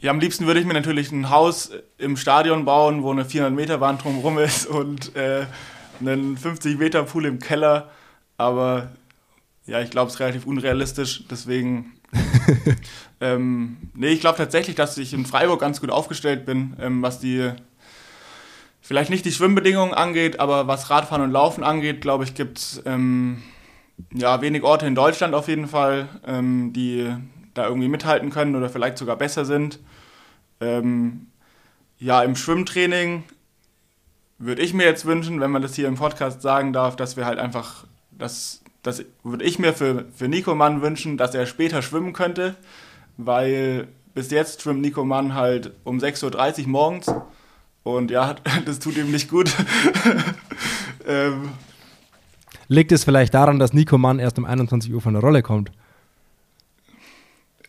ja, 0.00 0.12
am 0.12 0.20
liebsten 0.20 0.46
würde 0.46 0.60
ich 0.60 0.66
mir 0.66 0.74
natürlich 0.74 1.10
ein 1.10 1.28
Haus 1.28 1.72
im 1.98 2.16
Stadion 2.16 2.64
bauen, 2.64 3.02
wo 3.02 3.10
eine 3.10 3.24
400 3.24 3.54
Meter 3.54 3.80
Wand 3.80 4.04
drumherum 4.04 4.38
ist 4.38 4.66
und 4.66 5.14
äh, 5.16 5.46
einen 6.00 6.36
50 6.36 6.78
Meter 6.78 7.02
Pool 7.02 7.26
im 7.26 7.40
Keller, 7.40 7.90
aber 8.36 8.90
ja, 9.66 9.80
ich 9.82 9.90
glaube, 9.90 10.08
es 10.08 10.14
ist 10.14 10.20
relativ 10.20 10.46
unrealistisch, 10.46 11.24
deswegen. 11.30 11.97
ähm, 13.20 13.76
nee, 13.94 14.08
ich 14.08 14.20
glaube 14.20 14.38
tatsächlich, 14.38 14.76
dass 14.76 14.98
ich 14.98 15.12
in 15.12 15.26
Freiburg 15.26 15.60
ganz 15.60 15.80
gut 15.80 15.90
aufgestellt 15.90 16.46
bin, 16.46 16.76
ähm, 16.80 17.02
was 17.02 17.20
die, 17.20 17.50
vielleicht 18.80 19.10
nicht 19.10 19.24
die 19.24 19.32
Schwimmbedingungen 19.32 19.94
angeht, 19.94 20.40
aber 20.40 20.66
was 20.66 20.90
Radfahren 20.90 21.22
und 21.22 21.32
Laufen 21.32 21.62
angeht, 21.62 22.00
glaube 22.00 22.24
ich, 22.24 22.34
gibt 22.34 22.58
es 22.58 22.82
ähm, 22.86 23.42
ja, 24.12 24.40
wenig 24.40 24.62
Orte 24.62 24.86
in 24.86 24.94
Deutschland 24.94 25.34
auf 25.34 25.48
jeden 25.48 25.68
Fall, 25.68 26.08
ähm, 26.26 26.72
die 26.72 27.14
da 27.54 27.66
irgendwie 27.66 27.88
mithalten 27.88 28.30
können 28.30 28.56
oder 28.56 28.68
vielleicht 28.68 28.98
sogar 28.98 29.16
besser 29.16 29.44
sind. 29.44 29.80
Ähm, 30.60 31.26
ja, 31.98 32.22
im 32.22 32.36
Schwimmtraining 32.36 33.24
würde 34.38 34.62
ich 34.62 34.72
mir 34.72 34.84
jetzt 34.84 35.04
wünschen, 35.04 35.40
wenn 35.40 35.50
man 35.50 35.62
das 35.62 35.74
hier 35.74 35.88
im 35.88 35.96
Podcast 35.96 36.42
sagen 36.42 36.72
darf, 36.72 36.94
dass 36.94 37.16
wir 37.16 37.26
halt 37.26 37.38
einfach, 37.38 37.86
das, 38.12 38.62
das 38.88 39.04
würde 39.22 39.44
ich 39.44 39.58
mir 39.58 39.74
für, 39.74 40.06
für 40.14 40.28
Nico 40.28 40.54
Mann 40.54 40.80
wünschen, 40.80 41.18
dass 41.18 41.34
er 41.34 41.44
später 41.46 41.82
schwimmen 41.82 42.14
könnte, 42.14 42.56
weil 43.18 43.88
bis 44.14 44.30
jetzt 44.30 44.62
schwimmt 44.62 44.80
Nico 44.80 45.04
Mann 45.04 45.34
halt 45.34 45.72
um 45.84 45.98
6.30 45.98 46.62
Uhr 46.62 46.68
morgens 46.68 47.12
und 47.82 48.10
ja, 48.10 48.34
das 48.64 48.78
tut 48.78 48.96
ihm 48.96 49.10
nicht 49.10 49.28
gut. 49.28 49.54
ähm, 51.06 51.50
Liegt 52.66 52.92
es 52.92 53.04
vielleicht 53.04 53.34
daran, 53.34 53.58
dass 53.58 53.72
Nico 53.74 53.98
Mann 53.98 54.18
erst 54.18 54.38
um 54.38 54.46
21 54.46 54.92
Uhr 54.92 55.00
von 55.00 55.12
der 55.12 55.22
Rolle 55.22 55.42
kommt? 55.42 55.70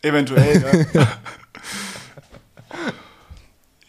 Eventuell, 0.02 0.88
ja. 0.94 1.08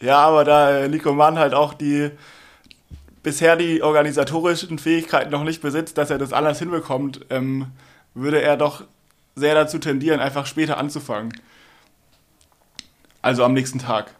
ja, 0.00 0.18
aber 0.18 0.44
da 0.44 0.86
Nico 0.88 1.14
Mann 1.14 1.38
halt 1.38 1.54
auch 1.54 1.72
die 1.72 2.10
bisher 3.22 3.56
die 3.56 3.82
organisatorischen 3.82 4.78
Fähigkeiten 4.78 5.30
noch 5.30 5.44
nicht 5.44 5.62
besitzt, 5.62 5.98
dass 5.98 6.10
er 6.10 6.18
das 6.18 6.32
alles 6.32 6.58
hinbekommt, 6.58 7.26
ähm, 7.30 7.66
würde 8.14 8.42
er 8.42 8.56
doch 8.56 8.84
sehr 9.34 9.54
dazu 9.54 9.78
tendieren, 9.78 10.20
einfach 10.20 10.46
später 10.46 10.76
anzufangen. 10.76 11.32
Also 13.22 13.44
am 13.44 13.54
nächsten 13.54 13.78
Tag. 13.78 14.14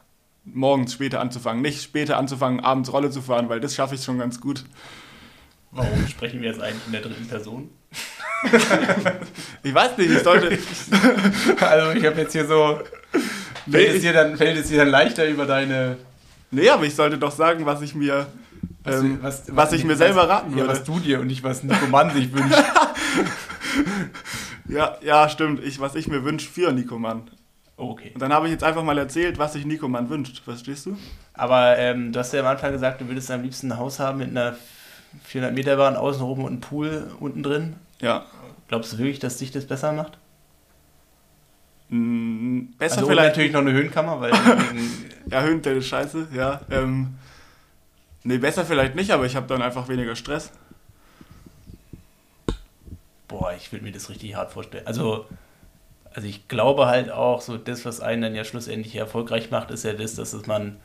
Morgens 0.44 0.92
später 0.92 1.20
anzufangen. 1.20 1.62
Nicht 1.62 1.82
später 1.82 2.16
anzufangen, 2.16 2.60
abends 2.60 2.92
Rolle 2.92 3.10
zu 3.10 3.20
fahren, 3.22 3.48
weil 3.48 3.60
das 3.60 3.74
schaffe 3.74 3.94
ich 3.94 4.02
schon 4.02 4.18
ganz 4.18 4.40
gut. 4.40 4.64
Warum 5.70 6.06
sprechen 6.06 6.40
wir 6.40 6.50
jetzt 6.50 6.60
eigentlich 6.60 6.86
in 6.86 6.92
der 6.92 7.00
dritten 7.00 7.28
Person? 7.28 7.70
ich 9.62 9.74
weiß 9.74 9.98
nicht, 9.98 10.10
ich 10.10 10.18
sollte. 10.18 10.58
also 11.60 11.92
ich 11.92 12.04
habe 12.04 12.20
jetzt 12.20 12.32
hier 12.32 12.46
so. 12.46 12.80
Fällt, 13.70 13.90
nee, 13.90 13.96
es 13.96 14.02
dir 14.02 14.12
dann, 14.12 14.36
fällt 14.36 14.58
es 14.58 14.68
dir 14.68 14.78
dann 14.78 14.88
leichter 14.88 15.26
über 15.28 15.46
deine. 15.46 15.96
Nee, 16.50 16.68
aber 16.68 16.84
ich 16.84 16.94
sollte 16.94 17.18
doch 17.18 17.30
sagen, 17.30 17.64
was 17.64 17.80
ich 17.82 17.94
mir 17.94 18.26
ähm, 18.84 19.18
was, 19.22 19.48
was, 19.48 19.56
was, 19.56 19.72
ich 19.72 19.84
mir 19.84 19.96
selber 19.96 20.28
raten 20.28 20.52
würde. 20.52 20.66
Ja, 20.66 20.70
was 20.70 20.84
du 20.84 20.98
dir 20.98 21.20
und 21.20 21.28
nicht 21.28 21.42
was 21.42 21.62
Nico 21.62 21.86
Mann 21.86 22.10
sich 22.10 22.32
wünscht. 22.32 22.54
ja, 24.68 24.96
ja, 25.02 25.28
stimmt. 25.28 25.62
Ich, 25.62 25.80
was 25.80 25.94
ich 25.94 26.08
mir 26.08 26.24
wünsche 26.24 26.48
für 26.48 26.72
Nico 26.72 26.98
Mann. 26.98 27.30
Okay. 27.76 28.10
Und 28.14 28.20
dann 28.20 28.32
habe 28.32 28.46
ich 28.46 28.52
jetzt 28.52 28.64
einfach 28.64 28.82
mal 28.82 28.98
erzählt, 28.98 29.38
was 29.38 29.54
sich 29.54 29.64
Nico 29.64 29.88
Mann 29.88 30.10
wünscht. 30.10 30.42
Verstehst 30.44 30.86
du? 30.86 30.96
Aber 31.34 31.78
ähm, 31.78 32.12
du 32.12 32.18
hast 32.18 32.32
ja 32.32 32.40
am 32.40 32.46
Anfang 32.46 32.72
gesagt, 32.72 33.00
du 33.00 33.08
würdest 33.08 33.30
am 33.30 33.42
liebsten 33.42 33.72
ein 33.72 33.78
Haus 33.78 33.98
haben 33.98 34.18
mit 34.18 34.30
einer 34.30 34.56
400 35.24 35.54
Meter 35.54 35.76
Bahn 35.76 35.96
außenrum 35.96 36.40
und 36.40 36.52
einem 36.52 36.60
Pool 36.60 37.10
unten 37.20 37.42
drin. 37.42 37.76
Ja. 38.00 38.26
Glaubst 38.68 38.92
du 38.92 38.98
wirklich, 38.98 39.18
dass 39.18 39.38
sich 39.38 39.50
das 39.50 39.66
besser 39.66 39.92
macht? 39.92 40.18
Mm, 41.88 42.72
besser 42.78 42.98
also 42.98 43.08
vielleicht. 43.08 43.30
natürlich 43.30 43.52
noch 43.52 43.60
eine 43.60 43.72
Höhenkammer, 43.72 44.20
weil. 44.20 44.32
ja, 45.30 45.42
Höhendelle 45.42 45.78
ist 45.78 45.88
scheiße, 45.88 46.28
ja. 46.34 46.60
Ähm, 46.70 47.14
Nee, 48.24 48.38
besser 48.38 48.64
vielleicht 48.64 48.94
nicht, 48.94 49.10
aber 49.10 49.26
ich 49.26 49.36
habe 49.36 49.46
dann 49.46 49.62
einfach 49.62 49.88
weniger 49.88 50.14
Stress. 50.14 50.52
boah, 53.32 53.52
ich 53.56 53.72
würde 53.72 53.84
mir 53.84 53.92
das 53.92 54.10
richtig 54.10 54.36
hart 54.36 54.52
vorstellen. 54.52 54.86
Also, 54.86 55.24
also 56.14 56.28
ich 56.28 56.48
glaube 56.48 56.86
halt 56.86 57.10
auch, 57.10 57.40
so 57.40 57.56
das, 57.56 57.84
was 57.84 58.00
einen 58.00 58.22
dann 58.22 58.34
ja 58.34 58.44
schlussendlich 58.44 58.94
erfolgreich 58.94 59.50
macht, 59.50 59.70
ist 59.70 59.84
ja 59.84 59.94
das, 59.94 60.14
dass 60.14 60.46
man 60.46 60.76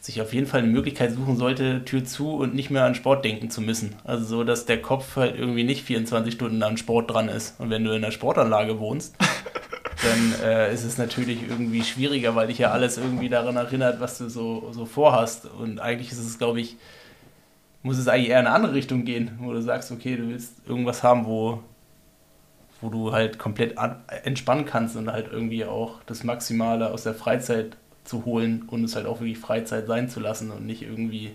sich 0.00 0.20
auf 0.20 0.32
jeden 0.32 0.46
Fall 0.46 0.60
eine 0.60 0.72
Möglichkeit 0.72 1.12
suchen 1.12 1.36
sollte, 1.36 1.84
Tür 1.84 2.04
zu 2.04 2.34
und 2.34 2.54
nicht 2.54 2.70
mehr 2.70 2.84
an 2.84 2.94
Sport 2.94 3.24
denken 3.24 3.50
zu 3.50 3.60
müssen. 3.60 3.94
Also 4.04 4.24
so, 4.24 4.44
dass 4.44 4.66
der 4.66 4.82
Kopf 4.82 5.16
halt 5.16 5.36
irgendwie 5.38 5.62
nicht 5.62 5.84
24 5.84 6.34
Stunden 6.34 6.62
an 6.62 6.76
Sport 6.76 7.10
dran 7.10 7.28
ist. 7.28 7.60
Und 7.60 7.70
wenn 7.70 7.84
du 7.84 7.90
in 7.90 8.02
einer 8.02 8.10
Sportanlage 8.10 8.80
wohnst, 8.80 9.14
dann 10.02 10.34
äh, 10.42 10.72
ist 10.72 10.84
es 10.84 10.98
natürlich 10.98 11.48
irgendwie 11.48 11.82
schwieriger, 11.84 12.34
weil 12.34 12.48
dich 12.48 12.58
ja 12.58 12.70
alles 12.70 12.98
irgendwie 12.98 13.28
daran 13.28 13.56
erinnert, 13.56 14.00
was 14.00 14.18
du 14.18 14.28
so, 14.28 14.70
so 14.72 14.86
vorhast. 14.86 15.46
Und 15.46 15.80
eigentlich 15.80 16.12
ist 16.12 16.18
es, 16.18 16.38
glaube 16.38 16.60
ich, 16.60 16.76
muss 17.82 17.98
es 17.98 18.08
eigentlich 18.08 18.30
eher 18.30 18.40
in 18.40 18.46
eine 18.46 18.54
andere 18.54 18.74
Richtung 18.74 19.04
gehen, 19.04 19.38
wo 19.40 19.52
du 19.52 19.60
sagst, 19.60 19.90
okay, 19.90 20.16
du 20.16 20.28
willst 20.28 20.66
irgendwas 20.66 21.02
haben, 21.02 21.26
wo, 21.26 21.62
wo 22.80 22.88
du 22.88 23.12
halt 23.12 23.38
komplett 23.38 23.78
an, 23.78 24.02
entspannen 24.24 24.64
kannst 24.64 24.96
und 24.96 25.10
halt 25.10 25.30
irgendwie 25.32 25.64
auch 25.64 26.02
das 26.06 26.24
Maximale 26.24 26.90
aus 26.90 27.02
der 27.02 27.14
Freizeit 27.14 27.76
zu 28.04 28.24
holen 28.24 28.64
und 28.68 28.84
es 28.84 28.96
halt 28.96 29.06
auch 29.06 29.20
wirklich 29.20 29.38
Freizeit 29.38 29.86
sein 29.86 30.08
zu 30.08 30.20
lassen 30.20 30.50
und 30.50 30.66
nicht 30.66 30.82
irgendwie, 30.82 31.32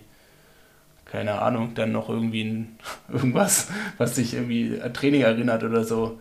keine 1.04 1.40
Ahnung, 1.40 1.74
dann 1.74 1.92
noch 1.92 2.08
irgendwie 2.08 2.44
ein, 2.44 2.78
irgendwas, 3.12 3.68
was 3.98 4.14
dich 4.14 4.34
irgendwie 4.34 4.80
an 4.80 4.92
Training 4.92 5.22
erinnert 5.22 5.64
oder 5.64 5.84
so. 5.84 6.20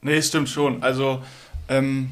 Nee, 0.00 0.22
stimmt 0.22 0.48
schon. 0.48 0.82
Also, 0.82 1.22
ähm, 1.68 2.10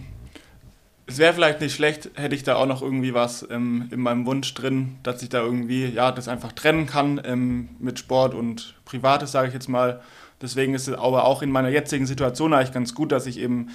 es 1.07 1.19
wäre 1.19 1.33
vielleicht 1.33 1.61
nicht 1.61 1.75
schlecht, 1.75 2.11
hätte 2.15 2.35
ich 2.35 2.43
da 2.43 2.57
auch 2.57 2.67
noch 2.67 2.83
irgendwie 2.83 3.15
was 3.15 3.47
ähm, 3.49 3.89
in 3.93 4.01
meinem 4.01 4.27
Wunsch 4.27 4.53
drin, 4.55 4.97
dass 5.05 5.23
ich 5.23 5.29
da 5.29 5.41
irgendwie, 5.41 5.87
ja, 5.87 6.11
das 6.11 6.27
einfach 6.27 6.53
trennen 6.53 6.87
kann 6.87 7.21
ähm, 7.25 7.69
mit 7.79 7.99
Sport 7.99 8.35
und 8.35 8.75
Privates, 8.85 9.33
sage 9.33 9.49
ich 9.49 9.55
jetzt 9.55 9.69
mal. 9.69 10.01
Deswegen 10.43 10.75
ist 10.75 10.89
es 10.89 10.95
aber 10.95 11.25
auch 11.25 11.43
in 11.43 11.51
meiner 11.51 11.69
jetzigen 11.69 12.07
Situation 12.07 12.53
eigentlich 12.53 12.73
ganz 12.73 12.95
gut, 12.95 13.13
dass 13.13 13.27
ich 13.27 13.39
eben 13.39 13.69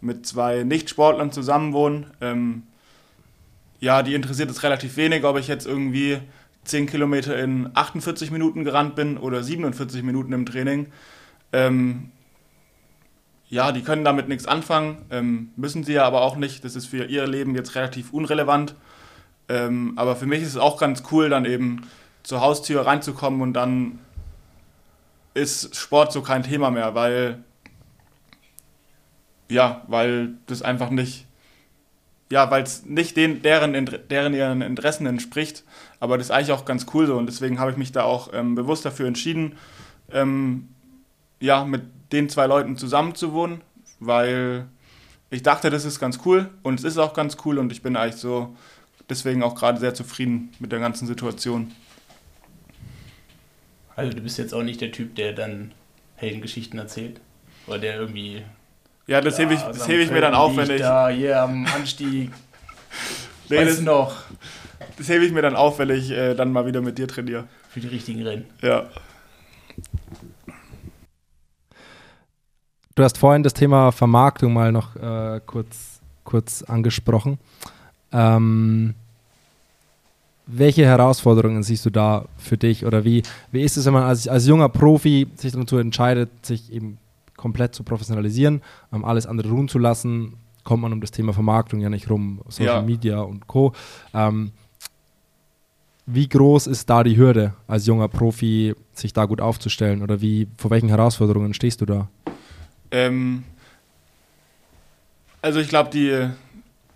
mit 0.00 0.26
zwei 0.26 0.62
Nicht-Sportlern 0.62 1.32
zusammenwohne. 1.32 2.06
Ähm, 2.20 2.62
ja, 3.80 4.02
die 4.02 4.14
interessiert 4.14 4.50
es 4.50 4.62
relativ 4.62 4.96
wenig, 4.96 5.24
ob 5.24 5.36
ich 5.38 5.48
jetzt 5.48 5.66
irgendwie 5.66 6.18
10 6.64 6.86
Kilometer 6.86 7.36
in 7.38 7.68
48 7.74 8.30
Minuten 8.30 8.64
gerannt 8.64 8.94
bin 8.94 9.18
oder 9.18 9.42
47 9.42 10.02
Minuten 10.02 10.32
im 10.32 10.46
Training. 10.46 10.86
Ähm, 11.52 12.10
ja, 13.48 13.72
die 13.72 13.82
können 13.82 14.04
damit 14.04 14.28
nichts 14.28 14.46
anfangen, 14.46 15.04
ähm, 15.10 15.50
müssen 15.56 15.84
sie 15.84 15.94
ja 15.94 16.04
aber 16.04 16.22
auch 16.22 16.36
nicht. 16.36 16.64
Das 16.64 16.74
ist 16.74 16.86
für 16.86 17.04
ihr 17.04 17.26
Leben 17.26 17.54
jetzt 17.54 17.74
relativ 17.74 18.12
unrelevant. 18.12 18.74
Ähm, 19.48 19.92
aber 19.96 20.16
für 20.16 20.26
mich 20.26 20.42
ist 20.42 20.48
es 20.48 20.56
auch 20.56 20.78
ganz 20.78 21.04
cool, 21.12 21.28
dann 21.28 21.44
eben 21.44 21.88
zur 22.24 22.40
Haustür 22.40 22.84
reinzukommen 22.84 23.40
und 23.40 23.52
dann 23.52 24.00
ist 25.34 25.76
Sport 25.76 26.12
so 26.12 26.22
kein 26.22 26.42
Thema 26.42 26.70
mehr, 26.70 26.94
weil 26.94 27.44
ja, 29.48 29.82
weil 29.86 30.34
das 30.46 30.62
einfach 30.62 30.90
nicht 30.90 31.26
ja, 32.30 32.50
weil 32.50 32.62
es 32.64 32.84
nicht 32.84 33.16
den, 33.16 33.42
deren, 33.42 33.88
deren 34.10 34.34
ihren 34.34 34.60
Interessen 34.62 35.06
entspricht. 35.06 35.64
Aber 36.00 36.18
das 36.18 36.28
ist 36.28 36.30
eigentlich 36.32 36.52
auch 36.52 36.64
ganz 36.64 36.86
cool 36.92 37.06
so 37.06 37.16
und 37.16 37.26
deswegen 37.26 37.58
habe 37.58 37.70
ich 37.70 37.76
mich 37.76 37.92
da 37.92 38.02
auch 38.02 38.30
ähm, 38.32 38.54
bewusst 38.54 38.84
dafür 38.84 39.06
entschieden, 39.06 39.56
ähm, 40.12 40.68
ja, 41.40 41.64
mit 41.64 41.82
den 42.12 42.28
zwei 42.28 42.46
Leuten 42.46 42.76
zusammen 42.76 43.14
zu 43.14 43.32
wohnen, 43.32 43.60
weil 44.00 44.66
ich 45.30 45.42
dachte, 45.42 45.70
das 45.70 45.84
ist 45.84 45.98
ganz 45.98 46.20
cool 46.24 46.50
und 46.62 46.78
es 46.78 46.84
ist 46.84 46.98
auch 46.98 47.14
ganz 47.14 47.36
cool 47.44 47.58
und 47.58 47.72
ich 47.72 47.82
bin 47.82 47.96
eigentlich 47.96 48.16
so 48.16 48.56
deswegen 49.08 49.42
auch 49.42 49.54
gerade 49.54 49.78
sehr 49.78 49.94
zufrieden 49.94 50.52
mit 50.58 50.72
der 50.72 50.80
ganzen 50.80 51.06
Situation. 51.06 51.72
Also 53.94 54.12
du 54.12 54.22
bist 54.22 54.38
jetzt 54.38 54.52
auch 54.54 54.62
nicht 54.62 54.80
der 54.80 54.92
Typ, 54.92 55.14
der 55.14 55.32
dann 55.32 55.72
Heldengeschichten 56.16 56.78
erzählt 56.78 57.20
oder 57.66 57.78
der 57.78 57.98
irgendwie 57.98 58.42
ja, 59.06 59.20
das 59.20 59.38
hebe 59.38 59.54
ich, 59.54 59.60
das 59.60 59.86
hebe 59.86 60.02
ich 60.02 60.10
mir 60.10 60.20
dann 60.20 60.34
auf, 60.34 60.56
wenn 60.56 60.68
ich. 60.68 60.80
Da, 60.80 61.08
hier 61.08 61.40
am 61.40 61.64
Anstieg. 61.66 62.32
nee, 63.48 63.64
das, 63.64 63.80
noch. 63.80 64.16
Das 64.98 65.08
hebe 65.08 65.24
ich 65.24 65.30
mir 65.30 65.42
dann 65.42 65.54
auf, 65.54 65.78
wenn 65.78 65.90
ich 65.90 66.10
äh, 66.10 66.34
dann 66.34 66.50
mal 66.50 66.66
wieder 66.66 66.80
mit 66.80 66.98
dir 66.98 67.06
trainiere. 67.06 67.44
Für 67.68 67.80
die 67.80 67.86
richtigen 67.86 68.22
Rennen. 68.22 68.46
Ja. 68.62 68.90
Du 72.96 73.04
hast 73.04 73.18
vorhin 73.18 73.42
das 73.42 73.52
Thema 73.52 73.92
Vermarktung 73.92 74.54
mal 74.54 74.72
noch 74.72 74.96
äh, 74.96 75.42
kurz, 75.44 76.00
kurz 76.24 76.62
angesprochen. 76.62 77.38
Ähm, 78.10 78.94
welche 80.46 80.86
Herausforderungen 80.86 81.62
siehst 81.62 81.84
du 81.84 81.90
da 81.90 82.24
für 82.38 82.56
dich 82.56 82.86
oder 82.86 83.04
wie, 83.04 83.22
wie 83.52 83.60
ist 83.60 83.76
es, 83.76 83.84
wenn 83.84 83.92
man 83.92 84.04
als, 84.04 84.26
als 84.26 84.46
junger 84.46 84.70
Profi 84.70 85.26
sich 85.36 85.52
dazu 85.52 85.76
entscheidet, 85.76 86.30
sich 86.40 86.72
eben 86.72 86.96
komplett 87.36 87.74
zu 87.74 87.82
professionalisieren, 87.82 88.62
ähm, 88.90 89.04
alles 89.04 89.26
andere 89.26 89.50
ruhen 89.50 89.68
zu 89.68 89.78
lassen, 89.78 90.32
kommt 90.64 90.80
man 90.80 90.94
um 90.94 91.02
das 91.02 91.10
Thema 91.10 91.34
Vermarktung 91.34 91.80
ja 91.80 91.90
nicht 91.90 92.08
rum, 92.08 92.40
Social 92.48 92.76
ja. 92.76 92.82
Media 92.82 93.20
und 93.20 93.46
Co. 93.46 93.74
Ähm, 94.14 94.52
wie 96.06 96.30
groß 96.30 96.66
ist 96.66 96.88
da 96.88 97.04
die 97.04 97.18
Hürde 97.18 97.52
als 97.68 97.84
junger 97.84 98.08
Profi, 98.08 98.74
sich 98.94 99.12
da 99.12 99.26
gut 99.26 99.42
aufzustellen 99.42 100.02
oder 100.02 100.22
wie, 100.22 100.48
vor 100.56 100.70
welchen 100.70 100.88
Herausforderungen 100.88 101.52
stehst 101.52 101.82
du 101.82 101.84
da? 101.84 102.08
Ähm, 102.90 103.44
also 105.42 105.60
ich 105.60 105.68
glaube, 105.68 105.90
die 105.90 106.28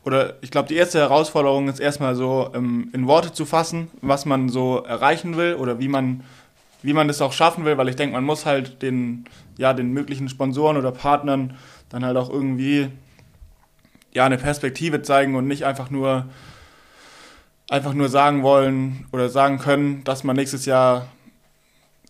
oder 0.03 0.35
ich 0.41 0.51
glaube, 0.51 0.69
die 0.69 0.77
erste 0.77 0.99
Herausforderung 0.99 1.69
ist 1.69 1.79
erstmal 1.79 2.15
so 2.15 2.51
ähm, 2.55 2.89
in 2.93 3.07
Worte 3.07 3.33
zu 3.33 3.45
fassen, 3.45 3.89
was 4.01 4.25
man 4.25 4.49
so 4.49 4.79
erreichen 4.79 5.37
will 5.37 5.55
oder 5.55 5.79
wie 5.79 5.89
man 5.89 6.23
wie 6.83 6.93
man 6.93 7.09
das 7.09 7.21
auch 7.21 7.33
schaffen 7.33 7.65
will, 7.65 7.77
weil 7.77 7.89
ich 7.89 7.97
denke, 7.97 8.15
man 8.15 8.25
muss 8.25 8.47
halt 8.47 8.83
den, 8.83 9.25
ja, 9.59 9.73
den 9.73 9.93
möglichen 9.93 10.29
Sponsoren 10.29 10.77
oder 10.77 10.93
Partnern 10.93 11.57
dann 11.89 12.05
halt 12.05 12.17
auch 12.17 12.31
irgendwie 12.31 12.89
ja, 14.13 14.25
eine 14.25 14.39
Perspektive 14.39 15.03
zeigen 15.03 15.37
und 15.37 15.47
nicht 15.47 15.65
einfach 15.65 15.91
nur, 15.91 16.27
einfach 17.69 17.95
nur 17.95 18.09
sagen 18.09 18.43
wollen 18.43 19.07
oder 19.13 19.29
sagen 19.29 19.59
können, 19.59 20.03
dass 20.05 20.25
man 20.25 20.37
nächstes 20.37 20.67
Jahr 20.67 21.07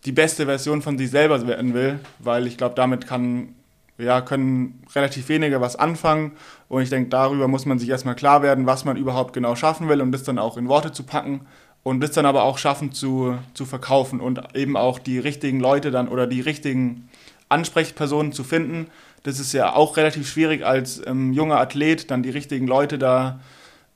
die 0.05 0.12
beste 0.12 0.47
Version 0.47 0.81
von 0.81 0.97
sich 0.97 1.11
selber 1.11 1.47
werden 1.47 1.74
will, 1.74 2.01
weil 2.18 2.47
ich 2.47 2.57
glaube, 2.57 2.74
damit 2.74 3.07
kann, 3.07 3.55
ja, 4.01 4.20
können 4.20 4.82
relativ 4.94 5.28
wenige 5.28 5.61
was 5.61 5.76
anfangen 5.76 6.32
und 6.68 6.82
ich 6.82 6.90
denke, 6.90 7.11
darüber 7.11 7.48
muss 7.48 7.66
man 7.66 7.78
sich 7.78 7.88
erstmal 7.88 8.14
klar 8.14 8.42
werden, 8.42 8.66
was 8.66 8.84
man 8.84 8.96
überhaupt 8.96 9.32
genau 9.32 9.55
schaffen 9.57 9.88
will 9.88 10.01
und 10.01 10.12
das 10.12 10.22
dann 10.22 10.38
auch 10.38 10.57
in 10.57 10.68
Worte 10.68 10.92
zu 10.92 11.05
packen 11.05 11.46
und 11.82 12.01
das 12.01 12.12
dann 12.12 12.26
aber 12.26 12.44
auch 12.44 12.59
schaffen 12.59 12.92
zu, 12.92 13.38
zu 13.55 13.64
verkaufen 13.64 14.20
und 14.20 14.55
eben 14.55 14.76
auch 14.76 14.98
die 14.98 15.18
richtigen 15.18 15.61
Leute 15.61 15.90
dann 15.90 16.09
oder 16.09 16.26
die 16.26 16.40
richtigen 16.40 17.09
Ansprechpersonen 17.48 18.32
zu 18.32 18.44
finden. 18.44 18.86
Das 19.22 19.38
ist 19.38 19.53
ja 19.53 19.74
auch 19.74 19.96
relativ 19.96 20.28
schwierig 20.28 20.64
als 20.64 21.03
ähm, 21.07 21.32
junger 21.32 21.59
Athlet, 21.59 22.11
dann 22.11 22.22
die 22.22 22.30
richtigen 22.30 22.66
Leute 22.66 22.98
da 22.98 23.40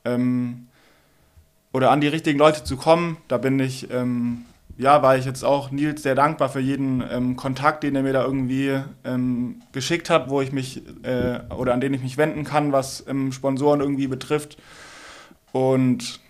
ähm, 0.04 0.66
oder 1.72 1.90
an 1.90 2.00
die 2.00 2.08
richtigen 2.08 2.38
Leute 2.38 2.64
zu 2.64 2.76
kommen. 2.76 3.16
Da 3.28 3.38
bin 3.38 3.58
ich, 3.58 3.90
ähm, 3.90 4.44
ja, 4.76 5.02
war 5.02 5.16
ich 5.16 5.24
jetzt 5.24 5.44
auch 5.44 5.70
Nils 5.70 6.02
sehr 6.02 6.14
dankbar 6.14 6.48
für 6.48 6.60
jeden 6.60 7.02
ähm, 7.08 7.36
Kontakt, 7.36 7.84
den 7.84 7.94
er 7.94 8.02
mir 8.02 8.12
da 8.12 8.24
irgendwie 8.24 8.80
ähm, 9.04 9.60
geschickt 9.72 10.10
hat, 10.10 10.28
wo 10.30 10.40
ich 10.40 10.52
mich 10.52 10.82
äh, 11.04 11.40
oder 11.54 11.74
an 11.74 11.80
den 11.80 11.94
ich 11.94 12.02
mich 12.02 12.16
wenden 12.16 12.44
kann, 12.44 12.72
was 12.72 13.04
ähm, 13.06 13.30
Sponsoren 13.30 13.80
irgendwie 13.80 14.08
betrifft. 14.08 14.58
Und 15.52 16.20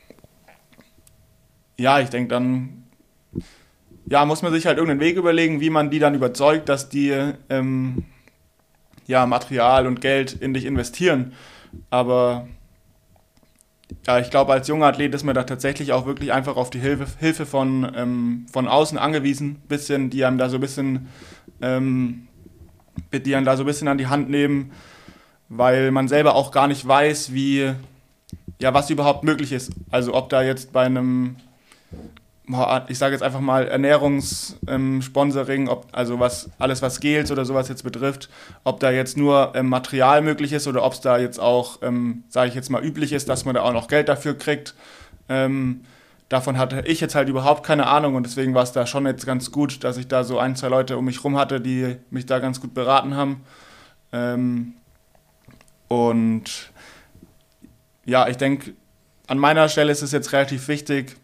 ja, 1.78 2.00
ich 2.00 2.10
denke, 2.10 2.28
dann 2.28 2.84
ja, 4.06 4.24
muss 4.26 4.42
man 4.42 4.52
sich 4.52 4.66
halt 4.66 4.76
irgendeinen 4.76 5.00
Weg 5.00 5.16
überlegen, 5.16 5.60
wie 5.60 5.70
man 5.70 5.90
die 5.90 5.98
dann 5.98 6.14
überzeugt, 6.14 6.68
dass 6.68 6.90
die 6.90 7.14
ähm, 7.48 8.04
ja, 9.06 9.24
Material 9.26 9.86
und 9.86 10.00
Geld 10.00 10.32
in 10.34 10.52
dich 10.52 10.66
investieren. 10.66 11.32
Aber 11.90 12.46
ja, 14.06 14.18
ich 14.18 14.30
glaube, 14.30 14.52
als 14.52 14.68
junger 14.68 14.86
Athlet 14.86 15.14
ist 15.14 15.24
man 15.24 15.34
da 15.34 15.44
tatsächlich 15.44 15.92
auch 15.92 16.06
wirklich 16.06 16.32
einfach 16.32 16.56
auf 16.56 16.70
die 16.70 16.80
Hilfe, 16.80 17.06
Hilfe 17.18 17.46
von, 17.46 17.90
ähm, 17.96 18.46
von 18.52 18.68
außen 18.68 18.98
angewiesen, 18.98 19.56
bisschen, 19.68 20.10
die 20.10 20.24
einem 20.24 20.38
da 20.38 20.48
so 20.48 20.58
ein 20.58 20.60
bisschen, 20.60 21.08
ähm, 21.62 22.28
die 23.12 23.34
einem 23.34 23.46
da 23.46 23.56
so 23.56 23.62
ein 23.62 23.66
bisschen 23.66 23.88
an 23.88 23.98
die 23.98 24.06
Hand 24.06 24.28
nehmen, 24.28 24.72
weil 25.48 25.90
man 25.90 26.08
selber 26.08 26.34
auch 26.34 26.50
gar 26.50 26.68
nicht 26.68 26.86
weiß, 26.86 27.32
wie, 27.32 27.72
ja, 28.60 28.74
was 28.74 28.90
überhaupt 28.90 29.24
möglich 29.24 29.52
ist. 29.52 29.72
Also 29.90 30.14
ob 30.14 30.28
da 30.28 30.42
jetzt 30.42 30.72
bei 30.72 30.84
einem 30.84 31.36
ich 32.88 32.98
sage 32.98 33.14
jetzt 33.14 33.22
einfach 33.22 33.40
mal 33.40 33.66
Ernährungssponsoring, 33.68 35.68
ähm, 35.68 35.76
also 35.92 36.20
was 36.20 36.50
alles 36.58 36.82
was 36.82 37.00
Gels 37.00 37.30
oder 37.30 37.46
sowas 37.46 37.68
jetzt 37.68 37.84
betrifft, 37.84 38.28
ob 38.64 38.80
da 38.80 38.90
jetzt 38.90 39.16
nur 39.16 39.52
ähm, 39.54 39.68
Material 39.68 40.20
möglich 40.20 40.52
ist 40.52 40.66
oder 40.66 40.82
ob 40.82 40.92
es 40.92 41.00
da 41.00 41.16
jetzt 41.16 41.40
auch, 41.40 41.78
ähm, 41.82 42.24
sage 42.28 42.50
ich 42.50 42.54
jetzt 42.54 42.68
mal, 42.70 42.84
üblich 42.84 43.14
ist, 43.14 43.30
dass 43.30 43.46
man 43.46 43.54
da 43.54 43.62
auch 43.62 43.72
noch 43.72 43.88
Geld 43.88 44.10
dafür 44.10 44.36
kriegt. 44.36 44.74
Ähm, 45.30 45.86
davon 46.28 46.58
hatte 46.58 46.84
ich 46.86 47.00
jetzt 47.00 47.14
halt 47.14 47.30
überhaupt 47.30 47.64
keine 47.64 47.86
Ahnung 47.86 48.14
und 48.14 48.26
deswegen 48.26 48.52
war 48.52 48.62
es 48.62 48.72
da 48.72 48.86
schon 48.86 49.06
jetzt 49.06 49.24
ganz 49.24 49.50
gut, 49.50 49.82
dass 49.82 49.96
ich 49.96 50.08
da 50.08 50.22
so 50.22 50.38
ein, 50.38 50.54
zwei 50.54 50.68
Leute 50.68 50.98
um 50.98 51.06
mich 51.06 51.24
rum 51.24 51.38
hatte, 51.38 51.62
die 51.62 51.96
mich 52.10 52.26
da 52.26 52.40
ganz 52.40 52.60
gut 52.60 52.74
beraten 52.74 53.16
haben. 53.16 53.42
Ähm, 54.12 54.74
und 55.88 56.72
ja, 58.04 58.28
ich 58.28 58.36
denke, 58.36 58.74
an 59.28 59.38
meiner 59.38 59.70
Stelle 59.70 59.92
ist 59.92 60.02
es 60.02 60.12
jetzt 60.12 60.34
relativ 60.34 60.68
wichtig, 60.68 61.16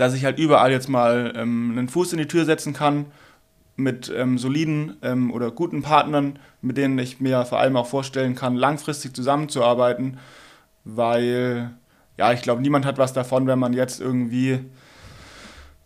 dass 0.00 0.14
ich 0.14 0.24
halt 0.24 0.38
überall 0.38 0.72
jetzt 0.72 0.88
mal 0.88 1.34
ähm, 1.36 1.72
einen 1.72 1.88
Fuß 1.88 2.12
in 2.12 2.18
die 2.18 2.28
Tür 2.28 2.46
setzen 2.46 2.72
kann, 2.72 3.06
mit 3.76 4.12
ähm, 4.14 4.38
soliden 4.38 4.96
ähm, 5.02 5.30
oder 5.30 5.50
guten 5.50 5.82
Partnern, 5.82 6.38
mit 6.62 6.76
denen 6.76 6.98
ich 6.98 7.20
mir 7.20 7.44
vor 7.44 7.60
allem 7.60 7.76
auch 7.76 7.86
vorstellen 7.86 8.34
kann, 8.34 8.56
langfristig 8.56 9.14
zusammenzuarbeiten, 9.14 10.18
weil 10.84 11.70
ja, 12.16 12.32
ich 12.32 12.42
glaube, 12.42 12.62
niemand 12.62 12.86
hat 12.86 12.98
was 12.98 13.12
davon, 13.12 13.46
wenn 13.46 13.58
man 13.58 13.72
jetzt 13.72 14.00
irgendwie 14.00 14.60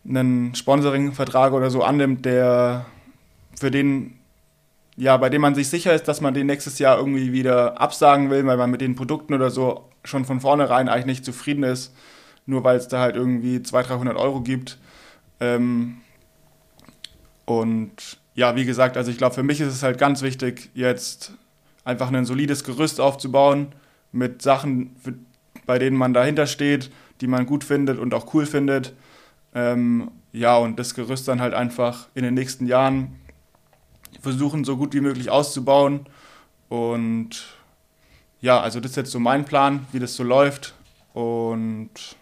einen 0.06 0.54
Sponsoring-Vertrag 0.54 1.52
oder 1.52 1.70
so 1.70 1.82
annimmt, 1.82 2.24
der 2.24 2.86
für 3.58 3.70
den, 3.70 4.18
ja, 4.96 5.16
bei 5.16 5.28
dem 5.28 5.42
man 5.42 5.54
sich 5.54 5.68
sicher 5.68 5.94
ist, 5.94 6.06
dass 6.06 6.20
man 6.20 6.34
den 6.34 6.46
nächstes 6.46 6.78
Jahr 6.78 6.98
irgendwie 6.98 7.32
wieder 7.32 7.80
absagen 7.80 8.30
will, 8.30 8.46
weil 8.46 8.56
man 8.56 8.70
mit 8.70 8.80
den 8.80 8.96
Produkten 8.96 9.34
oder 9.34 9.50
so 9.50 9.88
schon 10.04 10.24
von 10.24 10.40
vornherein 10.40 10.88
eigentlich 10.88 11.06
nicht 11.06 11.24
zufrieden 11.24 11.64
ist, 11.64 11.94
nur 12.46 12.64
weil 12.64 12.76
es 12.76 12.88
da 12.88 13.00
halt 13.00 13.16
irgendwie 13.16 13.62
200, 13.62 13.98
300 13.98 14.16
Euro 14.16 14.40
gibt. 14.40 14.78
Ähm, 15.40 15.98
und 17.44 18.18
ja, 18.34 18.56
wie 18.56 18.64
gesagt, 18.64 18.96
also 18.96 19.10
ich 19.10 19.18
glaube, 19.18 19.34
für 19.34 19.42
mich 19.42 19.60
ist 19.60 19.72
es 19.72 19.82
halt 19.82 19.98
ganz 19.98 20.22
wichtig, 20.22 20.70
jetzt 20.74 21.32
einfach 21.84 22.10
ein 22.10 22.24
solides 22.24 22.64
Gerüst 22.64 23.00
aufzubauen 23.00 23.68
mit 24.12 24.42
Sachen, 24.42 24.96
für, 25.02 25.14
bei 25.66 25.78
denen 25.78 25.96
man 25.96 26.14
dahinter 26.14 26.46
steht, 26.46 26.90
die 27.20 27.26
man 27.26 27.46
gut 27.46 27.64
findet 27.64 27.98
und 27.98 28.14
auch 28.14 28.32
cool 28.34 28.46
findet. 28.46 28.94
Ähm, 29.54 30.10
ja, 30.32 30.56
und 30.56 30.78
das 30.78 30.94
Gerüst 30.94 31.28
dann 31.28 31.40
halt 31.40 31.54
einfach 31.54 32.08
in 32.14 32.24
den 32.24 32.34
nächsten 32.34 32.66
Jahren 32.66 33.20
versuchen, 34.20 34.64
so 34.64 34.76
gut 34.76 34.94
wie 34.94 35.00
möglich 35.00 35.30
auszubauen. 35.30 36.06
Und 36.68 37.44
ja, 38.40 38.60
also 38.60 38.80
das 38.80 38.92
ist 38.92 38.96
jetzt 38.96 39.10
so 39.10 39.20
mein 39.20 39.44
Plan, 39.44 39.86
wie 39.92 40.00
das 40.00 40.16
so 40.16 40.24
läuft. 40.24 40.74
Und 41.12 42.16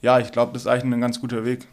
ja, 0.00 0.18
ich 0.18 0.32
glaube, 0.32 0.52
das 0.52 0.62
ist 0.62 0.68
eigentlich 0.68 0.92
ein 0.92 1.00
ganz 1.00 1.20
guter 1.20 1.44
Weg. 1.44 1.66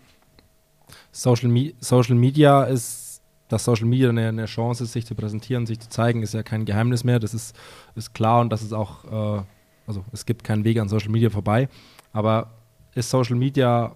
Social, 1.12 1.50
Me 1.50 1.74
Social 1.80 2.16
Media 2.16 2.64
ist, 2.64 3.22
dass 3.48 3.64
Social 3.64 3.86
Media 3.86 4.10
eine, 4.10 4.30
eine, 4.30 4.46
Chance 4.46 4.84
ist, 4.84 4.94
sich 4.94 5.06
zu 5.06 5.16
präsentieren, 5.16 5.66
sich 5.66 5.80
zu 5.80 5.90
zeigen, 5.90 6.22
ist 6.24 6.34
ja 6.34 6.44
kein 6.44 6.66
Geheimnis 6.66 7.04
mehr. 7.04 7.20
Das 7.20 7.34
ist, 7.34 7.56
ist 7.96 8.14
klar 8.14 8.42
und 8.42 8.50
das 8.50 8.62
ist 8.62 8.74
auch, 8.74 9.06
äh, 9.40 9.44
also 9.88 10.04
es 10.12 10.26
gibt 10.26 10.44
keinen 10.44 10.64
Weg 10.64 10.80
an 10.80 10.90
Social 10.90 11.10
Media 11.10 11.30
vorbei. 11.30 11.70
Aber 12.12 12.52
ist 12.96 13.10
Social 13.10 13.36
Media 13.36 13.96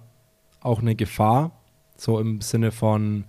auch 0.62 0.80
eine 0.80 0.96
Gefahr? 0.96 1.52
So 1.98 2.20
im 2.20 2.42
Sinne 2.42 2.72
von, 2.72 3.26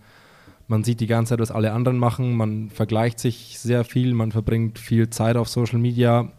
man 0.69 0.85
sieht 0.85 1.01
die 1.01 1.07
ganze 1.07 1.31
Zeit, 1.31 1.41
was 1.41 1.51
alle 1.51 1.73
anderen 1.73 1.99
machen, 1.99 2.37
man 2.37 2.71
vergleicht 2.71 3.19
sich 3.19 3.59
sehr 3.59 3.85
viel, 3.85 4.15
man 4.15 4.31
verbringt 4.31 4.79
viel 4.79 5.11
Zeit 5.11 5.37
auf 5.37 5.49
Social 5.49 5.79
Media. 5.79 6.31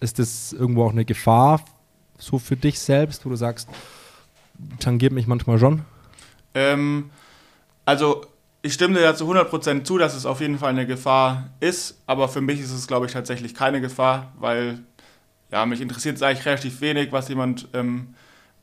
Ist 0.00 0.18
das 0.18 0.52
irgendwo 0.52 0.84
auch 0.84 0.92
eine 0.92 1.04
Gefahr 1.04 1.60
so 2.18 2.38
für 2.38 2.56
dich 2.56 2.78
selbst, 2.78 3.24
wo 3.24 3.30
du 3.30 3.36
sagst, 3.36 3.68
tangiert 4.78 5.12
mich 5.12 5.26
manchmal 5.26 5.58
schon? 5.58 5.82
Ähm, 6.54 7.10
also 7.84 8.26
ich 8.62 8.72
stimme 8.72 8.98
dir 8.98 9.14
zu 9.14 9.30
100% 9.30 9.84
zu, 9.84 9.98
dass 9.98 10.14
es 10.14 10.24
auf 10.24 10.40
jeden 10.40 10.58
Fall 10.58 10.70
eine 10.70 10.86
Gefahr 10.86 11.50
ist, 11.60 12.00
aber 12.06 12.28
für 12.28 12.40
mich 12.40 12.60
ist 12.60 12.70
es, 12.70 12.86
glaube 12.86 13.06
ich, 13.06 13.12
tatsächlich 13.12 13.54
keine 13.54 13.80
Gefahr, 13.80 14.32
weil 14.38 14.80
ja, 15.52 15.66
mich 15.66 15.80
interessiert 15.80 16.16
es 16.16 16.22
eigentlich 16.22 16.46
relativ 16.46 16.80
wenig, 16.80 17.12
was 17.12 17.28
jemand, 17.28 17.68
ähm, 17.74 18.14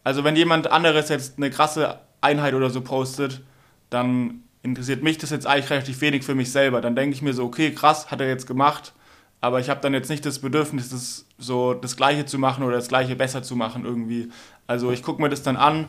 also 0.04 0.24
wenn 0.24 0.36
jemand 0.36 0.72
anderes 0.72 1.10
jetzt 1.10 1.38
eine 1.38 1.52
krasse 1.52 1.99
Einheit 2.20 2.54
oder 2.54 2.70
so 2.70 2.82
postet, 2.82 3.41
dann 3.89 4.43
interessiert 4.64 5.04
mich 5.04 5.18
das 5.18 5.30
jetzt 5.30 5.47
eigentlich 5.47 5.70
relativ 5.70 6.02
wenig 6.02 6.24
für 6.24 6.36
mich 6.36 6.52
selber. 6.52 6.82
Dann 6.82 6.95
denke 6.95 7.16
ich 7.16 7.22
mir 7.22 7.34
so, 7.34 7.45
okay, 7.45 7.72
krass, 7.72 8.10
hat 8.12 8.22
er 8.22 8.28
jetzt 8.28 8.47
gemacht, 8.47 8.93
aber 9.42 9.60
ich 9.60 9.70
habe 9.70 9.82
dann 9.82 9.94
jetzt 9.94 10.10
nicht 10.10 10.26
das 10.26 10.39
Bedürfnis, 10.39 10.89
das 10.89 11.26
so 11.39 11.74
das 11.74 11.98
Gleiche 11.98 12.26
zu 12.26 12.38
machen 12.38 12.64
oder 12.64 12.76
das 12.76 12.88
Gleiche 12.88 13.16
besser 13.16 13.42
zu 13.42 13.56
machen 13.56 13.86
irgendwie. 13.86 14.30
Also 14.68 14.92
ich 14.92 15.02
gucke 15.02 15.22
mir 15.22 15.30
das 15.30 15.42
dann 15.42 15.58
an, 15.58 15.88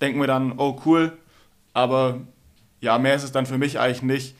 denke 0.00 0.18
mir 0.18 0.26
dann, 0.26 0.54
oh 0.56 0.80
cool, 0.86 1.12
aber 1.74 2.20
ja, 2.80 2.98
mehr 2.98 3.14
ist 3.14 3.22
es 3.22 3.32
dann 3.32 3.44
für 3.44 3.58
mich 3.58 3.78
eigentlich 3.78 4.02
nicht. 4.02 4.34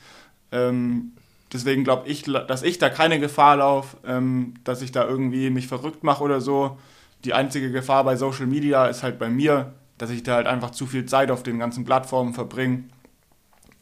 Ähm, 0.51 1.13
deswegen 1.53 1.83
glaube 1.83 2.09
ich, 2.09 2.23
dass 2.23 2.63
ich 2.63 2.79
da 2.79 2.89
keine 2.89 3.19
Gefahr 3.19 3.57
laufe, 3.57 3.97
ähm, 4.05 4.55
dass 4.63 4.81
ich 4.81 4.91
da 4.91 5.07
irgendwie 5.07 5.51
mich 5.51 5.67
verrückt 5.67 6.03
mache 6.03 6.23
oder 6.23 6.41
so. 6.41 6.79
Die 7.23 7.33
einzige 7.33 7.71
Gefahr 7.71 8.03
bei 8.03 8.15
Social 8.15 8.47
Media 8.47 8.87
ist 8.87 9.03
halt 9.03 9.19
bei 9.19 9.29
mir, 9.29 9.73
dass 9.99 10.09
ich 10.09 10.23
da 10.23 10.33
halt 10.33 10.47
einfach 10.47 10.71
zu 10.71 10.87
viel 10.87 11.05
Zeit 11.05 11.29
auf 11.29 11.43
den 11.43 11.59
ganzen 11.59 11.85
Plattformen 11.85 12.33
verbringe 12.33 12.85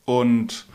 und 0.03 0.65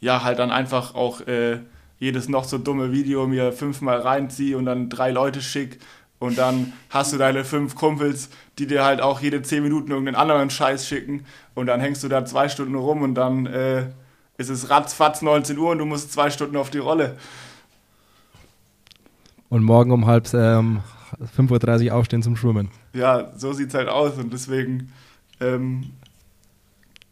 ja, 0.00 0.24
halt 0.24 0.38
dann 0.38 0.50
einfach 0.50 0.94
auch 0.94 1.20
äh, 1.22 1.60
jedes 2.02 2.28
noch 2.28 2.42
so 2.42 2.58
dumme 2.58 2.90
Video 2.90 3.28
mir 3.28 3.52
fünfmal 3.52 4.00
reinziehe 4.00 4.58
und 4.58 4.66
dann 4.66 4.88
drei 4.88 5.12
Leute 5.12 5.40
schick 5.40 5.78
und 6.18 6.36
dann 6.36 6.72
hast 6.90 7.12
du 7.12 7.16
deine 7.16 7.44
fünf 7.44 7.76
Kumpels, 7.76 8.28
die 8.58 8.66
dir 8.66 8.84
halt 8.84 9.00
auch 9.00 9.20
jede 9.20 9.40
zehn 9.42 9.62
Minuten 9.62 9.92
irgendeinen 9.92 10.16
anderen 10.16 10.50
Scheiß 10.50 10.86
schicken. 10.86 11.24
Und 11.54 11.66
dann 11.66 11.80
hängst 11.80 12.02
du 12.02 12.08
da 12.08 12.24
zwei 12.24 12.48
Stunden 12.48 12.74
rum 12.74 13.02
und 13.02 13.14
dann 13.14 13.46
äh, 13.46 13.86
ist 14.36 14.48
es 14.48 14.68
ratzfatz 14.68 15.22
19 15.22 15.56
Uhr 15.58 15.70
und 15.70 15.78
du 15.78 15.84
musst 15.84 16.12
zwei 16.12 16.30
Stunden 16.30 16.56
auf 16.56 16.70
die 16.70 16.78
Rolle. 16.78 17.16
Und 19.48 19.62
morgen 19.62 19.92
um 19.92 20.06
halb 20.06 20.32
ähm, 20.34 20.80
5.30 21.36 21.86
Uhr 21.86 21.94
aufstehen 21.94 22.22
zum 22.24 22.36
Schwimmen. 22.36 22.70
Ja, 22.94 23.30
so 23.36 23.52
sieht 23.52 23.68
es 23.68 23.74
halt 23.74 23.88
aus. 23.88 24.18
Und 24.18 24.32
deswegen, 24.32 24.92
ähm, 25.40 25.90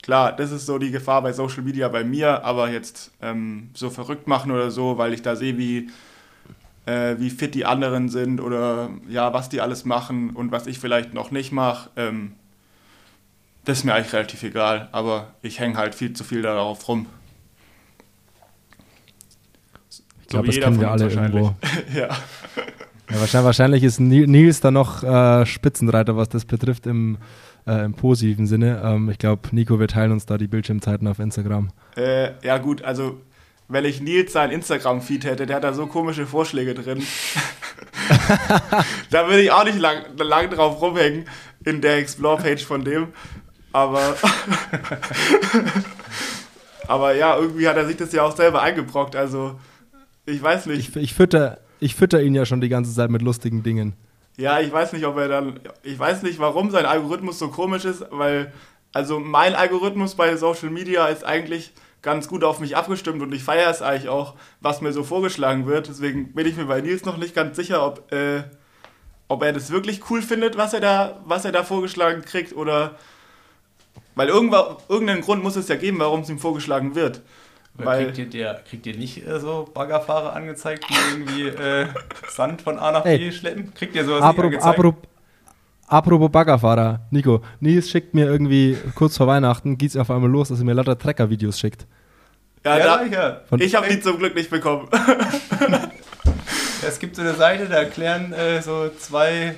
klar, 0.03 0.33
das 0.35 0.51
ist 0.51 0.67
so 0.67 0.79
die 0.79 0.91
Gefahr 0.91 1.23
bei 1.23 1.33
Social 1.33 1.63
Media 1.63 1.89
bei 1.89 2.05
mir, 2.05 2.45
aber 2.45 2.71
jetzt 2.71 3.11
ähm, 3.21 3.71
so 3.75 3.91
verrückt 3.91 4.27
machen 4.27 4.51
oder 4.51 4.71
so, 4.71 4.99
weil 4.99 5.13
ich 5.13 5.23
da 5.23 5.37
sehe, 5.37 5.59
wie 5.59 5.91
äh, 6.87 7.17
wie 7.19 7.31
fit 7.31 7.55
die 7.55 7.65
anderen 7.65 8.09
sind 8.09 8.41
oder 8.41 8.91
ja, 9.09 9.33
was 9.33 9.49
die 9.49 9.61
alles 9.61 9.85
machen 9.85 10.31
und 10.31 10.53
was 10.53 10.67
ich 10.67 10.79
vielleicht 10.79 11.15
noch 11.15 11.31
nicht 11.31 11.53
mache. 11.53 11.91
Ähm, 11.97 12.33
das 13.65 13.79
ist 13.79 13.85
mir 13.85 13.95
eigentlich 13.95 14.13
relativ 14.13 14.43
egal, 14.43 14.89
aber 14.93 15.35
ich 15.43 15.61
hänge 15.61 15.77
halt 15.77 15.95
viel 15.95 16.13
zu 16.13 16.25
viel 16.25 16.43
darauf 16.43 16.89
rum. 16.89 17.07
Ich 20.23 20.27
glaube, 20.29 20.47
das 20.47 20.57
kennen 20.57 20.81
wir 20.81 20.91
alle 20.91 21.09
irgendwo. 21.09 21.55
ja. 21.95 22.07
ja. 22.07 22.11
wahrscheinlich, 23.09 23.45
wahrscheinlich 23.45 23.83
ist 23.83 24.01
Nils 24.01 24.61
da 24.61 24.71
noch 24.71 25.03
äh, 25.03 25.45
Spitzenreiter, 25.45 26.17
was 26.17 26.29
das 26.29 26.45
betrifft, 26.45 26.87
im, 26.87 27.19
äh, 27.67 27.85
im 27.85 27.95
positiven 27.95 28.47
Sinne. 28.47 28.83
Ähm, 28.85 29.11
ich 29.11 29.19
glaube, 29.19 29.43
Nico, 29.53 29.79
wir 29.79 29.89
teilen 29.89 30.13
uns 30.13 30.27
da 30.27 30.39
die 30.39 30.49
Bildschirmzeiten 30.49 31.07
auf 31.07 31.19
Instagram. 31.19 31.71
Äh, 31.97 32.33
ja, 32.45 32.59
gut, 32.59 32.83
also 32.83 33.21
wenn 33.71 33.85
ich 33.85 34.01
Nils 34.01 34.33
sein 34.33 34.51
Instagram-Feed 34.51 35.25
hätte, 35.25 35.47
der 35.47 35.57
hat 35.57 35.65
da 35.65 35.73
so 35.73 35.87
komische 35.87 36.27
Vorschläge 36.27 36.75
drin. 36.75 37.03
da 39.11 39.29
würde 39.29 39.43
ich 39.43 39.53
auch 39.53 39.65
nicht 39.65 39.79
lang, 39.79 40.03
lang 40.17 40.51
drauf 40.51 40.83
rumhängen 40.83 41.27
in 41.65 41.81
der 41.81 41.99
Explore-Page 41.99 42.65
von 42.65 42.85
dem. 42.85 43.09
Aber, 43.73 44.17
aber 46.89 47.15
ja, 47.15 47.39
irgendwie 47.39 47.69
hat 47.69 47.77
er 47.77 47.87
sich 47.87 47.97
das 47.97 48.13
ja 48.13 48.25
auch 48.25 48.35
selber 48.35 48.61
eingebrockt. 48.63 49.15
Also, 49.15 49.61
ich 50.27 50.43
weiß 50.43 50.67
nicht. 50.67 50.89
Ich, 50.89 50.97
ich, 50.97 51.15
fütter, 51.15 51.61
ich 51.79 51.95
fütter 51.95 52.21
ihn 52.21 52.35
ja 52.35 52.45
schon 52.45 52.61
die 52.61 52.69
ganze 52.69 52.93
Zeit 52.93 53.11
mit 53.11 53.23
lustigen 53.23 53.63
Dingen. 53.63 53.95
Ja, 54.37 54.61
ich 54.61 54.73
weiß 54.73 54.93
nicht, 54.93 55.05
ob 55.05 55.17
er 55.19 55.29
dann. 55.29 55.61
Ich 55.83 55.99
weiß 55.99 56.23
nicht, 56.23 56.39
warum 56.39 56.71
sein 56.71 56.87
Algorithmus 56.87 57.39
so 57.39 57.49
komisch 57.49 57.85
ist, 57.85 58.05
weil. 58.11 58.53
Also, 58.93 59.21
mein 59.21 59.55
Algorithmus 59.55 60.17
bei 60.17 60.37
Social 60.37 60.71
Media 60.71 61.07
ist 61.07 61.25
eigentlich 61.25 61.73
ganz 62.03 62.29
gut 62.29 62.43
auf 62.43 62.61
mich 62.61 62.77
abgestimmt 62.77 63.23
und 63.23 63.33
ich 63.33 63.45
feiere 63.45 63.71
es 63.71 63.83
eigentlich 63.83 64.09
auch, 64.09 64.35
was 64.61 64.81
mir 64.81 64.93
so 64.93 65.05
vorgeschlagen 65.05 65.67
wird. 65.67 65.89
Deswegen 65.89 66.33
bin 66.33 66.47
ich 66.47 66.57
mir 66.57 66.65
bei 66.65 66.81
Nils 66.81 67.05
noch 67.05 67.17
nicht 67.17 67.35
ganz 67.35 67.57
sicher, 67.57 67.87
ob, 67.87 68.11
äh, 68.13 68.43
ob 69.29 69.43
er 69.43 69.53
das 69.53 69.71
wirklich 69.71 70.11
cool 70.11 70.23
findet, 70.23 70.57
was 70.57 70.73
er 70.73 70.81
da, 70.81 71.21
was 71.25 71.45
er 71.45 71.53
da 71.53 71.63
vorgeschlagen 71.63 72.23
kriegt 72.23 72.55
oder 72.55 72.97
weil 74.15 74.29
irgendeinen 74.29 75.23
Grund 75.23 75.43
muss 75.43 75.57
es 75.57 75.69
ja 75.69 75.77
geben, 75.77 75.99
warum 75.99 76.21
es 76.21 76.29
ihm 76.29 76.39
vorgeschlagen 76.39 76.95
wird. 76.95 77.23
Weil 77.75 78.07
kriegt, 78.07 78.19
ihr, 78.19 78.27
der, 78.27 78.55
kriegt 78.69 78.87
ihr 78.87 78.97
nicht 78.97 79.27
äh, 79.27 79.41
so 79.41 79.69
Baggerfahrer 79.73 80.35
angezeigt, 80.35 80.85
die 80.89 80.95
irgendwie 81.11 81.49
äh, 81.49 81.87
Sand 82.29 82.63
von 82.63 82.79
A 82.79 82.93
nach 82.93 83.05
B 83.05 83.11
hey, 83.11 83.33
schleppen? 83.33 83.73
Kriegt 83.75 83.95
ihr 83.95 84.05
sowas 84.05 84.23
apro, 84.23 84.49
nicht 84.49 84.63
angezeigt? 84.63 84.97
Apropos 85.87 86.31
Baggerfahrer, 86.31 87.01
Nico, 87.11 87.43
Nils 87.59 87.91
schickt 87.91 88.15
mir 88.15 88.27
irgendwie 88.27 88.77
kurz 88.95 89.17
vor 89.17 89.27
Weihnachten, 89.27 89.77
geht 89.77 89.91
es 89.91 89.97
auf 89.97 90.11
einmal 90.11 90.31
los, 90.31 90.49
dass 90.49 90.61
er 90.61 90.65
mir 90.65 90.75
lauter 90.75 90.97
Trecker-Videos 90.97 91.59
schickt. 91.59 91.87
Ja, 92.65 92.79
ja, 92.79 93.03
ja. 93.05 93.41
ich 93.59 93.75
habe 93.75 93.89
die 93.89 94.01
zum 94.01 94.19
Glück 94.19 94.35
nicht 94.35 94.51
bekommen. 94.51 94.89
es 96.87 96.99
gibt 96.99 97.17
so 97.17 97.23
eine 97.23 97.35
Seite, 97.35 97.67
da 97.67 97.77
erklären 97.77 98.33
äh, 98.33 98.61
so 98.63 98.91
zwei 98.99 99.57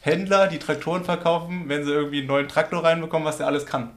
Händler, 0.00 0.48
die 0.48 0.58
Traktoren 0.58 1.04
verkaufen, 1.04 1.64
wenn 1.68 1.84
sie 1.84 1.92
irgendwie 1.92 2.18
einen 2.18 2.26
neuen 2.26 2.48
Traktor 2.48 2.84
reinbekommen, 2.84 3.26
was 3.26 3.38
der 3.38 3.46
alles 3.46 3.66
kann. 3.66 3.90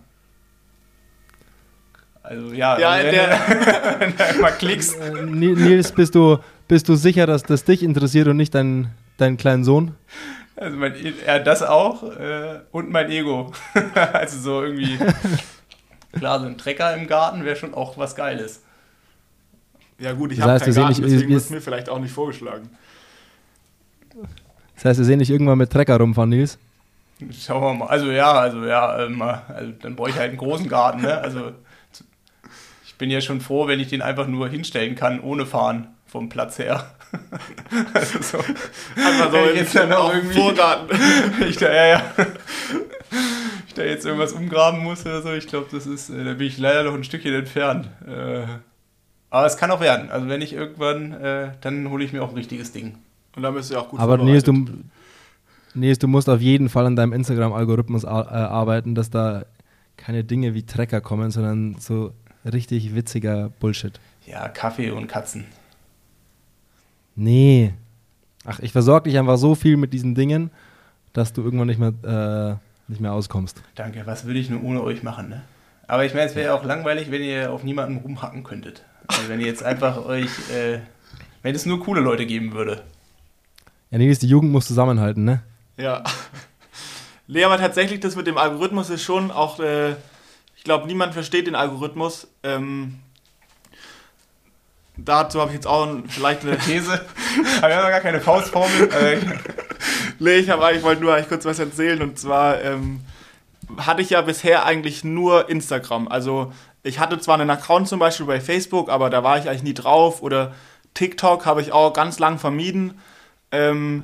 Also 2.24 2.54
ja, 2.54 2.80
ja 2.80 3.04
wenn, 3.04 3.12
der, 3.12 3.40
wenn 4.00 4.16
du 4.16 4.26
einmal 4.30 4.54
klickst. 4.54 4.98
Äh, 4.98 5.26
Nils, 5.26 5.92
bist 5.92 6.16
du, 6.16 6.38
bist 6.70 6.88
du 6.88 6.96
sicher, 6.96 7.28
dass 7.28 7.44
das 7.44 7.66
dich 7.66 7.84
interessiert 7.84 8.28
und 8.30 8.38
nicht 8.38 8.56
deinen, 8.56 8.92
deinen 9.18 9.36
kleinen 9.36 9.66
Sohn? 9.66 9.92
Also 10.56 10.78
mein, 10.78 10.96
ja, 11.28 11.40
das 11.40 11.62
auch 11.62 12.04
äh, 12.04 12.62
und 12.72 12.90
mein 12.90 13.12
Ego. 13.12 13.52
also 14.14 14.40
so 14.40 14.64
irgendwie, 14.64 14.98
klar, 16.14 16.40
so 16.40 16.46
ein 16.46 16.58
Trecker 16.58 16.96
im 16.96 17.08
Garten 17.08 17.44
wäre 17.44 17.58
schon 17.58 17.74
auch 17.74 17.98
was 17.98 18.16
Geiles. 18.16 18.62
Ja 20.00 20.14
gut, 20.14 20.32
ich 20.32 20.42
habe 20.42 20.60
keinen 20.60 20.74
Garten, 20.74 20.90
nicht, 20.90 21.04
deswegen 21.04 21.30
wird 21.30 21.42
es 21.42 21.50
mir 21.50 21.62
vielleicht 21.62 21.90
auch 21.90 22.00
nicht 22.00 22.14
vorgeschlagen. 22.14 22.70
Das 24.76 24.86
heißt, 24.86 25.00
wir 25.00 25.06
sehen 25.06 25.20
nicht 25.20 25.30
irgendwann 25.30 25.58
mit 25.58 25.72
Trecker 25.72 25.98
rumfahren, 25.98 26.30
Nils? 26.30 26.58
Schauen 27.32 27.62
wir 27.62 27.74
mal. 27.74 27.88
Also 27.88 28.12
ja, 28.12 28.32
also 28.32 28.66
ja, 28.66 29.06
ähm, 29.06 29.22
also 29.22 29.72
dann 29.82 29.96
brauche 29.96 30.10
ich 30.10 30.16
halt 30.16 30.30
einen 30.30 30.38
großen 30.38 30.68
Garten, 30.68 31.02
ne? 31.02 31.18
Also 31.18 31.52
Ich 32.94 32.98
bin 33.00 33.10
ja 33.10 33.22
schon 33.22 33.42
froh, 33.42 33.68
wenn 33.68 33.80
ich 33.80 33.88
den 33.88 34.04
einfach 34.04 34.28
nur 34.28 34.48
hinstellen 34.48 34.96
kann, 34.96 35.20
ohne 35.20 35.48
fahren 35.48 35.88
vom 36.06 36.30
Platz 36.30 36.60
her. 36.60 36.92
also 37.94 38.22
so. 38.22 38.38
Einfach 38.38 39.32
so 39.32 39.38
jetzt 39.38 39.76
dann 39.76 39.90
dem 39.90 39.98
irgendwie- 39.98 40.40
Vorgarten. 40.40 41.00
ich 41.50 41.58
da, 41.58 41.74
ja, 41.74 41.88
ja. 41.88 42.04
ich 43.68 43.74
da 43.74 43.84
jetzt 43.84 44.06
irgendwas 44.06 44.34
umgraben 44.34 44.84
muss 44.84 45.08
oder 45.08 45.24
so, 45.24 45.34
ich 45.34 45.48
glaube, 45.48 45.66
das 45.72 45.88
ist, 45.88 46.12
äh, 46.12 46.24
da 46.24 46.34
bin 46.34 46.46
ich 46.46 46.60
leider 46.60 46.84
noch 46.84 46.94
ein 46.94 47.04
Stückchen 47.04 47.34
entfernt. 47.34 47.90
Äh, 48.08 48.46
aber 49.32 49.48
es 49.48 49.58
kann 49.58 49.72
auch 49.72 49.82
werden. 49.82 50.12
Also 50.12 50.28
wenn 50.30 50.44
ich 50.44 50.54
irgendwann, 50.54 51.14
äh, 51.14 51.54
dann 51.62 51.90
hole 51.90 52.06
ich 52.06 52.14
mir 52.14 52.24
auch 52.24 52.30
ein 52.30 52.36
richtiges 52.36 52.72
Ding. 52.72 53.00
Und 53.36 53.42
dann 53.42 53.56
bist 53.56 53.72
du 53.72 53.74
ja 53.74 53.80
auch 53.82 53.90
gut 53.90 54.00
Aber 54.00 54.20
Nils 54.20 54.44
du, 54.44 54.68
Nils, 55.74 55.98
du 55.98 56.08
musst 56.08 56.30
auf 56.30 56.42
jeden 56.42 56.70
Fall 56.70 56.86
an 56.86 56.96
deinem 56.96 57.14
Instagram-Algorithmus 57.14 58.06
ar 58.06 58.32
arbeiten, 58.32 58.94
dass 58.94 59.10
da 59.10 59.46
keine 59.98 60.24
Dinge 60.24 60.54
wie 60.54 60.64
Trecker 60.64 61.02
kommen, 61.02 61.32
sondern 61.32 61.78
so 61.80 62.14
richtig 62.46 62.96
witziger 62.96 63.50
Bullshit. 63.60 64.00
Ja, 64.26 64.48
Kaffee 64.50 64.92
und 64.92 65.08
Katzen. 65.08 65.46
Nee. 67.16 67.74
Ach, 68.46 68.60
ich 68.60 68.72
versorge 68.72 69.10
dich 69.10 69.20
einfach 69.20 69.38
so 69.38 69.56
viel 69.56 69.78
mit 69.78 69.94
diesen 69.94 70.16
Dingen, 70.16 70.52
dass 71.14 71.34
du 71.34 71.42
irgendwann 71.44 71.68
nicht 71.68 71.80
mehr, 71.80 72.60
äh, 72.60 72.92
nicht 72.92 73.02
mehr 73.02 73.14
auskommst. 73.14 73.62
Danke, 73.76 74.04
was 74.06 74.26
würde 74.26 74.40
ich 74.40 74.50
nur 74.50 74.64
ohne 74.64 74.82
euch 74.82 75.04
machen, 75.04 75.30
ne? 75.30 75.44
Aber 75.88 76.06
ich 76.06 76.14
meine, 76.14 76.28
es 76.28 76.36
wäre 76.36 76.48
ja 76.48 76.54
auch 76.56 76.64
langweilig, 76.64 77.12
wenn 77.12 77.22
ihr 77.22 77.52
auf 77.52 77.64
niemanden 77.64 77.98
rumhacken 77.98 78.44
könntet. 78.44 78.84
Also 79.08 79.28
wenn 79.30 79.40
ihr 79.40 79.48
jetzt 79.48 79.64
einfach 79.64 80.06
euch, 80.06 80.30
äh, 80.52 80.80
wenn 81.42 81.56
es 81.56 81.66
nur 81.66 81.82
coole 81.82 82.02
Leute 82.02 82.26
geben 82.26 82.54
würde. 82.54 82.84
Ja, 83.92 83.98
Nils, 83.98 84.20
die 84.20 84.28
Jugend 84.28 84.52
muss 84.52 84.66
zusammenhalten, 84.66 85.24
ne? 85.24 85.44
Ja. 85.78 86.04
Nee, 87.26 87.46
aber 87.46 87.58
tatsächlich, 87.58 88.02
das 88.02 88.18
mit 88.18 88.28
dem 88.28 88.38
Algorithmus 88.38 88.90
ist 88.90 89.02
schon 89.02 89.32
auch, 89.32 89.58
äh, 89.62 89.96
ich 90.64 90.66
glaube, 90.66 90.88
niemand 90.88 91.14
versteht 91.14 91.48
den 91.48 91.56
Algorithmus. 91.56 92.30
Ähm, 92.42 93.00
dazu 94.96 95.42
habe 95.42 95.50
ich 95.50 95.56
jetzt 95.56 95.68
auch 95.68 95.90
vielleicht 96.08 96.44
eine. 96.44 96.58
These. 96.66 97.06
Aber 97.58 97.68
wir 97.68 97.76
haben 97.76 97.84
ja 97.84 97.90
gar 97.90 98.00
keine 98.00 98.22
Faustformel. 98.22 98.90
Äh, 98.94 99.20
Nee, 100.20 100.38
ich, 100.38 100.50
hab, 100.50 100.72
ich 100.72 100.84
wollte 100.84 101.02
nur 101.02 101.14
eigentlich 101.14 101.28
kurz 101.28 101.44
was 101.44 101.60
erzählen 101.60 102.02
und 102.02 102.18
zwar 102.18 102.62
ähm, 102.62 103.02
hatte 103.76 104.02
ich 104.02 104.12
ja 104.12 104.22
bisher 104.22 104.66
eigentlich 104.66 105.04
nur 105.04 105.50
Instagram. 105.50 106.08
Also 106.08 106.54
ich 106.82 107.00
hatte 107.00 107.20
zwar 107.20 107.38
einen 107.38 107.50
Account 107.50 107.90
zum 107.90 108.00
Beispiel 108.00 108.26
bei 108.26 108.40
Facebook, 108.40 108.90
aber 108.90 109.10
da 109.10 109.24
war 109.26 109.38
ich 109.38 109.50
eigentlich 109.50 109.64
nie 109.64 109.74
drauf 109.74 110.22
oder 110.22 110.54
TikTok 110.94 111.46
habe 111.46 111.62
ich 111.62 111.74
auch 111.74 111.92
ganz 111.92 112.20
lang 112.20 112.40
vermieden, 112.40 113.02
ähm, 113.52 114.04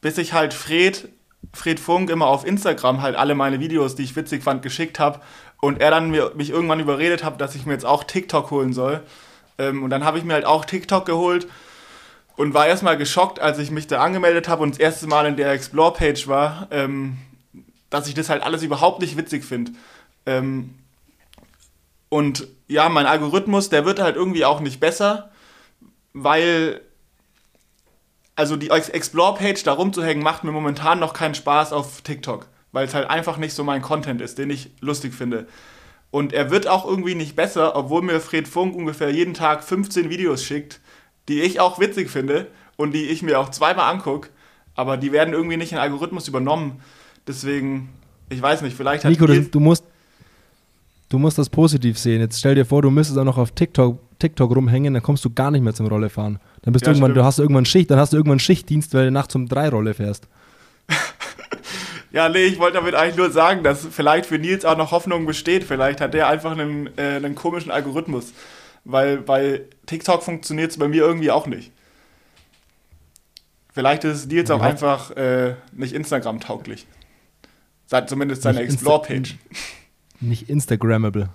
bis 0.00 0.18
ich 0.18 0.34
halt 0.34 0.54
Fred, 0.54 1.08
Fred 1.52 1.80
Funk 1.80 2.10
immer 2.10 2.26
auf 2.28 2.46
Instagram 2.46 3.02
halt 3.02 3.16
alle 3.16 3.34
meine 3.34 3.58
Videos, 3.58 3.96
die 3.96 4.04
ich 4.04 4.14
witzig 4.14 4.44
fand, 4.44 4.62
geschickt 4.62 5.00
habe 5.00 5.20
und 5.60 5.80
er 5.80 5.90
dann 5.90 6.10
mir, 6.10 6.32
mich 6.34 6.50
irgendwann 6.50 6.80
überredet 6.80 7.24
hat, 7.24 7.40
dass 7.40 7.54
ich 7.54 7.66
mir 7.66 7.72
jetzt 7.72 7.86
auch 7.86 8.04
TikTok 8.04 8.50
holen 8.50 8.72
soll. 8.72 9.02
Ähm, 9.58 9.82
und 9.82 9.90
dann 9.90 10.04
habe 10.04 10.18
ich 10.18 10.24
mir 10.24 10.34
halt 10.34 10.44
auch 10.44 10.64
TikTok 10.64 11.06
geholt 11.06 11.46
und 12.36 12.54
war 12.54 12.66
erstmal 12.66 12.96
geschockt, 12.96 13.40
als 13.40 13.58
ich 13.58 13.70
mich 13.70 13.86
da 13.86 14.02
angemeldet 14.02 14.48
habe 14.48 14.62
und 14.62 14.72
das 14.72 14.78
erste 14.78 15.06
Mal 15.06 15.26
in 15.26 15.36
der 15.36 15.52
Explore-Page 15.52 16.28
war, 16.28 16.68
ähm, 16.70 17.16
dass 17.90 18.08
ich 18.08 18.14
das 18.14 18.28
halt 18.28 18.42
alles 18.42 18.62
überhaupt 18.62 19.00
nicht 19.00 19.16
witzig 19.16 19.44
finde. 19.44 19.72
Ähm, 20.26 20.74
und 22.08 22.46
ja, 22.68 22.88
mein 22.88 23.06
Algorithmus, 23.06 23.68
der 23.68 23.84
wird 23.84 24.00
halt 24.00 24.16
irgendwie 24.16 24.44
auch 24.44 24.60
nicht 24.60 24.80
besser, 24.80 25.30
weil 26.12 26.80
also 28.36 28.56
die 28.56 28.68
Ex- 28.70 28.90
Explore-Page 28.90 29.62
da 29.64 29.72
rumzuhängen, 29.72 30.22
macht 30.22 30.44
mir 30.44 30.52
momentan 30.52 30.98
noch 30.98 31.14
keinen 31.14 31.34
Spaß 31.34 31.72
auf 31.72 32.02
TikTok, 32.02 32.46
weil 32.76 32.86
es 32.86 32.92
halt 32.92 33.08
einfach 33.08 33.38
nicht 33.38 33.54
so 33.54 33.64
mein 33.64 33.80
Content 33.80 34.20
ist, 34.20 34.36
den 34.36 34.50
ich 34.50 34.68
lustig 34.82 35.14
finde. 35.14 35.46
Und 36.10 36.34
er 36.34 36.50
wird 36.50 36.68
auch 36.68 36.84
irgendwie 36.86 37.14
nicht 37.14 37.34
besser, 37.34 37.74
obwohl 37.74 38.02
mir 38.02 38.20
Fred 38.20 38.46
Funk 38.46 38.76
ungefähr 38.76 39.08
jeden 39.10 39.32
Tag 39.32 39.64
15 39.64 40.10
Videos 40.10 40.44
schickt, 40.44 40.80
die 41.26 41.40
ich 41.40 41.58
auch 41.58 41.80
witzig 41.80 42.10
finde 42.10 42.48
und 42.76 42.92
die 42.92 43.04
ich 43.06 43.22
mir 43.22 43.40
auch 43.40 43.48
zweimal 43.48 43.90
angucke, 43.90 44.28
aber 44.74 44.98
die 44.98 45.10
werden 45.10 45.32
irgendwie 45.32 45.56
nicht 45.56 45.72
in 45.72 45.76
den 45.76 45.84
Algorithmus 45.84 46.28
übernommen. 46.28 46.82
Deswegen, 47.26 47.88
ich 48.28 48.42
weiß 48.42 48.60
nicht, 48.60 48.76
vielleicht 48.76 49.06
hat 49.06 49.10
Nico, 49.10 49.26
du, 49.26 49.58
musst, 49.58 49.84
du 51.08 51.18
musst 51.18 51.38
das 51.38 51.48
positiv 51.48 51.98
sehen. 51.98 52.20
Jetzt 52.20 52.38
stell 52.40 52.56
dir 52.56 52.66
vor, 52.66 52.82
du 52.82 52.90
müsstest 52.90 53.18
auch 53.18 53.24
noch 53.24 53.38
auf 53.38 53.52
TikTok, 53.52 53.98
TikTok 54.18 54.54
rumhängen, 54.54 54.92
dann 54.92 55.02
kommst 55.02 55.24
du 55.24 55.30
gar 55.30 55.50
nicht 55.50 55.62
mehr 55.62 55.72
zum 55.72 55.86
Rollefahren. 55.86 56.40
Dann 56.60 56.74
bist 56.74 56.84
Ja, 56.84 56.92
du 56.92 56.98
irgendwann, 56.98 57.12
stimmt. 57.12 57.16
du 57.16 57.24
hast 57.24 57.38
irgendwann 57.38 57.64
Schicht, 57.64 57.90
dann 57.90 57.98
hast 57.98 58.12
du 58.12 58.18
irgendwann 58.18 58.38
Schichtdienst, 58.38 58.92
weil 58.92 59.06
du 59.06 59.12
nachts 59.12 59.34
um 59.34 59.48
drei 59.48 59.70
Rolle 59.70 59.94
fährst. 59.94 60.28
Ja, 62.12 62.28
nee, 62.28 62.44
ich 62.44 62.58
wollte 62.58 62.78
damit 62.78 62.94
eigentlich 62.94 63.16
nur 63.16 63.30
sagen, 63.30 63.62
dass 63.62 63.84
vielleicht 63.84 64.26
für 64.26 64.38
Nils 64.38 64.64
auch 64.64 64.76
noch 64.76 64.90
Hoffnung 64.92 65.26
besteht. 65.26 65.64
Vielleicht 65.64 66.00
hat 66.00 66.14
der 66.14 66.28
einfach 66.28 66.52
einen, 66.52 66.86
äh, 66.98 67.16
einen 67.16 67.34
komischen 67.34 67.70
Algorithmus. 67.70 68.32
Weil 68.84 69.18
bei 69.18 69.62
TikTok 69.86 70.22
funktioniert 70.22 70.70
es 70.70 70.78
bei 70.78 70.86
mir 70.88 71.02
irgendwie 71.02 71.30
auch 71.32 71.46
nicht. 71.46 71.72
Vielleicht 73.72 74.04
ist 74.04 74.30
Nils 74.30 74.50
auch 74.50 74.60
Ja. 74.60 74.66
einfach 74.66 75.10
äh, 75.16 75.54
nicht 75.72 75.92
Instagram-tauglich. 75.92 76.86
Seit 77.86 78.08
zumindest 78.08 78.42
seine 78.42 78.60
Explore-Page. 78.60 79.36
Nicht 80.20 80.48
Instagrammable. 80.48 81.28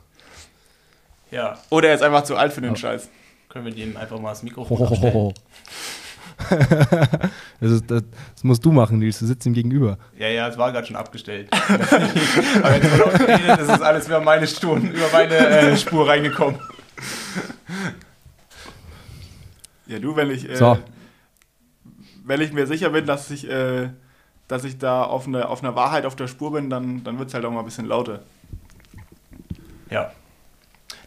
ja, 1.30 1.60
Oder 1.69 1.89
er 1.89 1.95
ist 1.95 2.02
einfach 2.02 2.23
zu 2.23 2.35
alt 2.35 2.52
für 2.52 2.61
den 2.61 2.72
Oh. 2.72 2.76
Scheiß. 2.76 3.10
können 3.48 3.65
wir 3.65 3.73
dem 3.73 3.95
einfach 3.95 4.19
mal 4.19 4.31
das 4.31 4.41
Mikrofon 4.43 4.81
abstellen. 4.88 5.34
das, 7.59 7.71
ist, 7.71 7.89
das, 7.89 8.03
das 8.33 8.43
musst 8.43 8.63
du 8.65 8.71
machen, 8.71 8.99
Nils. 8.99 9.19
Du 9.19 9.25
sitzt 9.25 9.45
ihm 9.45 9.53
gegenüber. 9.53 9.97
Ja, 10.17 10.27
ja, 10.27 10.47
es 10.47 10.57
war 10.57 10.71
gerade 10.71 10.87
schon 10.87 10.95
abgestellt. 10.95 11.49
Aber 11.51 12.75
jetzt 12.75 12.91
wurde 12.91 13.05
auch 13.05 13.13
geredet, 13.13 13.59
das 13.59 13.69
ist 13.69 13.81
alles 13.81 14.07
über 14.07 14.19
meine 14.21 14.47
Stunden, 14.47 14.91
über 14.91 15.07
meine 15.11 15.35
äh, 15.35 15.77
Spur 15.77 16.07
reingekommen. 16.07 16.59
Ja, 19.87 19.99
du, 19.99 20.15
wenn 20.15 20.31
ich, 20.31 20.49
äh, 20.49 20.55
So. 20.55 20.77
wenn 22.23 22.41
ich 22.41 22.53
mir 22.53 22.67
sicher 22.67 22.89
bin, 22.89 23.05
dass 23.05 23.29
ich, 23.31 23.49
äh, 23.49 23.89
dass 24.47 24.63
ich 24.63 24.77
da 24.77 25.03
auf, 25.03 25.27
eine, 25.27 25.49
auf 25.49 25.63
einer 25.63 25.75
Wahrheit 25.75 26.05
auf 26.05 26.15
der 26.15 26.27
Spur 26.27 26.53
bin, 26.53 26.69
dann, 26.69 27.03
dann 27.03 27.19
wird 27.19 27.29
es 27.29 27.33
halt 27.33 27.45
auch 27.45 27.51
mal 27.51 27.59
ein 27.59 27.65
bisschen 27.65 27.85
lauter. 27.87 28.19
Ja. 29.89 30.11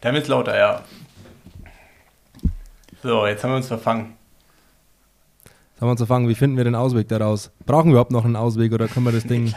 Dann 0.00 0.14
wird's 0.14 0.28
lauter, 0.28 0.56
ja. 0.56 0.82
So, 3.02 3.26
jetzt 3.26 3.42
haben 3.44 3.50
wir 3.50 3.56
uns 3.56 3.68
verfangen. 3.68 4.16
Sagen 5.74 5.86
wir 5.88 5.90
uns 5.90 6.00
zu 6.00 6.06
fangen, 6.06 6.28
wie 6.28 6.34
finden 6.34 6.56
wir 6.56 6.64
den 6.64 6.76
Ausweg 6.76 7.08
daraus? 7.08 7.50
Brauchen 7.66 7.86
wir 7.86 7.92
überhaupt 7.92 8.12
noch 8.12 8.24
einen 8.24 8.36
Ausweg 8.36 8.72
oder 8.72 8.86
können 8.86 9.06
wir 9.06 9.12
das 9.12 9.24
Ding, 9.26 9.52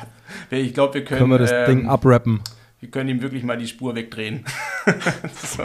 Ich 0.50 0.74
glaube, 0.74 0.96
wir 0.96 1.06
können, 1.06 1.20
können 1.20 1.32
wir 1.32 1.38
das 1.38 1.52
ähm, 1.52 1.66
Ding 1.66 1.88
abrappen? 1.88 2.42
wir 2.80 2.92
können 2.92 3.10
ihm 3.10 3.22
wirklich 3.22 3.44
mal 3.44 3.58
die 3.58 3.68
Spur 3.68 3.96
wegdrehen. 3.96 4.46
so. 5.34 5.64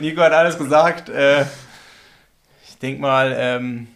Nico 0.00 0.20
hat 0.20 0.32
alles 0.32 0.58
gesagt. 0.58 1.08
Äh, 1.08 1.42
ich 2.68 2.78
denke 2.80 3.00
mal, 3.00 3.34
ähm, 3.36 3.88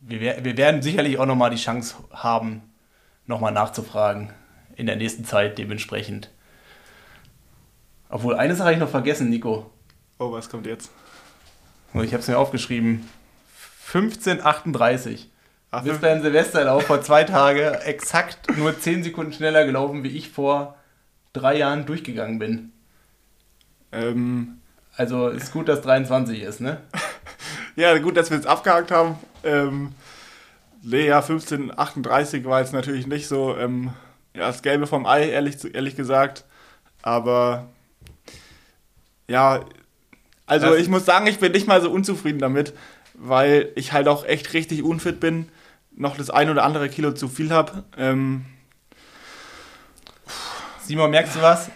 wir, 0.00 0.20
wir 0.44 0.56
werden 0.56 0.82
sicherlich 0.82 1.18
auch 1.18 1.26
nochmal 1.26 1.50
die 1.50 1.56
Chance 1.56 1.96
haben, 2.12 2.62
nochmal 3.26 3.52
nachzufragen. 3.52 4.30
In 4.76 4.86
der 4.86 4.96
nächsten 4.96 5.24
Zeit 5.24 5.56
dementsprechend. 5.58 6.30
Obwohl, 8.08 8.34
eine 8.34 8.54
Sache 8.54 8.66
habe 8.66 8.74
ich 8.74 8.80
noch 8.80 8.88
vergessen, 8.88 9.30
Nico. 9.30 9.70
Oh, 10.18 10.32
was 10.32 10.48
kommt 10.48 10.66
jetzt? 10.66 10.90
Oh, 11.94 12.00
Ich 12.00 12.12
habe 12.12 12.22
es 12.22 12.28
mir 12.28 12.38
aufgeschrieben. 12.38 13.08
1538. 13.86 15.30
Ach, 15.70 15.82
Du 15.82 15.88
bist 15.90 16.00
beim 16.00 16.22
Silvesterlauf 16.22 16.84
vor 16.86 17.02
zwei 17.02 17.24
Tagen 17.24 17.74
exakt 17.84 18.56
nur 18.56 18.78
10 18.78 19.02
Sekunden 19.02 19.32
schneller 19.32 19.64
gelaufen, 19.66 20.04
wie 20.04 20.16
ich 20.16 20.30
vor 20.30 20.76
drei 21.32 21.56
Jahren 21.58 21.84
durchgegangen 21.86 22.38
bin. 22.38 22.72
ähm, 23.92 24.60
Also 24.96 25.28
ist 25.28 25.52
gut, 25.52 25.68
dass 25.68 25.80
23 25.82 26.42
ist, 26.42 26.60
ne? 26.60 26.80
ja, 27.76 27.96
gut, 27.98 28.16
dass 28.16 28.30
wir 28.30 28.38
es 28.38 28.46
abgehakt 28.46 28.90
haben. 28.92 29.18
Ähm, 29.42 29.92
nee, 30.82 31.06
ja, 31.06 31.18
1538 31.18 32.44
war 32.44 32.60
jetzt 32.60 32.72
natürlich 32.72 33.06
nicht 33.08 33.26
so 33.26 33.56
ähm, 33.56 33.90
ja, 34.34 34.46
das 34.46 34.62
Gelbe 34.62 34.86
vom 34.86 35.06
Ei, 35.06 35.28
ehrlich, 35.28 35.56
ehrlich 35.74 35.96
gesagt. 35.96 36.44
Aber 37.02 37.68
ja, 39.28 39.64
also 40.46 40.68
Das- 40.70 40.78
ich 40.78 40.88
muss 40.88 41.04
sagen, 41.04 41.26
ich 41.26 41.38
bin 41.40 41.50
nicht 41.52 41.66
mal 41.66 41.80
so 41.82 41.90
unzufrieden 41.90 42.38
damit, 42.38 42.72
weil 43.14 43.68
ich 43.76 43.92
halt 43.92 44.08
auch 44.08 44.24
echt 44.26 44.52
richtig 44.54 44.82
unfit 44.82 45.20
bin, 45.20 45.48
noch 45.96 46.16
das 46.16 46.30
ein 46.30 46.50
oder 46.50 46.64
andere 46.64 46.88
Kilo 46.88 47.12
zu 47.12 47.28
viel 47.28 47.50
habe. 47.50 47.84
Ähm, 47.96 48.44
Simon, 50.82 51.10
merkst 51.10 51.36
du 51.36 51.42
was? 51.42 51.70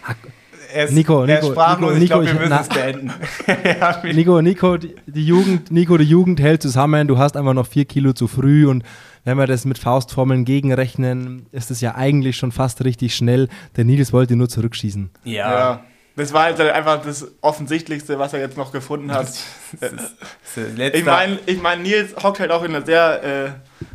Er 0.71 0.85
ist, 0.85 0.93
Nico, 0.93 1.23
er 1.23 1.39
ist 1.39 1.43
Nico, 1.43 1.53
sprachlos. 1.53 1.93
Nico, 1.97 2.03
ich 2.03 2.09
glaube, 2.09 2.25
Nico, 2.25 2.33
wir 2.33 2.39
müssen 2.41 2.49
na- 2.49 2.61
es 2.61 2.69
beenden. 2.69 3.13
ja, 3.65 4.01
Nico, 4.13 4.41
Nico, 4.41 4.77
die, 4.77 4.95
die 5.07 5.25
Jugend, 5.25 5.71
Nico, 5.71 5.97
die 5.97 6.03
Jugend 6.03 6.39
hält 6.39 6.61
zusammen. 6.61 7.07
Du 7.07 7.17
hast 7.17 7.35
einfach 7.35 7.53
noch 7.55 7.65
vier 7.65 7.85
Kilo 7.85 8.13
zu 8.13 8.27
früh 8.27 8.67
und 8.67 8.83
wenn 9.23 9.37
wir 9.37 9.47
das 9.47 9.65
mit 9.65 9.79
Faustformeln 9.79 10.45
gegenrechnen, 10.45 11.47
ist 11.51 11.71
es 11.71 11.81
ja 11.81 11.95
eigentlich 11.95 12.37
schon 12.37 12.51
fast 12.51 12.83
richtig 12.85 13.15
schnell. 13.15 13.47
Der 13.77 13.83
Nils 13.85 14.13
wollte 14.13 14.35
nur 14.35 14.47
zurückschießen. 14.49 15.09
ja. 15.23 15.31
ja. 15.51 15.83
Das 16.19 16.33
war 16.33 16.49
jetzt 16.49 16.59
halt 16.59 16.71
einfach 16.71 17.01
das 17.01 17.27
Offensichtlichste, 17.41 18.19
was 18.19 18.33
er 18.33 18.39
jetzt 18.39 18.57
noch 18.57 18.71
gefunden 18.71 19.11
hat. 19.11 19.27
Ich 20.93 21.05
meine, 21.05 21.39
ich 21.45 21.61
mein, 21.61 21.83
Nils 21.83 22.15
hockt 22.21 22.39
halt 22.39 22.51
auch 22.51 22.63
in 22.63 22.75
einer 22.75 22.83
sehr, 22.83 23.23
äh, 23.23 23.49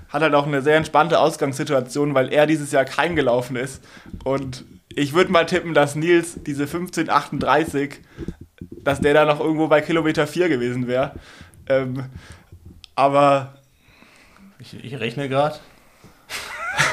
hat 0.09 0.22
halt 0.22 0.34
auch 0.34 0.46
eine 0.46 0.62
sehr 0.62 0.76
entspannte 0.76 1.18
Ausgangssituation, 1.18 2.14
weil 2.14 2.32
er 2.32 2.46
dieses 2.46 2.70
Jahr 2.70 2.84
kein 2.84 3.16
gelaufen 3.16 3.56
ist. 3.56 3.82
Und 4.22 4.64
ich 4.88 5.12
würde 5.12 5.32
mal 5.32 5.44
tippen, 5.46 5.74
dass 5.74 5.96
Nils 5.96 6.38
diese 6.44 6.62
1538 6.62 8.01
dass 8.84 9.01
der 9.01 9.14
da 9.14 9.24
noch 9.24 9.40
irgendwo 9.40 9.66
bei 9.68 9.80
Kilometer 9.80 10.26
4 10.26 10.48
gewesen 10.48 10.86
wäre. 10.86 11.12
Ähm, 11.68 12.05
aber. 12.94 13.55
Ich, 14.59 14.84
ich 14.84 15.01
rechne 15.01 15.28
gerade. 15.28 15.59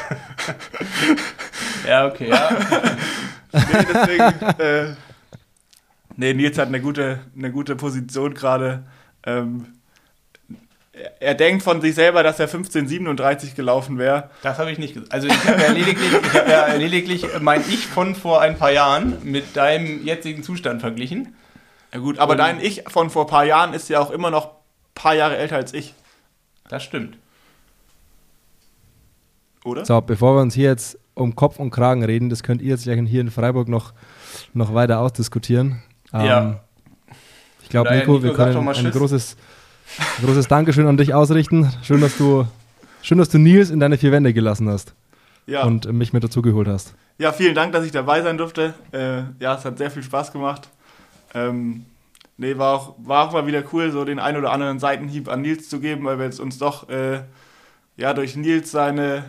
ja, 1.88 2.08
okay, 2.08 2.30
ja. 2.30 2.50
nee, 3.54 3.86
deswegen. 3.94 4.60
Äh, 4.60 4.96
nee, 6.22 6.34
Nils 6.34 6.58
hat 6.58 6.68
eine 6.68 6.80
gute, 6.80 7.20
eine 7.36 7.52
gute 7.52 7.76
Position 7.76 8.34
gerade. 8.34 8.84
Ähm, 9.26 9.66
er 11.20 11.34
denkt 11.34 11.64
von 11.64 11.82
sich 11.82 11.96
selber, 11.96 12.22
dass 12.22 12.40
er 12.40 12.46
1537 12.46 13.56
gelaufen 13.56 13.98
wäre. 13.98 14.30
Das 14.44 14.60
habe 14.60 14.72
ich 14.72 14.78
nicht 14.78 14.94
gesagt. 14.94 15.12
Also 15.12 15.28
ich 15.28 15.46
habe 15.46 15.62
ja 15.62 15.72
lediglich, 15.72 16.12
ich 16.12 16.34
hab 16.34 16.48
ja 16.48 16.74
lediglich 16.76 17.26
mein 17.40 17.62
Ich 17.62 17.88
von 17.88 18.14
vor 18.14 18.40
ein 18.42 18.58
paar 18.58 18.72
Jahren 18.72 19.18
mit 19.24 19.56
deinem 19.56 20.06
jetzigen 20.06 20.44
Zustand 20.44 20.82
verglichen. 20.82 21.36
Ja 21.92 22.00
gut, 22.00 22.20
aber 22.20 22.34
Und 22.34 22.38
dein 22.38 22.62
Ich 22.62 22.84
von 22.88 23.10
vor 23.10 23.26
ein 23.26 23.30
paar 23.30 23.46
Jahren 23.46 23.74
ist 23.74 23.90
ja 23.90 24.00
auch 24.00 24.12
immer 24.12 24.30
noch 24.30 24.46
ein 24.46 24.56
paar 24.94 25.16
Jahre 25.16 25.38
älter 25.38 25.56
als 25.56 25.74
ich. 25.74 25.96
Das 26.70 26.84
stimmt. 26.84 27.18
Oder? 29.66 29.86
So, 29.86 30.02
bevor 30.02 30.36
wir 30.36 30.42
uns 30.42 30.54
hier 30.54 30.70
jetzt 30.70 31.00
um 31.16 31.36
Kopf 31.36 31.58
und 31.58 31.72
Kragen 31.72 32.04
reden, 32.04 32.30
das 32.30 32.44
könnt 32.44 32.62
ihr 32.62 32.70
jetzt 32.70 32.84
hier 32.84 33.22
in 33.22 33.32
Freiburg 33.32 33.68
noch, 33.68 33.94
noch 34.54 34.74
weiter 34.74 35.00
ausdiskutieren. 35.00 35.82
Ja. 36.14 36.42
Ähm, 36.42 36.56
ich 37.64 37.70
glaube, 37.70 37.94
Nico, 37.94 38.14
Nico, 38.14 38.24
wir 38.24 38.34
können 38.34 38.68
ein 38.68 38.92
großes 38.92 39.38
Großes 40.24 40.48
Dankeschön 40.48 40.88
an 40.88 40.98
dich 40.98 41.14
ausrichten. 41.14 41.72
Schön, 41.84 42.02
dass 42.02 42.18
du, 42.18 42.46
schön, 43.02 43.18
dass 43.18 43.30
du 43.30 43.38
Nils 43.38 43.70
in 43.70 43.80
deine 43.80 43.98
vier 43.98 44.12
Wände 44.12 44.34
gelassen 44.34 44.70
hast. 44.70 44.94
Ja. 45.48 45.64
Und 45.64 45.92
mich 45.92 46.14
mit 46.14 46.24
dazugeholt 46.24 46.68
hast. 46.68 46.94
Ja, 47.18 47.34
vielen 47.34 47.56
Dank, 47.56 47.74
dass 47.74 47.86
ich 47.86 47.92
dabei 47.92 48.22
sein 48.22 48.38
durfte. 48.38 48.74
Äh, 48.92 49.24
ja, 49.40 49.56
es 49.56 49.66
hat 49.66 49.78
sehr 49.78 49.92
viel 49.92 50.04
Spaß 50.04 50.32
gemacht. 50.32 50.70
Ähm, 51.34 51.86
nee, 52.38 52.58
war 52.58 52.76
auch, 52.76 52.96
war 53.00 53.28
auch 53.28 53.34
mal 53.34 53.48
wieder 53.48 53.64
cool, 53.74 53.92
so 53.92 54.06
den 54.06 54.20
ein 54.20 54.38
oder 54.38 54.52
anderen 54.52 54.80
Seitenhieb 54.80 55.28
an 55.28 55.42
Nils 55.42 55.68
zu 55.68 55.80
geben, 55.80 56.06
weil 56.06 56.20
wir 56.20 56.26
jetzt 56.26 56.40
uns 56.40 56.58
doch 56.58 56.90
äh, 56.90 57.22
ja, 57.98 58.14
durch 58.14 58.36
Nils 58.36 58.72
seine, 58.72 59.26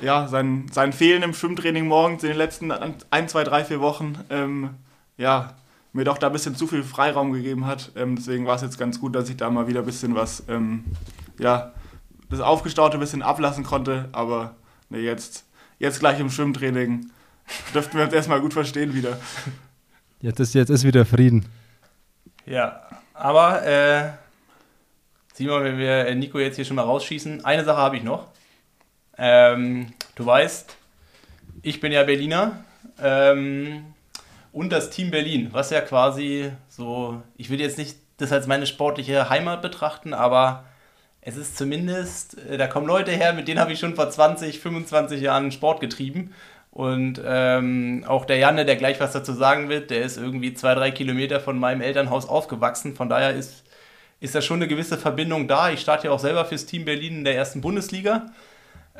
ja, 0.00 0.28
sein, 0.28 0.66
sein 0.70 0.92
Fehlen 0.92 1.22
im 1.22 1.34
Schwimmtraining 1.34 1.86
morgens 1.86 2.22
in 2.22 2.30
den 2.30 2.38
letzten 2.38 2.70
ein, 2.72 3.28
zwei, 3.28 3.44
drei, 3.44 3.64
vier 3.64 3.80
Wochen 3.80 4.18
ähm, 4.28 4.70
ja, 5.16 5.54
mir 5.96 6.04
doch 6.04 6.18
da 6.18 6.28
ein 6.28 6.32
bisschen 6.32 6.54
zu 6.54 6.66
viel 6.66 6.84
Freiraum 6.84 7.32
gegeben 7.32 7.66
hat. 7.66 7.90
Ähm, 7.96 8.16
deswegen 8.16 8.46
war 8.46 8.54
es 8.54 8.62
jetzt 8.62 8.78
ganz 8.78 9.00
gut, 9.00 9.14
dass 9.14 9.30
ich 9.30 9.36
da 9.36 9.50
mal 9.50 9.66
wieder 9.66 9.80
ein 9.80 9.86
bisschen 9.86 10.14
was, 10.14 10.44
ähm, 10.48 10.84
ja, 11.38 11.72
das 12.28 12.40
Aufgestaute 12.40 12.98
ein 12.98 13.00
bisschen 13.00 13.22
ablassen 13.22 13.64
konnte. 13.64 14.08
Aber 14.12 14.54
ne, 14.90 14.98
jetzt, 14.98 15.46
jetzt 15.78 15.98
gleich 15.98 16.20
im 16.20 16.30
Schwimmtraining 16.30 17.10
dürften 17.74 17.96
wir 17.96 18.04
uns 18.04 18.12
erstmal 18.12 18.40
gut 18.40 18.52
verstehen 18.52 18.94
wieder. 18.94 19.18
Jetzt 20.20 20.38
ist, 20.38 20.54
jetzt 20.54 20.68
ist 20.68 20.84
wieder 20.84 21.06
Frieden. 21.06 21.46
Ja, 22.44 22.82
aber 23.14 23.66
äh, 23.66 24.10
Simon, 25.32 25.64
wenn 25.64 25.78
wir 25.78 26.14
Nico 26.14 26.38
jetzt 26.38 26.56
hier 26.56 26.64
schon 26.64 26.76
mal 26.76 26.82
rausschießen, 26.82 27.44
eine 27.44 27.64
Sache 27.64 27.78
habe 27.78 27.96
ich 27.96 28.02
noch. 28.02 28.28
Ähm, 29.16 29.94
du 30.14 30.26
weißt, 30.26 30.76
ich 31.62 31.80
bin 31.80 31.90
ja 31.90 32.04
Berliner. 32.04 32.64
Ähm, 33.02 33.94
und 34.56 34.70
das 34.70 34.88
Team 34.88 35.10
Berlin, 35.10 35.50
was 35.52 35.68
ja 35.68 35.82
quasi 35.82 36.50
so, 36.66 37.20
ich 37.36 37.50
würde 37.50 37.62
jetzt 37.62 37.76
nicht 37.76 37.98
das 38.16 38.32
als 38.32 38.46
meine 38.46 38.64
sportliche 38.64 39.28
Heimat 39.28 39.60
betrachten, 39.60 40.14
aber 40.14 40.64
es 41.20 41.36
ist 41.36 41.58
zumindest, 41.58 42.38
äh, 42.48 42.56
da 42.56 42.66
kommen 42.66 42.86
Leute 42.86 43.10
her, 43.10 43.34
mit 43.34 43.48
denen 43.48 43.60
habe 43.60 43.74
ich 43.74 43.78
schon 43.78 43.94
vor 43.94 44.08
20, 44.08 44.58
25 44.58 45.20
Jahren 45.20 45.52
Sport 45.52 45.80
getrieben. 45.80 46.32
Und 46.70 47.20
ähm, 47.22 48.04
auch 48.06 48.24
der 48.24 48.38
Janne, 48.38 48.64
der 48.64 48.76
gleich 48.76 48.98
was 48.98 49.12
dazu 49.12 49.34
sagen 49.34 49.68
wird, 49.68 49.90
der 49.90 50.00
ist 50.00 50.16
irgendwie 50.16 50.54
zwei, 50.54 50.74
drei 50.74 50.90
Kilometer 50.90 51.38
von 51.38 51.58
meinem 51.58 51.82
Elternhaus 51.82 52.26
aufgewachsen. 52.26 52.96
Von 52.96 53.10
daher 53.10 53.34
ist, 53.34 53.62
ist 54.20 54.34
da 54.34 54.40
schon 54.40 54.56
eine 54.56 54.68
gewisse 54.68 54.96
Verbindung 54.96 55.48
da. 55.48 55.70
Ich 55.70 55.80
starte 55.80 56.06
ja 56.06 56.12
auch 56.14 56.18
selber 56.18 56.46
fürs 56.46 56.64
Team 56.64 56.86
Berlin 56.86 57.18
in 57.18 57.24
der 57.24 57.36
ersten 57.36 57.60
Bundesliga. 57.60 58.28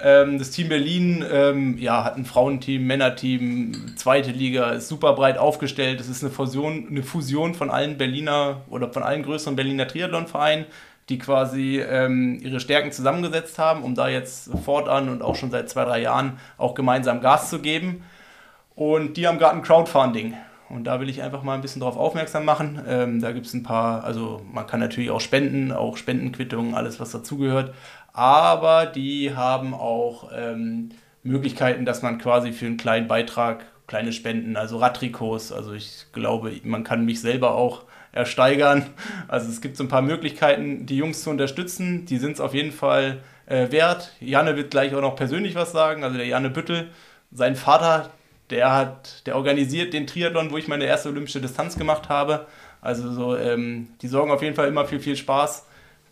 Ähm, 0.02 0.38
das 0.38 0.50
Team 0.50 0.68
Berlin 0.68 1.76
ja, 1.78 2.04
hat 2.04 2.16
ein 2.16 2.24
Frauenteam, 2.24 2.86
Männerteam, 2.86 3.96
zweite 3.96 4.30
Liga, 4.30 4.70
ist 4.70 4.88
super 4.88 5.14
breit 5.14 5.38
aufgestellt. 5.38 6.00
Es 6.00 6.08
ist 6.08 6.22
eine 6.22 6.32
Fusion, 6.32 6.88
eine 6.90 7.02
Fusion 7.02 7.54
von 7.54 7.70
allen 7.70 7.96
Berliner 7.96 8.62
oder 8.68 8.92
von 8.92 9.02
allen 9.02 9.22
größeren 9.22 9.56
Berliner 9.56 9.88
Triathlon-Vereinen, 9.88 10.66
die 11.08 11.18
quasi 11.18 11.80
ähm, 11.80 12.38
ihre 12.42 12.60
Stärken 12.60 12.92
zusammengesetzt 12.92 13.58
haben, 13.58 13.82
um 13.82 13.94
da 13.94 14.08
jetzt 14.08 14.50
fortan 14.64 15.08
und 15.08 15.22
auch 15.22 15.36
schon 15.36 15.50
seit 15.50 15.70
zwei, 15.70 15.84
drei 15.84 16.00
Jahren 16.00 16.38
auch 16.58 16.74
gemeinsam 16.74 17.20
Gas 17.20 17.48
zu 17.48 17.60
geben. 17.60 18.02
Und 18.74 19.16
die 19.16 19.26
haben 19.26 19.38
gerade 19.38 19.56
ein 19.56 19.62
Crowdfunding. 19.62 20.34
Und 20.68 20.84
da 20.84 21.00
will 21.00 21.08
ich 21.08 21.22
einfach 21.22 21.44
mal 21.44 21.54
ein 21.54 21.60
bisschen 21.60 21.80
darauf 21.80 21.96
aufmerksam 21.96 22.44
machen. 22.44 22.82
Ähm, 22.88 23.20
da 23.20 23.30
gibt 23.30 23.46
es 23.46 23.54
ein 23.54 23.62
paar, 23.62 24.02
also 24.02 24.42
man 24.52 24.66
kann 24.66 24.80
natürlich 24.80 25.10
auch 25.10 25.20
spenden, 25.20 25.70
auch 25.70 25.96
Spendenquittungen, 25.96 26.74
alles 26.74 26.98
was 26.98 27.12
dazugehört 27.12 27.72
aber 28.16 28.86
die 28.86 29.34
haben 29.34 29.74
auch 29.74 30.30
ähm, 30.34 30.88
Möglichkeiten, 31.22 31.84
dass 31.84 32.00
man 32.00 32.16
quasi 32.16 32.52
für 32.52 32.64
einen 32.64 32.78
kleinen 32.78 33.08
Beitrag 33.08 33.66
kleine 33.86 34.12
Spenden, 34.14 34.56
also 34.56 34.78
Radtrikots, 34.78 35.52
also 35.52 35.74
ich 35.74 36.06
glaube, 36.12 36.50
man 36.64 36.82
kann 36.82 37.04
mich 37.04 37.20
selber 37.20 37.54
auch 37.54 37.84
ersteigern. 38.12 38.86
Also 39.28 39.50
es 39.50 39.60
gibt 39.60 39.76
so 39.76 39.84
ein 39.84 39.88
paar 39.88 40.00
Möglichkeiten, 40.00 40.86
die 40.86 40.96
Jungs 40.96 41.22
zu 41.22 41.28
unterstützen. 41.28 42.06
Die 42.06 42.16
sind 42.16 42.32
es 42.32 42.40
auf 42.40 42.54
jeden 42.54 42.72
Fall 42.72 43.18
äh, 43.44 43.70
wert. 43.70 44.12
Janne 44.18 44.56
wird 44.56 44.70
gleich 44.70 44.94
auch 44.94 45.02
noch 45.02 45.14
persönlich 45.14 45.54
was 45.54 45.72
sagen. 45.72 46.02
Also 46.02 46.16
der 46.16 46.26
Janne 46.26 46.48
Büttel, 46.48 46.88
sein 47.30 47.54
Vater, 47.54 48.08
der 48.48 48.72
hat, 48.72 49.26
der 49.26 49.36
organisiert 49.36 49.92
den 49.92 50.06
Triathlon, 50.06 50.50
wo 50.50 50.56
ich 50.56 50.68
meine 50.68 50.86
erste 50.86 51.10
olympische 51.10 51.42
Distanz 51.42 51.76
gemacht 51.76 52.08
habe. 52.08 52.46
Also 52.80 53.12
so, 53.12 53.36
ähm, 53.36 53.88
die 54.00 54.08
sorgen 54.08 54.30
auf 54.30 54.42
jeden 54.42 54.56
Fall 54.56 54.68
immer 54.68 54.86
für 54.86 55.00
viel 55.00 55.16
Spaß. 55.16 55.66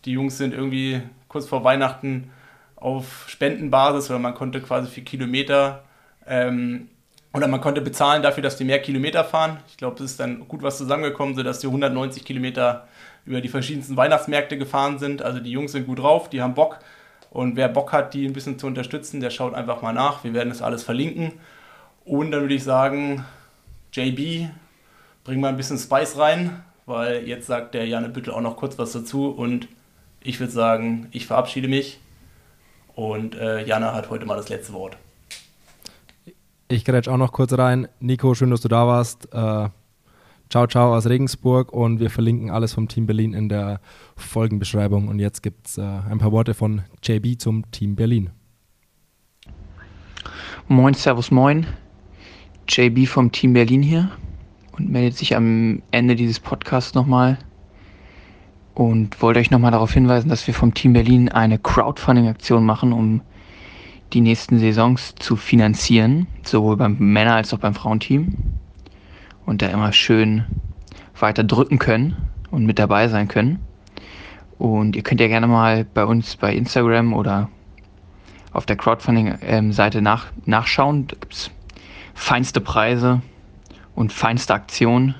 Die 0.05 0.13
Jungs 0.13 0.37
sind 0.37 0.53
irgendwie 0.53 1.01
kurz 1.35 1.49
vor 1.49 1.65
Weihnachten 1.65 2.31
auf 2.77 3.25
Spendenbasis 3.27 4.09
oder 4.09 4.21
man 4.21 4.35
konnte 4.35 4.61
quasi 4.61 4.89
für 4.89 5.01
Kilometer 5.01 5.83
ähm, 6.29 6.89
oder 7.33 7.49
man 7.49 7.61
konnte 7.61 7.81
bezahlen 7.81 8.23
dafür, 8.23 8.45
dass 8.45 8.57
die 8.57 8.63
mehr 8.63 8.81
Kilometer 8.81 9.25
fahren. 9.25 9.59
Ich 9.67 9.77
glaube, 9.77 9.97
es 9.97 10.13
ist 10.13 10.21
dann 10.21 10.47
gut 10.47 10.63
was 10.63 10.79
zusammengekommen, 10.79 11.35
sodass 11.35 11.59
die 11.59 11.67
190 11.67 12.25
Kilometer 12.25 12.87
über 13.27 13.41
die 13.41 13.49
verschiedensten 13.49 13.97
Weihnachtsmärkte 13.97 14.57
gefahren 14.57 15.01
sind. 15.01 15.23
Also 15.23 15.41
die 15.41 15.51
Jungs 15.51 15.73
sind 15.73 15.89
gut 15.89 15.99
drauf, 15.99 16.31
die 16.31 16.41
haben 16.41 16.55
Bock. 16.55 16.79
Und 17.31 17.57
wer 17.57 17.69
Bock 17.69 17.93
hat, 17.93 18.15
die 18.15 18.25
ein 18.27 18.33
bisschen 18.33 18.61
zu 18.61 18.69
unterstützen, 18.69 19.19
der 19.19 19.31
schaut 19.31 19.55
einfach 19.55 19.83
mal 19.83 19.93
nach. 19.93 20.23
Wir 20.23 20.35
werden 20.35 20.51
das 20.51 20.63
alles 20.63 20.85
verlinken. 20.85 21.33
Und 22.05 22.31
dann 22.31 22.43
würde 22.43 22.55
ich 22.55 22.63
sagen, 22.63 23.25
JB, 23.93 24.51
bring 25.25 25.41
mal 25.41 25.49
ein 25.49 25.57
bisschen 25.57 25.79
Spice 25.79 26.17
rein, 26.17 26.63
weil 26.87 27.27
jetzt 27.27 27.49
sagt 27.49 27.75
der 27.75 27.89
Janne 27.89 28.09
Büttel 28.09 28.33
auch 28.33 28.41
noch 28.41 28.57
kurz 28.57 28.79
was 28.79 28.93
dazu 28.93 29.31
und 29.31 29.67
ich 30.25 30.41
würde 30.41 30.53
sagen, 30.53 31.07
ich 31.13 31.27
verabschiede 31.27 31.69
mich 31.69 32.01
und 32.97 33.37
äh, 33.37 33.65
Jana 33.65 33.95
hat 33.95 34.11
heute 34.11 34.27
mal 34.27 34.37
das 34.37 34.49
letzte 34.49 34.73
Wort. 34.73 34.97
Ich 36.69 36.85
grätsch 36.85 37.09
auch 37.09 37.19
noch 37.19 37.33
kurz 37.33 37.53
rein. 37.53 37.87
Nico, 38.01 38.35
schön, 38.35 38.51
dass 38.51 38.63
du 38.63 38.69
da 38.69 38.87
warst. 38.87 39.27
Äh, 39.27 39.69
ciao, 40.49 40.67
ciao 40.67 40.95
aus 40.95 41.07
Regensburg 41.07 41.73
und 41.73 42.01
wir 42.01 42.11
verlinken 42.11 42.51
alles 42.51 42.73
vom 42.73 42.89
Team 42.89 43.07
Berlin 43.07 43.35
in 43.35 43.49
der 43.49 43.81
Folgenbeschreibung. 44.17 45.09
Und 45.09 45.19
jetzt 45.19 45.43
gibt 45.43 45.69
es 45.69 45.79
äh, 45.79 45.83
ein 45.83 46.19
paar 46.19 46.33
Worte 46.33 46.55
von 46.55 46.83
JB 47.03 47.39
zum 47.39 47.71
Team 47.71 47.95
Berlin. 47.95 48.31
Moin, 50.69 50.95
Servus, 50.95 51.31
moin. 51.31 51.67
JB 52.67 53.07
vom 53.07 53.31
Team 53.31 53.53
Berlin 53.53 53.83
hier 53.83 54.11
und 54.73 54.89
meldet 54.89 55.19
sich 55.19 55.37
am 55.37 55.83
Ende 55.91 56.17
dieses 56.17 56.41
Podcasts 56.41 56.95
nochmal 56.95 57.39
und 58.75 59.23
wollte 59.23 59.41
euch 59.41 59.51
nochmal 59.51 59.71
darauf 59.71 59.93
hinweisen, 59.93 60.29
dass 60.29 60.47
wir 60.47 60.55
vom 60.55 60.75
Team 60.75 60.93
Berlin 60.93 61.29
eine 61.29 61.59
Crowdfunding-Aktion 61.59 62.65
machen, 62.65 62.93
um 62.93 63.23
die 64.13 64.21
nächsten 64.21 64.59
Saisons 64.59 65.15
zu 65.17 65.37
finanzieren, 65.37 66.27
sowohl 66.43 66.77
beim 66.77 66.99
Männer- 66.99 67.37
als 67.37 67.55
auch 67.55 67.59
beim 67.59 67.75
Frauenteam. 67.75 68.35
Und 69.47 69.63
da 69.63 69.67
immer 69.69 69.93
schön 69.93 70.45
weiter 71.19 71.45
drücken 71.45 71.79
können 71.79 72.17
und 72.51 72.67
mit 72.67 72.79
dabei 72.79 73.09
sein 73.09 73.29
können. 73.29 73.61
Und 74.59 74.97
ihr 74.97 75.03
könnt 75.03 75.21
ja 75.21 75.29
gerne 75.29 75.47
mal 75.47 75.85
bei 75.85 76.05
uns 76.05 76.37
bei 76.37 76.55
Instagram 76.55 77.13
oder 77.13 77.51
auf 78.53 78.67
der 78.67 78.77
Crowdfunding-Seite 78.77 80.01
nach, 80.01 80.27
nachschauen. 80.47 81.07
Da 81.09 81.17
gibt 81.21 81.35
es 81.35 81.51
feinste 82.15 82.61
Preise 82.61 83.21
und 83.95 84.13
feinste 84.13 84.55
Aktionen, 84.55 85.15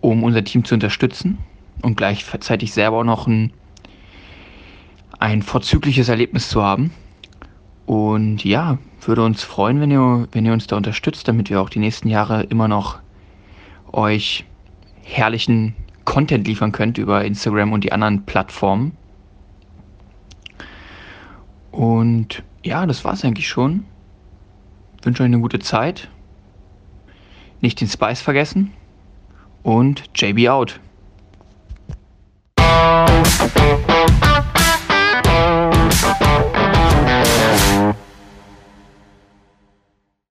um 0.00 0.22
unser 0.22 0.44
Team 0.44 0.64
zu 0.64 0.74
unterstützen 0.74 1.38
und 1.82 1.96
gleichzeitig 1.96 2.72
selber 2.72 2.98
auch 2.98 3.04
noch 3.04 3.26
ein, 3.26 3.52
ein 5.18 5.42
vorzügliches 5.42 6.08
Erlebnis 6.08 6.48
zu 6.48 6.62
haben. 6.62 6.92
Und 7.86 8.44
ja, 8.44 8.78
würde 9.02 9.24
uns 9.24 9.42
freuen, 9.42 9.80
wenn 9.80 9.90
ihr, 9.90 10.28
wenn 10.32 10.44
ihr 10.44 10.52
uns 10.52 10.66
da 10.66 10.76
unterstützt, 10.76 11.28
damit 11.28 11.50
wir 11.50 11.60
auch 11.60 11.70
die 11.70 11.78
nächsten 11.78 12.08
Jahre 12.08 12.42
immer 12.44 12.68
noch 12.68 12.98
euch 13.92 14.44
herrlichen 15.02 15.74
Content 16.04 16.46
liefern 16.46 16.72
könnt 16.72 16.98
über 16.98 17.24
Instagram 17.24 17.72
und 17.72 17.84
die 17.84 17.92
anderen 17.92 18.24
Plattformen. 18.24 18.96
Und 21.70 22.42
ja, 22.64 22.86
das 22.86 23.04
war 23.04 23.14
es 23.14 23.24
eigentlich 23.24 23.48
schon. 23.48 23.84
Wünsche 25.02 25.22
euch 25.22 25.26
eine 25.26 25.40
gute 25.40 25.58
Zeit. 25.58 26.08
Nicht 27.60 27.80
den 27.80 27.88
Spice 27.88 28.20
vergessen. 28.20 28.72
und 29.62 30.04
JB 30.14 30.48
out. 30.48 30.80
Thank 32.68 34.12
you. 34.12 34.17